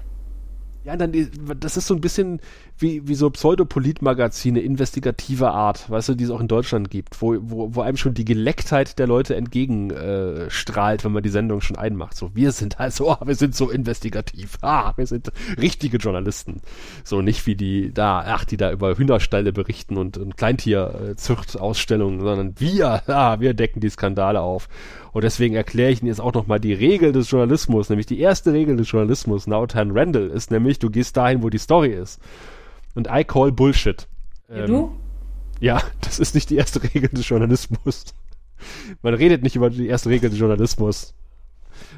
Ja, 0.83 0.97
dann, 0.97 1.13
das 1.59 1.77
ist 1.77 1.87
so 1.87 1.95
ein 1.95 2.01
bisschen 2.01 2.41
wie, 2.77 3.07
wie 3.07 3.15
so 3.15 3.29
Pseudopolit-Magazine 3.29 4.59
investigativer 4.59 5.53
Art, 5.53 5.89
weißt 5.89 6.09
du, 6.09 6.15
die 6.15 6.25
es 6.25 6.29
auch 6.29 6.41
in 6.41 6.49
Deutschland 6.49 6.89
gibt, 6.89 7.21
wo, 7.21 7.37
wo, 7.39 7.75
wo 7.75 7.81
einem 7.81 7.95
schon 7.95 8.13
die 8.13 8.25
Gelecktheit 8.25 8.99
der 8.99 9.07
Leute 9.07 9.35
entgegenstrahlt, 9.35 11.01
äh, 11.01 11.03
wenn 11.05 11.11
man 11.13 11.23
die 11.23 11.29
Sendung 11.29 11.61
schon 11.61 11.77
einmacht. 11.77 12.17
So, 12.17 12.31
wir 12.33 12.51
sind 12.51 12.81
also, 12.81 13.11
oh, 13.11 13.17
wir 13.25 13.35
sind 13.35 13.55
so 13.55 13.69
investigativ. 13.69 14.57
Ah, 14.61 14.91
wir 14.97 15.07
sind 15.07 15.31
richtige 15.57 15.97
Journalisten. 15.97 16.61
So, 17.05 17.21
nicht 17.21 17.45
wie 17.47 17.55
die 17.55 17.93
da, 17.93 18.23
ach, 18.27 18.43
die 18.43 18.57
da 18.57 18.71
über 18.71 18.97
Hühnerstalle 18.97 19.53
berichten 19.53 19.95
und, 19.95 20.17
und 20.17 20.35
Kleintierzüchtausstellungen, 20.35 22.19
sondern 22.19 22.59
wir, 22.59 23.03
ah, 23.07 23.39
wir 23.39 23.53
decken 23.53 23.79
die 23.79 23.89
Skandale 23.89 24.41
auf. 24.41 24.67
Und 25.13 25.23
deswegen 25.23 25.53
erkläre 25.55 25.91
ich 25.91 26.01
Ihnen 26.01 26.07
jetzt 26.07 26.19
auch 26.19 26.33
nochmal 26.33 26.59
die 26.59 26.73
Regel 26.73 27.11
des 27.11 27.29
Journalismus, 27.29 27.89
nämlich 27.89 28.07
die 28.07 28.19
erste 28.19 28.51
Regel 28.51 28.75
des 28.75 28.89
Journalismus, 28.89 29.45
Herrn 29.47 29.91
Randall, 29.91 30.29
ist 30.29 30.49
nämlich, 30.49 30.79
du 30.79 30.89
gehst 30.89 31.15
dahin, 31.15 31.43
wo 31.43 31.49
die 31.49 31.59
Story 31.59 31.93
ist. 31.93 32.19
Und 32.95 33.07
I 33.11 33.23
call 33.23 33.51
Bullshit. 33.51 34.07
Ähm, 34.49 34.65
du? 34.65 34.91
Ja, 35.59 35.81
das 36.01 36.19
ist 36.19 36.33
nicht 36.33 36.49
die 36.49 36.57
erste 36.57 36.81
Regel 36.83 37.09
des 37.09 37.29
Journalismus. 37.29 38.05
Man 39.01 39.13
redet 39.13 39.43
nicht 39.43 39.55
über 39.55 39.69
die 39.69 39.87
erste 39.87 40.09
Regel 40.09 40.29
des 40.29 40.39
Journalismus. 40.39 41.13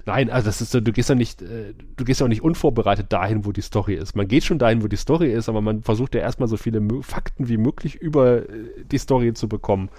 Nein, 0.06 0.30
also 0.30 0.46
das 0.46 0.62
ist 0.62 0.74
du 0.74 0.82
gehst 0.82 1.10
ja 1.10 1.16
nicht, 1.16 1.42
äh, 1.42 1.74
du 1.96 2.06
gehst 2.06 2.20
ja 2.20 2.26
auch 2.26 2.30
nicht 2.30 2.44
unvorbereitet 2.44 3.12
dahin, 3.12 3.46
wo 3.46 3.52
die 3.52 3.62
Story 3.62 3.96
ist. 3.96 4.16
Man 4.16 4.28
geht 4.28 4.44
schon 4.44 4.60
dahin, 4.60 4.84
wo 4.84 4.88
die 4.88 4.96
Story 4.96 5.32
ist, 5.32 5.50
aber 5.50 5.62
man 5.62 5.84
versucht 5.84 6.16
ja 6.16 6.22
erstmal 6.22 6.48
so 6.48 6.58
viele 6.58 6.82
Fakten 7.02 7.48
wie 7.48 7.58
möglich 7.58 7.96
über 7.96 8.50
äh, 8.50 8.84
die 8.90 8.98
Story 8.98 9.34
zu 9.34 9.48
bekommen 9.48 9.90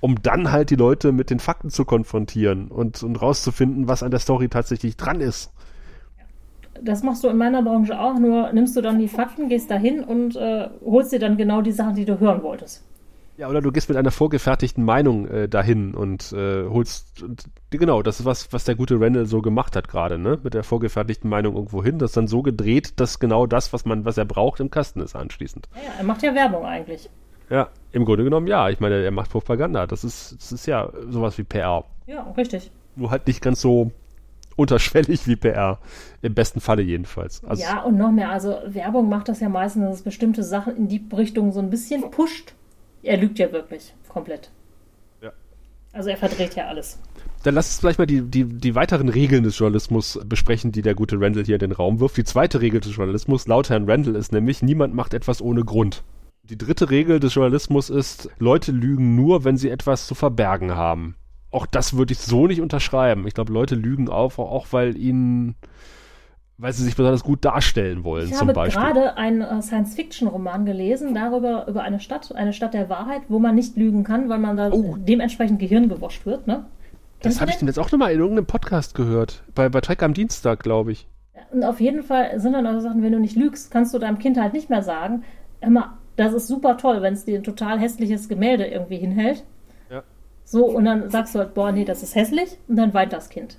um 0.00 0.22
dann 0.22 0.50
halt 0.50 0.70
die 0.70 0.76
Leute 0.76 1.12
mit 1.12 1.30
den 1.30 1.38
Fakten 1.38 1.70
zu 1.70 1.84
konfrontieren 1.84 2.68
und, 2.68 3.02
und 3.02 3.20
rauszufinden, 3.20 3.88
was 3.88 4.02
an 4.02 4.10
der 4.10 4.20
Story 4.20 4.48
tatsächlich 4.48 4.96
dran 4.96 5.20
ist. 5.20 5.52
Das 6.82 7.02
machst 7.02 7.22
du 7.22 7.28
in 7.28 7.36
meiner 7.36 7.62
Branche 7.62 7.98
auch, 7.98 8.18
nur 8.18 8.52
nimmst 8.52 8.74
du 8.76 8.80
dann 8.80 8.98
die 8.98 9.08
Fakten, 9.08 9.48
gehst 9.48 9.70
dahin 9.70 10.02
und 10.02 10.36
äh, 10.36 10.68
holst 10.84 11.12
dir 11.12 11.18
dann 11.18 11.36
genau 11.36 11.60
die 11.60 11.72
Sachen, 11.72 11.94
die 11.94 12.06
du 12.06 12.18
hören 12.18 12.42
wolltest. 12.42 12.84
Ja, 13.36 13.48
oder 13.48 13.62
du 13.62 13.72
gehst 13.72 13.88
mit 13.88 13.96
einer 13.96 14.10
vorgefertigten 14.10 14.84
Meinung 14.84 15.26
äh, 15.26 15.48
dahin 15.48 15.94
und 15.94 16.30
äh, 16.32 16.68
holst, 16.68 17.22
und, 17.22 17.44
genau, 17.70 18.02
das 18.02 18.20
ist 18.20 18.26
was, 18.26 18.52
was 18.52 18.64
der 18.64 18.74
gute 18.74 19.00
Randall 19.00 19.24
so 19.24 19.40
gemacht 19.40 19.76
hat 19.76 19.88
gerade, 19.88 20.18
ne? 20.18 20.38
Mit 20.42 20.52
der 20.52 20.62
vorgefertigten 20.62 21.30
Meinung 21.30 21.54
irgendwo 21.54 21.82
hin, 21.82 21.98
das 21.98 22.12
dann 22.12 22.28
so 22.28 22.42
gedreht, 22.42 23.00
dass 23.00 23.18
genau 23.18 23.46
das, 23.46 23.72
was 23.72 23.86
man, 23.86 24.04
was 24.04 24.18
er 24.18 24.26
braucht, 24.26 24.60
im 24.60 24.70
Kasten 24.70 25.00
ist 25.00 25.16
anschließend. 25.16 25.70
Ja, 25.74 25.80
er 25.98 26.04
macht 26.04 26.22
ja 26.22 26.34
Werbung 26.34 26.66
eigentlich. 26.66 27.08
Ja, 27.50 27.68
im 27.92 28.04
Grunde 28.04 28.24
genommen 28.24 28.46
ja. 28.46 28.70
Ich 28.70 28.80
meine, 28.80 29.02
er 29.02 29.10
macht 29.10 29.30
Propaganda. 29.30 29.86
Das 29.86 30.04
ist, 30.04 30.36
das 30.38 30.52
ist 30.52 30.66
ja 30.66 30.90
sowas 31.08 31.36
wie 31.36 31.42
PR. 31.42 31.84
Ja, 32.06 32.22
richtig. 32.36 32.70
Nur 32.96 33.10
halt 33.10 33.26
nicht 33.26 33.42
ganz 33.42 33.60
so 33.60 33.90
unterschwellig 34.56 35.26
wie 35.26 35.36
PR. 35.36 35.78
Im 36.22 36.34
besten 36.34 36.60
Falle 36.60 36.82
jedenfalls. 36.82 37.42
Also 37.44 37.62
ja, 37.62 37.82
und 37.82 37.98
noch 37.98 38.12
mehr. 38.12 38.30
Also 38.30 38.58
Werbung 38.66 39.08
macht 39.08 39.28
das 39.28 39.40
ja 39.40 39.48
meistens, 39.48 39.84
dass 39.84 39.94
es 39.96 40.02
bestimmte 40.02 40.44
Sachen 40.44 40.76
in 40.76 40.88
die 40.88 41.04
Richtung 41.14 41.52
so 41.52 41.60
ein 41.60 41.70
bisschen 41.70 42.10
pusht. 42.10 42.54
Er 43.02 43.16
lügt 43.16 43.38
ja 43.38 43.50
wirklich 43.52 43.94
komplett. 44.08 44.50
Ja. 45.20 45.32
Also 45.92 46.10
er 46.10 46.16
verdreht 46.16 46.54
ja 46.54 46.68
alles. 46.68 46.98
Dann 47.42 47.54
lass 47.54 47.68
uns 47.68 47.80
vielleicht 47.80 47.98
mal 47.98 48.06
die, 48.06 48.20
die, 48.20 48.44
die 48.44 48.74
weiteren 48.74 49.08
Regeln 49.08 49.42
des 49.44 49.58
Journalismus 49.58 50.20
besprechen, 50.26 50.72
die 50.72 50.82
der 50.82 50.94
gute 50.94 51.18
Randall 51.18 51.44
hier 51.44 51.56
in 51.56 51.60
den 51.60 51.72
Raum 51.72 51.98
wirft. 51.98 52.18
Die 52.18 52.24
zweite 52.24 52.60
Regel 52.60 52.80
des 52.80 52.94
Journalismus, 52.94 53.48
laut 53.48 53.70
Herrn 53.70 53.88
Randall, 53.88 54.14
ist 54.14 54.30
nämlich, 54.30 54.62
niemand 54.62 54.94
macht 54.94 55.14
etwas 55.14 55.40
ohne 55.40 55.64
Grund. 55.64 56.02
Die 56.50 56.58
dritte 56.58 56.90
Regel 56.90 57.20
des 57.20 57.32
Journalismus 57.34 57.90
ist, 57.90 58.28
Leute 58.40 58.72
lügen 58.72 59.14
nur, 59.14 59.44
wenn 59.44 59.56
sie 59.56 59.70
etwas 59.70 60.08
zu 60.08 60.16
verbergen 60.16 60.74
haben. 60.74 61.14
Auch 61.52 61.64
das 61.64 61.96
würde 61.96 62.12
ich 62.12 62.18
so 62.18 62.48
nicht 62.48 62.60
unterschreiben. 62.60 63.24
Ich 63.28 63.34
glaube, 63.34 63.52
Leute 63.52 63.76
lügen 63.76 64.08
auf, 64.08 64.40
auch 64.40 64.66
weil 64.72 64.96
ihnen, 64.96 65.54
weil 66.58 66.72
sie 66.72 66.82
sich 66.82 66.96
besonders 66.96 67.22
gut 67.22 67.44
darstellen 67.44 68.02
wollen, 68.02 68.30
ich 68.30 68.40
habe 68.40 68.52
gerade 68.52 69.16
einen 69.16 69.42
äh, 69.42 69.62
Science-Fiction-Roman 69.62 70.66
gelesen, 70.66 71.14
darüber, 71.14 71.68
über 71.68 71.82
eine 71.82 72.00
Stadt, 72.00 72.34
eine 72.34 72.52
Stadt 72.52 72.74
der 72.74 72.88
Wahrheit, 72.88 73.22
wo 73.28 73.38
man 73.38 73.54
nicht 73.54 73.76
lügen 73.76 74.02
kann, 74.02 74.28
weil 74.28 74.38
man 74.38 74.56
da 74.56 74.72
oh. 74.72 74.96
dementsprechend 74.98 75.60
Gehirn 75.60 75.88
gewascht 75.88 76.26
wird, 76.26 76.48
ne? 76.48 76.66
Das 77.22 77.40
habe 77.40 77.52
ich 77.52 77.58
denn 77.58 77.68
jetzt 77.68 77.78
auch 77.78 77.92
nochmal 77.92 78.12
in 78.12 78.18
irgendeinem 78.18 78.46
Podcast 78.46 78.96
gehört. 78.96 79.44
Bei, 79.54 79.68
bei 79.68 79.80
Trek 79.82 80.02
am 80.02 80.14
Dienstag, 80.14 80.60
glaube 80.60 80.90
ich. 80.90 81.06
Und 81.52 81.62
auf 81.62 81.80
jeden 81.80 82.02
Fall 82.02 82.40
sind 82.40 82.54
dann 82.54 82.66
also 82.66 82.80
Sachen, 82.80 83.02
wenn 83.02 83.12
du 83.12 83.20
nicht 83.20 83.36
lügst, 83.36 83.70
kannst 83.70 83.94
du 83.94 83.98
deinem 83.98 84.18
Kind 84.18 84.40
halt 84.40 84.54
nicht 84.54 84.70
mehr 84.70 84.82
sagen, 84.82 85.22
immer 85.60 85.99
das 86.20 86.34
ist 86.34 86.48
super 86.48 86.76
toll, 86.76 87.02
wenn 87.02 87.14
es 87.14 87.24
dir 87.24 87.38
ein 87.38 87.44
total 87.44 87.78
hässliches 87.78 88.28
Gemälde 88.28 88.66
irgendwie 88.66 88.98
hinhält. 88.98 89.44
Ja. 89.90 90.02
So, 90.44 90.66
und 90.66 90.84
dann 90.84 91.10
sagst 91.10 91.34
du 91.34 91.38
halt, 91.38 91.54
boah, 91.54 91.72
nee, 91.72 91.84
das 91.84 92.02
ist 92.02 92.14
hässlich, 92.14 92.58
und 92.68 92.76
dann 92.76 92.92
weint 92.92 93.12
das 93.12 93.30
Kind. 93.30 93.58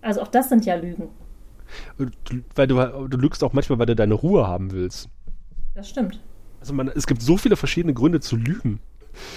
Also 0.00 0.22
auch 0.22 0.28
das 0.28 0.48
sind 0.48 0.64
ja 0.64 0.76
Lügen. 0.76 1.08
Weil 2.54 2.66
du, 2.66 3.08
du 3.08 3.16
lügst 3.16 3.44
auch 3.44 3.52
manchmal, 3.52 3.78
weil 3.78 3.86
du 3.86 3.96
deine 3.96 4.14
Ruhe 4.14 4.46
haben 4.46 4.72
willst. 4.72 5.08
Das 5.74 5.88
stimmt. 5.88 6.20
Also 6.60 6.74
man, 6.74 6.88
es 6.88 7.06
gibt 7.06 7.22
so 7.22 7.36
viele 7.36 7.56
verschiedene 7.56 7.94
Gründe 7.94 8.20
zu 8.20 8.36
lügen. 8.36 8.80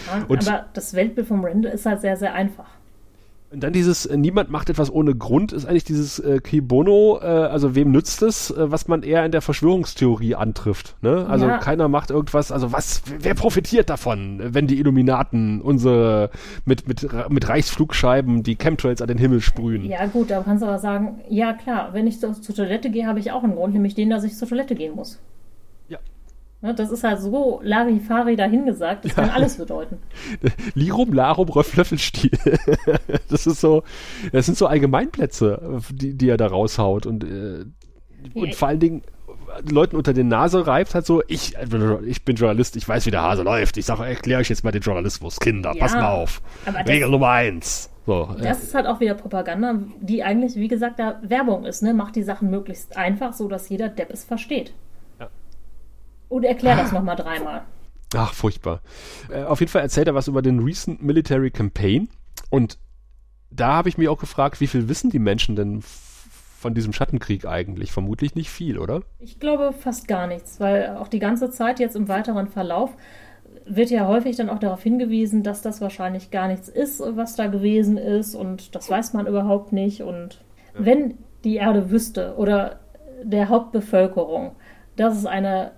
Ja, 0.07 0.25
aber 0.29 0.65
das 0.73 0.93
Weltbild 0.93 1.27
vom 1.27 1.43
Randall 1.43 1.73
ist 1.73 1.85
halt 1.85 2.01
sehr, 2.01 2.17
sehr 2.17 2.33
einfach. 2.33 2.69
Und 3.53 3.61
dann 3.61 3.71
dieses 3.71 4.07
äh, 4.07 4.17
Niemand 4.17 4.49
macht 4.49 4.69
etwas 4.71 4.91
ohne 4.91 5.13
Grund 5.13 5.53
ist 5.53 5.65
eigentlich 5.65 5.83
dieses 5.83 6.17
äh, 6.17 6.39
Qui 6.39 6.59
Bono, 6.59 7.19
äh, 7.21 7.25
also 7.25 7.75
wem 7.75 7.91
nützt 7.91 8.23
es, 8.23 8.49
äh, 8.49 8.71
was 8.71 8.87
man 8.87 9.03
eher 9.03 9.23
in 9.25 9.31
der 9.31 9.41
Verschwörungstheorie 9.41 10.33
antrifft. 10.33 10.95
Ne? 11.01 11.27
Also 11.29 11.45
ja. 11.45 11.59
keiner 11.59 11.87
macht 11.87 12.09
irgendwas, 12.09 12.51
also 12.51 12.71
was, 12.71 13.03
wer 13.19 13.35
profitiert 13.35 13.91
davon, 13.91 14.41
wenn 14.43 14.65
die 14.65 14.79
Illuminaten 14.79 15.61
unsere 15.61 16.31
mit, 16.65 16.87
mit, 16.87 17.07
mit 17.29 17.47
Reichsflugscheiben 17.47 18.41
die 18.41 18.55
Chemtrails 18.55 19.01
an 19.01 19.07
den 19.07 19.19
Himmel 19.19 19.41
sprühen? 19.41 19.85
Ja 19.85 20.07
gut, 20.07 20.31
da 20.31 20.41
kannst 20.41 20.63
du 20.63 20.67
aber 20.67 20.79
sagen, 20.79 21.21
ja 21.29 21.53
klar, 21.53 21.89
wenn 21.93 22.07
ich 22.07 22.19
zur 22.19 22.33
Toilette 22.33 22.89
gehe, 22.89 23.05
habe 23.05 23.19
ich 23.19 23.31
auch 23.31 23.43
einen 23.43 23.53
Grund, 23.53 23.73
nämlich 23.75 23.93
den, 23.93 24.09
dass 24.09 24.23
ich 24.23 24.35
zur 24.35 24.47
Toilette 24.47 24.73
gehen 24.73 24.95
muss. 24.95 25.19
Ne, 26.63 26.73
das 26.73 26.91
ist 26.91 27.03
halt 27.03 27.19
so 27.19 27.59
Larifari 27.61 28.37
dahingesagt, 28.37 29.03
das 29.03 29.17
ja. 29.17 29.23
kann 29.23 29.31
alles 29.31 29.57
bedeuten. 29.57 29.97
Lirum, 30.75 31.11
Larum, 31.11 31.49
Röfflöffelstiel. 31.49 32.31
das 33.29 33.45
ist 33.45 33.59
so, 33.59 33.83
das 34.31 34.45
sind 34.45 34.57
so 34.57 34.67
Allgemeinplätze, 34.67 35.81
die, 35.91 36.13
die 36.13 36.29
er 36.29 36.37
da 36.37 36.47
raushaut 36.47 37.05
und, 37.05 37.25
äh, 37.25 37.65
und 38.33 38.47
ja. 38.47 38.55
vor 38.55 38.69
allen 38.69 38.79
Dingen 38.79 39.01
Leuten 39.69 39.97
unter 39.97 40.13
den 40.13 40.29
Nase 40.29 40.65
reibt 40.65 40.95
halt 40.95 41.05
so, 41.05 41.21
ich, 41.27 41.57
ich 42.05 42.23
bin 42.23 42.35
Journalist, 42.37 42.77
ich 42.77 42.87
weiß, 42.87 43.05
wie 43.07 43.11
der 43.11 43.23
Hase 43.23 43.43
läuft. 43.43 43.75
Ich 43.75 43.85
sage, 43.85 44.05
erkläre 44.05 44.39
euch 44.39 44.47
jetzt 44.47 44.63
mal 44.63 44.71
den 44.71 44.81
Journalismus, 44.81 45.41
Kinder, 45.41 45.73
ja, 45.75 45.81
pass 45.81 45.93
mal 45.93 46.13
auf. 46.13 46.41
Regel 46.87 47.09
Nummer 47.09 47.27
eins. 47.27 47.89
So, 48.05 48.29
äh, 48.39 48.41
das 48.41 48.63
ist 48.63 48.73
halt 48.73 48.87
auch 48.87 49.01
wieder 49.01 49.15
Propaganda, 49.15 49.79
die 49.99 50.23
eigentlich, 50.23 50.55
wie 50.55 50.69
gesagt, 50.69 50.97
da 50.97 51.19
Werbung 51.23 51.65
ist. 51.65 51.83
Ne? 51.83 51.93
Macht 51.93 52.15
die 52.15 52.23
Sachen 52.23 52.49
möglichst 52.49 52.95
einfach, 52.95 53.33
so 53.33 53.49
dass 53.49 53.67
jeder 53.67 53.89
Depp 53.89 54.11
es 54.11 54.23
versteht. 54.23 54.73
Und 56.33 56.45
erklär 56.45 56.75
das 56.75 56.91
nochmal 56.91 57.15
dreimal. 57.15 57.61
Ach, 58.15 58.33
furchtbar. 58.33 58.81
Äh, 59.29 59.43
auf 59.43 59.59
jeden 59.59 59.71
Fall 59.71 59.83
erzählt 59.83 60.07
er 60.07 60.15
was 60.15 60.27
über 60.27 60.41
den 60.41 60.63
Recent 60.63 61.03
Military 61.03 61.51
Campaign. 61.51 62.09
Und 62.49 62.79
da 63.51 63.73
habe 63.73 63.87
ich 63.87 63.99
mich 63.99 64.09
auch 64.09 64.17
gefragt, 64.17 64.59
wie 64.59 64.65
viel 64.65 64.89
wissen 64.89 65.11
die 65.11 65.19
Menschen 65.19 65.55
denn 65.55 65.83
von 65.83 66.73
diesem 66.73 66.91
Schattenkrieg 66.91 67.45
eigentlich? 67.45 67.91
Vermutlich 67.91 68.33
nicht 68.33 68.49
viel, 68.49 68.79
oder? 68.79 69.03
Ich 69.19 69.39
glaube 69.39 69.73
fast 69.73 70.07
gar 70.07 70.25
nichts, 70.25 70.59
weil 70.59 70.97
auch 70.97 71.07
die 71.07 71.19
ganze 71.19 71.51
Zeit 71.51 71.79
jetzt 71.79 71.95
im 71.95 72.07
weiteren 72.07 72.47
Verlauf 72.47 72.89
wird 73.67 73.91
ja 73.91 74.07
häufig 74.07 74.35
dann 74.35 74.49
auch 74.49 74.57
darauf 74.57 74.81
hingewiesen, 74.81 75.43
dass 75.43 75.61
das 75.61 75.81
wahrscheinlich 75.81 76.31
gar 76.31 76.47
nichts 76.47 76.67
ist, 76.67 76.99
was 76.99 77.35
da 77.35 77.45
gewesen 77.45 77.99
ist 77.99 78.33
und 78.33 78.73
das 78.73 78.89
weiß 78.89 79.13
man 79.13 79.27
überhaupt 79.27 79.71
nicht. 79.71 80.01
Und 80.01 80.43
ja. 80.73 80.83
wenn 80.83 81.19
die 81.43 81.57
Erde 81.57 81.91
wüsste 81.91 82.33
oder 82.37 82.79
der 83.21 83.49
Hauptbevölkerung, 83.49 84.55
dass 84.95 85.15
es 85.15 85.27
eine 85.27 85.73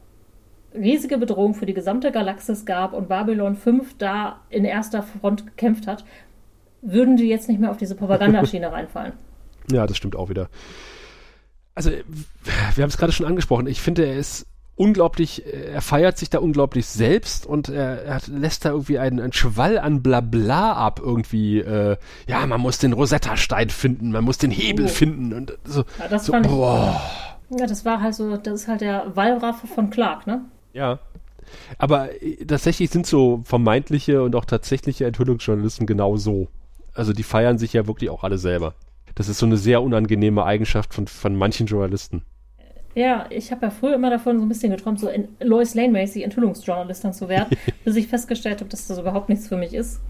riesige 0.76 1.18
Bedrohung 1.18 1.54
für 1.54 1.66
die 1.66 1.74
gesamte 1.74 2.12
Galaxis 2.12 2.66
gab 2.66 2.94
und 2.94 3.08
Babylon 3.08 3.56
5 3.56 3.98
da 3.98 4.42
in 4.50 4.66
erster 4.66 5.04
Front 5.04 5.46
gekämpft 5.46 5.88
hat, 5.88 6.06
würden 6.82 7.18
die 7.18 7.28
jetzt 7.28 7.50
nicht 7.50 7.60
mehr 7.60 7.72
auf 7.72 7.78
diese 7.78 7.96
Propagandaschiene 7.96 8.72
reinfallen. 8.72 9.14
Ja, 9.72 9.88
das 9.88 9.98
stimmt 9.98 10.16
auch 10.16 10.30
wieder. 10.30 10.50
Also, 11.74 11.92
wir 11.92 12.84
haben 12.84 12.90
es 12.90 12.98
gerade 12.98 13.12
schon 13.12 13.26
angesprochen. 13.26 13.68
Ich 13.68 13.82
finde, 13.82 14.06
er 14.06 14.18
ist 14.18 14.46
unglaublich, 14.76 15.44
er 15.46 15.82
feiert 15.82 16.18
sich 16.18 16.30
da 16.30 16.40
unglaublich 16.40 16.86
selbst 16.86 17.46
und 17.46 17.70
er, 17.70 18.04
er 18.04 18.22
lässt 18.28 18.66
da 18.66 18.70
irgendwie 18.70 19.00
einen, 19.00 19.20
einen 19.20 19.34
Schwall 19.34 19.78
an 19.78 20.04
Blabla 20.04 20.74
ab 20.74 21.02
irgendwie. 21.04 21.60
Äh, 21.60 21.98
ja, 22.28 22.46
man 22.46 22.62
muss 22.62 22.78
den 22.78 22.94
Rosetta-Stein 22.94 23.70
finden, 23.70 24.12
man 24.12 24.24
muss 24.24 24.38
den 24.38 24.52
Hebel 24.52 24.86
oh. 24.86 24.90
finden 24.90 25.34
und 25.34 25.58
so. 25.64 25.84
Ja, 26.00 26.08
das 26.10 26.26
so, 26.26 26.34
fand 26.34 26.48
boah. 26.48 27.02
ich. 27.50 27.60
Ja, 27.60 27.68
das 27.68 27.86
war 27.86 28.02
halt 28.02 28.16
so, 28.16 28.38
das 28.38 28.62
ist 28.62 28.68
halt 28.68 28.82
der 28.82 29.16
Wallraffe 29.16 29.68
von 29.68 29.90
Clark, 29.90 30.28
ne? 30.28 30.42
Ja. 30.76 31.00
Aber 31.78 32.22
äh, 32.22 32.46
tatsächlich 32.46 32.90
sind 32.90 33.08
so 33.08 33.42
vermeintliche 33.46 34.22
und 34.22 34.36
auch 34.36 34.46
tatsächliche 34.46 35.06
Enthüllungsjournalisten 35.06 35.88
genau 35.88 36.18
so. 36.18 36.50
Also 36.94 37.14
die 37.14 37.24
feiern 37.24 37.58
sich 37.58 37.74
ja 37.74 37.88
wirklich 37.88 38.10
auch 38.10 38.24
alle 38.24 38.38
selber. 38.38 38.76
Das 39.16 39.30
ist 39.30 39.40
so 39.40 39.46
eine 39.46 39.58
sehr 39.58 39.82
unangenehme 39.82 40.44
Eigenschaft 40.44 40.94
von, 40.94 41.08
von 41.08 41.36
manchen 41.36 41.66
Journalisten. 41.68 42.24
Ja, 42.94 43.26
ich 43.30 43.52
habe 43.52 43.66
ja 43.66 43.70
früher 43.72 43.96
immer 43.96 44.10
davon 44.10 44.38
so 44.40 44.46
ein 44.46 44.50
bisschen 44.50 44.72
geträumt, 44.72 45.00
so 45.00 45.10
in 45.10 45.28
Lois 45.42 45.76
Lane-mäßig 45.76 46.24
Enthüllungsjournalistin 46.24 47.14
zu 47.14 47.30
werden, 47.30 47.58
bis 47.86 47.96
ich 47.96 48.08
festgestellt 48.08 48.60
habe, 48.60 48.70
dass 48.70 48.88
das 48.88 49.00
überhaupt 49.00 49.30
nichts 49.30 49.48
für 49.48 49.58
mich 49.58 49.74
ist. 49.74 50.02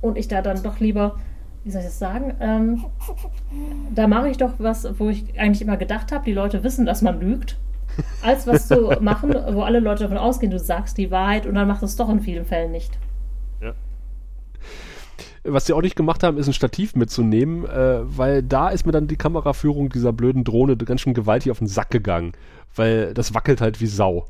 Und 0.00 0.16
ich 0.18 0.28
da 0.28 0.42
dann 0.42 0.62
doch 0.62 0.80
lieber, 0.80 1.18
wie 1.64 1.70
soll 1.70 1.80
ich 1.80 1.86
das 1.86 1.98
sagen, 1.98 2.34
ähm, 2.40 2.84
da 3.94 4.06
mache 4.08 4.28
ich 4.28 4.36
doch 4.36 4.54
was, 4.58 4.98
wo 4.98 5.08
ich 5.08 5.38
eigentlich 5.38 5.62
immer 5.62 5.76
gedacht 5.76 6.10
habe, 6.12 6.24
die 6.24 6.32
Leute 6.32 6.64
wissen, 6.64 6.86
dass 6.86 7.02
man 7.02 7.20
lügt, 7.20 7.56
als 8.22 8.46
was 8.46 8.68
zu 8.68 8.96
machen, 9.00 9.34
wo 9.52 9.62
alle 9.62 9.80
Leute 9.80 10.04
davon 10.04 10.18
ausgehen, 10.18 10.50
du 10.50 10.58
sagst 10.58 10.98
die 10.98 11.10
Wahrheit 11.10 11.46
und 11.46 11.54
dann 11.54 11.68
macht 11.68 11.82
es 11.82 11.96
doch 11.96 12.08
in 12.08 12.20
vielen 12.20 12.44
Fällen 12.44 12.72
nicht. 12.72 12.98
Was 15.44 15.66
sie 15.66 15.72
auch 15.72 15.82
nicht 15.82 15.96
gemacht 15.96 16.22
haben, 16.22 16.38
ist 16.38 16.46
ein 16.46 16.52
Stativ 16.52 16.94
mitzunehmen, 16.94 17.64
äh, 17.66 18.00
weil 18.04 18.44
da 18.44 18.68
ist 18.68 18.86
mir 18.86 18.92
dann 18.92 19.08
die 19.08 19.16
Kameraführung 19.16 19.88
dieser 19.88 20.12
blöden 20.12 20.44
Drohne 20.44 20.76
ganz 20.76 21.00
schön 21.00 21.14
gewaltig 21.14 21.50
auf 21.50 21.58
den 21.58 21.66
Sack 21.66 21.90
gegangen, 21.90 22.32
weil 22.76 23.12
das 23.12 23.34
wackelt 23.34 23.60
halt 23.60 23.80
wie 23.80 23.86
Sau. 23.86 24.28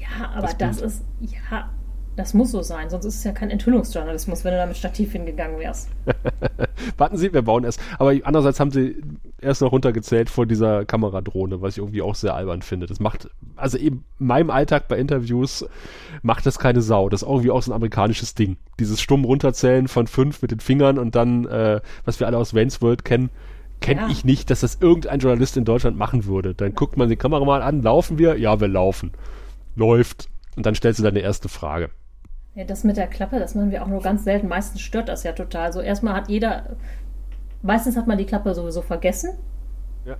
Ja, 0.00 0.30
aber 0.34 0.48
das, 0.48 0.56
das 0.58 0.80
ist, 0.80 1.04
ja, 1.20 1.70
das 2.16 2.34
muss 2.34 2.50
so 2.50 2.62
sein, 2.62 2.90
sonst 2.90 3.06
ist 3.06 3.16
es 3.16 3.24
ja 3.24 3.32
kein 3.32 3.50
Enthüllungsjournalismus, 3.50 4.44
wenn 4.44 4.52
du 4.52 4.58
da 4.58 4.66
mit 4.66 4.76
Stativ 4.76 5.12
hingegangen 5.12 5.58
wärst. 5.58 5.88
Warten 6.98 7.16
Sie, 7.16 7.32
wir 7.32 7.42
bauen 7.42 7.64
erst. 7.64 7.80
Aber 7.98 8.14
andererseits 8.24 8.60
haben 8.60 8.70
sie 8.70 8.96
erst 9.40 9.62
noch 9.62 9.72
runtergezählt 9.72 10.28
vor 10.28 10.46
dieser 10.46 10.84
Kameradrohne, 10.84 11.62
was 11.62 11.74
ich 11.74 11.78
irgendwie 11.78 12.02
auch 12.02 12.14
sehr 12.14 12.34
albern 12.34 12.62
finde. 12.62 12.86
Das 12.86 13.00
macht, 13.00 13.30
also 13.56 13.78
eben 13.78 14.04
in 14.20 14.26
meinem 14.26 14.50
Alltag 14.50 14.88
bei 14.88 14.98
Interviews 14.98 15.66
macht 16.22 16.44
das 16.44 16.58
keine 16.58 16.82
Sau. 16.82 17.08
Das 17.08 17.22
ist 17.22 17.28
irgendwie 17.28 17.50
auch 17.50 17.62
so 17.62 17.72
ein 17.72 17.74
amerikanisches 17.74 18.34
Ding. 18.34 18.56
Dieses 18.78 19.00
stumm 19.00 19.24
runterzählen 19.24 19.88
von 19.88 20.06
fünf 20.06 20.42
mit 20.42 20.50
den 20.50 20.60
Fingern 20.60 20.98
und 20.98 21.14
dann, 21.14 21.46
äh, 21.46 21.80
was 22.04 22.20
wir 22.20 22.26
alle 22.26 22.36
aus 22.36 22.54
Wayne's 22.54 22.82
World 22.82 23.04
kennen, 23.04 23.30
kenne 23.80 24.02
ja. 24.02 24.08
ich 24.08 24.24
nicht, 24.24 24.50
dass 24.50 24.60
das 24.60 24.78
irgendein 24.80 25.18
Journalist 25.18 25.56
in 25.56 25.64
Deutschland 25.64 25.96
machen 25.96 26.26
würde. 26.26 26.54
Dann 26.54 26.74
guckt 26.74 26.96
man 26.96 27.08
die 27.08 27.16
Kamera 27.16 27.44
mal 27.44 27.62
an, 27.62 27.82
laufen 27.82 28.18
wir? 28.18 28.38
Ja, 28.38 28.60
wir 28.60 28.68
laufen. 28.68 29.12
Läuft. 29.74 30.28
Und 30.56 30.66
dann 30.66 30.74
stellst 30.74 31.00
du 31.00 31.02
deine 31.02 31.20
erste 31.20 31.48
Frage. 31.48 31.90
Ja, 32.54 32.64
das 32.64 32.84
mit 32.84 32.98
der 32.98 33.06
Klappe, 33.06 33.38
das 33.38 33.54
machen 33.54 33.70
wir 33.70 33.82
auch 33.82 33.88
nur 33.88 34.02
ganz 34.02 34.24
selten. 34.24 34.48
Meistens 34.48 34.82
stört 34.82 35.08
das 35.08 35.22
ja 35.22 35.32
total. 35.32 35.72
So 35.72 35.80
erstmal 35.80 36.14
hat 36.14 36.28
jeder, 36.28 36.76
meistens 37.62 37.96
hat 37.96 38.06
man 38.06 38.18
die 38.18 38.26
Klappe 38.26 38.54
sowieso 38.54 38.82
vergessen. 38.82 39.30
Ja. 40.04 40.16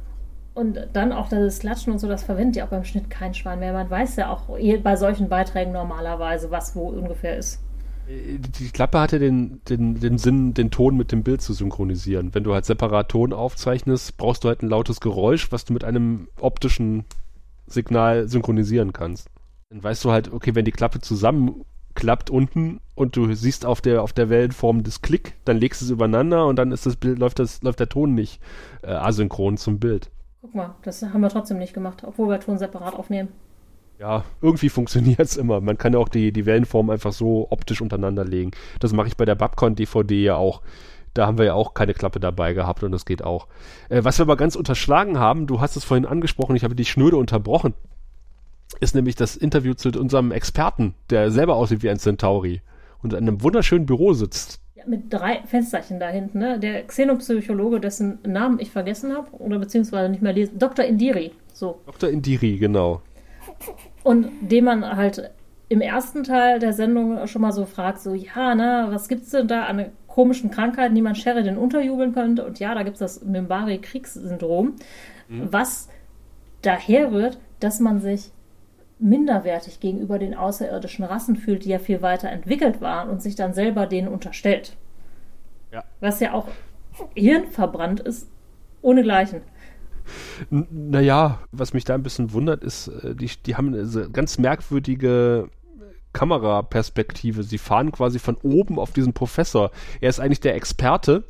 Und 0.55 0.89
dann 0.95 1.12
auch 1.12 1.28
das 1.28 1.59
Klatschen 1.59 1.93
und 1.93 1.99
so, 1.99 2.09
das 2.09 2.22
verwendet 2.22 2.57
ja 2.57 2.64
auch 2.64 2.70
beim 2.70 2.85
Schnitt 2.85 3.11
kein 3.11 3.35
Schwein 3.35 3.59
mehr. 3.59 3.74
Man 3.74 3.91
weiß 3.91 4.16
ja 4.16 4.30
auch 4.30 4.59
bei 4.83 4.97
solchen 4.97 5.28
Beiträgen 5.28 5.72
normalerweise, 5.72 6.51
was 6.51 6.74
wo 6.74 6.89
ungefähr 6.89 7.37
ist. 7.37 7.61
Die 8.09 8.70
Klappe 8.70 8.99
hatte 8.99 9.18
den, 9.18 9.61
den, 9.68 10.01
den 10.01 10.18
Sinn, 10.18 10.55
den 10.55 10.70
Ton 10.70 10.97
mit 10.97 11.12
dem 11.12 11.22
Bild 11.22 11.41
zu 11.41 11.53
synchronisieren. 11.53 12.35
Wenn 12.35 12.45
du 12.45 12.53
halt 12.53 12.64
separat 12.64 13.11
Ton 13.11 13.33
aufzeichnest, 13.33 14.16
brauchst 14.16 14.43
du 14.43 14.49
halt 14.49 14.62
ein 14.62 14.68
lautes 14.68 15.01
Geräusch, 15.01 15.53
was 15.53 15.64
du 15.64 15.72
mit 15.72 15.85
einem 15.85 16.28
optischen 16.41 17.05
Signal 17.66 18.28
synchronisieren 18.28 18.93
kannst. 18.93 19.28
Dann 19.70 19.83
weißt 19.83 20.05
du 20.05 20.11
halt, 20.11 20.33
okay, 20.33 20.55
wenn 20.55 20.64
die 20.64 20.72
Klappe 20.72 21.01
zusammen 21.01 21.64
klappt 21.95 22.30
unten 22.30 22.80
und 22.95 23.16
du 23.16 23.32
siehst 23.34 23.66
auf 23.66 23.80
der, 23.80 24.03
auf 24.03 24.12
der 24.12 24.28
Wellenform 24.30 24.82
das 24.82 25.03
Klick, 25.03 25.34
dann 25.45 25.57
legst 25.57 25.80
du 25.80 25.86
es 25.86 25.90
übereinander 25.90 26.47
und 26.47 26.57
dann 26.57 26.72
ist 26.72 26.86
das 26.86 26.97
Bild, 26.97 27.18
läuft 27.18 27.38
das, 27.38 27.62
läuft 27.62 27.80
der 27.80 27.88
Ton 27.88 28.14
nicht 28.14 28.40
äh, 28.82 28.93
asynchron 28.93 29.57
zum 29.57 29.78
Bild. 29.78 30.11
Guck 30.40 30.55
mal, 30.55 30.74
das 30.82 31.03
haben 31.03 31.20
wir 31.20 31.28
trotzdem 31.28 31.59
nicht 31.59 31.74
gemacht, 31.74 32.03
obwohl 32.07 32.28
wir 32.28 32.40
Ton 32.40 32.59
separat 32.59 32.95
aufnehmen. 32.95 33.28
Ja, 33.99 34.24
irgendwie 34.40 34.68
funktioniert 34.70 35.20
es 35.20 35.36
immer. 35.36 35.61
Man 35.61 35.78
kann 35.78 35.93
ja 35.93 35.99
auch 35.99 36.09
die, 36.09 36.32
die 36.32 36.47
Wellenform 36.47 36.90
einfach 36.90 37.12
so 37.12 37.47
optisch 37.51 37.80
untereinander 37.80 38.24
legen. 38.24 38.51
Das 38.80 38.93
mache 38.93 39.09
ich 39.09 39.16
bei 39.16 39.24
der 39.24 39.36
Babcon 39.36 39.74
DVD 39.74 40.22
ja 40.22 40.36
auch. 40.36 40.62
Da 41.14 41.26
haben 41.26 41.36
wir 41.36 41.45
ja 41.45 41.55
auch 41.55 41.74
keine 41.74 41.93
Klappe 41.93 42.20
dabei 42.20 42.55
gehabt 42.55 42.82
und 42.82 42.93
das 42.93 43.05
geht 43.05 43.22
auch. 43.22 43.47
Äh, 43.88 44.03
was 44.05 44.18
wir 44.18 44.24
aber 44.24 44.36
ganz 44.36 44.57
unterschlagen 44.57 45.18
haben, 45.18 45.47
du 45.47 45.61
hast 45.61 45.76
es 45.76 45.84
vorhin 45.84 46.07
angesprochen, 46.07 46.57
ich 46.57 46.64
habe 46.64 46.74
dich 46.74 46.90
schnöde 46.90 47.16
unterbrochen 47.16 47.74
ist 48.81 48.95
nämlich 48.95 49.16
das 49.16 49.37
Interview 49.37 49.75
zu 49.75 49.91
unserem 49.91 50.33
Experten, 50.33 50.95
der 51.11 51.31
selber 51.31 51.57
aussieht 51.57 51.83
wie 51.83 51.91
ein 51.91 51.99
Centauri 51.99 52.62
und 53.03 53.12
in 53.12 53.20
einem 53.20 53.43
wunderschönen 53.43 53.87
Büro 53.87 54.12
sitzt. 54.12 54.61
Ja, 54.75 54.85
mit 54.87 55.12
drei 55.12 55.43
Fensterchen 55.47 56.01
da 56.01 56.09
hinten, 56.09 56.39
ne? 56.39 56.59
Der 56.59 56.87
Xenopsychologe, 56.87 57.81
dessen 57.81 58.18
Namen 58.27 58.59
ich 58.59 58.70
vergessen 58.70 59.14
habe 59.14 59.31
oder 59.33 59.59
beziehungsweise 59.59 60.09
nicht 60.09 60.23
mehr 60.23 60.33
lesen. 60.33 60.59
Dr. 60.59 60.85
Indiri, 60.85 61.33
so. 61.53 61.81
Dr. 61.87 62.09
Indiri, 62.09 62.57
genau. 62.59 63.03
Und 64.03 64.29
dem 64.41 64.64
man 64.64 64.97
halt 64.97 65.31
im 65.68 65.81
ersten 65.81 66.25
Teil 66.25 66.59
der 66.59 66.73
Sendung 66.73 67.27
schon 67.27 67.43
mal 67.43 67.53
so 67.53 67.64
fragt, 67.64 68.01
so, 68.01 68.14
ja, 68.14 68.55
ne, 68.55 68.89
was 68.91 69.09
gibt's 69.09 69.31
denn 69.31 69.49
da 69.49 69.64
an 69.64 69.87
komischen 70.07 70.51
Krankheiten, 70.51 70.95
die 70.95 71.01
man 71.01 71.14
Sheridan 71.14 71.57
unterjubeln 71.57 72.12
könnte? 72.12 72.45
Und 72.45 72.59
ja, 72.59 72.75
da 72.75 72.83
gibt's 72.83 72.99
das 72.99 73.25
Mimbari-Kriegssyndrom, 73.25 74.75
mhm. 75.29 75.49
was 75.51 75.89
daher 76.61 77.12
rührt, 77.12 77.39
dass 77.61 77.81
man 77.81 78.01
sich 78.01 78.33
minderwertig 79.03 79.80
gegenüber 79.80 80.18
den 80.18 80.34
außerirdischen 80.34 81.05
Rassen 81.05 81.36
fühlt, 81.36 81.64
die 81.64 81.70
ja 81.70 81.78
viel 81.78 82.03
weiter 82.03 82.30
entwickelt 82.30 82.80
waren 82.80 83.11
und 83.11 83.20
sich 83.20 83.34
dann 83.34 83.53
selber 83.53 83.86
denen 83.86 84.09
unterstellt. 84.09 84.76
Ja. 85.72 85.84
Was 86.00 86.20
ja 86.20 86.32
auch 86.32 86.48
hirnverbrannt 87.14 88.00
ist, 88.00 88.28
ohnegleichen. 88.80 89.42
Naja, 90.50 91.38
was 91.53 91.74
mich 91.74 91.84
da 91.84 91.94
ein 91.94 92.03
bisschen 92.03 92.32
wundert, 92.32 92.64
ist, 92.64 92.88
äh, 92.88 93.14
die, 93.14 93.30
die 93.46 93.57
haben 93.57 93.68
eine 93.68 94.11
ganz 94.11 94.38
merkwürdige 94.38 95.48
Kameraperspektive. 96.12 97.42
Sie 97.42 97.59
fahren 97.59 97.92
quasi 97.92 98.18
von 98.18 98.36
oben 98.42 98.78
auf 98.78 98.92
diesen 98.92 99.12
Professor. 99.12 99.70
Er 100.00 100.11
ist 100.11 100.20
eigentlich 100.20 100.40
der 100.40 100.57
Experte, 100.57 101.24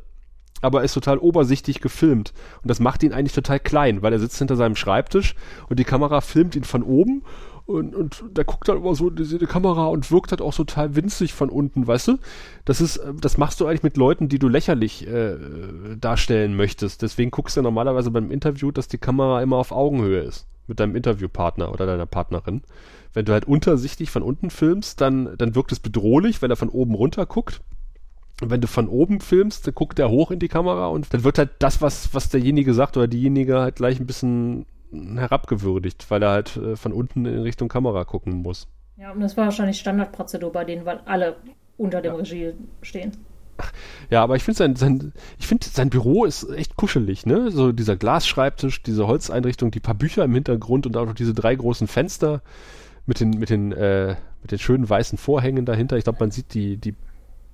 aber 0.61 0.79
er 0.79 0.85
ist 0.85 0.93
total 0.93 1.17
obersichtig 1.17 1.81
gefilmt. 1.81 2.33
Und 2.61 2.69
das 2.69 2.79
macht 2.79 3.03
ihn 3.03 3.13
eigentlich 3.13 3.33
total 3.33 3.59
klein, 3.59 4.01
weil 4.01 4.13
er 4.13 4.19
sitzt 4.19 4.39
hinter 4.39 4.55
seinem 4.55 4.75
Schreibtisch 4.75 5.35
und 5.69 5.79
die 5.79 5.83
Kamera 5.83 6.21
filmt 6.21 6.55
ihn 6.55 6.63
von 6.63 6.83
oben 6.83 7.23
und, 7.65 7.95
und 7.95 8.23
der 8.31 8.43
guckt 8.43 8.67
dann 8.67 8.77
immer 8.77 8.93
so 8.93 9.09
in 9.09 9.15
die, 9.15 9.45
Kamera 9.45 9.87
und 9.87 10.11
wirkt 10.11 10.31
halt 10.31 10.41
auch 10.41 10.51
so 10.51 10.65
total 10.65 10.95
winzig 10.95 11.33
von 11.33 11.49
unten, 11.49 11.87
weißt 11.87 12.09
du? 12.09 12.17
Das 12.65 12.81
ist, 12.81 12.97
äh, 12.97 13.13
das 13.19 13.37
machst 13.37 13.59
du 13.59 13.67
eigentlich 13.67 13.83
mit 13.83 13.97
Leuten, 13.97 14.27
die 14.27 14.39
du 14.39 14.49
lächerlich 14.49 15.07
äh, 15.07 15.37
darstellen 15.99 16.55
möchtest. 16.55 17.01
Deswegen 17.01 17.31
guckst 17.31 17.55
du 17.55 17.61
normalerweise 17.61 18.11
beim 18.11 18.31
Interview, 18.31 18.71
dass 18.71 18.89
die 18.89 18.97
Kamera 18.97 19.41
immer 19.41 19.57
auf 19.57 19.71
Augenhöhe 19.71 20.21
ist 20.21 20.47
mit 20.67 20.79
deinem 20.79 20.95
Interviewpartner 20.95 21.71
oder 21.71 21.85
deiner 21.85 22.05
Partnerin. 22.05 22.63
Wenn 23.13 23.25
du 23.25 23.33
halt 23.33 23.45
untersichtig 23.45 24.09
von 24.09 24.23
unten 24.23 24.49
filmst, 24.49 24.99
dann, 24.99 25.35
dann 25.37 25.55
wirkt 25.55 25.71
es 25.71 25.79
bedrohlich, 25.79 26.41
wenn 26.41 26.51
er 26.51 26.57
von 26.57 26.69
oben 26.69 26.95
runter 26.95 27.25
guckt. 27.25 27.61
Und 28.41 28.49
wenn 28.49 28.61
du 28.61 28.67
von 28.67 28.87
oben 28.87 29.21
filmst, 29.21 29.67
dann 29.67 29.75
guckt 29.75 29.99
er 29.99 30.09
hoch 30.09 30.31
in 30.31 30.39
die 30.39 30.47
Kamera 30.47 30.87
und 30.87 31.13
dann 31.13 31.23
wird 31.23 31.37
halt 31.37 31.51
das, 31.59 31.81
was, 31.81 32.13
was 32.13 32.29
derjenige 32.29 32.73
sagt 32.73 32.97
oder 32.97 33.07
diejenige 33.07 33.59
halt 33.59 33.75
gleich 33.75 33.99
ein 33.99 34.07
bisschen 34.07 34.65
herabgewürdigt, 34.93 36.09
weil 36.09 36.23
er 36.23 36.31
halt 36.31 36.57
äh, 36.57 36.75
von 36.75 36.93
unten 36.93 37.25
in 37.25 37.39
Richtung 37.39 37.67
Kamera 37.67 38.03
gucken 38.05 38.41
muss. 38.41 38.67
Ja, 38.97 39.11
und 39.11 39.21
das 39.21 39.35
war 39.37 39.45
wahrscheinlich 39.45 39.79
Standardprozedur 39.79 40.51
bei 40.51 40.65
denen, 40.65 40.85
weil 40.85 40.99
alle 41.05 41.37
unter 41.77 42.01
dem 42.01 42.13
ja. 42.13 42.17
Regie 42.17 42.53
stehen. 42.81 43.11
Ja, 44.09 44.23
aber 44.23 44.35
ich 44.35 44.43
finde 44.43 44.57
sein, 44.57 44.75
sein, 44.75 45.13
ich 45.39 45.47
finde 45.47 45.67
sein 45.67 45.89
Büro 45.89 46.25
ist 46.25 46.49
echt 46.49 46.75
kuschelig, 46.75 47.25
ne? 47.25 47.51
So 47.51 47.71
dieser 47.71 47.95
Glasschreibtisch, 47.95 48.81
diese 48.83 49.07
Holzeinrichtung, 49.07 49.71
die 49.71 49.79
paar 49.79 49.95
Bücher 49.95 50.23
im 50.23 50.33
Hintergrund 50.33 50.85
und 50.85 50.97
auch 50.97 51.05
noch 51.05 51.13
diese 51.13 51.33
drei 51.33 51.55
großen 51.55 51.87
Fenster 51.87 52.41
mit 53.05 53.19
den, 53.19 53.31
mit 53.31 53.49
den, 53.49 53.71
äh, 53.71 54.15
mit 54.41 54.51
den 54.51 54.59
schönen 54.59 54.89
weißen 54.89 55.17
Vorhängen 55.17 55.65
dahinter. 55.65 55.97
Ich 55.97 56.03
glaube, 56.03 56.19
man 56.19 56.31
sieht 56.31 56.53
die, 56.53 56.77
die, 56.77 56.95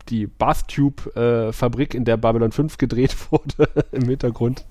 die 0.10 0.28
Bathtube-Fabrik, 0.28 1.94
äh, 1.94 1.98
in 1.98 2.06
der 2.06 2.18
Babylon 2.18 2.52
5 2.52 2.78
gedreht 2.78 3.16
wurde 3.32 3.70
im 3.92 4.06
Hintergrund. 4.06 4.66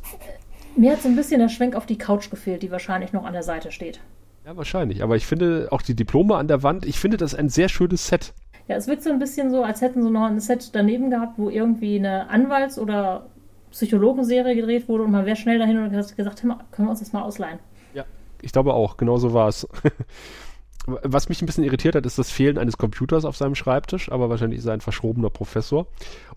Mir 0.77 0.93
hat 0.93 1.03
so 1.03 1.09
ein 1.09 1.17
bisschen 1.17 1.41
der 1.41 1.49
Schwenk 1.49 1.75
auf 1.75 1.87
die 1.87 1.99
Couch 1.99 2.31
gefehlt, 2.31 2.63
die 2.63 2.71
wahrscheinlich 2.71 3.13
noch 3.13 3.25
an 3.25 3.33
der 3.33 3.43
Seite 3.43 3.73
steht. 3.73 4.01
Ja, 4.45 4.57
wahrscheinlich. 4.57 5.03
Aber 5.03 5.17
ich 5.17 5.27
finde 5.27 5.69
auch 5.71 5.83
die 5.83 5.95
Diplome 5.95 6.37
an 6.37 6.49
der 6.49 6.63
Wand, 6.63 6.87
ich 6.87 6.99
finde 6.99 7.17
das 7.17 7.35
ein 7.35 7.49
sehr 7.49 7.69
schönes 7.69 8.07
Set. 8.07 8.33
Ja, 8.69 8.77
es 8.77 8.87
wirkt 8.87 9.03
so 9.03 9.11
ein 9.11 9.19
bisschen 9.19 9.51
so, 9.51 9.63
als 9.63 9.81
hätten 9.81 10.03
sie 10.03 10.11
noch 10.11 10.25
ein 10.25 10.41
Set 10.41 10.75
daneben 10.75 11.11
gehabt, 11.11 11.39
wo 11.39 11.51
irgendwie 11.51 11.97
eine 11.99 12.29
Anwalts- 12.31 12.79
oder 12.79 13.27
Psychologenserie 13.71 14.55
gedreht 14.55 14.89
wurde 14.89 15.05
und 15.05 15.11
man 15.11 15.27
wäre 15.27 15.37
schnell 15.37 15.59
dahin 15.59 15.79
und 15.79 15.95
hat 15.95 16.17
gesagt, 16.17 16.41
können 16.41 16.59
wir 16.79 16.91
uns 16.91 17.01
das 17.01 17.13
mal 17.13 17.23
ausleihen. 17.23 17.59
Ja, 17.95 18.05
ich 18.43 18.53
glaube 18.53 18.75
auch, 18.75 18.97
genau 18.97 19.17
so 19.17 19.33
war 19.33 19.49
es. 19.49 19.67
Was 20.87 21.29
mich 21.29 21.43
ein 21.43 21.47
bisschen 21.47 21.65
irritiert 21.65 21.95
hat, 21.95 22.07
ist 22.07 22.19
das 22.19 22.31
Fehlen 22.31 22.57
eines 22.57 22.79
Computers 22.79 23.27
auf 23.27 23.37
seinem 23.37 23.55
Schreibtisch, 23.55 24.11
aber 24.11 24.31
wahrscheinlich 24.31 24.61
ist 24.61 24.67
er 24.67 24.73
ein 24.73 24.81
verschrobener 24.81 25.29
Professor. 25.29 25.87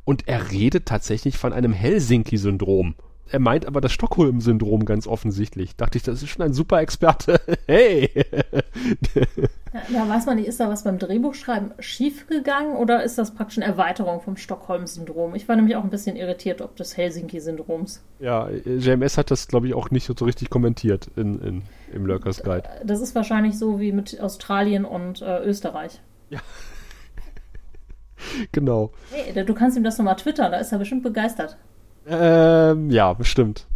Und 0.04 0.28
er 0.28 0.52
redet 0.52 0.88
tatsächlich 0.88 1.38
von 1.38 1.54
einem 1.54 1.72
Helsinki-Syndrom. 1.72 2.96
Er 3.32 3.40
meint 3.40 3.66
aber 3.66 3.80
das 3.80 3.94
Stockholm-Syndrom 3.94 4.84
ganz 4.84 5.08
offensichtlich. 5.08 5.78
Dachte 5.78 5.98
ich, 5.98 6.04
das 6.04 6.22
ist 6.22 6.30
schon 6.30 6.42
ein 6.42 6.54
super 6.54 6.82
Experte. 6.82 7.40
hey! 7.66 8.10
Ja, 9.74 9.82
ja, 9.90 10.10
weiß 10.10 10.26
man 10.26 10.36
nicht, 10.36 10.48
ist 10.48 10.60
da 10.60 10.68
was 10.68 10.84
beim 10.84 11.00
Drehbuchschreiben 11.00 11.72
schiefgegangen 11.80 12.76
oder 12.76 13.04
ist 13.04 13.18
das 13.18 13.34
praktisch 13.34 13.58
eine 13.58 13.68
Erweiterung 13.68 14.20
vom 14.20 14.36
Stockholm-Syndrom? 14.36 15.34
Ich 15.34 15.48
war 15.48 15.56
nämlich 15.56 15.78
auch 15.78 15.84
ein 15.86 15.90
bisschen 15.90 16.18
irritiert, 16.18 16.62
ob 16.62 16.76
des 16.76 16.98
Helsinki-Syndroms. 16.98 18.04
Ja, 18.20 18.50
JMS 18.50 19.18
hat 19.18 19.32
das, 19.32 19.48
glaube 19.48 19.68
ich, 19.68 19.74
auch 19.74 19.90
nicht 19.92 20.06
so 20.06 20.26
richtig 20.26 20.50
kommentiert 20.50 21.10
in, 21.16 21.40
in, 21.42 21.62
im 21.94 22.06
Lurkers 22.06 22.44
Guide. 22.44 22.68
Das 22.84 23.00
ist 23.00 23.16
wahrscheinlich 23.16 23.58
so 23.58 23.80
wie 23.80 23.94
mit 23.94 24.20
Australien 24.20 24.84
und 24.84 25.22
äh, 25.22 25.40
Österreich. 25.40 26.02
Ja. 26.30 26.40
genau. 28.52 28.92
Hey, 29.12 29.46
du 29.46 29.54
kannst 29.54 29.78
ihm 29.78 29.86
das 29.86 29.98
nochmal 29.98 30.18
twittern, 30.18 30.52
da 30.52 30.58
ist 30.58 30.74
er 30.74 30.80
bestimmt 30.80 31.04
begeistert. 31.04 31.56
Ähm, 32.08 32.90
ja, 32.90 33.14
bestimmt. 33.14 33.68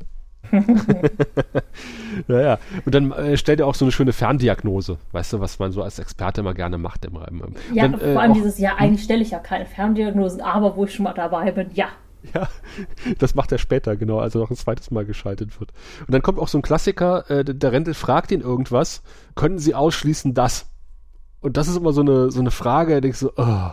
ja, 2.28 2.41
ja. 2.41 2.59
Und 2.86 2.95
dann 2.95 3.11
äh, 3.11 3.38
stellt 3.38 3.59
er 3.59 3.67
auch 3.67 3.76
so 3.76 3.86
eine 3.86 3.91
schöne 3.91 4.13
Ferndiagnose, 4.13 4.97
weißt 5.11 5.34
du, 5.34 5.39
was 5.39 5.59
man 5.59 5.71
so 5.71 5.82
als 5.82 5.99
Experte 5.99 6.41
immer 6.41 6.53
gerne 6.53 6.78
macht. 6.78 7.05
Im, 7.05 7.15
im, 7.15 7.55
ja, 7.73 7.88
dann, 7.88 7.99
vor 7.99 8.07
äh, 8.07 8.15
allem 8.15 8.32
auch, 8.32 8.36
dieses, 8.36 8.59
ja, 8.59 8.76
eigentlich 8.76 9.03
stelle 9.03 9.21
ich 9.21 9.32
ja 9.32 9.39
keine 9.39 9.65
Ferndiagnosen, 9.65 10.41
aber 10.41 10.76
wo 10.76 10.86
ich 10.86 10.93
schon 10.93 11.03
mal 11.03 11.13
dabei 11.13 11.51
bin, 11.51 11.69
ja. 11.73 11.88
Ja, 12.34 12.47
das 13.19 13.36
macht 13.36 13.51
er 13.51 13.57
später, 13.57 13.95
genau, 13.95 14.19
als 14.19 14.36
er 14.36 14.41
noch 14.41 14.49
ein 14.49 14.55
zweites 14.55 14.91
Mal 14.91 15.05
geschaltet 15.05 15.59
wird. 15.59 15.71
Und 16.01 16.13
dann 16.13 16.21
kommt 16.21 16.39
auch 16.39 16.47
so 16.47 16.57
ein 16.57 16.63
Klassiker, 16.63 17.30
äh, 17.30 17.43
der 17.43 17.71
Rendel 17.71 17.93
fragt 17.93 18.32
ihn 18.32 18.41
irgendwas, 18.41 19.03
können 19.36 19.59
Sie 19.59 19.76
ausschließen 19.76 20.34
das? 20.34 20.67
Und 21.41 21.57
das 21.57 21.67
ist 21.67 21.78
immer 21.78 21.93
so 21.93 22.01
eine, 22.01 22.32
so 22.32 22.39
eine 22.39 22.51
Frage, 22.51 22.95
da 22.95 23.01
denkst 23.01 23.19
du, 23.19 23.32
oh, 23.36 23.69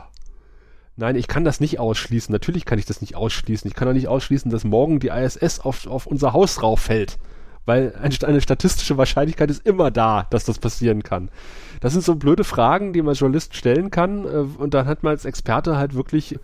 Nein, 0.96 1.16
ich 1.16 1.26
kann 1.26 1.44
das 1.44 1.60
nicht 1.60 1.80
ausschließen. 1.80 2.32
Natürlich 2.32 2.64
kann 2.64 2.78
ich 2.78 2.84
das 2.84 3.00
nicht 3.00 3.16
ausschließen. 3.16 3.68
Ich 3.68 3.74
kann 3.74 3.88
auch 3.88 3.94
nicht 3.94 4.08
ausschließen, 4.08 4.50
dass 4.50 4.64
morgen 4.64 5.00
die 5.00 5.08
ISS 5.08 5.60
auf, 5.60 5.86
auf 5.86 6.06
unser 6.06 6.32
Haus 6.32 6.56
drauf 6.56 6.80
fällt. 6.80 7.18
Weil 7.64 7.94
eine 7.96 8.40
statistische 8.40 8.96
Wahrscheinlichkeit 8.96 9.48
ist 9.48 9.64
immer 9.64 9.92
da, 9.92 10.26
dass 10.30 10.44
das 10.44 10.58
passieren 10.58 11.04
kann. 11.04 11.30
Das 11.80 11.92
sind 11.92 12.04
so 12.04 12.16
blöde 12.16 12.42
Fragen, 12.42 12.92
die 12.92 13.00
man 13.00 13.10
als 13.10 13.20
Journalist 13.20 13.54
stellen 13.54 13.90
kann. 13.90 14.24
Äh, 14.24 14.46
und 14.58 14.74
dann 14.74 14.86
hat 14.86 15.04
man 15.04 15.12
als 15.12 15.24
Experte 15.24 15.76
halt 15.76 15.94
wirklich 15.94 16.38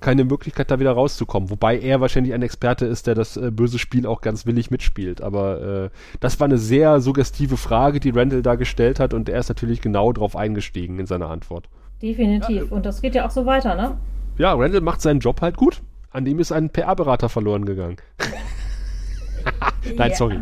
keine 0.00 0.24
Möglichkeit, 0.24 0.70
da 0.70 0.80
wieder 0.80 0.92
rauszukommen. 0.92 1.48
Wobei 1.48 1.78
er 1.78 2.00
wahrscheinlich 2.00 2.34
ein 2.34 2.42
Experte 2.42 2.86
ist, 2.86 3.06
der 3.06 3.14
das 3.14 3.36
äh, 3.36 3.52
böse 3.52 3.78
Spiel 3.78 4.04
auch 4.04 4.20
ganz 4.20 4.46
willig 4.46 4.70
mitspielt. 4.70 5.22
Aber 5.22 5.62
äh, 5.84 5.90
das 6.18 6.40
war 6.40 6.46
eine 6.46 6.58
sehr 6.58 7.00
suggestive 7.00 7.56
Frage, 7.56 8.00
die 8.00 8.10
Randall 8.10 8.42
da 8.42 8.56
gestellt 8.56 8.98
hat. 8.98 9.14
Und 9.14 9.28
er 9.28 9.38
ist 9.38 9.48
natürlich 9.48 9.80
genau 9.80 10.12
drauf 10.12 10.36
eingestiegen 10.36 10.98
in 10.98 11.06
seiner 11.06 11.30
Antwort. 11.30 11.68
Definitiv. 12.02 12.70
Ja, 12.70 12.76
und 12.76 12.86
das 12.86 13.00
geht 13.00 13.14
ja 13.14 13.26
auch 13.26 13.30
so 13.30 13.46
weiter, 13.46 13.74
ne? 13.74 13.96
Ja, 14.36 14.52
Randall 14.54 14.80
macht 14.80 15.00
seinen 15.00 15.20
Job 15.20 15.40
halt 15.40 15.56
gut. 15.56 15.82
An 16.10 16.24
dem 16.24 16.38
ist 16.38 16.52
ein 16.52 16.70
PR-Berater 16.70 17.28
verloren 17.28 17.64
gegangen. 17.64 17.96
Nein, 19.96 20.12
sorry. 20.14 20.40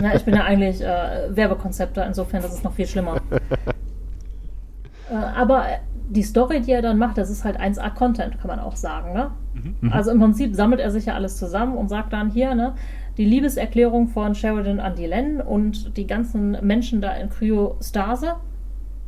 ja, 0.00 0.14
ich 0.14 0.24
bin 0.24 0.34
ja 0.34 0.44
eigentlich 0.44 0.80
äh, 0.82 1.28
Werbekonzepter, 1.28 2.06
insofern 2.06 2.42
das 2.42 2.54
ist 2.54 2.64
noch 2.64 2.72
viel 2.72 2.86
schlimmer. 2.86 3.20
äh, 5.10 5.14
aber 5.14 5.64
die 6.08 6.22
Story, 6.22 6.60
die 6.60 6.72
er 6.72 6.82
dann 6.82 6.98
macht, 6.98 7.18
das 7.18 7.30
ist 7.30 7.44
halt 7.44 7.60
1A-Content, 7.60 8.38
kann 8.40 8.48
man 8.48 8.58
auch 8.58 8.74
sagen. 8.74 9.12
Ne? 9.12 9.30
Mhm, 9.54 9.76
mhm, 9.80 9.92
also 9.92 10.10
im 10.10 10.18
Prinzip 10.18 10.54
sammelt 10.56 10.80
er 10.80 10.90
sich 10.90 11.06
ja 11.06 11.14
alles 11.14 11.36
zusammen 11.36 11.76
und 11.76 11.88
sagt 11.88 12.12
dann 12.12 12.30
hier, 12.30 12.54
ne, 12.54 12.74
die 13.16 13.24
Liebeserklärung 13.24 14.08
von 14.08 14.34
Sheridan 14.34 14.80
an 14.80 14.96
die 14.96 15.06
Len 15.06 15.40
und 15.40 15.96
die 15.96 16.06
ganzen 16.06 16.52
Menschen 16.66 17.00
da 17.00 17.12
in 17.12 17.28
Kryostase. 17.28 18.36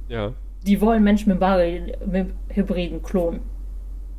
Ja 0.09 0.33
die 0.67 0.81
wollen 0.81 1.03
Menschen 1.03 1.31
mit, 1.31 1.41
Bari 1.41 1.95
mit 2.07 2.33
Hybriden 2.49 3.03
klonen. 3.03 3.41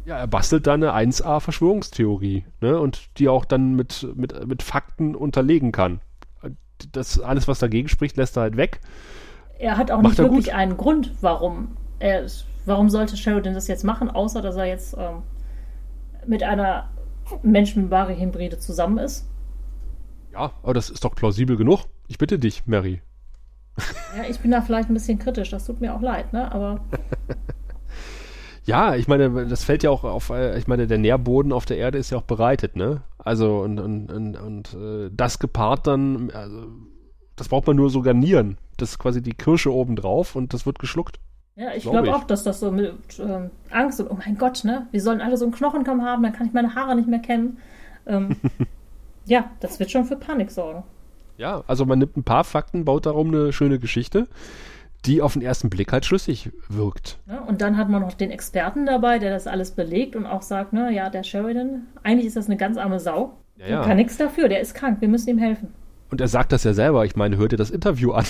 Ja, 0.06 0.18
er 0.18 0.28
bastelt 0.28 0.68
da 0.68 0.74
eine 0.74 0.94
1A-Verschwörungstheorie, 0.94 2.44
ne? 2.62 2.80
Und 2.80 3.18
die 3.18 3.30
auch 3.30 3.46
dann 3.46 3.76
mit, 3.76 4.06
mit, 4.16 4.46
mit 4.46 4.62
Fakten 4.62 5.16
unterlegen 5.16 5.72
kann. 5.72 6.02
Das 6.91 7.20
alles, 7.20 7.48
was 7.48 7.60
dagegen 7.60 7.88
spricht, 7.88 8.18
lässt 8.18 8.38
er 8.38 8.41
halt 8.41 8.58
weg. 8.58 8.82
Er 9.58 9.78
hat 9.78 9.91
auch 9.91 10.02
Macht 10.02 10.18
nicht 10.18 10.18
wirklich 10.18 10.46
gut. 10.46 10.54
einen 10.54 10.76
Grund, 10.76 11.14
warum 11.22 11.78
er 12.00 12.26
warum 12.66 12.89
sollte 12.89 13.18
Sheridan 13.18 13.54
das 13.54 13.68
jetzt 13.68 13.84
machen, 13.84 14.10
außer 14.10 14.41
dass 14.41 14.56
er 14.56 14.66
jetzt 14.66 14.96
ähm, 14.98 15.24
mit 16.26 16.44
einer 16.44 16.89
Menschen 17.41 17.84
mit 17.84 17.91
Bari-Hybride 17.91 18.60
zusammen 18.60 18.98
ist. 18.98 19.28
Ja, 20.34 20.52
aber 20.64 20.74
das 20.74 20.89
ist 20.89 21.04
doch 21.04 21.16
plausibel 21.16 21.58
genug. 21.58 21.86
Ich 22.08 22.18
bitte 22.18 22.39
dich, 22.39 22.66
Mary. 22.66 23.02
Ja, 24.15 24.24
ich 24.30 24.39
bin 24.39 24.51
da 24.51 24.61
vielleicht 24.61 24.89
ein 24.89 24.93
bisschen 24.93 25.19
kritisch, 25.19 25.49
das 25.49 25.65
tut 25.65 25.82
mir 25.82 25.95
auch 25.95 26.01
leid, 26.01 26.32
ne? 26.34 26.51
Aber. 26.51 26.82
ja, 28.65 28.95
ich 28.95 29.07
meine, 29.07 29.47
das 29.47 29.63
fällt 29.63 29.84
ja 29.84 29.89
auch 29.89 30.03
auf, 30.03 30.30
äh, 30.30 30.57
ich 30.57 30.67
meine, 30.67 30.86
der 30.88 30.99
Nährboden 30.99 31.51
auf 31.51 31.65
der 31.65 31.78
Erde 31.78 31.97
ist 31.97 32.11
ja 32.11 32.17
auch 32.17 32.24
bereitet, 32.24 32.76
ne? 32.76 33.01
Also 33.17 33.61
und, 33.61 33.80
und, 33.80 34.11
und, 34.11 34.36
und 34.36 34.74
äh, 34.74 35.09
das 35.11 35.39
gepaart 35.39 35.88
dann, 35.88 36.30
also, 36.32 36.67
das 37.36 37.49
braucht 37.49 37.65
man 37.67 37.76
nur 37.76 37.89
so 37.89 38.01
garnieren. 38.01 38.57
Das 38.78 38.91
ist 38.91 38.99
quasi 38.99 39.21
die 39.21 39.34
Kirsche 39.34 39.74
oben 39.74 39.95
drauf 39.95 40.36
und 40.36 40.53
das 40.53 40.65
wird 40.65 40.78
geschluckt. 40.78 41.19
Ja, 41.55 41.74
ich 41.74 41.84
glaube 41.84 42.03
glaub 42.03 42.15
auch, 42.15 42.24
dass 42.24 42.43
das 42.43 42.59
so 42.59 42.71
mit 42.71 42.93
ähm, 43.19 43.51
Angst 43.69 43.99
und 43.99 44.09
oh 44.09 44.17
mein 44.17 44.38
Gott, 44.38 44.63
ne? 44.63 44.88
Wir 44.91 45.01
sollen 45.01 45.21
alle 45.21 45.38
so 45.38 45.45
einen 45.45 45.53
Knochenkamm 45.53 46.03
haben, 46.03 46.24
dann 46.24 46.34
kann 46.34 46.47
ich 46.47 46.53
meine 46.53 46.74
Haare 46.76 46.95
nicht 46.95 47.07
mehr 47.07 47.19
kennen. 47.19 47.57
Ähm, 48.07 48.36
ja, 49.26 49.51
das 49.59 49.80
wird 49.80 49.91
schon 49.91 50.05
für 50.05 50.15
Panik 50.15 50.51
sorgen. 50.51 50.84
Ja, 51.38 51.64
also 51.68 51.86
man 51.86 52.00
nimmt 52.00 52.18
ein 52.18 52.24
paar 52.24 52.44
Fakten, 52.44 52.86
baut 52.86 53.06
darum 53.06 53.30
eine 53.30 53.54
schöne 53.54 53.80
Geschichte, 53.80 54.28
die 55.06 55.22
auf 55.22 55.34
den 55.34 55.42
ersten 55.42 55.70
Blick 55.70 55.92
halt 55.92 56.06
schlüssig 56.06 56.52
wirkt. 56.70 57.20
Ja, 57.28 57.42
und 57.42 57.62
dann 57.62 57.78
hat 57.78 57.90
man 57.90 58.02
noch 58.02 58.14
den 58.14 58.32
Experten 58.32 58.86
dabei, 58.86 59.20
der 59.20 59.32
das 59.32 59.48
alles 59.48 59.72
belegt 59.72 60.16
und 60.16 60.26
auch 60.26 60.42
sagt, 60.42 60.74
ne, 60.74 60.94
ja, 60.94 61.10
der 61.10 61.24
Sheridan, 61.24 61.88
eigentlich 62.04 62.28
ist 62.28 62.38
das 62.38 62.48
eine 62.48 62.58
ganz 62.58 62.78
arme 62.78 63.00
Sau. 63.00 63.38
Ja, 63.58 63.68
ja. 63.68 63.84
kann 63.84 63.98
nichts 63.98 64.18
dafür, 64.18 64.48
der 64.48 64.62
ist 64.62 64.74
krank, 64.74 65.02
wir 65.02 65.08
müssen 65.08 65.30
ihm 65.30 65.38
helfen. 65.38 65.74
Und 66.10 66.22
er 66.22 66.28
sagt 66.28 66.52
das 66.52 66.64
ja 66.64 66.74
selber, 66.74 67.06
ich 67.06 67.16
meine, 67.16 67.38
hört 67.38 67.52
ihr 67.52 67.58
das 67.58 67.72
Interview 67.72 68.12
an? 68.12 68.26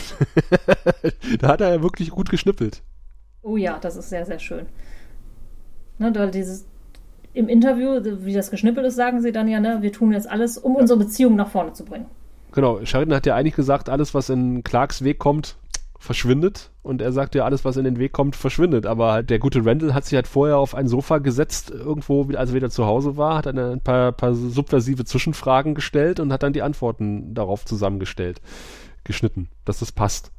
da 1.39 1.49
hat 1.49 1.61
er 1.61 1.69
ja 1.75 1.83
wirklich 1.83 2.11
gut 2.11 2.29
geschnippelt. 2.29 2.81
Oh 3.41 3.57
ja, 3.57 3.77
das 3.77 3.97
ist 3.97 4.09
sehr, 4.09 4.25
sehr 4.25 4.39
schön. 4.39 4.65
Ne, 5.99 6.13
weil 6.15 6.31
dieses, 6.31 6.65
im 7.33 7.49
Interview, 7.49 7.99
wie 8.25 8.33
das 8.33 8.51
geschnippelt 8.51 8.85
ist, 8.87 8.95
sagen 8.95 9.21
sie 9.21 9.31
dann 9.31 9.47
ja, 9.47 9.59
ne, 9.59 9.79
wir 9.81 9.91
tun 9.91 10.11
jetzt 10.13 10.29
alles, 10.29 10.57
um 10.57 10.73
ja. 10.73 10.79
unsere 10.79 10.99
Beziehung 10.99 11.35
nach 11.35 11.49
vorne 11.49 11.73
zu 11.73 11.83
bringen. 11.83 12.05
Genau, 12.53 12.85
Sheridan 12.85 13.15
hat 13.15 13.25
ja 13.25 13.35
eigentlich 13.35 13.55
gesagt, 13.55 13.89
alles, 13.89 14.13
was 14.13 14.29
in 14.29 14.63
Clarks 14.63 15.03
Weg 15.03 15.17
kommt, 15.17 15.57
verschwindet. 15.97 16.69
Und 16.83 17.01
er 17.01 17.11
sagt 17.11 17.33
ja, 17.33 17.45
alles, 17.45 17.65
was 17.65 17.77
in 17.77 17.83
den 17.83 17.97
Weg 17.97 18.11
kommt, 18.11 18.35
verschwindet. 18.35 18.85
Aber 18.85 19.11
halt 19.13 19.29
der 19.31 19.39
gute 19.39 19.65
Randall 19.65 19.93
hat 19.93 20.05
sich 20.05 20.15
halt 20.15 20.27
vorher 20.27 20.57
auf 20.57 20.75
ein 20.75 20.87
Sofa 20.87 21.17
gesetzt, 21.17 21.71
irgendwo, 21.71 22.23
als 22.35 22.51
er 22.51 22.55
wieder 22.55 22.69
zu 22.69 22.85
Hause 22.85 23.17
war, 23.17 23.37
hat 23.37 23.47
dann 23.47 23.57
ein 23.57 23.81
paar, 23.81 24.11
paar 24.11 24.35
subversive 24.35 25.03
Zwischenfragen 25.03 25.73
gestellt 25.73 26.19
und 26.19 26.31
hat 26.31 26.43
dann 26.43 26.53
die 26.53 26.61
Antworten 26.61 27.33
darauf 27.33 27.65
zusammengestellt, 27.65 28.39
geschnitten, 29.03 29.49
dass 29.65 29.79
das 29.79 29.91
passt. 29.91 30.31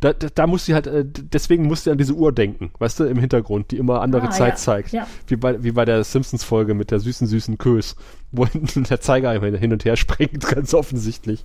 Da, 0.00 0.14
da, 0.14 0.28
da 0.34 0.46
muss 0.46 0.64
sie 0.64 0.74
halt, 0.74 0.86
äh, 0.86 1.04
deswegen 1.06 1.66
musst 1.66 1.86
du 1.86 1.90
an 1.90 1.98
diese 1.98 2.14
Uhr 2.14 2.32
denken, 2.32 2.72
weißt 2.78 3.00
du, 3.00 3.04
im 3.04 3.18
Hintergrund, 3.18 3.70
die 3.70 3.76
immer 3.76 4.00
andere 4.00 4.28
ah, 4.28 4.30
Zeit 4.30 4.52
ja. 4.52 4.56
zeigt. 4.56 4.92
Ja. 4.92 5.06
Wie, 5.26 5.36
bei, 5.36 5.62
wie 5.62 5.72
bei 5.72 5.84
der 5.84 6.04
Simpsons-Folge 6.04 6.74
mit 6.74 6.90
der 6.90 7.00
süßen, 7.00 7.26
süßen 7.26 7.58
Kös, 7.58 7.96
wo 8.32 8.44
der 8.74 9.00
Zeiger 9.00 9.34
immer 9.34 9.56
hin 9.58 9.72
und 9.72 9.84
her 9.84 9.96
springt, 9.96 10.40
ganz 10.48 10.72
offensichtlich. 10.72 11.44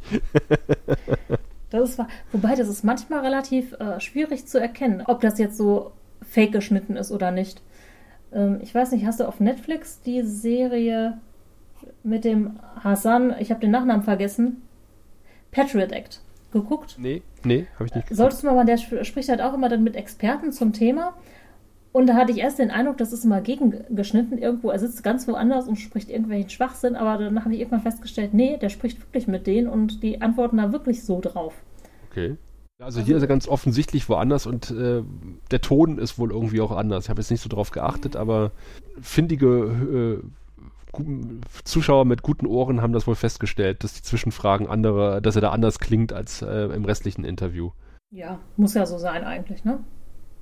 Das 1.70 1.90
ist, 1.90 2.00
wobei, 2.32 2.56
das 2.56 2.70
ist 2.70 2.84
manchmal 2.84 3.22
relativ 3.22 3.74
äh, 3.74 4.00
schwierig 4.00 4.48
zu 4.48 4.60
erkennen, 4.60 5.04
ob 5.06 5.20
das 5.20 5.38
jetzt 5.38 5.58
so 5.58 5.92
fake 6.22 6.54
geschnitten 6.54 6.96
ist 6.96 7.12
oder 7.12 7.32
nicht. 7.32 7.62
Ähm, 8.32 8.60
ich 8.62 8.74
weiß 8.74 8.92
nicht, 8.92 9.06
hast 9.06 9.20
du 9.20 9.28
auf 9.28 9.40
Netflix 9.42 10.02
die 10.02 10.22
Serie 10.22 11.18
mit 12.04 12.24
dem 12.24 12.60
Hassan, 12.82 13.36
ich 13.40 13.52
habe 13.52 13.60
den 13.60 13.72
Nachnamen 13.72 14.04
vergessen, 14.04 14.62
Patriot 15.52 15.92
Act 15.92 16.22
geguckt? 16.56 16.96
Nee, 16.98 17.22
nee, 17.44 17.68
habe 17.76 17.86
ich 17.86 17.94
nicht 17.94 18.08
geguckt. 18.08 18.18
Solltest 18.18 18.44
du 18.44 18.48
mal, 18.48 18.66
der 18.66 18.78
spricht 18.78 19.30
halt 19.30 19.42
auch 19.42 19.54
immer 19.54 19.70
dann 19.70 19.84
mit 19.84 19.96
Experten 19.96 20.52
zum 20.52 20.74
Thema. 20.74 21.14
Und 21.92 22.08
da 22.08 22.16
hatte 22.16 22.34
ich 22.34 22.40
erst 22.40 22.60
den 22.60 22.72
Eindruck, 22.72 22.98
das 22.98 23.14
ist 23.14 23.24
immer 23.24 23.40
gegengeschnitten 23.40 24.38
irgendwo. 24.38 24.70
Er 24.70 24.80
sitzt 24.80 25.02
ganz 25.02 25.30
woanders 25.30 25.68
und 25.68 25.78
spricht 25.78 26.10
irgendwelchen 26.10 26.50
Schwachsinn, 26.50 26.98
aber 26.98 27.24
dann 27.24 27.40
habe 27.40 27.54
ich 27.54 27.62
irgendwann 27.62 27.84
festgestellt, 27.84 28.34
nee, 28.34 28.58
der 28.58 28.68
spricht 28.68 29.00
wirklich 29.00 29.28
mit 29.28 29.48
denen 29.48 29.70
und 29.70 30.04
die 30.04 30.22
antworten 30.22 30.58
da 30.58 30.74
wirklich 30.74 31.06
so 31.06 31.22
drauf. 31.22 31.54
Okay. 32.12 32.36
Also 32.82 33.00
hier 33.00 33.16
ist 33.16 33.22
er 33.22 33.30
ganz 33.30 33.48
offensichtlich 33.48 34.10
woanders 34.10 34.46
und 34.46 34.72
äh, 34.72 35.04
der 35.52 35.62
Ton 35.62 35.98
ist 35.98 36.20
wohl 36.20 36.32
irgendwie 36.32 36.60
auch 36.60 36.72
anders. 36.72 37.06
Ich 37.06 37.10
habe 37.10 37.22
jetzt 37.22 37.32
nicht 37.32 37.40
so 37.40 37.48
drauf 37.48 37.72
geachtet, 37.72 38.18
aber 38.18 38.52
findige 39.00 40.22
äh, 40.22 40.28
Zuschauer 41.64 42.06
mit 42.06 42.22
guten 42.22 42.46
Ohren 42.46 42.82
haben 42.82 42.94
das 42.94 43.08
wohl 43.08 43.16
festgestellt, 43.16 43.84
dass 43.84 43.94
die 43.94 44.02
Zwischenfragen 44.02 44.68
andere, 44.68 45.22
dass 45.22 45.36
er 45.36 45.42
da 45.42 45.52
anders 45.52 45.80
klingt 45.80 46.14
als 46.14 46.42
äh, 46.42 46.66
im 46.66 46.86
restlichen 46.86 47.24
Interview. 47.24 47.72
Ja, 48.12 48.40
muss 48.58 48.74
ja 48.74 48.86
so 48.86 48.98
sein 48.98 49.24
eigentlich, 49.24 49.66
ne? 49.66 49.80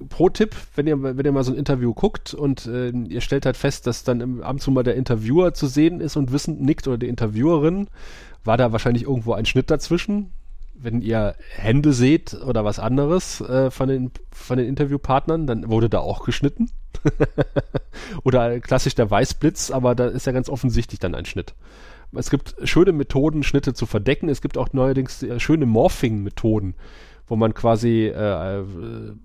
Pro-Tipp, 0.10 0.56
wenn 0.76 0.88
ihr, 0.88 1.02
wenn 1.02 1.26
ihr 1.26 1.32
mal 1.32 1.44
so 1.44 1.52
ein 1.52 1.58
Interview 1.58 1.94
guckt 1.94 2.34
und 2.34 2.66
äh, 2.66 2.90
ihr 2.90 3.22
stellt 3.22 3.46
halt 3.46 3.58
fest, 3.58 3.88
dass 3.88 4.04
dann 4.04 4.22
im, 4.22 4.42
ab 4.42 4.54
und 4.54 4.60
zu 4.60 4.72
mal 4.72 4.84
der 4.84 4.96
Interviewer 4.96 5.54
zu 5.54 5.68
sehen 5.68 6.02
ist 6.02 6.18
und 6.18 6.32
wissend 6.32 6.62
nickt 6.62 6.88
oder 6.88 6.98
die 6.98 7.08
Interviewerin, 7.08 7.88
war 8.44 8.58
da 8.58 8.72
wahrscheinlich 8.72 9.04
irgendwo 9.04 9.34
ein 9.34 9.46
Schnitt 9.46 9.72
dazwischen. 9.72 10.32
Wenn 10.74 11.02
ihr 11.02 11.36
Hände 11.56 11.94
seht 11.94 12.34
oder 12.34 12.66
was 12.66 12.80
anderes 12.80 13.40
äh, 13.42 13.72
von, 13.72 13.88
den, 13.88 14.12
von 14.32 14.58
den 14.58 14.68
Interviewpartnern, 14.68 15.48
dann 15.48 15.70
wurde 15.70 15.90
da 15.90 16.00
auch 16.00 16.26
geschnitten. 16.26 16.70
oder 18.24 18.60
klassisch 18.60 18.96
der 18.96 19.10
Weißblitz, 19.10 19.72
aber 19.72 19.96
da 19.96 20.08
ist 20.08 20.26
ja 20.26 20.32
ganz 20.32 20.50
offensichtlich 20.50 21.00
dann 21.00 21.16
ein 21.16 21.26
Schnitt. 21.26 21.54
Es 22.16 22.30
gibt 22.30 22.56
schöne 22.64 22.92
Methoden, 22.92 23.44
Schnitte 23.44 23.74
zu 23.74 23.86
verdecken. 23.86 24.30
Es 24.30 24.42
gibt 24.42 24.58
auch 24.58 24.72
neuerdings 24.72 25.24
äh, 25.24 25.40
schöne 25.40 25.66
Morphing-Methoden 25.66 26.76
wo 27.28 27.36
man 27.36 27.54
quasi 27.54 28.08
äh, 28.08 28.64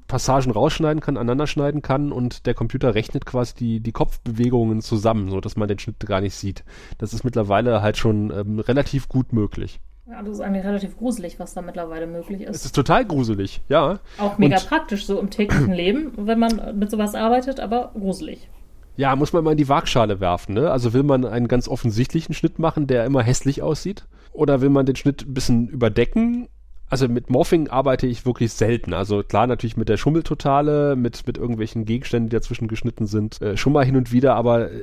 Passagen 0.07 0.53
rausschneiden 0.53 1.01
kann, 1.01 1.17
aneinanderschneiden 1.17 1.83
kann 1.83 2.13
und 2.13 2.47
der 2.47 2.55
Computer 2.55 2.95
rechnet 2.95 3.27
quasi 3.27 3.55
die, 3.55 3.81
die 3.81 3.93
Kopfbewegungen 3.93 4.81
zusammen, 4.81 5.31
so 5.31 5.41
dass 5.41 5.57
man 5.57 5.69
den 5.69 5.79
Schnitt 5.79 6.01
gar 6.07 6.21
nicht 6.21 6.35
sieht. 6.35 6.65
Das 6.99 7.13
ist 7.13 7.25
mittlerweile 7.25 7.83
halt 7.83 7.97
schon 7.97 8.31
ähm, 8.31 8.61
relativ 8.61 9.09
gut 9.09 9.33
möglich. 9.33 9.81
Ja, 10.11 10.23
das 10.23 10.35
ist 10.35 10.41
eigentlich 10.41 10.65
relativ 10.65 10.97
gruselig, 10.97 11.39
was 11.39 11.53
da 11.55 11.61
mittlerweile 11.61 12.07
möglich 12.07 12.43
ist. 12.43 12.57
Es 12.57 12.65
ist 12.65 12.75
total 12.75 13.05
gruselig, 13.05 13.61
ja. 13.69 13.99
Auch 14.19 14.39
mega 14.39 14.57
und, 14.57 14.67
praktisch 14.67 15.05
so 15.05 15.21
im 15.21 15.29
täglichen 15.31 15.73
Leben, 15.73 16.13
wenn 16.17 16.39
man 16.39 16.79
mit 16.79 16.91
sowas 16.91 17.15
arbeitet, 17.15 17.61
aber 17.61 17.93
gruselig. 17.93 18.49
Ja, 18.97 19.15
muss 19.17 19.33
man 19.33 19.45
mal 19.45 19.53
in 19.53 19.59
die 19.59 19.69
Waagschale 19.69 20.19
werfen, 20.19 20.55
ne? 20.55 20.71
Also 20.71 20.93
will 20.93 21.03
man 21.03 21.25
einen 21.25 21.47
ganz 21.47 21.69
offensichtlichen 21.69 22.35
Schnitt 22.35 22.59
machen, 22.59 22.87
der 22.87 23.05
immer 23.05 23.23
hässlich 23.23 23.63
aussieht? 23.63 24.07
Oder 24.33 24.61
will 24.61 24.71
man 24.71 24.87
den 24.87 24.97
Schnitt 24.97 25.27
ein 25.27 25.35
bisschen 25.35 25.69
überdecken 25.69 26.49
also 26.91 27.07
mit 27.07 27.29
Morphing 27.29 27.69
arbeite 27.69 28.07
ich 28.07 28.25
wirklich 28.25 28.53
selten. 28.53 28.95
Also 28.95 29.23
klar 29.23 29.47
natürlich 29.47 29.77
mit 29.77 29.89
der 29.89 29.97
Schummeltotale, 29.97 30.97
mit, 30.97 31.27
mit 31.27 31.37
irgendwelchen 31.37 31.85
Gegenständen, 31.85 32.31
die 32.31 32.37
dazwischen 32.37 32.69
geschnitten 32.69 33.07
sind, 33.07 33.41
äh, 33.43 33.57
schon 33.57 33.73
mal 33.73 33.85
hin 33.85 33.97
und 33.97 34.11
wieder, 34.11 34.35
aber 34.35 34.71
äh, 34.71 34.83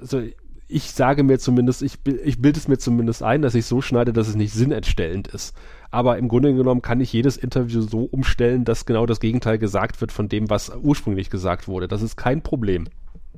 also 0.00 0.22
ich 0.68 0.92
sage 0.92 1.22
mir 1.22 1.38
zumindest, 1.38 1.82
ich, 1.82 1.98
ich 2.24 2.40
bilde 2.40 2.58
es 2.58 2.68
mir 2.68 2.78
zumindest 2.78 3.22
ein, 3.22 3.42
dass 3.42 3.54
ich 3.54 3.66
so 3.66 3.80
schneide, 3.80 4.12
dass 4.12 4.28
es 4.28 4.34
nicht 4.34 4.52
sinnentstellend 4.52 5.28
ist. 5.28 5.56
Aber 5.90 6.18
im 6.18 6.28
Grunde 6.28 6.54
genommen 6.54 6.82
kann 6.82 7.00
ich 7.00 7.12
jedes 7.12 7.36
Interview 7.36 7.80
so 7.82 8.00
umstellen, 8.00 8.64
dass 8.64 8.86
genau 8.86 9.06
das 9.06 9.20
Gegenteil 9.20 9.58
gesagt 9.58 10.00
wird 10.00 10.12
von 10.12 10.28
dem, 10.28 10.50
was 10.50 10.72
ursprünglich 10.82 11.30
gesagt 11.30 11.68
wurde. 11.68 11.88
Das 11.88 12.02
ist 12.02 12.16
kein 12.16 12.42
Problem. 12.42 12.88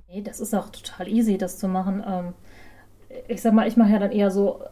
Nee, 0.09 0.23
das 0.23 0.41
ist 0.41 0.55
auch 0.55 0.71
total 0.71 1.09
easy, 1.09 1.37
das 1.37 1.59
zu 1.59 1.69
machen. 1.69 2.03
Ähm, 2.07 2.33
ich 3.29 3.43
sag 3.43 3.53
mal, 3.53 3.69
ich 3.69 3.77
mache 3.77 3.93
ja 3.93 3.99
dann 3.99 4.13
eher 4.13 4.31
so 4.31 4.63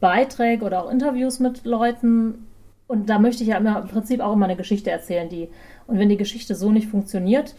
Beiträge 0.00 0.64
oder 0.64 0.82
auch 0.82 0.90
Interviews 0.90 1.38
mit 1.38 1.64
Leuten, 1.64 2.46
und 2.86 3.10
da 3.10 3.18
möchte 3.18 3.42
ich 3.42 3.48
ja 3.48 3.56
immer, 3.56 3.80
im 3.82 3.88
Prinzip 3.88 4.20
auch 4.20 4.32
immer 4.32 4.46
eine 4.46 4.56
Geschichte 4.56 4.90
erzählen, 4.90 5.28
die. 5.28 5.48
Und 5.86 5.98
wenn 5.98 6.08
die 6.08 6.16
Geschichte 6.16 6.54
so 6.54 6.70
nicht 6.70 6.88
funktioniert 6.88 7.54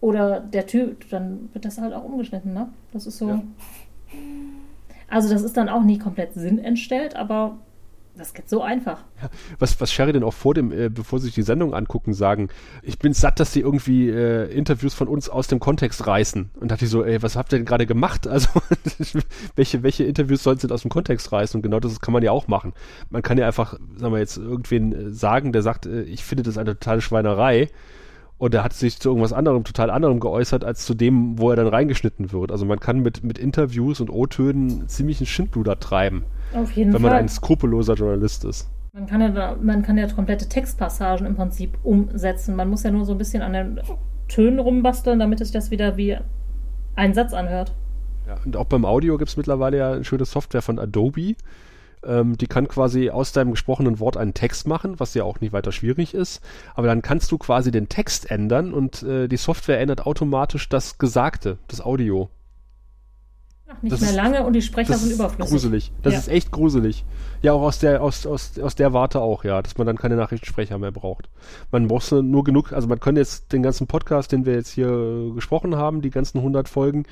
oder 0.00 0.40
der 0.40 0.66
Typ, 0.66 1.08
dann 1.10 1.48
wird 1.52 1.64
das 1.64 1.78
halt 1.78 1.94
auch 1.94 2.04
umgeschnitten, 2.04 2.52
ne? 2.52 2.68
Das 2.92 3.06
ist 3.06 3.18
so. 3.18 3.28
Ja. 3.28 3.42
Also 5.08 5.28
das 5.28 5.42
ist 5.42 5.56
dann 5.56 5.68
auch 5.68 5.82
nicht 5.82 6.02
komplett 6.02 6.34
sinnentstellt, 6.34 7.16
aber 7.16 7.58
das 8.16 8.32
geht 8.32 8.48
so 8.48 8.62
einfach. 8.62 9.04
Ja, 9.20 9.28
was, 9.58 9.78
was 9.80 9.92
Sherry 9.92 10.12
denn 10.12 10.24
auch 10.24 10.32
vor 10.32 10.54
dem, 10.54 10.72
äh, 10.72 10.88
bevor 10.88 11.18
sie 11.18 11.26
sich 11.26 11.34
die 11.34 11.42
Sendung 11.42 11.74
angucken, 11.74 12.14
sagen, 12.14 12.48
ich 12.82 12.98
bin 12.98 13.12
satt, 13.12 13.40
dass 13.40 13.52
sie 13.52 13.60
irgendwie 13.60 14.08
äh, 14.08 14.50
Interviews 14.50 14.94
von 14.94 15.06
uns 15.06 15.28
aus 15.28 15.48
dem 15.48 15.60
Kontext 15.60 16.06
reißen. 16.06 16.50
Und 16.58 16.70
dachte 16.70 16.86
ich 16.86 16.90
so, 16.90 17.04
ey, 17.04 17.22
was 17.22 17.36
habt 17.36 17.52
ihr 17.52 17.58
denn 17.58 17.66
gerade 17.66 17.86
gemacht? 17.86 18.26
Also, 18.36 18.50
welche, 19.54 19.82
welche 19.82 20.04
Interviews 20.04 20.42
sollen 20.42 20.58
sie 20.58 20.66
denn 20.66 20.74
aus 20.74 20.82
dem 20.82 20.90
Kontext 20.90 21.32
reißen? 21.32 21.56
Und 21.56 21.62
genau 21.62 21.80
das 21.80 22.00
kann 22.00 22.12
man 22.12 22.22
ja 22.22 22.32
auch 22.32 22.48
machen. 22.48 22.74
Man 23.08 23.22
kann 23.22 23.38
ja 23.38 23.46
einfach, 23.46 23.78
sagen 23.96 24.12
wir 24.12 24.18
jetzt, 24.18 24.36
irgendwen 24.36 24.92
äh, 24.92 25.10
sagen, 25.10 25.52
der 25.52 25.62
sagt, 25.62 25.86
äh, 25.86 26.02
ich 26.02 26.22
finde 26.22 26.42
das 26.42 26.58
eine 26.58 26.74
totale 26.74 27.00
Schweinerei. 27.00 27.70
Und 28.38 28.54
er 28.54 28.64
hat 28.64 28.74
sich 28.74 28.98
zu 28.98 29.08
irgendwas 29.08 29.32
anderem, 29.32 29.64
total 29.64 29.90
anderem 29.90 30.20
geäußert, 30.20 30.62
als 30.62 30.84
zu 30.84 30.94
dem, 30.94 31.38
wo 31.38 31.50
er 31.50 31.56
dann 31.56 31.68
reingeschnitten 31.68 32.32
wird. 32.32 32.52
Also 32.52 32.66
man 32.66 32.78
kann 32.80 33.00
mit, 33.00 33.24
mit 33.24 33.38
Interviews 33.38 34.00
und 34.00 34.10
O-Tönen 34.10 34.88
ziemlich 34.88 35.20
einen 35.20 35.26
Schindluder 35.26 35.80
treiben. 35.80 36.24
Auf 36.54 36.72
jeden 36.72 36.92
wenn 36.92 37.00
Fall. 37.00 37.10
man 37.10 37.18
ein 37.20 37.28
skrupelloser 37.28 37.94
Journalist 37.94 38.44
ist. 38.44 38.68
Man 38.92 39.06
kann, 39.06 39.20
ja, 39.20 39.56
man 39.60 39.82
kann 39.82 39.96
ja 39.96 40.06
komplette 40.08 40.48
Textpassagen 40.48 41.26
im 41.26 41.34
Prinzip 41.34 41.78
umsetzen. 41.82 42.56
Man 42.56 42.68
muss 42.68 42.82
ja 42.82 42.90
nur 42.90 43.04
so 43.04 43.12
ein 43.12 43.18
bisschen 43.18 43.42
an 43.42 43.52
den 43.52 43.80
Tönen 44.28 44.58
rumbasteln, 44.58 45.18
damit 45.18 45.40
es 45.40 45.50
das 45.52 45.70
wieder 45.70 45.96
wie 45.96 46.16
ein 46.94 47.14
Satz 47.14 47.32
anhört. 47.32 47.72
Ja, 48.26 48.36
und 48.44 48.56
auch 48.56 48.64
beim 48.66 48.84
Audio 48.84 49.18
gibt 49.18 49.30
es 49.30 49.36
mittlerweile 49.36 49.78
ja 49.78 49.92
eine 49.92 50.04
schöne 50.04 50.24
Software 50.24 50.62
von 50.62 50.78
Adobe. 50.78 51.36
Ähm, 52.06 52.38
die 52.38 52.46
kann 52.46 52.68
quasi 52.68 53.10
aus 53.10 53.32
deinem 53.32 53.50
gesprochenen 53.50 53.98
Wort 54.00 54.16
einen 54.16 54.34
Text 54.34 54.66
machen, 54.66 54.98
was 55.00 55.14
ja 55.14 55.24
auch 55.24 55.40
nicht 55.40 55.52
weiter 55.52 55.72
schwierig 55.72 56.14
ist. 56.14 56.40
Aber 56.74 56.86
dann 56.86 57.02
kannst 57.02 57.32
du 57.32 57.38
quasi 57.38 57.70
den 57.70 57.88
Text 57.88 58.30
ändern 58.30 58.72
und 58.72 59.02
äh, 59.02 59.28
die 59.28 59.36
Software 59.36 59.80
ändert 59.80 60.06
automatisch 60.06 60.68
das 60.68 60.98
Gesagte, 60.98 61.58
das 61.68 61.80
Audio. 61.80 62.30
Ach, 63.68 63.82
nicht 63.82 63.92
das 63.92 64.00
mehr 64.00 64.10
ist, 64.10 64.16
lange 64.16 64.44
und 64.44 64.52
die 64.52 64.62
Sprecher 64.62 64.94
sind 64.94 65.12
überflüssig. 65.12 65.50
Gruselig. 65.50 65.92
Das 66.02 66.12
ja. 66.12 66.18
ist 66.20 66.28
echt 66.28 66.52
gruselig. 66.52 67.04
Ja, 67.42 67.52
auch 67.52 67.62
aus 67.62 67.80
der, 67.80 68.00
aus, 68.00 68.24
aus, 68.24 68.58
aus 68.60 68.76
der 68.76 68.92
Warte 68.92 69.20
auch, 69.20 69.42
ja, 69.42 69.60
dass 69.60 69.76
man 69.76 69.88
dann 69.88 69.96
keine 69.96 70.14
Nachrichtensprecher 70.14 70.78
mehr 70.78 70.92
braucht. 70.92 71.28
Man 71.72 71.88
braucht 71.88 72.12
nur 72.12 72.44
genug, 72.44 72.72
also 72.72 72.86
man 72.86 73.00
kann 73.00 73.16
jetzt 73.16 73.52
den 73.52 73.64
ganzen 73.64 73.88
Podcast, 73.88 74.30
den 74.30 74.46
wir 74.46 74.54
jetzt 74.54 74.70
hier 74.70 75.32
gesprochen 75.34 75.74
haben, 75.74 76.00
die 76.00 76.10
ganzen 76.10 76.38
100 76.38 76.68
Folgen, 76.68 77.06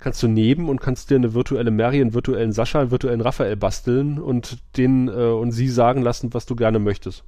kannst 0.00 0.22
du 0.22 0.28
nehmen 0.28 0.68
und 0.68 0.80
kannst 0.80 1.10
dir 1.10 1.16
eine 1.16 1.34
virtuelle 1.34 1.70
Mary, 1.70 2.00
einen 2.00 2.14
virtuellen 2.14 2.52
Sascha, 2.52 2.80
einen 2.80 2.90
virtuellen 2.90 3.20
Raphael 3.20 3.56
basteln 3.56 4.18
und 4.18 4.58
den 4.76 5.08
äh, 5.08 5.12
und 5.12 5.52
sie 5.52 5.68
sagen 5.68 6.02
lassen, 6.02 6.34
was 6.34 6.46
du 6.46 6.56
gerne 6.56 6.78
möchtest. 6.78 7.24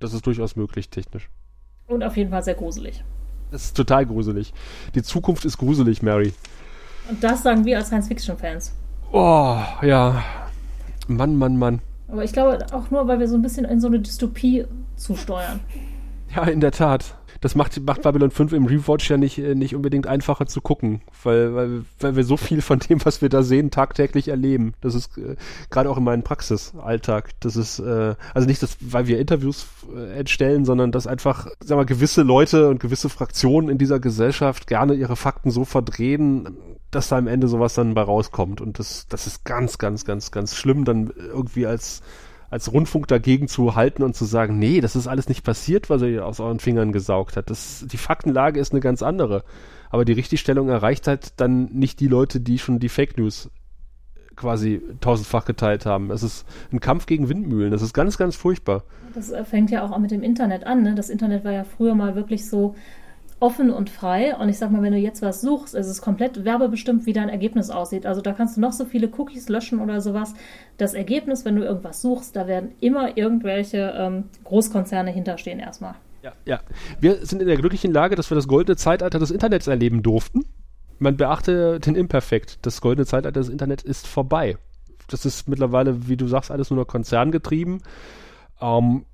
Das 0.00 0.12
ist 0.12 0.26
durchaus 0.26 0.56
möglich 0.56 0.90
technisch. 0.90 1.30
Und 1.86 2.02
auf 2.02 2.16
jeden 2.16 2.30
Fall 2.30 2.42
sehr 2.42 2.54
gruselig. 2.54 3.02
Das 3.50 3.64
ist 3.64 3.76
total 3.76 4.06
gruselig. 4.06 4.52
Die 4.94 5.02
Zukunft 5.02 5.44
ist 5.44 5.58
gruselig, 5.58 6.02
Mary. 6.02 6.32
Und 7.08 7.22
das 7.22 7.42
sagen 7.42 7.64
wir 7.64 7.78
als 7.78 7.88
Science-Fiction-Fans. 7.88 8.74
Oh, 9.12 9.56
ja. 9.82 10.22
Mann, 11.08 11.36
Mann, 11.36 11.56
Mann. 11.56 11.80
Aber 12.08 12.22
ich 12.24 12.32
glaube 12.32 12.64
auch 12.72 12.90
nur, 12.90 13.08
weil 13.08 13.18
wir 13.18 13.28
so 13.28 13.36
ein 13.36 13.42
bisschen 13.42 13.64
in 13.64 13.80
so 13.80 13.88
eine 13.88 13.98
Dystopie 13.98 14.66
zusteuern. 14.96 15.60
Ja, 16.34 16.44
in 16.44 16.60
der 16.60 16.70
Tat. 16.70 17.16
Das 17.40 17.54
macht, 17.54 17.80
macht 17.86 18.02
Babylon 18.02 18.30
5 18.30 18.52
im 18.52 18.66
Rewatch 18.66 19.08
ja 19.10 19.16
nicht, 19.16 19.38
äh, 19.38 19.54
nicht 19.54 19.74
unbedingt 19.74 20.06
einfacher 20.06 20.46
zu 20.46 20.60
gucken, 20.60 21.00
weil, 21.22 21.54
weil, 21.54 21.84
weil 21.98 22.16
wir 22.16 22.24
so 22.24 22.36
viel 22.36 22.60
von 22.60 22.78
dem, 22.78 23.04
was 23.04 23.22
wir 23.22 23.28
da 23.28 23.42
sehen, 23.42 23.70
tagtäglich 23.70 24.28
erleben. 24.28 24.74
Das 24.80 24.94
ist 24.94 25.16
äh, 25.16 25.36
gerade 25.70 25.88
auch 25.88 25.96
in 25.96 26.04
meinem 26.04 26.22
Praxisalltag. 26.22 27.30
Das 27.40 27.56
ist, 27.56 27.78
äh, 27.78 28.14
also 28.34 28.46
nicht, 28.46 28.62
dass, 28.62 28.76
weil 28.80 29.06
wir 29.06 29.18
Interviews 29.18 29.66
äh, 29.94 30.18
entstellen, 30.18 30.64
sondern 30.64 30.92
dass 30.92 31.06
einfach, 31.06 31.46
sag 31.60 31.76
mal, 31.76 31.86
gewisse 31.86 32.22
Leute 32.22 32.68
und 32.68 32.80
gewisse 32.80 33.08
Fraktionen 33.08 33.70
in 33.70 33.78
dieser 33.78 34.00
Gesellschaft 34.00 34.66
gerne 34.66 34.94
ihre 34.94 35.16
Fakten 35.16 35.50
so 35.50 35.64
verdrehen, 35.64 36.56
dass 36.90 37.08
da 37.08 37.16
am 37.16 37.26
Ende 37.26 37.48
sowas 37.48 37.74
dann 37.74 37.94
bei 37.94 38.02
rauskommt. 38.02 38.60
Und 38.60 38.78
das, 38.78 39.06
das 39.08 39.26
ist 39.26 39.44
ganz, 39.44 39.78
ganz, 39.78 40.04
ganz, 40.04 40.30
ganz 40.30 40.56
schlimm, 40.56 40.84
dann 40.84 41.10
irgendwie 41.32 41.66
als, 41.66 42.02
als 42.50 42.72
Rundfunk 42.72 43.06
dagegen 43.06 43.48
zu 43.48 43.76
halten 43.76 44.02
und 44.02 44.14
zu 44.14 44.24
sagen, 44.24 44.58
nee, 44.58 44.80
das 44.80 44.96
ist 44.96 45.06
alles 45.06 45.28
nicht 45.28 45.44
passiert, 45.44 45.88
was 45.88 46.02
er 46.02 46.26
aus 46.26 46.40
euren 46.40 46.58
Fingern 46.58 46.92
gesaugt 46.92 47.36
hat. 47.36 47.48
Das, 47.48 47.86
die 47.90 47.96
Faktenlage 47.96 48.58
ist 48.58 48.72
eine 48.72 48.80
ganz 48.80 49.02
andere. 49.02 49.44
Aber 49.88 50.04
die 50.04 50.12
Richtigstellung 50.12 50.68
erreicht 50.68 51.06
halt 51.06 51.40
dann 51.40 51.66
nicht 51.66 52.00
die 52.00 52.08
Leute, 52.08 52.40
die 52.40 52.58
schon 52.58 52.80
die 52.80 52.88
Fake 52.88 53.16
News 53.16 53.50
quasi 54.36 54.82
tausendfach 55.00 55.44
geteilt 55.44 55.86
haben. 55.86 56.10
Es 56.10 56.22
ist 56.22 56.46
ein 56.72 56.80
Kampf 56.80 57.06
gegen 57.06 57.28
Windmühlen. 57.28 57.70
Das 57.70 57.82
ist 57.82 57.92
ganz, 57.92 58.16
ganz 58.16 58.36
furchtbar. 58.36 58.84
Das 59.14 59.32
fängt 59.44 59.70
ja 59.70 59.84
auch 59.84 59.96
mit 59.98 60.10
dem 60.10 60.22
Internet 60.22 60.66
an. 60.66 60.82
Ne? 60.82 60.94
Das 60.94 61.10
Internet 61.10 61.44
war 61.44 61.52
ja 61.52 61.64
früher 61.64 61.94
mal 61.94 62.14
wirklich 62.14 62.48
so 62.48 62.74
offen 63.40 63.70
und 63.70 63.90
frei. 63.90 64.36
Und 64.36 64.48
ich 64.48 64.58
sag 64.58 64.70
mal, 64.70 64.82
wenn 64.82 64.92
du 64.92 64.98
jetzt 64.98 65.22
was 65.22 65.40
suchst, 65.40 65.74
ist 65.74 65.88
es 65.88 66.00
komplett 66.00 66.44
werbebestimmt, 66.44 67.06
wie 67.06 67.12
dein 67.12 67.28
Ergebnis 67.28 67.70
aussieht. 67.70 68.06
Also 68.06 68.20
da 68.20 68.32
kannst 68.32 68.56
du 68.56 68.60
noch 68.60 68.72
so 68.72 68.84
viele 68.84 69.08
Cookies 69.16 69.48
löschen 69.48 69.80
oder 69.80 70.00
sowas. 70.00 70.34
Das 70.76 70.94
Ergebnis, 70.94 71.44
wenn 71.44 71.56
du 71.56 71.64
irgendwas 71.64 72.02
suchst, 72.02 72.36
da 72.36 72.46
werden 72.46 72.72
immer 72.80 73.16
irgendwelche 73.16 73.94
ähm, 73.96 74.24
Großkonzerne 74.44 75.10
hinterstehen 75.10 75.58
erstmal. 75.58 75.94
Ja, 76.22 76.32
ja. 76.44 76.60
Wir 77.00 77.24
sind 77.26 77.40
in 77.40 77.48
der 77.48 77.56
glücklichen 77.56 77.92
Lage, 77.92 78.14
dass 78.14 78.30
wir 78.30 78.34
das 78.34 78.46
goldene 78.46 78.76
Zeitalter 78.76 79.18
des 79.18 79.30
Internets 79.30 79.66
erleben 79.66 80.02
durften. 80.02 80.44
Man 80.98 81.16
beachte 81.16 81.80
den 81.80 81.96
Imperfekt. 81.96 82.58
Das 82.62 82.82
goldene 82.82 83.06
Zeitalter 83.06 83.40
des 83.40 83.48
Internets 83.48 83.82
ist 83.82 84.06
vorbei. 84.06 84.58
Das 85.08 85.24
ist 85.24 85.48
mittlerweile, 85.48 86.08
wie 86.08 86.16
du 86.16 86.26
sagst, 86.26 86.50
alles 86.50 86.70
nur 86.70 86.78
noch 86.78 86.86
konzerngetrieben. 86.86 87.82
Ähm, 88.60 89.04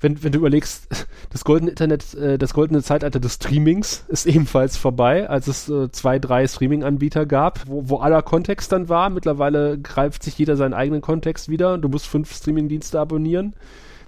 wenn, 0.00 0.22
wenn 0.22 0.32
du 0.32 0.38
überlegst, 0.38 1.06
das 1.30 1.44
goldene 1.44 1.70
Internet, 1.70 2.14
äh, 2.14 2.38
das 2.38 2.54
goldene 2.54 2.82
Zeitalter 2.82 3.20
des 3.20 3.34
Streamings 3.34 4.04
ist 4.08 4.26
ebenfalls 4.26 4.76
vorbei, 4.76 5.28
als 5.28 5.46
es 5.46 5.68
äh, 5.68 5.90
zwei, 5.90 6.18
drei 6.18 6.46
Streaming-Anbieter 6.46 7.26
gab, 7.26 7.66
wo, 7.66 7.88
wo 7.88 7.96
aller 7.98 8.22
Kontext 8.22 8.72
dann 8.72 8.88
war. 8.88 9.10
Mittlerweile 9.10 9.78
greift 9.78 10.22
sich 10.22 10.38
jeder 10.38 10.56
seinen 10.56 10.74
eigenen 10.74 11.00
Kontext 11.00 11.48
wieder. 11.48 11.78
Du 11.78 11.88
musst 11.88 12.06
fünf 12.06 12.34
Streaming-Dienste 12.34 12.98
abonnieren. 12.98 13.54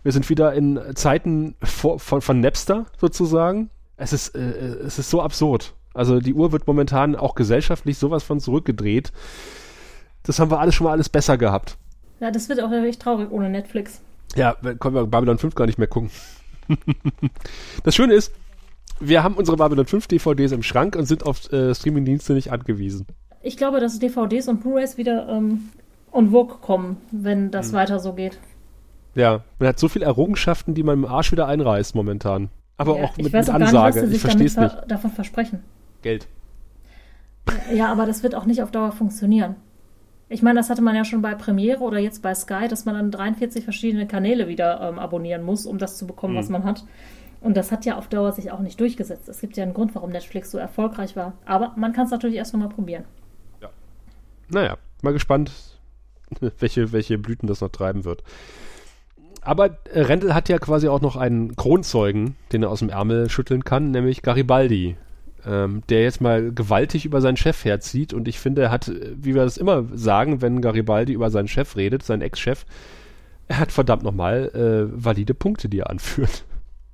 Wir 0.02 0.12
sind 0.12 0.28
wieder 0.30 0.52
in 0.54 0.80
Zeiten 0.94 1.54
von, 1.62 1.98
von, 1.98 2.20
von 2.20 2.40
Napster 2.40 2.86
sozusagen. 2.98 3.70
Es 3.96 4.12
ist, 4.12 4.34
äh, 4.34 4.40
es 4.40 4.98
ist 4.98 5.10
so 5.10 5.22
absurd. 5.22 5.74
Also 5.94 6.20
die 6.20 6.34
Uhr 6.34 6.52
wird 6.52 6.66
momentan 6.66 7.16
auch 7.16 7.34
gesellschaftlich 7.34 7.98
sowas 7.98 8.22
von 8.22 8.40
zurückgedreht. 8.40 9.12
Das 10.22 10.38
haben 10.38 10.50
wir 10.50 10.60
alles 10.60 10.74
schon 10.74 10.84
mal 10.84 10.92
alles 10.92 11.08
besser 11.08 11.36
gehabt. 11.38 11.76
Ja, 12.20 12.30
das 12.30 12.48
wird 12.48 12.60
auch 12.60 12.70
wirklich 12.70 12.98
traurig 12.98 13.30
ohne 13.30 13.48
Netflix. 13.48 14.00
Ja, 14.36 14.54
können 14.54 14.94
wir 14.94 15.06
Babylon 15.06 15.38
5 15.38 15.54
gar 15.54 15.66
nicht 15.66 15.78
mehr 15.78 15.88
gucken. 15.88 16.10
das 17.84 17.94
Schöne 17.94 18.14
ist, 18.14 18.32
wir 19.00 19.22
haben 19.22 19.34
unsere 19.34 19.56
Babylon 19.56 19.86
5 19.86 20.06
DVDs 20.06 20.52
im 20.52 20.62
Schrank 20.62 20.96
und 20.96 21.06
sind 21.06 21.24
auf 21.24 21.50
äh, 21.52 21.74
Streamingdienste 21.74 22.34
nicht 22.34 22.52
angewiesen. 22.52 23.06
Ich 23.42 23.56
glaube, 23.56 23.80
dass 23.80 23.98
DVDs 23.98 24.48
und 24.48 24.60
Blu-rays 24.60 24.96
wieder 24.96 25.28
ähm, 25.28 25.70
on 26.12 26.30
vogue 26.30 26.56
kommen, 26.60 26.98
wenn 27.10 27.50
das 27.50 27.68
hm. 27.68 27.74
weiter 27.74 28.00
so 28.00 28.12
geht. 28.14 28.38
Ja, 29.14 29.42
man 29.58 29.68
hat 29.68 29.78
so 29.78 29.88
viele 29.88 30.04
Errungenschaften, 30.04 30.74
die 30.74 30.82
man 30.82 30.98
im 30.98 31.04
Arsch 31.04 31.32
wieder 31.32 31.46
einreißt 31.46 31.94
momentan. 31.94 32.50
Aber 32.76 32.98
ja, 32.98 33.04
auch 33.04 33.16
mit, 33.16 33.32
mit 33.32 33.48
Ansage. 33.48 34.02
Nicht, 34.02 34.16
ich 34.16 34.20
verstehe 34.20 34.46
es 34.46 34.56
nicht. 34.56 34.76
davon 34.86 35.10
versprechen. 35.10 35.64
Geld. 36.02 36.28
Ja, 37.74 37.90
aber 37.90 38.06
das 38.06 38.22
wird 38.22 38.34
auch 38.34 38.44
nicht 38.44 38.62
auf 38.62 38.70
Dauer 38.70 38.92
funktionieren. 38.92 39.56
Ich 40.28 40.42
meine, 40.42 40.60
das 40.60 40.68
hatte 40.68 40.82
man 40.82 40.94
ja 40.94 41.04
schon 41.04 41.22
bei 41.22 41.34
Premiere 41.34 41.80
oder 41.80 41.98
jetzt 41.98 42.22
bei 42.22 42.34
Sky, 42.34 42.68
dass 42.68 42.84
man 42.84 42.94
dann 42.94 43.10
43 43.10 43.64
verschiedene 43.64 44.06
Kanäle 44.06 44.46
wieder 44.48 44.80
ähm, 44.80 44.98
abonnieren 44.98 45.42
muss, 45.42 45.64
um 45.64 45.78
das 45.78 45.96
zu 45.96 46.06
bekommen, 46.06 46.34
mhm. 46.34 46.38
was 46.38 46.48
man 46.50 46.64
hat. 46.64 46.84
Und 47.40 47.56
das 47.56 47.72
hat 47.72 47.86
ja 47.86 47.96
auf 47.96 48.08
Dauer 48.08 48.32
sich 48.32 48.50
auch 48.50 48.60
nicht 48.60 48.78
durchgesetzt. 48.80 49.28
Es 49.28 49.40
gibt 49.40 49.56
ja 49.56 49.62
einen 49.62 49.74
Grund, 49.74 49.94
warum 49.94 50.10
Netflix 50.10 50.50
so 50.50 50.58
erfolgreich 50.58 51.16
war. 51.16 51.34
Aber 51.46 51.72
man 51.76 51.92
kann 51.92 52.06
es 52.06 52.10
natürlich 52.10 52.36
erst 52.36 52.54
mal 52.54 52.68
probieren. 52.68 53.04
Ja. 53.62 53.70
Naja, 54.48 54.76
mal 55.02 55.12
gespannt, 55.12 55.52
welche, 56.58 56.92
welche 56.92 57.16
Blüten 57.16 57.46
das 57.46 57.60
noch 57.60 57.70
treiben 57.70 58.04
wird. 58.04 58.22
Aber 59.40 59.78
äh, 59.92 60.00
Rendel 60.00 60.34
hat 60.34 60.48
ja 60.48 60.58
quasi 60.58 60.88
auch 60.88 61.00
noch 61.00 61.16
einen 61.16 61.56
Kronzeugen, 61.56 62.36
den 62.52 62.64
er 62.64 62.70
aus 62.70 62.80
dem 62.80 62.90
Ärmel 62.90 63.30
schütteln 63.30 63.64
kann, 63.64 63.92
nämlich 63.92 64.22
Garibaldi, 64.22 64.96
ähm, 65.46 65.82
der 65.88 66.02
jetzt 66.02 66.20
mal 66.20 66.52
gewaltig 66.52 67.04
über 67.04 67.20
seinen 67.20 67.36
Chef 67.36 67.64
herzieht. 67.64 68.12
Und 68.12 68.28
ich 68.28 68.38
finde, 68.38 68.62
er 68.62 68.70
hat, 68.70 68.90
wie 68.90 69.34
wir 69.34 69.44
das 69.44 69.56
immer 69.56 69.84
sagen, 69.92 70.42
wenn 70.42 70.60
Garibaldi 70.60 71.12
über 71.12 71.30
seinen 71.30 71.48
Chef 71.48 71.76
redet, 71.76 72.02
seinen 72.02 72.22
Ex-Chef, 72.22 72.64
er 73.48 73.58
hat 73.60 73.72
verdammt 73.72 74.02
nochmal 74.02 74.50
äh, 74.54 75.04
valide 75.04 75.34
Punkte, 75.34 75.68
die 75.68 75.80
er 75.80 75.90
anführt. 75.90 76.44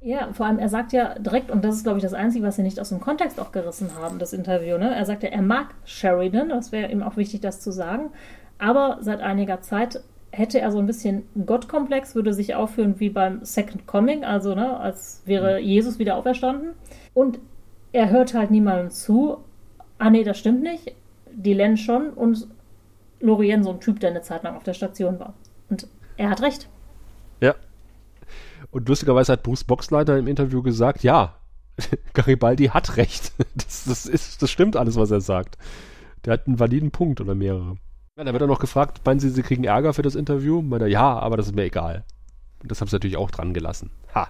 Ja, 0.00 0.28
vor 0.34 0.44
allem, 0.44 0.58
er 0.58 0.68
sagt 0.68 0.92
ja 0.92 1.18
direkt, 1.18 1.50
und 1.50 1.64
das 1.64 1.76
ist, 1.76 1.84
glaube 1.84 1.98
ich, 1.98 2.02
das 2.02 2.12
Einzige, 2.12 2.44
was 2.44 2.56
sie 2.56 2.62
nicht 2.62 2.78
aus 2.78 2.90
dem 2.90 3.00
Kontext 3.00 3.40
auch 3.40 3.52
gerissen 3.52 3.88
haben, 3.98 4.18
das 4.18 4.34
Interview, 4.34 4.76
ne? 4.76 4.94
Er 4.94 5.06
sagt 5.06 5.22
ja, 5.22 5.30
er 5.30 5.40
mag 5.40 5.68
Sheridan, 5.86 6.50
das 6.50 6.72
wäre 6.72 6.92
ihm 6.92 7.02
auch 7.02 7.16
wichtig, 7.16 7.40
das 7.40 7.60
zu 7.60 7.72
sagen. 7.72 8.10
Aber 8.58 8.98
seit 9.00 9.22
einiger 9.22 9.62
Zeit 9.62 10.02
hätte 10.30 10.60
er 10.60 10.70
so 10.72 10.78
ein 10.78 10.86
bisschen 10.86 11.22
Gottkomplex, 11.46 12.14
würde 12.14 12.34
sich 12.34 12.54
aufführen 12.54 12.96
wie 12.98 13.08
beim 13.08 13.44
Second 13.44 13.86
Coming, 13.86 14.24
also 14.24 14.54
ne, 14.54 14.78
als 14.78 15.22
wäre 15.24 15.58
mhm. 15.58 15.66
Jesus 15.66 15.98
wieder 15.98 16.16
auferstanden. 16.16 16.74
Und 17.14 17.38
er 17.94 18.10
hört 18.10 18.34
halt 18.34 18.50
niemandem 18.50 18.90
zu. 18.90 19.38
Ah, 19.98 20.10
nee, 20.10 20.24
das 20.24 20.38
stimmt 20.38 20.62
nicht. 20.62 20.94
Die 21.32 21.54
Len 21.54 21.76
schon 21.76 22.10
und 22.10 22.48
Lorien 23.20 23.62
so 23.62 23.70
ein 23.70 23.80
Typ, 23.80 24.00
der 24.00 24.10
eine 24.10 24.20
Zeit 24.20 24.42
lang 24.42 24.56
auf 24.56 24.64
der 24.64 24.74
Station 24.74 25.18
war. 25.20 25.34
Und 25.70 25.86
er 26.16 26.28
hat 26.28 26.42
recht. 26.42 26.68
Ja. 27.40 27.54
Und 28.72 28.88
lustigerweise 28.88 29.32
hat 29.32 29.44
Bruce 29.44 29.62
Boxleiter 29.62 30.18
im 30.18 30.26
Interview 30.26 30.60
gesagt, 30.60 31.04
ja, 31.04 31.36
Garibaldi 32.12 32.66
hat 32.66 32.96
recht. 32.96 33.32
Das, 33.54 33.84
das, 33.84 34.06
ist, 34.06 34.42
das 34.42 34.50
stimmt 34.50 34.76
alles, 34.76 34.96
was 34.96 35.10
er 35.10 35.20
sagt. 35.20 35.56
Der 36.24 36.32
hat 36.32 36.46
einen 36.46 36.58
validen 36.58 36.90
Punkt 36.90 37.20
oder 37.20 37.34
mehrere. 37.34 37.76
Ja, 38.16 38.24
da 38.24 38.32
wird 38.32 38.42
er 38.42 38.48
noch 38.48 38.58
gefragt, 38.58 39.02
meinen 39.04 39.20
Sie, 39.20 39.30
Sie 39.30 39.42
kriegen 39.42 39.64
Ärger 39.64 39.92
für 39.94 40.02
das 40.02 40.16
Interview? 40.16 40.62
Meint 40.62 40.82
er, 40.82 40.88
ja, 40.88 41.18
aber 41.18 41.36
das 41.36 41.46
ist 41.46 41.54
mir 41.54 41.64
egal. 41.64 42.04
Und 42.60 42.70
das 42.70 42.80
haben 42.80 42.88
sie 42.88 42.96
natürlich 42.96 43.16
auch 43.16 43.30
dran 43.30 43.54
gelassen. 43.54 43.90
Ha. 44.14 44.28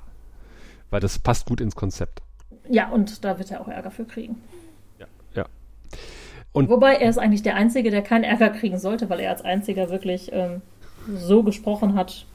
Weil 0.90 1.00
das 1.00 1.18
passt 1.18 1.46
gut 1.46 1.60
ins 1.60 1.76
Konzept. 1.76 2.23
Ja, 2.68 2.88
und 2.88 3.24
da 3.24 3.38
wird 3.38 3.50
er 3.50 3.60
auch 3.60 3.68
Ärger 3.68 3.90
für 3.90 4.04
kriegen. 4.04 4.40
Ja, 4.98 5.06
ja. 5.34 5.46
Und 6.52 6.68
Wobei 6.68 6.94
er 6.94 7.10
ist 7.10 7.18
eigentlich 7.18 7.42
der 7.42 7.56
Einzige, 7.56 7.90
der 7.90 8.02
keinen 8.02 8.24
Ärger 8.24 8.50
kriegen 8.50 8.78
sollte, 8.78 9.10
weil 9.10 9.20
er 9.20 9.30
als 9.30 9.42
Einziger 9.42 9.90
wirklich 9.90 10.30
ähm, 10.32 10.62
so 11.12 11.42
gesprochen 11.42 11.94
hat, 11.94 12.26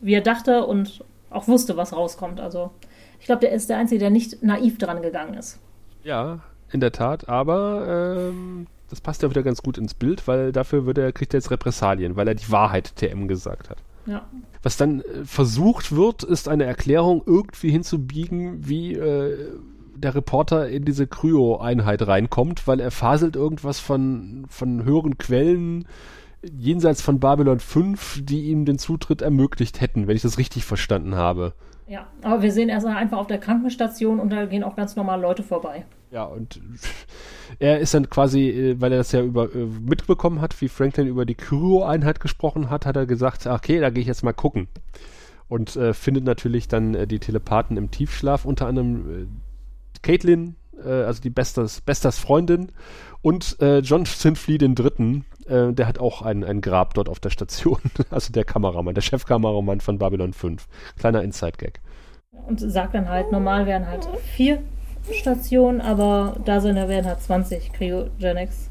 wie 0.00 0.14
er 0.14 0.20
dachte 0.20 0.66
und 0.66 1.04
auch 1.30 1.48
wusste, 1.48 1.76
was 1.76 1.92
rauskommt. 1.94 2.40
Also 2.40 2.70
ich 3.20 3.26
glaube, 3.26 3.40
der 3.40 3.52
ist 3.52 3.70
der 3.70 3.78
Einzige, 3.78 4.00
der 4.00 4.10
nicht 4.10 4.42
naiv 4.42 4.78
dran 4.78 5.00
gegangen 5.00 5.34
ist. 5.34 5.58
Ja, 6.02 6.40
in 6.72 6.80
der 6.80 6.92
Tat, 6.92 7.28
aber 7.28 8.30
ähm, 8.30 8.66
das 8.90 9.00
passt 9.00 9.22
ja 9.22 9.30
wieder 9.30 9.42
ganz 9.42 9.62
gut 9.62 9.78
ins 9.78 9.94
Bild, 9.94 10.26
weil 10.26 10.52
dafür 10.52 10.86
wird 10.86 10.98
er, 10.98 11.12
kriegt 11.12 11.32
er 11.32 11.38
jetzt 11.38 11.50
Repressalien, 11.50 12.16
weil 12.16 12.28
er 12.28 12.34
die 12.34 12.50
Wahrheit 12.50 12.96
TM 12.96 13.28
gesagt 13.28 13.70
hat. 13.70 13.78
Ja. 14.06 14.26
Was 14.62 14.76
dann 14.76 15.00
äh, 15.00 15.24
versucht 15.24 15.94
wird, 15.94 16.22
ist 16.22 16.48
eine 16.48 16.64
Erklärung 16.64 17.22
irgendwie 17.24 17.70
hinzubiegen, 17.70 18.66
wie 18.66 18.94
äh, 18.94 19.48
der 19.94 20.14
Reporter 20.14 20.68
in 20.68 20.84
diese 20.84 21.06
Kryo-Einheit 21.06 22.06
reinkommt, 22.06 22.66
weil 22.66 22.80
er 22.80 22.90
faselt 22.90 23.36
irgendwas 23.36 23.78
von, 23.78 24.44
von 24.48 24.84
höheren 24.84 25.18
Quellen 25.18 25.86
jenseits 26.42 27.02
von 27.02 27.20
Babylon 27.20 27.60
5, 27.60 28.24
die 28.24 28.50
ihm 28.50 28.64
den 28.64 28.78
Zutritt 28.78 29.22
ermöglicht 29.22 29.80
hätten, 29.80 30.08
wenn 30.08 30.16
ich 30.16 30.22
das 30.22 30.38
richtig 30.38 30.64
verstanden 30.64 31.14
habe. 31.14 31.54
Ja, 31.86 32.06
aber 32.22 32.42
wir 32.42 32.52
sehen 32.52 32.68
erst 32.68 32.86
einfach 32.86 33.18
auf 33.18 33.26
der 33.26 33.38
Krankenstation 33.38 34.18
und 34.18 34.30
da 34.30 34.46
gehen 34.46 34.64
auch 34.64 34.76
ganz 34.76 34.96
normal 34.96 35.20
Leute 35.20 35.42
vorbei. 35.42 35.84
Ja, 36.12 36.24
und 36.24 36.60
er 37.58 37.80
ist 37.80 37.94
dann 37.94 38.10
quasi, 38.10 38.50
äh, 38.50 38.80
weil 38.80 38.92
er 38.92 38.98
das 38.98 39.12
ja 39.12 39.22
über, 39.22 39.52
äh, 39.54 39.64
mitbekommen 39.64 40.42
hat, 40.42 40.60
wie 40.60 40.68
Franklin 40.68 41.06
über 41.06 41.24
die 41.24 41.34
Kryo-Einheit 41.34 42.20
gesprochen 42.20 42.68
hat, 42.68 42.84
hat 42.84 42.96
er 42.96 43.06
gesagt, 43.06 43.46
okay, 43.46 43.80
da 43.80 43.88
gehe 43.88 44.02
ich 44.02 44.08
jetzt 44.08 44.22
mal 44.22 44.34
gucken. 44.34 44.68
Und 45.48 45.74
äh, 45.76 45.94
findet 45.94 46.24
natürlich 46.24 46.68
dann 46.68 46.94
äh, 46.94 47.06
die 47.06 47.18
Telepathen 47.18 47.78
im 47.78 47.90
Tiefschlaf, 47.90 48.44
unter 48.44 48.66
anderem 48.66 49.22
äh, 49.22 49.26
Caitlin, 50.02 50.56
äh, 50.84 50.90
also 50.90 51.22
die 51.22 51.30
Bestas, 51.30 51.80
Bestas 51.80 52.18
Freundin, 52.18 52.72
und 53.22 53.58
John 53.60 54.04
Sinfleet 54.04 54.62
den 54.62 54.74
Dritten, 54.74 55.24
der 55.46 55.86
hat 55.86 56.00
auch 56.00 56.22
ein, 56.22 56.42
ein 56.42 56.60
Grab 56.60 56.94
dort 56.94 57.08
auf 57.08 57.20
der 57.20 57.30
Station, 57.30 57.78
also 58.10 58.32
der 58.32 58.42
Kameramann, 58.42 58.96
der 58.96 59.02
Chefkameramann 59.02 59.80
von 59.80 59.96
Babylon 59.96 60.32
5. 60.32 60.66
Kleiner 60.98 61.22
Inside-Gag. 61.22 61.80
Und 62.48 62.58
sagt 62.58 62.96
dann 62.96 63.08
halt, 63.08 63.30
normal 63.30 63.66
wären 63.66 63.86
halt 63.86 64.08
vier 64.34 64.60
Station, 65.10 65.80
aber 65.80 66.36
da 66.44 66.60
sind 66.60 66.76
da 66.76 66.88
werden 66.88 67.06
halt 67.06 67.20
20 67.20 67.72
Cryogenics 67.72 68.70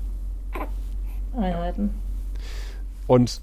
Einheiten. 1.36 1.92
Und 3.08 3.42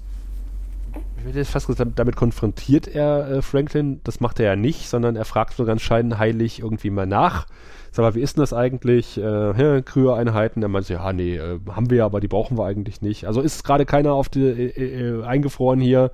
ich 1.17 1.25
hätte 1.25 1.39
jetzt 1.39 1.51
fast 1.51 1.67
gesagt, 1.67 1.91
damit 1.95 2.15
konfrontiert 2.15 2.87
er 2.87 3.29
äh, 3.29 3.41
Franklin. 3.41 3.99
Das 4.03 4.19
macht 4.21 4.39
er 4.39 4.45
ja 4.45 4.55
nicht, 4.55 4.87
sondern 4.87 5.15
er 5.15 5.25
fragt 5.25 5.53
so 5.53 5.65
ganz 5.65 5.81
scheinheilig 5.81 6.59
irgendwie 6.59 6.89
mal 6.89 7.05
nach. 7.05 7.45
Sag 7.91 8.03
mal, 8.03 8.15
wie 8.15 8.21
ist 8.21 8.37
denn 8.37 8.41
das 8.41 8.53
eigentlich? 8.53 9.17
Äh, 9.17 9.81
Kryo-Einheiten? 9.83 10.61
Er 10.61 10.69
meinte, 10.69 10.93
ja, 10.93 11.11
nee, 11.11 11.35
äh, 11.35 11.59
haben 11.69 11.89
wir, 11.89 12.05
aber 12.05 12.21
die 12.21 12.27
brauchen 12.27 12.57
wir 12.57 12.65
eigentlich 12.65 13.01
nicht. 13.01 13.25
Also 13.25 13.41
ist 13.41 13.63
gerade 13.63 13.85
keiner 13.85 14.13
auf 14.13 14.29
die, 14.29 14.45
äh, 14.45 15.19
äh, 15.19 15.23
eingefroren 15.23 15.81
hier. 15.81 16.11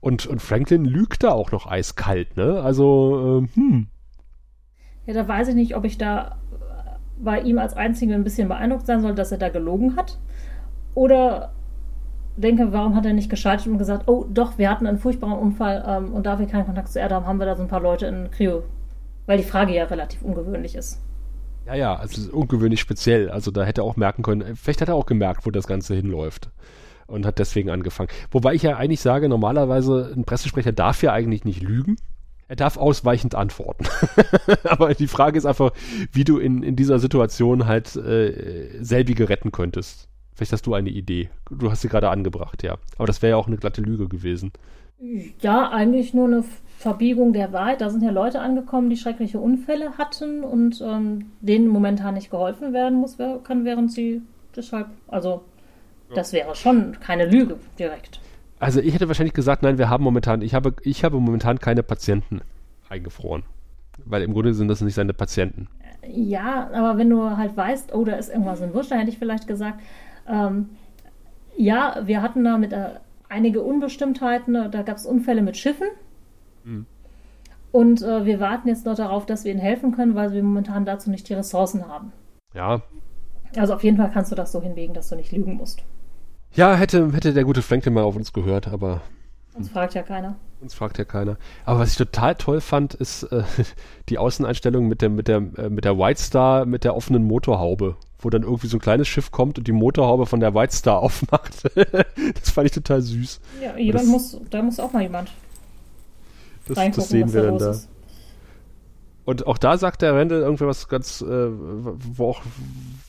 Und, 0.00 0.26
und 0.26 0.40
Franklin 0.40 0.84
lügt 0.84 1.24
da 1.24 1.30
auch 1.30 1.50
noch 1.50 1.66
eiskalt, 1.66 2.36
ne? 2.36 2.62
Also, 2.62 3.42
äh, 3.42 3.56
hm, 3.56 3.88
ja, 5.08 5.14
da 5.14 5.26
weiß 5.26 5.48
ich 5.48 5.54
nicht, 5.54 5.74
ob 5.74 5.86
ich 5.86 5.96
da 5.96 6.36
bei 7.18 7.40
ihm 7.40 7.58
als 7.58 7.72
Einziger 7.72 8.14
ein 8.14 8.24
bisschen 8.24 8.46
beeindruckt 8.46 8.84
sein 8.84 9.00
soll, 9.00 9.14
dass 9.14 9.32
er 9.32 9.38
da 9.38 9.48
gelogen 9.48 9.96
hat. 9.96 10.18
Oder 10.94 11.52
denke, 12.36 12.72
warum 12.72 12.94
hat 12.94 13.06
er 13.06 13.14
nicht 13.14 13.30
geschaltet 13.30 13.68
und 13.68 13.78
gesagt, 13.78 14.06
oh 14.06 14.26
doch, 14.28 14.58
wir 14.58 14.70
hatten 14.70 14.86
einen 14.86 14.98
furchtbaren 14.98 15.38
Unfall 15.38 15.82
ähm, 15.88 16.12
und 16.12 16.26
da 16.26 16.38
wir 16.38 16.46
keinen 16.46 16.66
Kontakt 16.66 16.88
zu 16.88 16.98
Erde 16.98 17.14
haben, 17.14 17.26
haben 17.26 17.38
wir 17.38 17.46
da 17.46 17.56
so 17.56 17.62
ein 17.62 17.68
paar 17.68 17.80
Leute 17.80 18.04
in 18.04 18.30
Cryo. 18.30 18.64
Weil 19.24 19.38
die 19.38 19.44
Frage 19.44 19.74
ja 19.74 19.84
relativ 19.84 20.20
ungewöhnlich 20.20 20.74
ist. 20.74 21.02
Ja, 21.64 21.74
ja, 21.74 21.96
also 21.96 22.30
ungewöhnlich 22.30 22.80
speziell. 22.80 23.30
Also 23.30 23.50
da 23.50 23.64
hätte 23.64 23.80
er 23.80 23.84
auch 23.84 23.96
merken 23.96 24.22
können, 24.22 24.56
vielleicht 24.56 24.82
hat 24.82 24.88
er 24.88 24.94
auch 24.94 25.06
gemerkt, 25.06 25.46
wo 25.46 25.50
das 25.50 25.66
Ganze 25.66 25.94
hinläuft. 25.94 26.50
Und 27.06 27.24
hat 27.24 27.38
deswegen 27.38 27.70
angefangen. 27.70 28.10
Wobei 28.30 28.52
ich 28.52 28.62
ja 28.62 28.76
eigentlich 28.76 29.00
sage, 29.00 29.30
normalerweise 29.30 30.12
ein 30.14 30.24
Pressesprecher 30.24 30.72
darf 30.72 31.02
ja 31.02 31.14
eigentlich 31.14 31.46
nicht 31.46 31.62
lügen. 31.62 31.96
Er 32.48 32.56
darf 32.56 32.78
ausweichend 32.78 33.34
antworten. 33.34 33.84
Aber 34.64 34.94
die 34.94 35.06
Frage 35.06 35.36
ist 35.36 35.44
einfach, 35.44 35.72
wie 36.12 36.24
du 36.24 36.38
in, 36.38 36.62
in 36.62 36.76
dieser 36.76 36.98
Situation 36.98 37.66
halt 37.66 37.94
äh, 37.96 38.82
selbige 38.82 39.28
retten 39.28 39.52
könntest. 39.52 40.08
Vielleicht 40.34 40.52
hast 40.52 40.66
du 40.66 40.74
eine 40.74 40.88
Idee. 40.88 41.28
Du 41.50 41.70
hast 41.70 41.82
sie 41.82 41.88
gerade 41.88 42.08
angebracht, 42.08 42.62
ja. 42.62 42.78
Aber 42.96 43.06
das 43.06 43.20
wäre 43.20 43.30
ja 43.30 43.36
auch 43.36 43.48
eine 43.48 43.58
glatte 43.58 43.82
Lüge 43.82 44.08
gewesen. 44.08 44.52
Ja, 45.40 45.70
eigentlich 45.70 46.14
nur 46.14 46.26
eine 46.26 46.44
Verbiegung 46.78 47.32
der 47.32 47.52
Wahrheit. 47.52 47.80
Da 47.80 47.90
sind 47.90 48.02
ja 48.02 48.10
Leute 48.10 48.40
angekommen, 48.40 48.88
die 48.88 48.96
schreckliche 48.96 49.38
Unfälle 49.38 49.98
hatten 49.98 50.42
und 50.42 50.80
ähm, 50.80 51.32
denen 51.40 51.68
momentan 51.68 52.14
nicht 52.14 52.30
geholfen 52.30 52.72
werden 52.72 52.98
muss, 52.98 53.18
kann, 53.44 53.64
während 53.64 53.92
sie 53.92 54.22
deshalb, 54.56 54.86
also 55.06 55.42
ja. 56.08 56.14
das 56.14 56.32
wäre 56.32 56.54
schon 56.54 56.98
keine 57.00 57.26
Lüge 57.26 57.58
direkt. 57.78 58.20
Also 58.60 58.80
ich 58.80 58.94
hätte 58.94 59.08
wahrscheinlich 59.08 59.34
gesagt, 59.34 59.62
nein, 59.62 59.78
wir 59.78 59.88
haben 59.88 60.02
momentan, 60.02 60.42
ich 60.42 60.54
habe, 60.54 60.74
ich 60.82 61.04
habe 61.04 61.20
momentan 61.20 61.58
keine 61.58 61.82
Patienten 61.82 62.40
eingefroren. 62.88 63.44
Weil 64.04 64.22
im 64.22 64.32
Grunde 64.32 64.54
sind 64.54 64.68
das 64.68 64.80
nicht 64.80 64.94
seine 64.94 65.12
Patienten. 65.12 65.68
Ja, 66.06 66.70
aber 66.72 66.98
wenn 66.98 67.10
du 67.10 67.36
halt 67.36 67.56
weißt, 67.56 67.94
oh, 67.94 68.04
da 68.04 68.14
ist 68.14 68.30
irgendwas 68.30 68.60
im 68.60 68.72
Busch, 68.72 68.88
dann 68.88 68.98
hätte 68.98 69.10
ich 69.10 69.18
vielleicht 69.18 69.46
gesagt, 69.46 69.80
ähm, 70.28 70.70
ja, 71.56 72.02
wir 72.04 72.22
hatten 72.22 72.44
da 72.44 72.56
mit 72.56 72.72
äh, 72.72 72.90
einige 73.28 73.62
Unbestimmtheiten, 73.62 74.54
da 74.70 74.82
gab 74.82 74.96
es 74.96 75.06
Unfälle 75.06 75.42
mit 75.42 75.56
Schiffen. 75.56 75.88
Mhm. 76.64 76.86
Und 77.70 78.02
äh, 78.02 78.24
wir 78.24 78.40
warten 78.40 78.68
jetzt 78.68 78.86
noch 78.86 78.94
darauf, 78.94 79.26
dass 79.26 79.44
wir 79.44 79.52
ihnen 79.52 79.60
helfen 79.60 79.92
können, 79.92 80.14
weil 80.14 80.32
wir 80.32 80.42
momentan 80.42 80.84
dazu 80.84 81.10
nicht 81.10 81.28
die 81.28 81.34
Ressourcen 81.34 81.86
haben. 81.86 82.12
Ja. 82.54 82.82
Also 83.56 83.74
auf 83.74 83.84
jeden 83.84 83.96
Fall 83.96 84.10
kannst 84.12 84.32
du 84.32 84.36
das 84.36 84.52
so 84.52 84.62
hinwegen, 84.62 84.94
dass 84.94 85.08
du 85.08 85.16
nicht 85.16 85.32
lügen 85.32 85.54
musst. 85.54 85.82
Ja, 86.54 86.74
hätte, 86.74 87.12
hätte 87.12 87.32
der 87.32 87.44
gute 87.44 87.62
Franklin 87.62 87.94
mal 87.94 88.02
auf 88.02 88.16
uns 88.16 88.32
gehört, 88.32 88.68
aber. 88.68 89.00
Uns 89.54 89.68
fragt 89.68 89.94
ja 89.94 90.02
keiner. 90.02 90.36
Uns 90.60 90.74
fragt 90.74 90.98
ja 90.98 91.04
keiner. 91.04 91.36
Aber 91.64 91.80
was 91.80 91.92
ich 91.92 91.96
total 91.96 92.34
toll 92.34 92.60
fand, 92.60 92.94
ist 92.94 93.24
äh, 93.24 93.42
die 94.08 94.18
Außeneinstellung 94.18 94.88
mit 94.88 95.02
der, 95.02 95.08
mit, 95.08 95.28
der, 95.28 95.36
äh, 95.56 95.68
mit 95.68 95.84
der 95.84 95.98
White 95.98 96.20
Star 96.20 96.64
mit 96.64 96.84
der 96.84 96.96
offenen 96.96 97.24
Motorhaube, 97.24 97.96
wo 98.18 98.30
dann 98.30 98.42
irgendwie 98.42 98.66
so 98.66 98.76
ein 98.76 98.80
kleines 98.80 99.08
Schiff 99.08 99.30
kommt 99.30 99.58
und 99.58 99.68
die 99.68 99.72
Motorhaube 99.72 100.26
von 100.26 100.40
der 100.40 100.54
White 100.54 100.74
Star 100.74 100.98
aufmacht. 101.02 101.64
das 101.74 102.50
fand 102.50 102.66
ich 102.66 102.72
total 102.72 103.02
süß. 103.02 103.40
Ja, 103.62 103.76
jemand 103.76 104.04
das, 104.04 104.10
muss, 104.10 104.40
da 104.50 104.62
muss 104.62 104.80
auch 104.80 104.92
mal 104.92 105.02
jemand. 105.02 105.30
Das, 106.66 106.76
das 106.94 107.08
sehen 107.08 107.32
wir 107.32 107.42
dann 107.42 107.58
da. 107.58 107.70
Ist. 107.70 107.88
Und 109.28 109.46
auch 109.46 109.58
da 109.58 109.76
sagt 109.76 110.00
der 110.00 110.14
Randall 110.14 110.40
irgendwie 110.40 110.64
was 110.64 110.88
ganz, 110.88 111.20
äh, 111.20 111.26
wo 111.50 112.30
auch, 112.30 112.40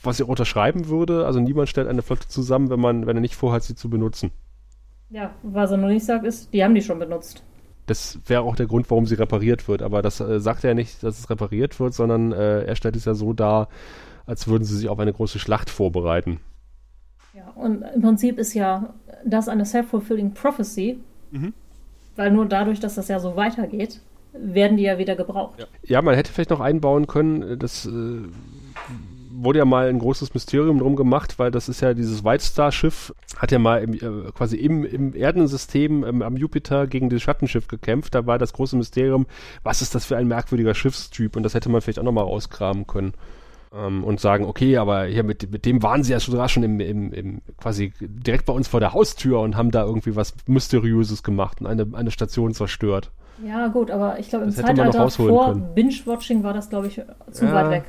was 0.02 0.20
ich 0.20 0.28
unterschreiben 0.28 0.88
würde. 0.88 1.24
Also 1.24 1.40
niemand 1.40 1.70
stellt 1.70 1.88
eine 1.88 2.02
Flotte 2.02 2.28
zusammen, 2.28 2.68
wenn 2.68 2.78
man, 2.78 3.06
wenn 3.06 3.16
er 3.16 3.22
nicht 3.22 3.36
vorhat, 3.36 3.62
sie 3.62 3.74
zu 3.74 3.88
benutzen. 3.88 4.30
Ja, 5.08 5.30
was 5.42 5.70
er 5.70 5.78
noch 5.78 5.88
nicht 5.88 6.04
sagt, 6.04 6.26
ist, 6.26 6.52
die 6.52 6.62
haben 6.62 6.74
die 6.74 6.82
schon 6.82 6.98
benutzt. 6.98 7.42
Das 7.86 8.18
wäre 8.26 8.42
auch 8.42 8.54
der 8.54 8.66
Grund, 8.66 8.90
warum 8.90 9.06
sie 9.06 9.14
repariert 9.14 9.66
wird. 9.66 9.80
Aber 9.80 10.02
das 10.02 10.20
äh, 10.20 10.40
sagt 10.40 10.62
er 10.62 10.74
nicht, 10.74 11.02
dass 11.02 11.18
es 11.18 11.30
repariert 11.30 11.80
wird, 11.80 11.94
sondern 11.94 12.32
äh, 12.32 12.64
er 12.64 12.76
stellt 12.76 12.96
es 12.96 13.06
ja 13.06 13.14
so 13.14 13.32
dar, 13.32 13.70
als 14.26 14.46
würden 14.46 14.64
sie 14.64 14.76
sich 14.76 14.90
auf 14.90 14.98
eine 14.98 15.14
große 15.14 15.38
Schlacht 15.38 15.70
vorbereiten. 15.70 16.38
Ja, 17.32 17.48
und 17.54 17.80
im 17.94 18.02
Prinzip 18.02 18.38
ist 18.38 18.52
ja 18.52 18.92
das 19.24 19.48
eine 19.48 19.64
self-fulfilling 19.64 20.34
prophecy, 20.34 20.98
mhm. 21.30 21.54
weil 22.16 22.30
nur 22.30 22.44
dadurch, 22.44 22.78
dass 22.78 22.96
das 22.96 23.08
ja 23.08 23.20
so 23.20 23.36
weitergeht, 23.36 24.02
werden 24.32 24.76
die 24.76 24.84
ja 24.84 24.98
wieder 24.98 25.16
gebraucht. 25.16 25.66
Ja, 25.82 26.02
man 26.02 26.14
hätte 26.14 26.32
vielleicht 26.32 26.50
noch 26.50 26.60
einbauen 26.60 27.06
können, 27.06 27.58
das 27.58 27.86
äh, 27.86 28.22
wurde 29.42 29.58
ja 29.58 29.64
mal 29.64 29.88
ein 29.88 29.98
großes 29.98 30.34
Mysterium 30.34 30.78
drum 30.78 30.96
gemacht, 30.96 31.38
weil 31.38 31.50
das 31.50 31.68
ist 31.68 31.80
ja 31.80 31.94
dieses 31.94 32.24
White 32.24 32.44
Star 32.44 32.72
Schiff, 32.72 33.14
hat 33.36 33.52
ja 33.52 33.58
mal 33.58 33.82
im, 33.82 33.94
äh, 33.94 34.30
quasi 34.32 34.56
im, 34.56 34.84
im 34.84 35.14
Erdensystem 35.14 36.04
ähm, 36.04 36.22
am 36.22 36.36
Jupiter 36.36 36.86
gegen 36.86 37.08
das 37.08 37.22
Schattenschiff 37.22 37.68
gekämpft. 37.68 38.14
Da 38.14 38.26
war 38.26 38.38
das 38.38 38.52
große 38.52 38.76
Mysterium, 38.76 39.26
was 39.62 39.82
ist 39.82 39.94
das 39.94 40.04
für 40.04 40.16
ein 40.16 40.28
merkwürdiger 40.28 40.74
Schiffstyp? 40.74 41.36
Und 41.36 41.42
das 41.42 41.54
hätte 41.54 41.68
man 41.68 41.80
vielleicht 41.80 41.98
auch 41.98 42.04
nochmal 42.04 42.24
rauskramen 42.24 42.86
können. 42.86 43.14
Ähm, 43.72 44.02
und 44.02 44.18
sagen, 44.20 44.46
okay, 44.46 44.76
aber 44.78 45.04
hier 45.04 45.22
mit, 45.22 45.50
mit 45.50 45.64
dem 45.64 45.82
waren 45.82 46.02
sie 46.02 46.12
ja 46.12 46.18
sogar 46.18 46.48
schon 46.48 46.64
im, 46.64 46.80
im, 46.80 47.12
im, 47.12 47.40
quasi 47.56 47.92
direkt 48.00 48.46
bei 48.46 48.52
uns 48.52 48.66
vor 48.66 48.80
der 48.80 48.92
Haustür 48.92 49.40
und 49.40 49.56
haben 49.56 49.70
da 49.70 49.84
irgendwie 49.84 50.16
was 50.16 50.34
Mysteriöses 50.46 51.22
gemacht 51.22 51.60
und 51.60 51.68
eine, 51.68 51.86
eine 51.92 52.10
Station 52.10 52.52
zerstört. 52.52 53.12
Ja, 53.44 53.68
gut, 53.68 53.90
aber 53.90 54.18
ich 54.18 54.28
glaube, 54.28 54.44
im 54.44 54.50
Zeitalter 54.50 55.08
vor 55.10 55.54
Binge-Watching 55.54 56.42
war 56.42 56.52
das, 56.52 56.68
glaube 56.68 56.88
ich, 56.88 57.00
zu 57.30 57.44
ja, 57.44 57.54
weit 57.54 57.70
weg. 57.70 57.84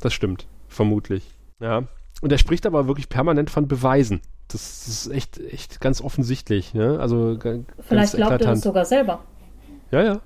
Das 0.00 0.12
stimmt 0.12 0.46
vermutlich. 0.74 1.24
Ja. 1.60 1.84
Und 2.20 2.32
er 2.32 2.38
spricht 2.38 2.66
aber 2.66 2.86
wirklich 2.86 3.08
permanent 3.08 3.50
von 3.50 3.68
Beweisen. 3.68 4.20
Das, 4.48 4.84
das 4.84 5.06
ist 5.06 5.12
echt, 5.12 5.40
echt 5.40 5.80
ganz 5.80 6.00
offensichtlich. 6.00 6.74
Ne? 6.74 6.98
Also 7.00 7.38
Vielleicht 7.80 8.14
glaubt 8.14 8.42
er 8.42 8.52
es 8.52 8.60
sogar 8.60 8.84
selber. 8.84 9.20
Ja, 9.90 10.02
ja. 10.02 10.20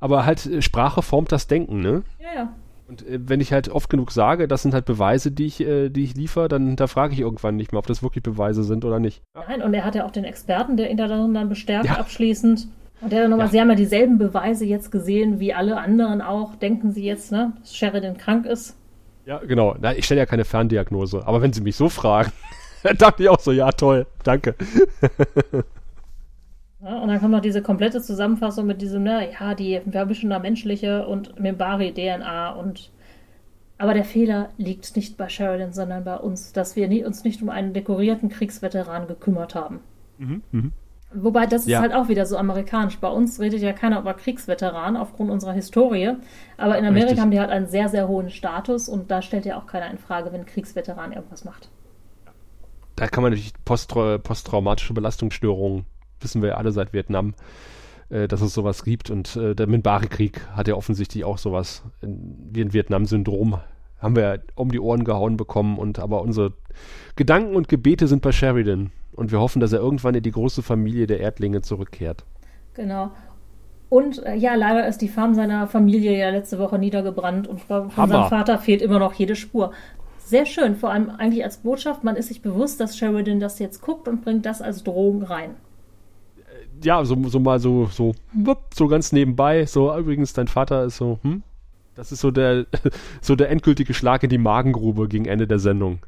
Aber 0.00 0.26
halt, 0.26 0.46
äh, 0.46 0.62
Sprache 0.62 1.02
formt 1.02 1.30
das 1.30 1.46
Denken, 1.46 1.80
ne? 1.80 2.02
Ja, 2.18 2.34
ja. 2.34 2.54
Und 2.88 3.06
äh, 3.06 3.20
wenn 3.22 3.40
ich 3.40 3.52
halt 3.52 3.68
oft 3.68 3.90
genug 3.90 4.12
sage, 4.12 4.48
das 4.48 4.62
sind 4.62 4.74
halt 4.74 4.86
Beweise, 4.86 5.30
die 5.30 5.46
ich, 5.46 5.60
äh, 5.60 5.90
die 5.90 6.04
ich 6.04 6.14
liefere, 6.14 6.48
dann 6.48 6.66
hinterfrage 6.66 7.12
ich 7.12 7.20
irgendwann 7.20 7.56
nicht 7.56 7.72
mehr, 7.72 7.78
ob 7.78 7.86
das 7.86 8.02
wirklich 8.02 8.22
Beweise 8.22 8.64
sind 8.64 8.84
oder 8.84 8.98
nicht. 8.98 9.22
Nein, 9.34 9.62
und 9.62 9.74
er 9.74 9.84
hat 9.84 9.94
ja 9.94 10.06
auch 10.06 10.10
den 10.10 10.24
Experten, 10.24 10.76
der 10.76 10.90
ihn 10.90 10.96
dann 10.96 11.48
bestärkt 11.48 11.86
ja. 11.86 11.98
abschließend. 11.98 12.68
Und 13.00 13.12
der 13.12 13.22
dann 13.22 13.30
nochmal, 13.30 13.46
ja. 13.46 13.52
sie 13.52 13.60
haben 13.60 13.70
ja 13.70 13.76
dieselben 13.76 14.18
Beweise 14.18 14.64
jetzt 14.64 14.90
gesehen 14.90 15.40
wie 15.40 15.54
alle 15.54 15.78
anderen 15.78 16.20
auch. 16.20 16.54
Denken 16.56 16.92
sie 16.92 17.04
jetzt, 17.04 17.32
ne, 17.32 17.52
dass 17.60 17.74
Sheridan 17.74 18.18
krank 18.18 18.46
ist? 18.46 18.76
Ja, 19.24 19.38
genau. 19.38 19.76
Na, 19.80 19.94
ich 19.94 20.04
stelle 20.04 20.20
ja 20.20 20.26
keine 20.26 20.44
Ferndiagnose. 20.44 21.26
Aber 21.26 21.40
wenn 21.42 21.52
Sie 21.52 21.62
mich 21.62 21.76
so 21.76 21.88
fragen, 21.88 22.32
dann 22.82 22.96
dachte 22.96 23.22
ich 23.22 23.28
auch 23.28 23.40
so, 23.40 23.52
ja, 23.52 23.70
toll, 23.72 24.06
danke. 24.24 24.54
Ja, 26.82 26.98
und 26.98 27.08
dann 27.08 27.20
kommt 27.20 27.32
noch 27.32 27.40
diese 27.40 27.60
komplette 27.60 28.00
Zusammenfassung 28.00 28.66
mit 28.66 28.80
diesem, 28.80 29.02
ne, 29.02 29.30
ja, 29.38 29.54
die 29.54 29.82
wir 29.84 30.00
haben 30.00 30.14
schon 30.14 30.30
da 30.30 30.38
menschliche 30.38 31.06
und 31.06 31.38
Membari-DNA 31.38 32.52
und 32.52 32.90
aber 33.76 33.94
der 33.94 34.04
Fehler 34.04 34.50
liegt 34.58 34.94
nicht 34.94 35.16
bei 35.16 35.28
Sheridan, 35.28 35.72
sondern 35.72 36.04
bei 36.04 36.16
uns, 36.16 36.52
dass 36.52 36.76
wir 36.76 36.86
nie, 36.86 37.02
uns 37.02 37.24
nicht 37.24 37.40
um 37.40 37.48
einen 37.48 37.72
dekorierten 37.72 38.28
Kriegsveteran 38.28 39.08
gekümmert 39.08 39.54
haben. 39.54 39.80
Mhm, 40.18 40.42
mh. 40.52 40.70
Wobei 41.12 41.46
das 41.46 41.66
ja. 41.66 41.78
ist 41.78 41.82
halt 41.82 41.92
auch 41.92 42.08
wieder 42.08 42.24
so 42.24 42.36
amerikanisch. 42.36 42.98
Bei 42.98 43.08
uns 43.08 43.40
redet 43.40 43.60
ja 43.60 43.72
keiner 43.72 43.98
über 43.98 44.14
Kriegsveteranen 44.14 44.96
aufgrund 44.96 45.30
unserer 45.30 45.52
Historie. 45.52 46.12
Aber 46.56 46.78
in 46.78 46.84
Amerika 46.84 47.08
Richtig. 47.08 47.20
haben 47.20 47.30
die 47.32 47.40
halt 47.40 47.50
einen 47.50 47.66
sehr, 47.66 47.88
sehr 47.88 48.06
hohen 48.06 48.30
Status 48.30 48.88
und 48.88 49.10
da 49.10 49.20
stellt 49.20 49.44
ja 49.44 49.58
auch 49.58 49.66
keiner 49.66 49.90
in 49.90 49.98
Frage, 49.98 50.32
wenn 50.32 50.40
ein 50.40 50.46
Kriegsveteran 50.46 51.12
irgendwas 51.12 51.44
macht. 51.44 51.68
Da 52.94 53.08
kann 53.08 53.22
man 53.22 53.32
natürlich 53.32 53.54
posttra 53.64 54.18
posttraumatische 54.18 54.94
Belastungsstörungen, 54.94 55.84
wissen 56.20 56.42
wir 56.42 56.50
ja 56.50 56.56
alle 56.56 56.70
seit 56.70 56.92
Vietnam, 56.92 57.34
äh, 58.08 58.28
dass 58.28 58.40
es 58.40 58.54
sowas 58.54 58.84
gibt. 58.84 59.10
Und 59.10 59.34
äh, 59.34 59.56
der 59.56 59.66
Minbari-Krieg 59.66 60.46
hat 60.52 60.68
ja 60.68 60.74
offensichtlich 60.74 61.24
auch 61.24 61.38
sowas 61.38 61.82
wie 62.02 62.60
ein 62.60 62.72
Vietnam-Syndrom. 62.72 63.58
Haben 63.98 64.16
wir 64.16 64.22
ja 64.22 64.40
um 64.54 64.70
die 64.70 64.80
Ohren 64.80 65.04
gehauen 65.04 65.36
bekommen 65.36 65.76
und 65.76 65.98
aber 65.98 66.22
unsere 66.22 66.52
Gedanken 67.16 67.56
und 67.56 67.68
Gebete 67.68 68.06
sind 68.06 68.22
bei 68.22 68.30
Sheridan 68.30 68.92
und 69.12 69.32
wir 69.32 69.40
hoffen, 69.40 69.60
dass 69.60 69.72
er 69.72 69.80
irgendwann 69.80 70.14
in 70.14 70.22
die 70.22 70.30
große 70.30 70.62
Familie 70.62 71.06
der 71.06 71.20
Erdlinge 71.20 71.62
zurückkehrt. 71.62 72.24
Genau. 72.74 73.10
Und 73.88 74.24
äh, 74.24 74.36
ja, 74.36 74.54
leider 74.54 74.86
ist 74.86 74.98
die 74.98 75.08
Farm 75.08 75.34
seiner 75.34 75.66
Familie 75.66 76.16
ja 76.16 76.30
letzte 76.30 76.58
Woche 76.58 76.78
niedergebrannt 76.78 77.48
und 77.48 77.60
von 77.60 77.94
Hammer. 77.96 78.12
seinem 78.12 78.28
Vater 78.28 78.58
fehlt 78.58 78.82
immer 78.82 79.00
noch 79.00 79.12
jede 79.14 79.34
Spur. 79.34 79.72
Sehr 80.18 80.46
schön, 80.46 80.76
vor 80.76 80.92
allem 80.92 81.10
eigentlich 81.10 81.42
als 81.42 81.58
Botschaft, 81.58 82.04
man 82.04 82.14
ist 82.14 82.28
sich 82.28 82.40
bewusst, 82.40 82.78
dass 82.78 82.96
Sheridan 82.96 83.40
das 83.40 83.58
jetzt 83.58 83.82
guckt 83.82 84.06
und 84.06 84.22
bringt 84.22 84.46
das 84.46 84.62
als 84.62 84.84
Drohung 84.84 85.24
rein. 85.24 85.56
Äh, 86.38 86.86
ja, 86.86 87.04
so, 87.04 87.16
so 87.28 87.40
mal 87.40 87.58
so, 87.58 87.86
so, 87.86 88.12
so 88.72 88.86
ganz 88.86 89.10
nebenbei. 89.10 89.66
So, 89.66 89.92
übrigens, 89.96 90.32
dein 90.32 90.46
Vater 90.46 90.84
ist 90.84 90.96
so, 90.96 91.18
hm? 91.22 91.42
Das 91.96 92.12
ist 92.12 92.20
so 92.20 92.30
der, 92.30 92.66
so 93.20 93.34
der 93.34 93.50
endgültige 93.50 93.92
Schlag 93.92 94.22
in 94.22 94.30
die 94.30 94.38
Magengrube 94.38 95.08
gegen 95.08 95.24
Ende 95.24 95.48
der 95.48 95.58
Sendung. 95.58 95.98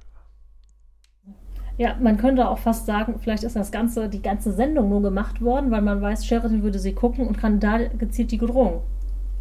Ja, 1.78 1.96
man 2.00 2.18
könnte 2.18 2.48
auch 2.48 2.58
fast 2.58 2.86
sagen, 2.86 3.14
vielleicht 3.18 3.44
ist 3.44 3.56
das 3.56 3.72
ganze, 3.72 4.08
die 4.08 4.22
ganze 4.22 4.52
Sendung 4.52 4.90
nur 4.90 5.02
gemacht 5.02 5.40
worden, 5.40 5.70
weil 5.70 5.82
man 5.82 6.00
weiß, 6.00 6.26
Sheridan 6.26 6.62
würde 6.62 6.78
sie 6.78 6.92
gucken 6.92 7.26
und 7.26 7.38
kann 7.38 7.60
da 7.60 7.78
gezielt 7.78 8.30
die 8.30 8.36
Bedrohung 8.36 8.82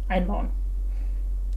einbauen. 0.08 0.48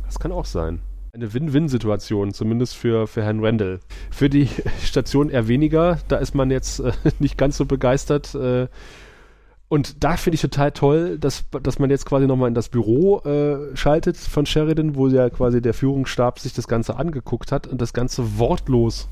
Das 0.05 0.19
kann 0.19 0.31
auch 0.31 0.45
sein. 0.45 0.79
Eine 1.13 1.33
Win-Win-Situation, 1.33 2.33
zumindest 2.33 2.75
für, 2.75 3.07
für 3.07 3.23
Herrn 3.23 3.43
Randall. 3.43 3.79
Für 4.11 4.29
die 4.29 4.49
Station 4.83 5.29
eher 5.29 5.47
weniger, 5.47 5.99
da 6.09 6.17
ist 6.17 6.35
man 6.35 6.51
jetzt 6.51 6.79
äh, 6.79 6.91
nicht 7.19 7.37
ganz 7.37 7.57
so 7.57 7.65
begeistert. 7.65 8.35
Äh, 8.35 8.67
und 9.67 10.03
da 10.03 10.17
finde 10.17 10.35
ich 10.35 10.41
total 10.41 10.71
toll, 10.71 11.17
dass, 11.17 11.45
dass 11.63 11.79
man 11.79 11.89
jetzt 11.89 12.05
quasi 12.05 12.27
nochmal 12.27 12.49
in 12.49 12.53
das 12.53 12.69
Büro 12.69 13.19
äh, 13.21 13.75
schaltet 13.75 14.17
von 14.17 14.45
Sheridan, 14.45 14.95
wo 14.95 15.07
ja 15.07 15.29
quasi 15.29 15.61
der 15.61 15.73
Führungsstab 15.73 16.39
sich 16.39 16.53
das 16.53 16.67
Ganze 16.67 16.97
angeguckt 16.97 17.51
hat 17.51 17.65
und 17.65 17.81
das 17.81 17.93
Ganze 17.93 18.37
wortlos 18.37 19.07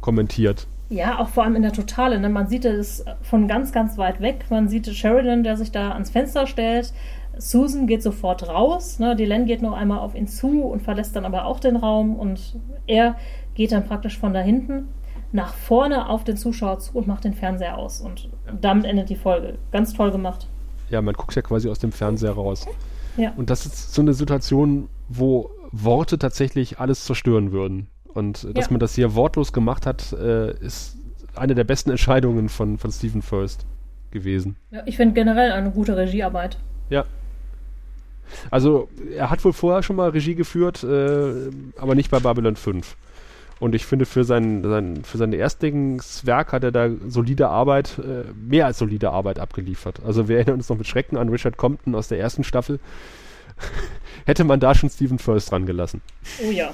kommentiert. 0.00 0.66
Ja, 0.90 1.18
auch 1.18 1.28
vor 1.28 1.44
allem 1.44 1.56
in 1.56 1.62
der 1.62 1.72
Totale. 1.72 2.18
Ne? 2.18 2.28
Man 2.28 2.48
sieht 2.48 2.64
es 2.64 3.04
von 3.22 3.46
ganz, 3.46 3.72
ganz 3.72 3.98
weit 3.98 4.20
weg. 4.20 4.46
Man 4.48 4.68
sieht 4.68 4.86
Sheridan, 4.86 5.44
der 5.44 5.56
sich 5.56 5.70
da 5.70 5.92
ans 5.92 6.10
Fenster 6.10 6.46
stellt. 6.46 6.92
Susan 7.36 7.86
geht 7.86 8.02
sofort 8.02 8.48
raus. 8.48 8.98
Ne? 8.98 9.14
Dylan 9.14 9.46
geht 9.46 9.62
noch 9.62 9.74
einmal 9.74 9.98
auf 9.98 10.14
ihn 10.14 10.26
zu 10.26 10.62
und 10.62 10.82
verlässt 10.82 11.14
dann 11.14 11.24
aber 11.24 11.44
auch 11.44 11.60
den 11.60 11.76
Raum. 11.76 12.16
Und 12.16 12.56
er 12.86 13.16
geht 13.54 13.72
dann 13.72 13.86
praktisch 13.86 14.18
von 14.18 14.32
da 14.32 14.40
hinten 14.40 14.88
nach 15.30 15.52
vorne 15.52 16.08
auf 16.08 16.24
den 16.24 16.36
Zuschauer 16.36 16.78
zu 16.78 16.96
und 16.96 17.06
macht 17.06 17.24
den 17.24 17.34
Fernseher 17.34 17.76
aus. 17.76 18.00
Und 18.00 18.30
damit 18.60 18.86
endet 18.86 19.10
die 19.10 19.16
Folge. 19.16 19.58
Ganz 19.72 19.92
toll 19.92 20.10
gemacht. 20.10 20.46
Ja, 20.90 21.02
man 21.02 21.14
guckt 21.14 21.34
ja 21.34 21.42
quasi 21.42 21.68
aus 21.68 21.78
dem 21.78 21.92
Fernseher 21.92 22.32
raus. 22.32 22.66
Ja. 23.18 23.32
Und 23.36 23.50
das 23.50 23.66
ist 23.66 23.92
so 23.92 24.00
eine 24.00 24.14
Situation, 24.14 24.88
wo 25.08 25.50
Worte 25.70 26.18
tatsächlich 26.18 26.78
alles 26.78 27.04
zerstören 27.04 27.52
würden. 27.52 27.88
Und 28.18 28.44
äh, 28.44 28.52
dass 28.52 28.66
ja. 28.66 28.72
man 28.72 28.80
das 28.80 28.94
hier 28.94 29.14
wortlos 29.14 29.52
gemacht 29.52 29.86
hat, 29.86 30.12
äh, 30.12 30.52
ist 30.58 30.96
eine 31.36 31.54
der 31.54 31.64
besten 31.64 31.90
Entscheidungen 31.90 32.48
von, 32.48 32.76
von 32.76 32.90
Stephen 32.90 33.22
First 33.22 33.64
gewesen. 34.10 34.56
Ja, 34.72 34.82
ich 34.86 34.96
finde 34.96 35.14
generell 35.14 35.52
eine 35.52 35.70
gute 35.70 35.96
Regiearbeit. 35.96 36.58
Ja. 36.90 37.04
Also, 38.50 38.88
er 39.16 39.30
hat 39.30 39.44
wohl 39.44 39.52
vorher 39.52 39.82
schon 39.82 39.96
mal 39.96 40.10
Regie 40.10 40.34
geführt, 40.34 40.82
äh, 40.82 41.50
aber 41.78 41.94
nicht 41.94 42.10
bei 42.10 42.18
Babylon 42.18 42.56
5. 42.56 42.96
Und 43.60 43.74
ich 43.74 43.86
finde, 43.86 44.04
für 44.04 44.24
sein, 44.24 44.62
sein, 44.62 45.04
für 45.04 45.16
sein 45.18 45.32
Erstlingswerk 45.32 46.52
hat 46.52 46.64
er 46.64 46.72
da 46.72 46.90
solide 47.08 47.48
Arbeit, 47.48 47.98
äh, 47.98 48.24
mehr 48.34 48.66
als 48.66 48.78
solide 48.78 49.10
Arbeit 49.10 49.38
abgeliefert. 49.38 50.00
Also 50.04 50.28
wir 50.28 50.36
erinnern 50.36 50.56
uns 50.56 50.68
noch 50.68 50.76
mit 50.76 50.86
Schrecken 50.86 51.16
an 51.16 51.28
Richard 51.28 51.56
Compton 51.56 51.94
aus 51.94 52.08
der 52.08 52.18
ersten 52.18 52.44
Staffel. 52.44 52.80
Hätte 54.26 54.44
man 54.44 54.60
da 54.60 54.74
schon 54.74 54.90
Stephen 54.90 55.18
First 55.18 55.50
dran 55.50 55.66
gelassen. 55.66 56.02
Oh 56.46 56.50
ja. 56.50 56.72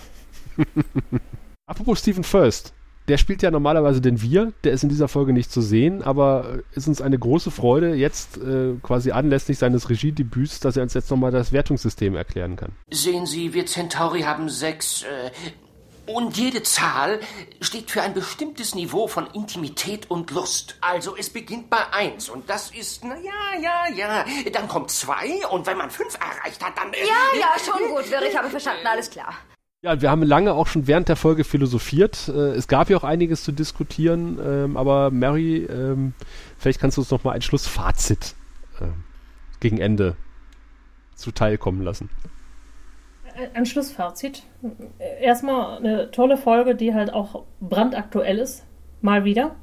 Apropos 1.66 1.98
Stephen 1.98 2.24
First. 2.24 2.72
Der 3.08 3.18
spielt 3.18 3.42
ja 3.42 3.50
normalerweise 3.50 4.00
den 4.00 4.22
Wir, 4.22 4.54
der 4.64 4.72
ist 4.72 4.82
in 4.82 4.88
dieser 4.88 5.08
Folge 5.08 5.34
nicht 5.34 5.52
zu 5.52 5.60
sehen, 5.60 6.02
aber 6.02 6.60
ist 6.72 6.88
uns 6.88 7.02
eine 7.02 7.18
große 7.18 7.50
Freude, 7.50 7.94
jetzt 7.94 8.38
äh, 8.38 8.76
quasi 8.82 9.10
anlässlich 9.10 9.58
seines 9.58 9.90
Regiedebüts, 9.90 10.60
dass 10.60 10.78
er 10.78 10.84
uns 10.84 10.94
jetzt 10.94 11.10
nochmal 11.10 11.30
das 11.30 11.52
Wertungssystem 11.52 12.16
erklären 12.16 12.56
kann. 12.56 12.72
Sehen 12.90 13.26
Sie, 13.26 13.52
wir 13.52 13.66
Centauri 13.66 14.22
haben 14.22 14.48
sechs 14.48 15.02
äh, 15.02 15.30
und 16.06 16.36
jede 16.36 16.62
Zahl 16.62 17.20
steht 17.60 17.90
für 17.90 18.02
ein 18.02 18.14
bestimmtes 18.14 18.74
Niveau 18.74 19.06
von 19.06 19.26
Intimität 19.32 20.10
und 20.10 20.30
Lust. 20.30 20.76
Also 20.80 21.16
es 21.16 21.30
beginnt 21.30 21.68
bei 21.68 21.92
eins 21.92 22.30
und 22.30 22.48
das 22.48 22.70
ist, 22.70 23.04
na 23.04 23.16
ja, 23.16 23.60
ja, 23.60 23.94
ja. 23.94 24.24
Dann 24.50 24.66
kommt 24.66 24.90
zwei 24.90 25.46
und 25.50 25.66
wenn 25.66 25.76
man 25.76 25.90
fünf 25.90 26.14
erreicht 26.14 26.64
hat, 26.64 26.78
dann... 26.78 26.92
Äh, 26.92 27.00
ja, 27.00 27.40
ja, 27.40 27.54
schon 27.58 27.88
gut, 27.88 28.10
Wirr, 28.10 28.22
ich 28.22 28.36
habe 28.36 28.48
verstanden, 28.48 28.86
alles 28.86 29.10
klar. 29.10 29.34
Ja, 29.84 30.00
wir 30.00 30.10
haben 30.10 30.22
lange 30.22 30.54
auch 30.54 30.66
schon 30.66 30.86
während 30.86 31.10
der 31.10 31.16
Folge 31.16 31.44
philosophiert. 31.44 32.32
Äh, 32.34 32.52
es 32.52 32.68
gab 32.68 32.88
ja 32.88 32.96
auch 32.96 33.04
einiges 33.04 33.44
zu 33.44 33.52
diskutieren, 33.52 34.38
ähm, 34.42 34.78
aber 34.78 35.10
Mary, 35.10 35.56
ähm, 35.58 36.14
vielleicht 36.56 36.80
kannst 36.80 36.96
du 36.96 37.02
uns 37.02 37.10
noch 37.10 37.22
mal 37.22 37.32
ein 37.32 37.42
Schlussfazit 37.42 38.34
äh, 38.80 38.86
gegen 39.60 39.76
Ende 39.76 40.16
zuteilkommen 41.16 41.82
lassen. 41.82 42.08
Ein 43.52 43.66
Schlussfazit. 43.66 44.44
Erstmal 45.20 45.76
eine 45.76 46.10
tolle 46.10 46.38
Folge, 46.38 46.74
die 46.74 46.94
halt 46.94 47.12
auch 47.12 47.44
brandaktuell 47.60 48.38
ist. 48.38 48.64
Mal 49.02 49.26
wieder. 49.26 49.54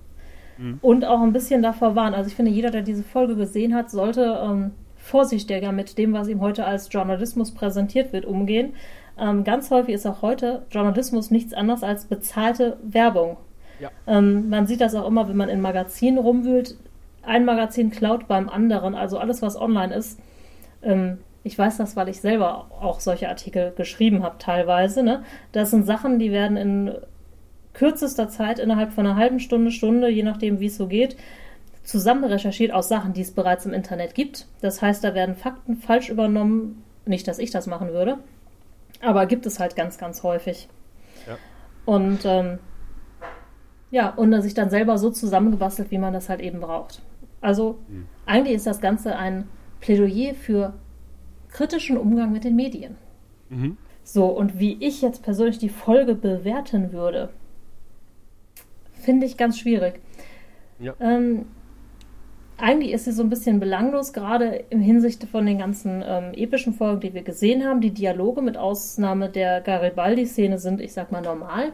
Mhm. 0.60 0.77
Und 0.84 1.03
auch 1.03 1.22
ein 1.22 1.34
bisschen 1.34 1.64
davor 1.64 1.95
warnt. 1.95 2.15
Also 2.15 2.27
ich 2.27 2.35
finde, 2.35 2.52
jeder, 2.52 2.69
der 2.69 2.84
diese 2.84 3.02
Folge 3.02 3.35
gesehen 3.35 3.73
hat, 3.73 3.89
sollte 3.89 4.39
ähm, 4.43 4.72
vorsichtiger 4.98 5.72
mit 5.72 5.98
dem, 5.98 6.14
was 6.14 6.27
ihm 6.27 6.41
heute 6.41 6.64
als 6.64 6.89
Journalismus 6.93 7.56
präsentiert 7.56 8.14
wird, 8.14 8.26
umgehen 8.26 8.73
ähm, 9.22 9.43
ganz 9.43 9.69
häufig 9.69 9.93
ist 9.93 10.07
auch 10.07 10.23
heute 10.23 10.64
Journalismus 10.72 11.30
nichts 11.30 11.53
anderes 11.53 11.84
als 11.84 12.06
bezahlte 12.06 12.77
Werbung. 12.81 13.38
Ja. 13.80 13.89
Ähm, 14.07 14.49
man 14.49 14.65
sieht 14.65 14.81
das 14.81 14.95
auch 14.95 15.07
immer, 15.07 15.30
wenn 15.30 15.38
man 15.38 15.49
in 15.49 15.61
Magazinen 15.61 16.18
rumwühlt. 16.18 16.76
Ein 17.23 17.45
Magazin 17.45 17.91
klaut 17.91 18.27
beim 18.27 18.49
anderen, 18.49 18.95
also 18.95 19.19
alles, 19.19 19.43
was 19.43 19.56
online 19.56 19.93
ist. 19.93 20.19
Ähm, 20.81 21.19
ich 21.43 21.57
weiß 21.57 21.77
das, 21.77 21.95
weil 21.95 22.10
ich 22.10 22.19
selber 22.19 22.68
auch 22.81 22.99
solche 22.99 23.30
Artikel 23.30 23.73
geschrieben 23.76 24.23
habe, 24.23 24.38
teilweise. 24.39 25.03
Ne? 25.03 25.23
Das 25.52 25.72
sind 25.72 25.85
Sachen, 25.85 26.18
die 26.18 26.31
werden 26.31 26.57
in 26.57 26.91
kürzester 27.73 28.27
Zeit, 28.27 28.60
innerhalb 28.60 28.91
von 28.91 29.06
einer 29.06 29.15
halben 29.15 29.39
Stunde, 29.39 29.72
Stunde, 29.72 30.10
je 30.10 30.23
nachdem, 30.23 30.60
wie 30.60 30.65
es 30.65 30.77
so 30.77 30.88
geht, 30.88 31.15
zusammen 31.84 32.23
recherchiert 32.23 32.72
aus 32.72 32.89
Sachen, 32.89 33.14
die 33.14 33.22
es 33.22 33.31
bereits 33.31 33.65
im 33.65 33.73
Internet 33.73 34.15
gibt. 34.15 34.48
Das 34.61 34.81
heißt, 34.81 35.03
da 35.03 35.14
werden 35.14 35.35
Fakten 35.35 35.77
falsch 35.77 36.10
übernommen. 36.10 36.84
Nicht, 37.06 37.27
dass 37.27 37.39
ich 37.39 37.49
das 37.49 37.65
machen 37.65 37.89
würde. 37.89 38.18
Aber 39.02 39.26
gibt 39.26 39.45
es 39.45 39.60
halt 39.60 39.76
ganz, 39.76 39.98
ganz 39.98 40.23
häufig. 40.23 40.68
Ja. 41.28 41.38
Und 41.86 42.19
ähm, 42.26 42.60
ja, 43.90 44.10
und 44.10 44.41
sich 44.41 44.53
dann 44.53 44.69
selber 44.69 44.98
so 44.98 45.10
zusammengebastelt, 45.10 45.91
wie 45.91 45.98
man 45.98 46.14
das 46.14 46.30
halt 46.30 46.40
eben 46.40 46.61
braucht. 46.61 47.02
Also 47.41 47.80
mhm. 47.90 48.07
eigentlich 48.26 48.56
ist 48.56 48.68
das 48.68 48.80
Ganze 48.80 49.15
ein 49.15 49.48
Plädoyer 49.82 50.34
für 50.34 50.73
kritischen 51.49 51.98
Umgang 51.98 52.32
mit 52.32 52.44
den 52.44 52.56
Medien. 52.56 52.95
Mhm. 53.49 53.78
So, 54.03 54.26
und 54.28 54.60
wie 54.60 54.78
ich 54.80 55.02
jetzt 55.02 55.23
persönlich 55.23 55.57
die 55.57 55.69
Folge 55.69 56.15
bewerten 56.15 56.91
würde, 56.94 57.30
finde 58.94 59.26
ich 59.26 59.38
ganz 59.38 59.60
schwierig. 59.60 59.99
Ja. 60.80 60.94
Ähm, 60.99 61.45
eigentlich 62.62 62.92
ist 62.94 63.06
sie 63.06 63.12
so 63.12 63.24
ein 63.24 63.30
bisschen 63.30 63.60
belanglos, 63.60 64.14
gerade 64.14 64.66
im 64.70 64.82
Hinsicht 64.82 65.24
von 65.26 65.46
den 65.46 65.58
ganzen 65.58 66.04
ähm, 66.06 66.32
epischen 66.34 66.74
Folgen, 66.74 67.02
die 67.02 67.14
wir 67.14 67.24
gesehen 67.24 67.66
haben. 67.66 67.82
Die 67.82 67.92
Dialoge 67.92 68.42
mit 68.42 68.56
Ausnahme 68.56 69.30
der 69.30 69.62
Garibaldi-Szene 69.62 70.60
sind, 70.60 70.80
ich 70.80 70.94
sag 70.94 71.12
mal, 71.12 71.22
normal. 71.22 71.74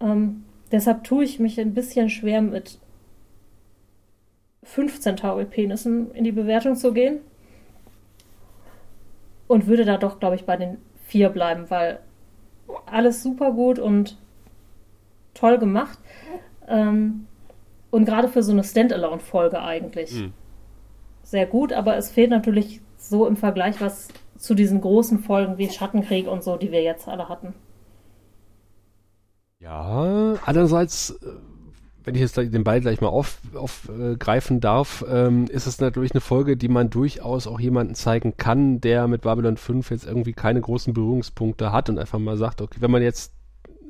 Ähm, 0.00 0.44
deshalb 0.72 1.04
tue 1.04 1.22
ich 1.22 1.38
mich 1.38 1.60
ein 1.60 1.72
bisschen 1.72 2.10
schwer 2.10 2.42
mit 2.42 2.78
15 4.64 5.16
Tauri-Penissen 5.16 6.12
in 6.14 6.24
die 6.24 6.32
Bewertung 6.32 6.74
zu 6.74 6.92
gehen. 6.92 7.20
Und 9.46 9.68
würde 9.68 9.84
da 9.84 9.98
doch, 9.98 10.18
glaube 10.18 10.34
ich, 10.34 10.44
bei 10.44 10.56
den 10.56 10.78
vier 11.06 11.28
bleiben, 11.28 11.70
weil 11.70 12.00
alles 12.86 13.22
super 13.22 13.52
gut 13.52 13.78
und 13.78 14.16
toll 15.34 15.58
gemacht. 15.58 15.98
Ähm, 16.68 17.26
und 17.90 18.04
gerade 18.04 18.28
für 18.28 18.42
so 18.42 18.52
eine 18.52 18.64
Standalone-Folge 18.64 19.60
eigentlich. 19.60 20.12
Mhm. 20.12 20.32
Sehr 21.22 21.46
gut, 21.46 21.72
aber 21.72 21.96
es 21.96 22.10
fehlt 22.10 22.30
natürlich 22.30 22.80
so 22.96 23.26
im 23.26 23.36
Vergleich 23.36 23.80
was 23.80 24.08
zu 24.36 24.54
diesen 24.54 24.80
großen 24.80 25.18
Folgen 25.18 25.58
wie 25.58 25.68
Schattenkrieg 25.68 26.26
und 26.26 26.42
so, 26.42 26.56
die 26.56 26.72
wir 26.72 26.82
jetzt 26.82 27.08
alle 27.08 27.28
hatten. 27.28 27.54
Ja, 29.60 30.34
andererseits, 30.46 31.10
äh, 31.10 31.32
wenn 32.02 32.14
ich 32.14 32.22
jetzt 32.22 32.36
den 32.38 32.64
Ball 32.64 32.80
gleich 32.80 33.02
mal 33.02 33.08
aufgreifen 33.08 34.56
auf, 34.56 34.58
äh, 34.58 34.60
darf, 34.60 35.04
ähm, 35.06 35.44
ist 35.48 35.66
es 35.66 35.80
natürlich 35.80 36.12
eine 36.12 36.22
Folge, 36.22 36.56
die 36.56 36.68
man 36.68 36.88
durchaus 36.88 37.46
auch 37.46 37.60
jemanden 37.60 37.94
zeigen 37.94 38.38
kann, 38.38 38.80
der 38.80 39.06
mit 39.06 39.20
Babylon 39.20 39.58
5 39.58 39.90
jetzt 39.90 40.06
irgendwie 40.06 40.32
keine 40.32 40.62
großen 40.62 40.94
Berührungspunkte 40.94 41.72
hat 41.72 41.90
und 41.90 41.98
einfach 41.98 42.18
mal 42.18 42.38
sagt, 42.38 42.62
okay, 42.62 42.78
wenn 42.80 42.90
man 42.90 43.02
jetzt 43.02 43.34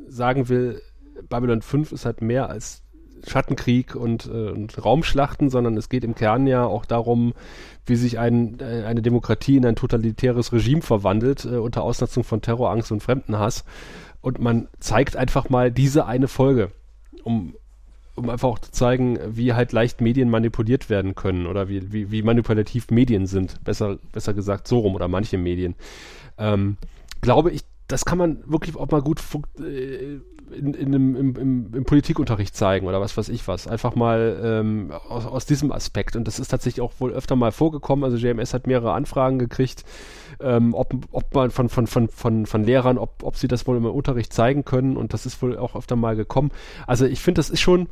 sagen 0.09 0.49
will, 0.49 0.83
Babylon 1.29 1.63
5 1.63 1.93
ist 1.93 2.05
halt 2.05 2.21
mehr 2.21 2.51
als 2.51 2.83
Schattenkrieg 3.27 3.95
und, 3.95 4.27
äh, 4.27 4.51
und 4.51 4.85
Raumschlachten, 4.85 5.51
sondern 5.51 5.77
es 5.77 5.89
geht 5.89 6.05
im 6.05 6.15
Kern 6.15 6.47
ja 6.47 6.65
auch 6.65 6.85
darum, 6.85 7.35
wie 7.87 7.97
sich 7.97 8.19
ein, 8.19 8.59
äh, 8.61 8.85
eine 8.87 9.03
Demokratie 9.03 9.57
in 9.57 9.67
ein 9.67 9.77
totalitäres 9.77 10.53
Regime 10.53 10.83
verwandelt, 10.83 11.45
äh, 11.45 11.57
unter 11.57 11.83
Ausnutzung 11.83 12.25
von 12.25 12.43
Terrorangst 12.43 12.93
und 12.93 13.03
Fremdenhass. 13.03 13.65
Und 14.21 14.39
man 14.39 14.69
zeigt 14.79 15.17
einfach 15.17 15.49
mal 15.49 15.71
diese 15.71 16.07
eine 16.07 16.29
Folge, 16.29 16.71
um, 17.25 17.55
um 18.15 18.29
einfach 18.29 18.49
auch 18.49 18.59
zu 18.59 18.71
zeigen, 18.71 19.19
wie 19.27 19.55
halt 19.55 19.73
leicht 19.73 20.01
Medien 20.01 20.31
manipuliert 20.31 20.91
werden 20.91 21.15
können 21.15 21.47
oder 21.47 21.69
wie, 21.69 21.93
wie, 21.93 22.11
wie 22.11 22.23
manipulativ 22.23 22.91
Medien 22.91 23.27
sind. 23.27 23.63
Besser, 23.65 23.99
besser 24.13 24.35
gesagt 24.35 24.69
so 24.69 24.81
rum 24.81 24.95
oder 24.95 25.09
manche 25.09 25.39
Medien. 25.39 25.75
Ähm, 26.39 26.77
glaube 27.23 27.51
ich, 27.51 27.63
das 27.89 28.05
kann 28.05 28.19
man 28.19 28.43
wirklich 28.47 28.77
auch 28.77 28.91
mal 28.91 29.03
gut 29.03 29.21
äh, 29.59 30.21
in, 30.53 30.75
in 30.75 30.93
im, 30.93 31.37
im, 31.37 31.75
im, 31.75 31.85
Politikunterricht 31.85 32.55
zeigen 32.55 32.87
oder 32.87 33.01
was 33.01 33.17
weiß 33.17 33.29
ich 33.29 33.47
was. 33.49 33.67
Einfach 33.67 33.95
mal 33.95 34.41
ähm, 34.43 34.93
aus, 35.09 35.27
aus, 35.27 35.47
diesem 35.47 35.73
Aspekt. 35.73 36.17
Und 36.17 36.27
das 36.27 36.39
ist 36.39 36.49
tatsächlich 36.49 36.81
auch 36.81 36.93
wohl 36.99 37.13
öfter 37.13 37.37
mal 37.37 37.53
vorgekommen. 37.53 38.05
Also 38.05 38.17
JMS 38.17 38.55
hat 38.55 38.67
mehrere 38.67 38.93
Anfragen 38.93 39.39
gekriegt, 39.39 39.85
ähm, 40.41 40.75
ob, 40.75 40.95
ob 41.13 41.35
man 41.35 41.51
von, 41.51 41.69
von, 41.69 41.87
von, 41.87 42.09
von, 42.09 42.47
von 42.47 42.65
Lehrern, 42.65 42.99
ob, 42.99 43.23
ob 43.23 43.37
sie 43.37 43.49
das 43.49 43.67
wohl 43.67 43.77
im 43.77 43.85
Unterricht 43.85 44.33
zeigen 44.33 44.65
können. 44.65 44.97
Und 44.97 45.13
das 45.13 45.27
ist 45.27 45.41
wohl 45.43 45.57
auch 45.59 45.77
öfter 45.77 45.97
mal 45.97 46.17
gekommen. 46.17 46.51
Also 46.87 47.07
ich 47.07 47.21
finde, 47.21 47.39
das 47.39 47.51
ist 47.51 47.61
schon 47.61 47.89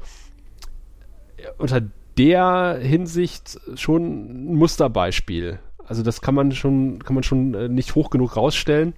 unter 1.59 1.83
der 2.17 2.79
Hinsicht 2.81 3.61
schon 3.77 4.51
ein 4.53 4.55
Musterbeispiel. 4.57 5.61
Also 5.87 6.03
das 6.03 6.21
kann 6.21 6.35
man 6.35 6.53
schon, 6.53 7.03
kann 7.03 7.15
man 7.15 7.23
schon 7.23 7.55
äh, 7.55 7.69
nicht 7.69 7.95
hoch 7.95 8.11
genug 8.11 8.37
rausstellen. 8.37 8.93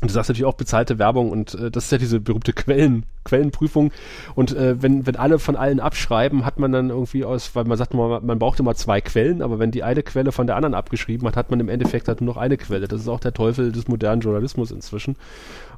Und 0.00 0.10
du 0.10 0.12
sagst 0.14 0.28
natürlich 0.28 0.44
auch 0.44 0.54
bezahlte 0.54 0.98
Werbung 0.98 1.30
und 1.30 1.54
äh, 1.54 1.70
das 1.70 1.84
ist 1.84 1.92
ja 1.92 1.98
diese 1.98 2.18
berühmte 2.18 2.52
Quellen, 2.52 3.06
Quellenprüfung. 3.24 3.92
Und 4.34 4.54
äh, 4.54 4.82
wenn, 4.82 5.06
wenn 5.06 5.14
alle 5.14 5.38
von 5.38 5.54
allen 5.54 5.78
abschreiben, 5.78 6.44
hat 6.44 6.58
man 6.58 6.72
dann 6.72 6.90
irgendwie 6.90 7.24
aus, 7.24 7.54
weil 7.54 7.64
man 7.64 7.78
sagt 7.78 7.94
immer, 7.94 8.20
man 8.20 8.38
braucht 8.40 8.58
immer 8.58 8.74
zwei 8.74 9.00
Quellen, 9.00 9.40
aber 9.40 9.60
wenn 9.60 9.70
die 9.70 9.84
eine 9.84 10.02
Quelle 10.02 10.32
von 10.32 10.48
der 10.48 10.56
anderen 10.56 10.74
abgeschrieben 10.74 11.26
hat, 11.28 11.36
hat 11.36 11.50
man 11.50 11.60
im 11.60 11.68
Endeffekt 11.68 12.08
halt 12.08 12.20
nur 12.20 12.34
noch 12.34 12.40
eine 12.40 12.56
Quelle. 12.56 12.88
Das 12.88 13.00
ist 13.00 13.08
auch 13.08 13.20
der 13.20 13.32
Teufel 13.32 13.70
des 13.70 13.86
modernen 13.86 14.20
Journalismus 14.20 14.72
inzwischen. 14.72 15.16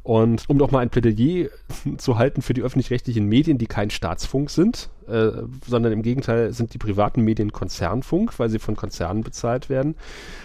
Und 0.03 0.49
um 0.49 0.59
doch 0.59 0.71
mal 0.71 0.81
ein 0.81 0.91
Plädoyer 0.91 1.49
zu 1.99 2.19
halten 2.19 2.43
für 2.43 2.55
die 2.55 2.63
öffentlich-rechtlichen 2.63 3.27
Medien, 3.27 3.59
die 3.59 3.67
kein 3.67 3.91
Staatsfunk 3.91 4.51
sind, 4.51 4.91
äh, 5.09 5.31
sondern 5.67 5.93
im 5.93 6.03
Gegenteil 6.03 6.53
sind 6.53 6.75
die 6.75 6.79
privaten 6.79 7.23
Medien 7.23 7.53
Konzernfunk, 7.53 8.39
weil 8.39 8.49
sie 8.49 8.59
von 8.59 8.77
Konzernen 8.77 9.23
bezahlt 9.23 9.69
werden. 9.69 9.95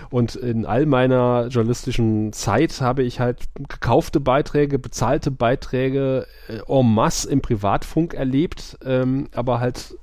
Und 0.09 0.35
in 0.35 0.65
all 0.65 0.85
meiner 0.85 1.47
journalistischen 1.47 2.33
Zeit 2.33 2.81
habe 2.81 3.03
ich 3.03 3.19
halt 3.19 3.49
gekaufte 3.55 4.19
Beiträge, 4.19 4.77
bezahlte 4.77 5.31
Beiträge 5.31 6.27
äh, 6.47 6.59
en 6.67 6.93
masse 6.93 7.29
im 7.29 7.41
Privatfunk 7.41 8.13
erlebt, 8.13 8.77
ähm, 8.85 9.27
aber 9.33 9.59
halt 9.59 9.95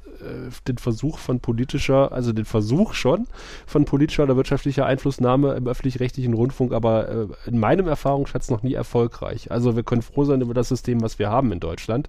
den 0.67 0.79
Versuch 0.79 1.19
von 1.19 1.41
politischer, 1.41 2.13
also 2.13 2.33
den 2.33 2.45
Versuch 2.45 2.95
schon 2.95 3.27
von 3.67 3.85
politischer 3.85 4.25
oder 4.25 4.37
wirtschaftlicher 4.37 4.87
Einflussnahme 4.87 5.55
im 5.55 5.67
öffentlich-rechtlichen 5.67 6.35
Rundfunk, 6.35 6.73
aber 6.73 7.09
äh, 7.09 7.27
in 7.47 7.59
meinem 7.59 7.89
Erfahrungsschatz 7.89 8.51
noch 8.51 8.63
nie 8.63 8.75
erfolgreich. 8.75 9.51
Also 9.51 9.77
wir 9.77 9.83
können 9.83 10.03
froh 10.03 10.25
sein 10.25 10.41
über 10.41 10.55
das 10.55 10.69
System, 10.69 11.03
was 11.03 11.19
wir 11.19 11.31
haben 11.31 11.53
in 11.53 11.61
Deutschland. 11.61 12.09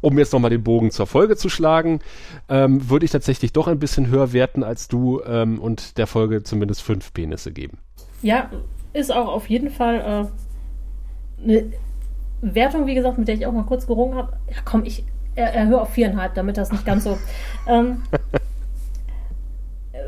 Um 0.00 0.18
jetzt 0.18 0.32
nochmal 0.32 0.50
den 0.50 0.62
Bogen 0.62 0.90
zur 0.90 1.06
Folge 1.06 1.36
zu 1.36 1.48
schlagen, 1.48 2.00
ähm, 2.48 2.90
würde 2.90 3.04
ich 3.04 3.10
tatsächlich 3.10 3.52
doch 3.52 3.66
ein 3.66 3.78
bisschen 3.78 4.08
höher 4.08 4.32
werten 4.32 4.62
als 4.62 4.88
du 4.88 5.22
ähm, 5.26 5.58
und 5.58 5.98
der 5.98 6.06
Folge 6.06 6.42
zumindest 6.42 6.82
fünf 6.82 7.12
Penisse 7.12 7.50
geben. 7.50 7.78
Ja, 8.22 8.50
ist 8.92 9.12
auch 9.12 9.28
auf 9.28 9.48
jeden 9.48 9.70
Fall 9.70 10.28
äh, 11.40 11.42
eine 11.42 11.72
Wertung, 12.42 12.86
wie 12.86 12.94
gesagt, 12.94 13.18
mit 13.18 13.28
der 13.28 13.34
ich 13.34 13.46
auch 13.46 13.52
mal 13.52 13.64
kurz 13.64 13.86
gerungen 13.86 14.14
habe, 14.14 14.34
ja 14.48 14.58
komm, 14.64 14.84
ich 14.84 15.04
erhöhe 15.36 15.80
auf 15.80 15.90
viereinhalb, 15.90 16.34
damit 16.34 16.56
das 16.56 16.72
nicht 16.72 16.84
ganz 16.84 17.04
so. 17.04 17.18
ähm, 17.66 18.02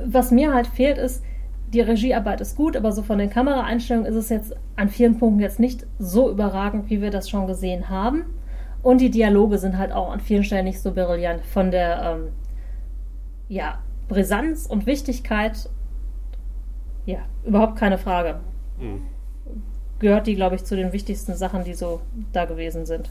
was 0.04 0.30
mir 0.30 0.54
halt 0.54 0.66
fehlt, 0.66 0.98
ist, 0.98 1.22
die 1.72 1.80
Regiearbeit 1.80 2.40
ist 2.40 2.56
gut, 2.56 2.76
aber 2.76 2.92
so 2.92 3.02
von 3.02 3.18
den 3.18 3.30
Kameraeinstellungen 3.30 4.10
ist 4.10 4.16
es 4.16 4.28
jetzt 4.30 4.56
an 4.76 4.88
vielen 4.88 5.18
Punkten 5.18 5.40
jetzt 5.40 5.60
nicht 5.60 5.86
so 5.98 6.30
überragend, 6.30 6.88
wie 6.88 7.02
wir 7.02 7.10
das 7.10 7.28
schon 7.28 7.46
gesehen 7.46 7.90
haben. 7.90 8.24
Und 8.82 9.00
die 9.00 9.10
Dialoge 9.10 9.58
sind 9.58 9.76
halt 9.76 9.92
auch 9.92 10.10
an 10.10 10.20
vielen 10.20 10.44
Stellen 10.44 10.64
nicht 10.64 10.80
so 10.80 10.92
brillant. 10.92 11.44
Von 11.44 11.70
der 11.70 12.02
ähm, 12.02 12.28
ja, 13.48 13.80
Brisanz 14.08 14.66
und 14.66 14.86
Wichtigkeit, 14.86 15.68
ja, 17.04 17.18
überhaupt 17.44 17.76
keine 17.76 17.98
Frage. 17.98 18.40
Mhm. 18.78 19.02
Gehört 19.98 20.26
die, 20.26 20.36
glaube 20.36 20.54
ich, 20.54 20.64
zu 20.64 20.76
den 20.76 20.92
wichtigsten 20.92 21.34
Sachen, 21.34 21.64
die 21.64 21.74
so 21.74 22.00
da 22.32 22.44
gewesen 22.44 22.86
sind. 22.86 23.10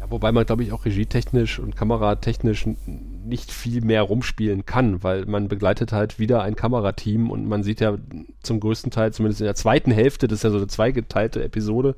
Ja, 0.00 0.10
wobei 0.10 0.32
man, 0.32 0.46
glaube 0.46 0.62
ich, 0.62 0.72
auch 0.72 0.86
regietechnisch 0.86 1.58
und 1.58 1.76
kameratechnisch 1.76 2.66
nicht 2.86 3.52
viel 3.52 3.82
mehr 3.82 4.02
rumspielen 4.02 4.64
kann, 4.64 5.02
weil 5.02 5.26
man 5.26 5.48
begleitet 5.48 5.92
halt 5.92 6.18
wieder 6.18 6.42
ein 6.42 6.56
Kamerateam 6.56 7.30
und 7.30 7.46
man 7.46 7.62
sieht 7.62 7.80
ja 7.80 7.98
zum 8.42 8.60
größten 8.60 8.90
Teil, 8.90 9.12
zumindest 9.12 9.42
in 9.42 9.44
der 9.44 9.54
zweiten 9.54 9.90
Hälfte, 9.90 10.26
das 10.26 10.38
ist 10.38 10.44
ja 10.44 10.50
so 10.50 10.56
eine 10.56 10.68
zweigeteilte 10.68 11.44
Episode, 11.44 11.96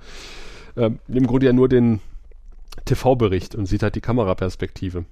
äh, 0.74 0.90
im 1.06 1.26
Grunde 1.28 1.46
ja 1.46 1.52
nur 1.52 1.68
den 1.68 2.00
TV-Bericht 2.84 3.54
und 3.54 3.66
sieht 3.66 3.84
halt 3.84 3.94
die 3.94 4.00
Kameraperspektive. 4.00 5.04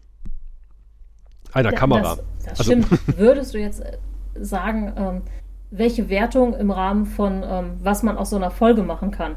Einer 1.52 1.72
Kamera. 1.72 2.16
Das, 2.16 2.24
das 2.44 2.60
also, 2.60 2.72
stimmt. 2.72 2.88
Würdest 3.18 3.54
du 3.54 3.58
jetzt 3.58 3.80
äh, 3.80 3.98
sagen, 4.34 4.92
ähm, 4.96 5.22
welche 5.70 6.08
Wertung 6.08 6.54
im 6.54 6.72
Rahmen 6.72 7.06
von 7.06 7.44
ähm, 7.44 7.72
was 7.82 8.02
man 8.02 8.16
aus 8.16 8.30
so 8.30 8.36
einer 8.36 8.50
Folge 8.50 8.82
machen 8.82 9.12
kann? 9.12 9.36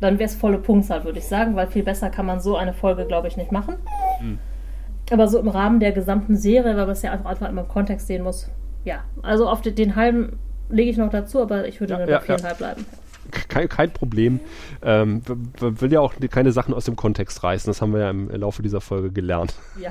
Dann 0.00 0.18
wäre 0.18 0.28
es 0.28 0.34
volle 0.34 0.58
Punktzahl, 0.58 1.04
würde 1.04 1.18
ich 1.18 1.26
sagen, 1.26 1.56
weil 1.56 1.68
viel 1.68 1.82
besser 1.82 2.10
kann 2.10 2.26
man 2.26 2.40
so 2.40 2.56
eine 2.56 2.74
Folge, 2.74 3.06
glaube 3.06 3.28
ich, 3.28 3.36
nicht 3.36 3.52
machen. 3.52 3.76
Hm. 4.18 4.38
Aber 5.10 5.28
so 5.28 5.38
im 5.38 5.48
Rahmen 5.48 5.80
der 5.80 5.92
gesamten 5.92 6.36
Serie, 6.36 6.76
weil 6.76 6.86
man 6.86 6.90
es 6.90 7.02
ja 7.02 7.12
einfach, 7.12 7.30
einfach 7.30 7.48
immer 7.48 7.62
im 7.62 7.68
Kontext 7.68 8.06
sehen 8.06 8.22
muss. 8.22 8.50
Ja, 8.84 9.04
also 9.22 9.48
auf 9.48 9.62
den, 9.62 9.74
den 9.74 9.96
halben 9.96 10.38
lege 10.68 10.90
ich 10.90 10.96
noch 10.96 11.10
dazu, 11.10 11.40
aber 11.40 11.66
ich 11.66 11.80
würde 11.80 11.94
ja, 11.94 11.98
dann 12.00 12.08
ja, 12.08 12.18
bei 12.18 12.24
viereinhalb 12.24 12.60
ja. 12.60 12.66
bleiben 12.66 12.86
kein, 13.30 13.68
kein 13.68 13.92
Problem. 13.92 14.40
Ähm, 14.82 15.22
will 15.58 15.92
ja 15.92 16.00
auch 16.00 16.14
keine 16.30 16.52
Sachen 16.52 16.74
aus 16.74 16.84
dem 16.84 16.96
Kontext 16.96 17.42
reißen. 17.42 17.68
Das 17.68 17.82
haben 17.82 17.92
wir 17.92 18.00
ja 18.00 18.10
im 18.10 18.28
Laufe 18.30 18.62
dieser 18.62 18.80
Folge 18.80 19.10
gelernt. 19.10 19.54
Ja. 19.80 19.90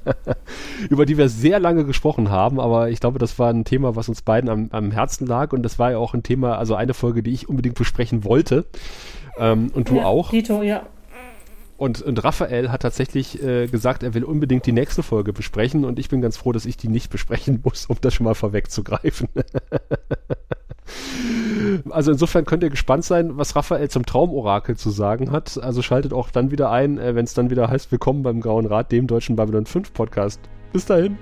Über 0.90 1.06
die 1.06 1.16
wir 1.16 1.28
sehr 1.28 1.58
lange 1.58 1.84
gesprochen 1.84 2.30
haben, 2.30 2.60
aber 2.60 2.90
ich 2.90 3.00
glaube, 3.00 3.18
das 3.18 3.38
war 3.38 3.50
ein 3.50 3.64
Thema, 3.64 3.96
was 3.96 4.08
uns 4.08 4.22
beiden 4.22 4.50
am, 4.50 4.68
am 4.72 4.90
Herzen 4.90 5.26
lag 5.26 5.52
und 5.52 5.62
das 5.62 5.78
war 5.78 5.92
ja 5.92 5.98
auch 5.98 6.14
ein 6.14 6.22
Thema, 6.22 6.58
also 6.58 6.74
eine 6.74 6.94
Folge, 6.94 7.22
die 7.22 7.32
ich 7.32 7.48
unbedingt 7.48 7.76
besprechen 7.76 8.24
wollte. 8.24 8.64
Ähm, 9.38 9.70
und 9.74 9.90
du 9.90 9.96
ja, 9.96 10.04
auch. 10.04 10.30
Dito, 10.30 10.62
ja. 10.62 10.86
Und, 11.76 12.00
und 12.00 12.24
Raphael 12.24 12.70
hat 12.70 12.82
tatsächlich 12.82 13.42
äh, 13.42 13.66
gesagt, 13.66 14.02
er 14.02 14.14
will 14.14 14.24
unbedingt 14.24 14.64
die 14.64 14.72
nächste 14.72 15.02
Folge 15.02 15.32
besprechen 15.32 15.84
und 15.84 15.98
ich 15.98 16.08
bin 16.08 16.22
ganz 16.22 16.36
froh, 16.38 16.52
dass 16.52 16.64
ich 16.64 16.76
die 16.78 16.88
nicht 16.88 17.10
besprechen 17.10 17.60
muss, 17.62 17.86
um 17.86 17.96
das 18.00 18.14
schon 18.14 18.24
mal 18.24 18.34
vorwegzugreifen. 18.34 19.28
Also 21.90 22.12
insofern 22.12 22.44
könnt 22.44 22.62
ihr 22.62 22.70
gespannt 22.70 23.04
sein, 23.04 23.36
was 23.36 23.56
Raphael 23.56 23.90
zum 23.90 24.06
Traumorakel 24.06 24.76
zu 24.76 24.90
sagen 24.90 25.32
hat. 25.32 25.58
Also 25.62 25.82
schaltet 25.82 26.12
auch 26.12 26.30
dann 26.30 26.50
wieder 26.50 26.70
ein, 26.70 26.98
äh, 26.98 27.14
wenn 27.14 27.24
es 27.24 27.32
dann 27.34 27.50
wieder 27.50 27.68
heißt, 27.68 27.92
willkommen 27.92 28.22
beim 28.22 28.40
Grauen 28.40 28.66
Rat, 28.66 28.90
dem 28.92 29.06
deutschen 29.06 29.36
Babylon 29.36 29.66
5 29.66 29.92
Podcast. 29.92 30.40
Bis 30.72 30.86
dahin. 30.86 31.18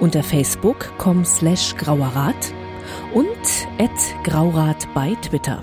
unter 0.00 0.22
facebook.com 0.22 1.24
slash 1.24 1.76
grauerrat 1.76 2.54
und 3.14 3.26
at 3.78 3.90
graurat 4.24 4.88
bei 4.94 5.14
Twitter. 5.22 5.62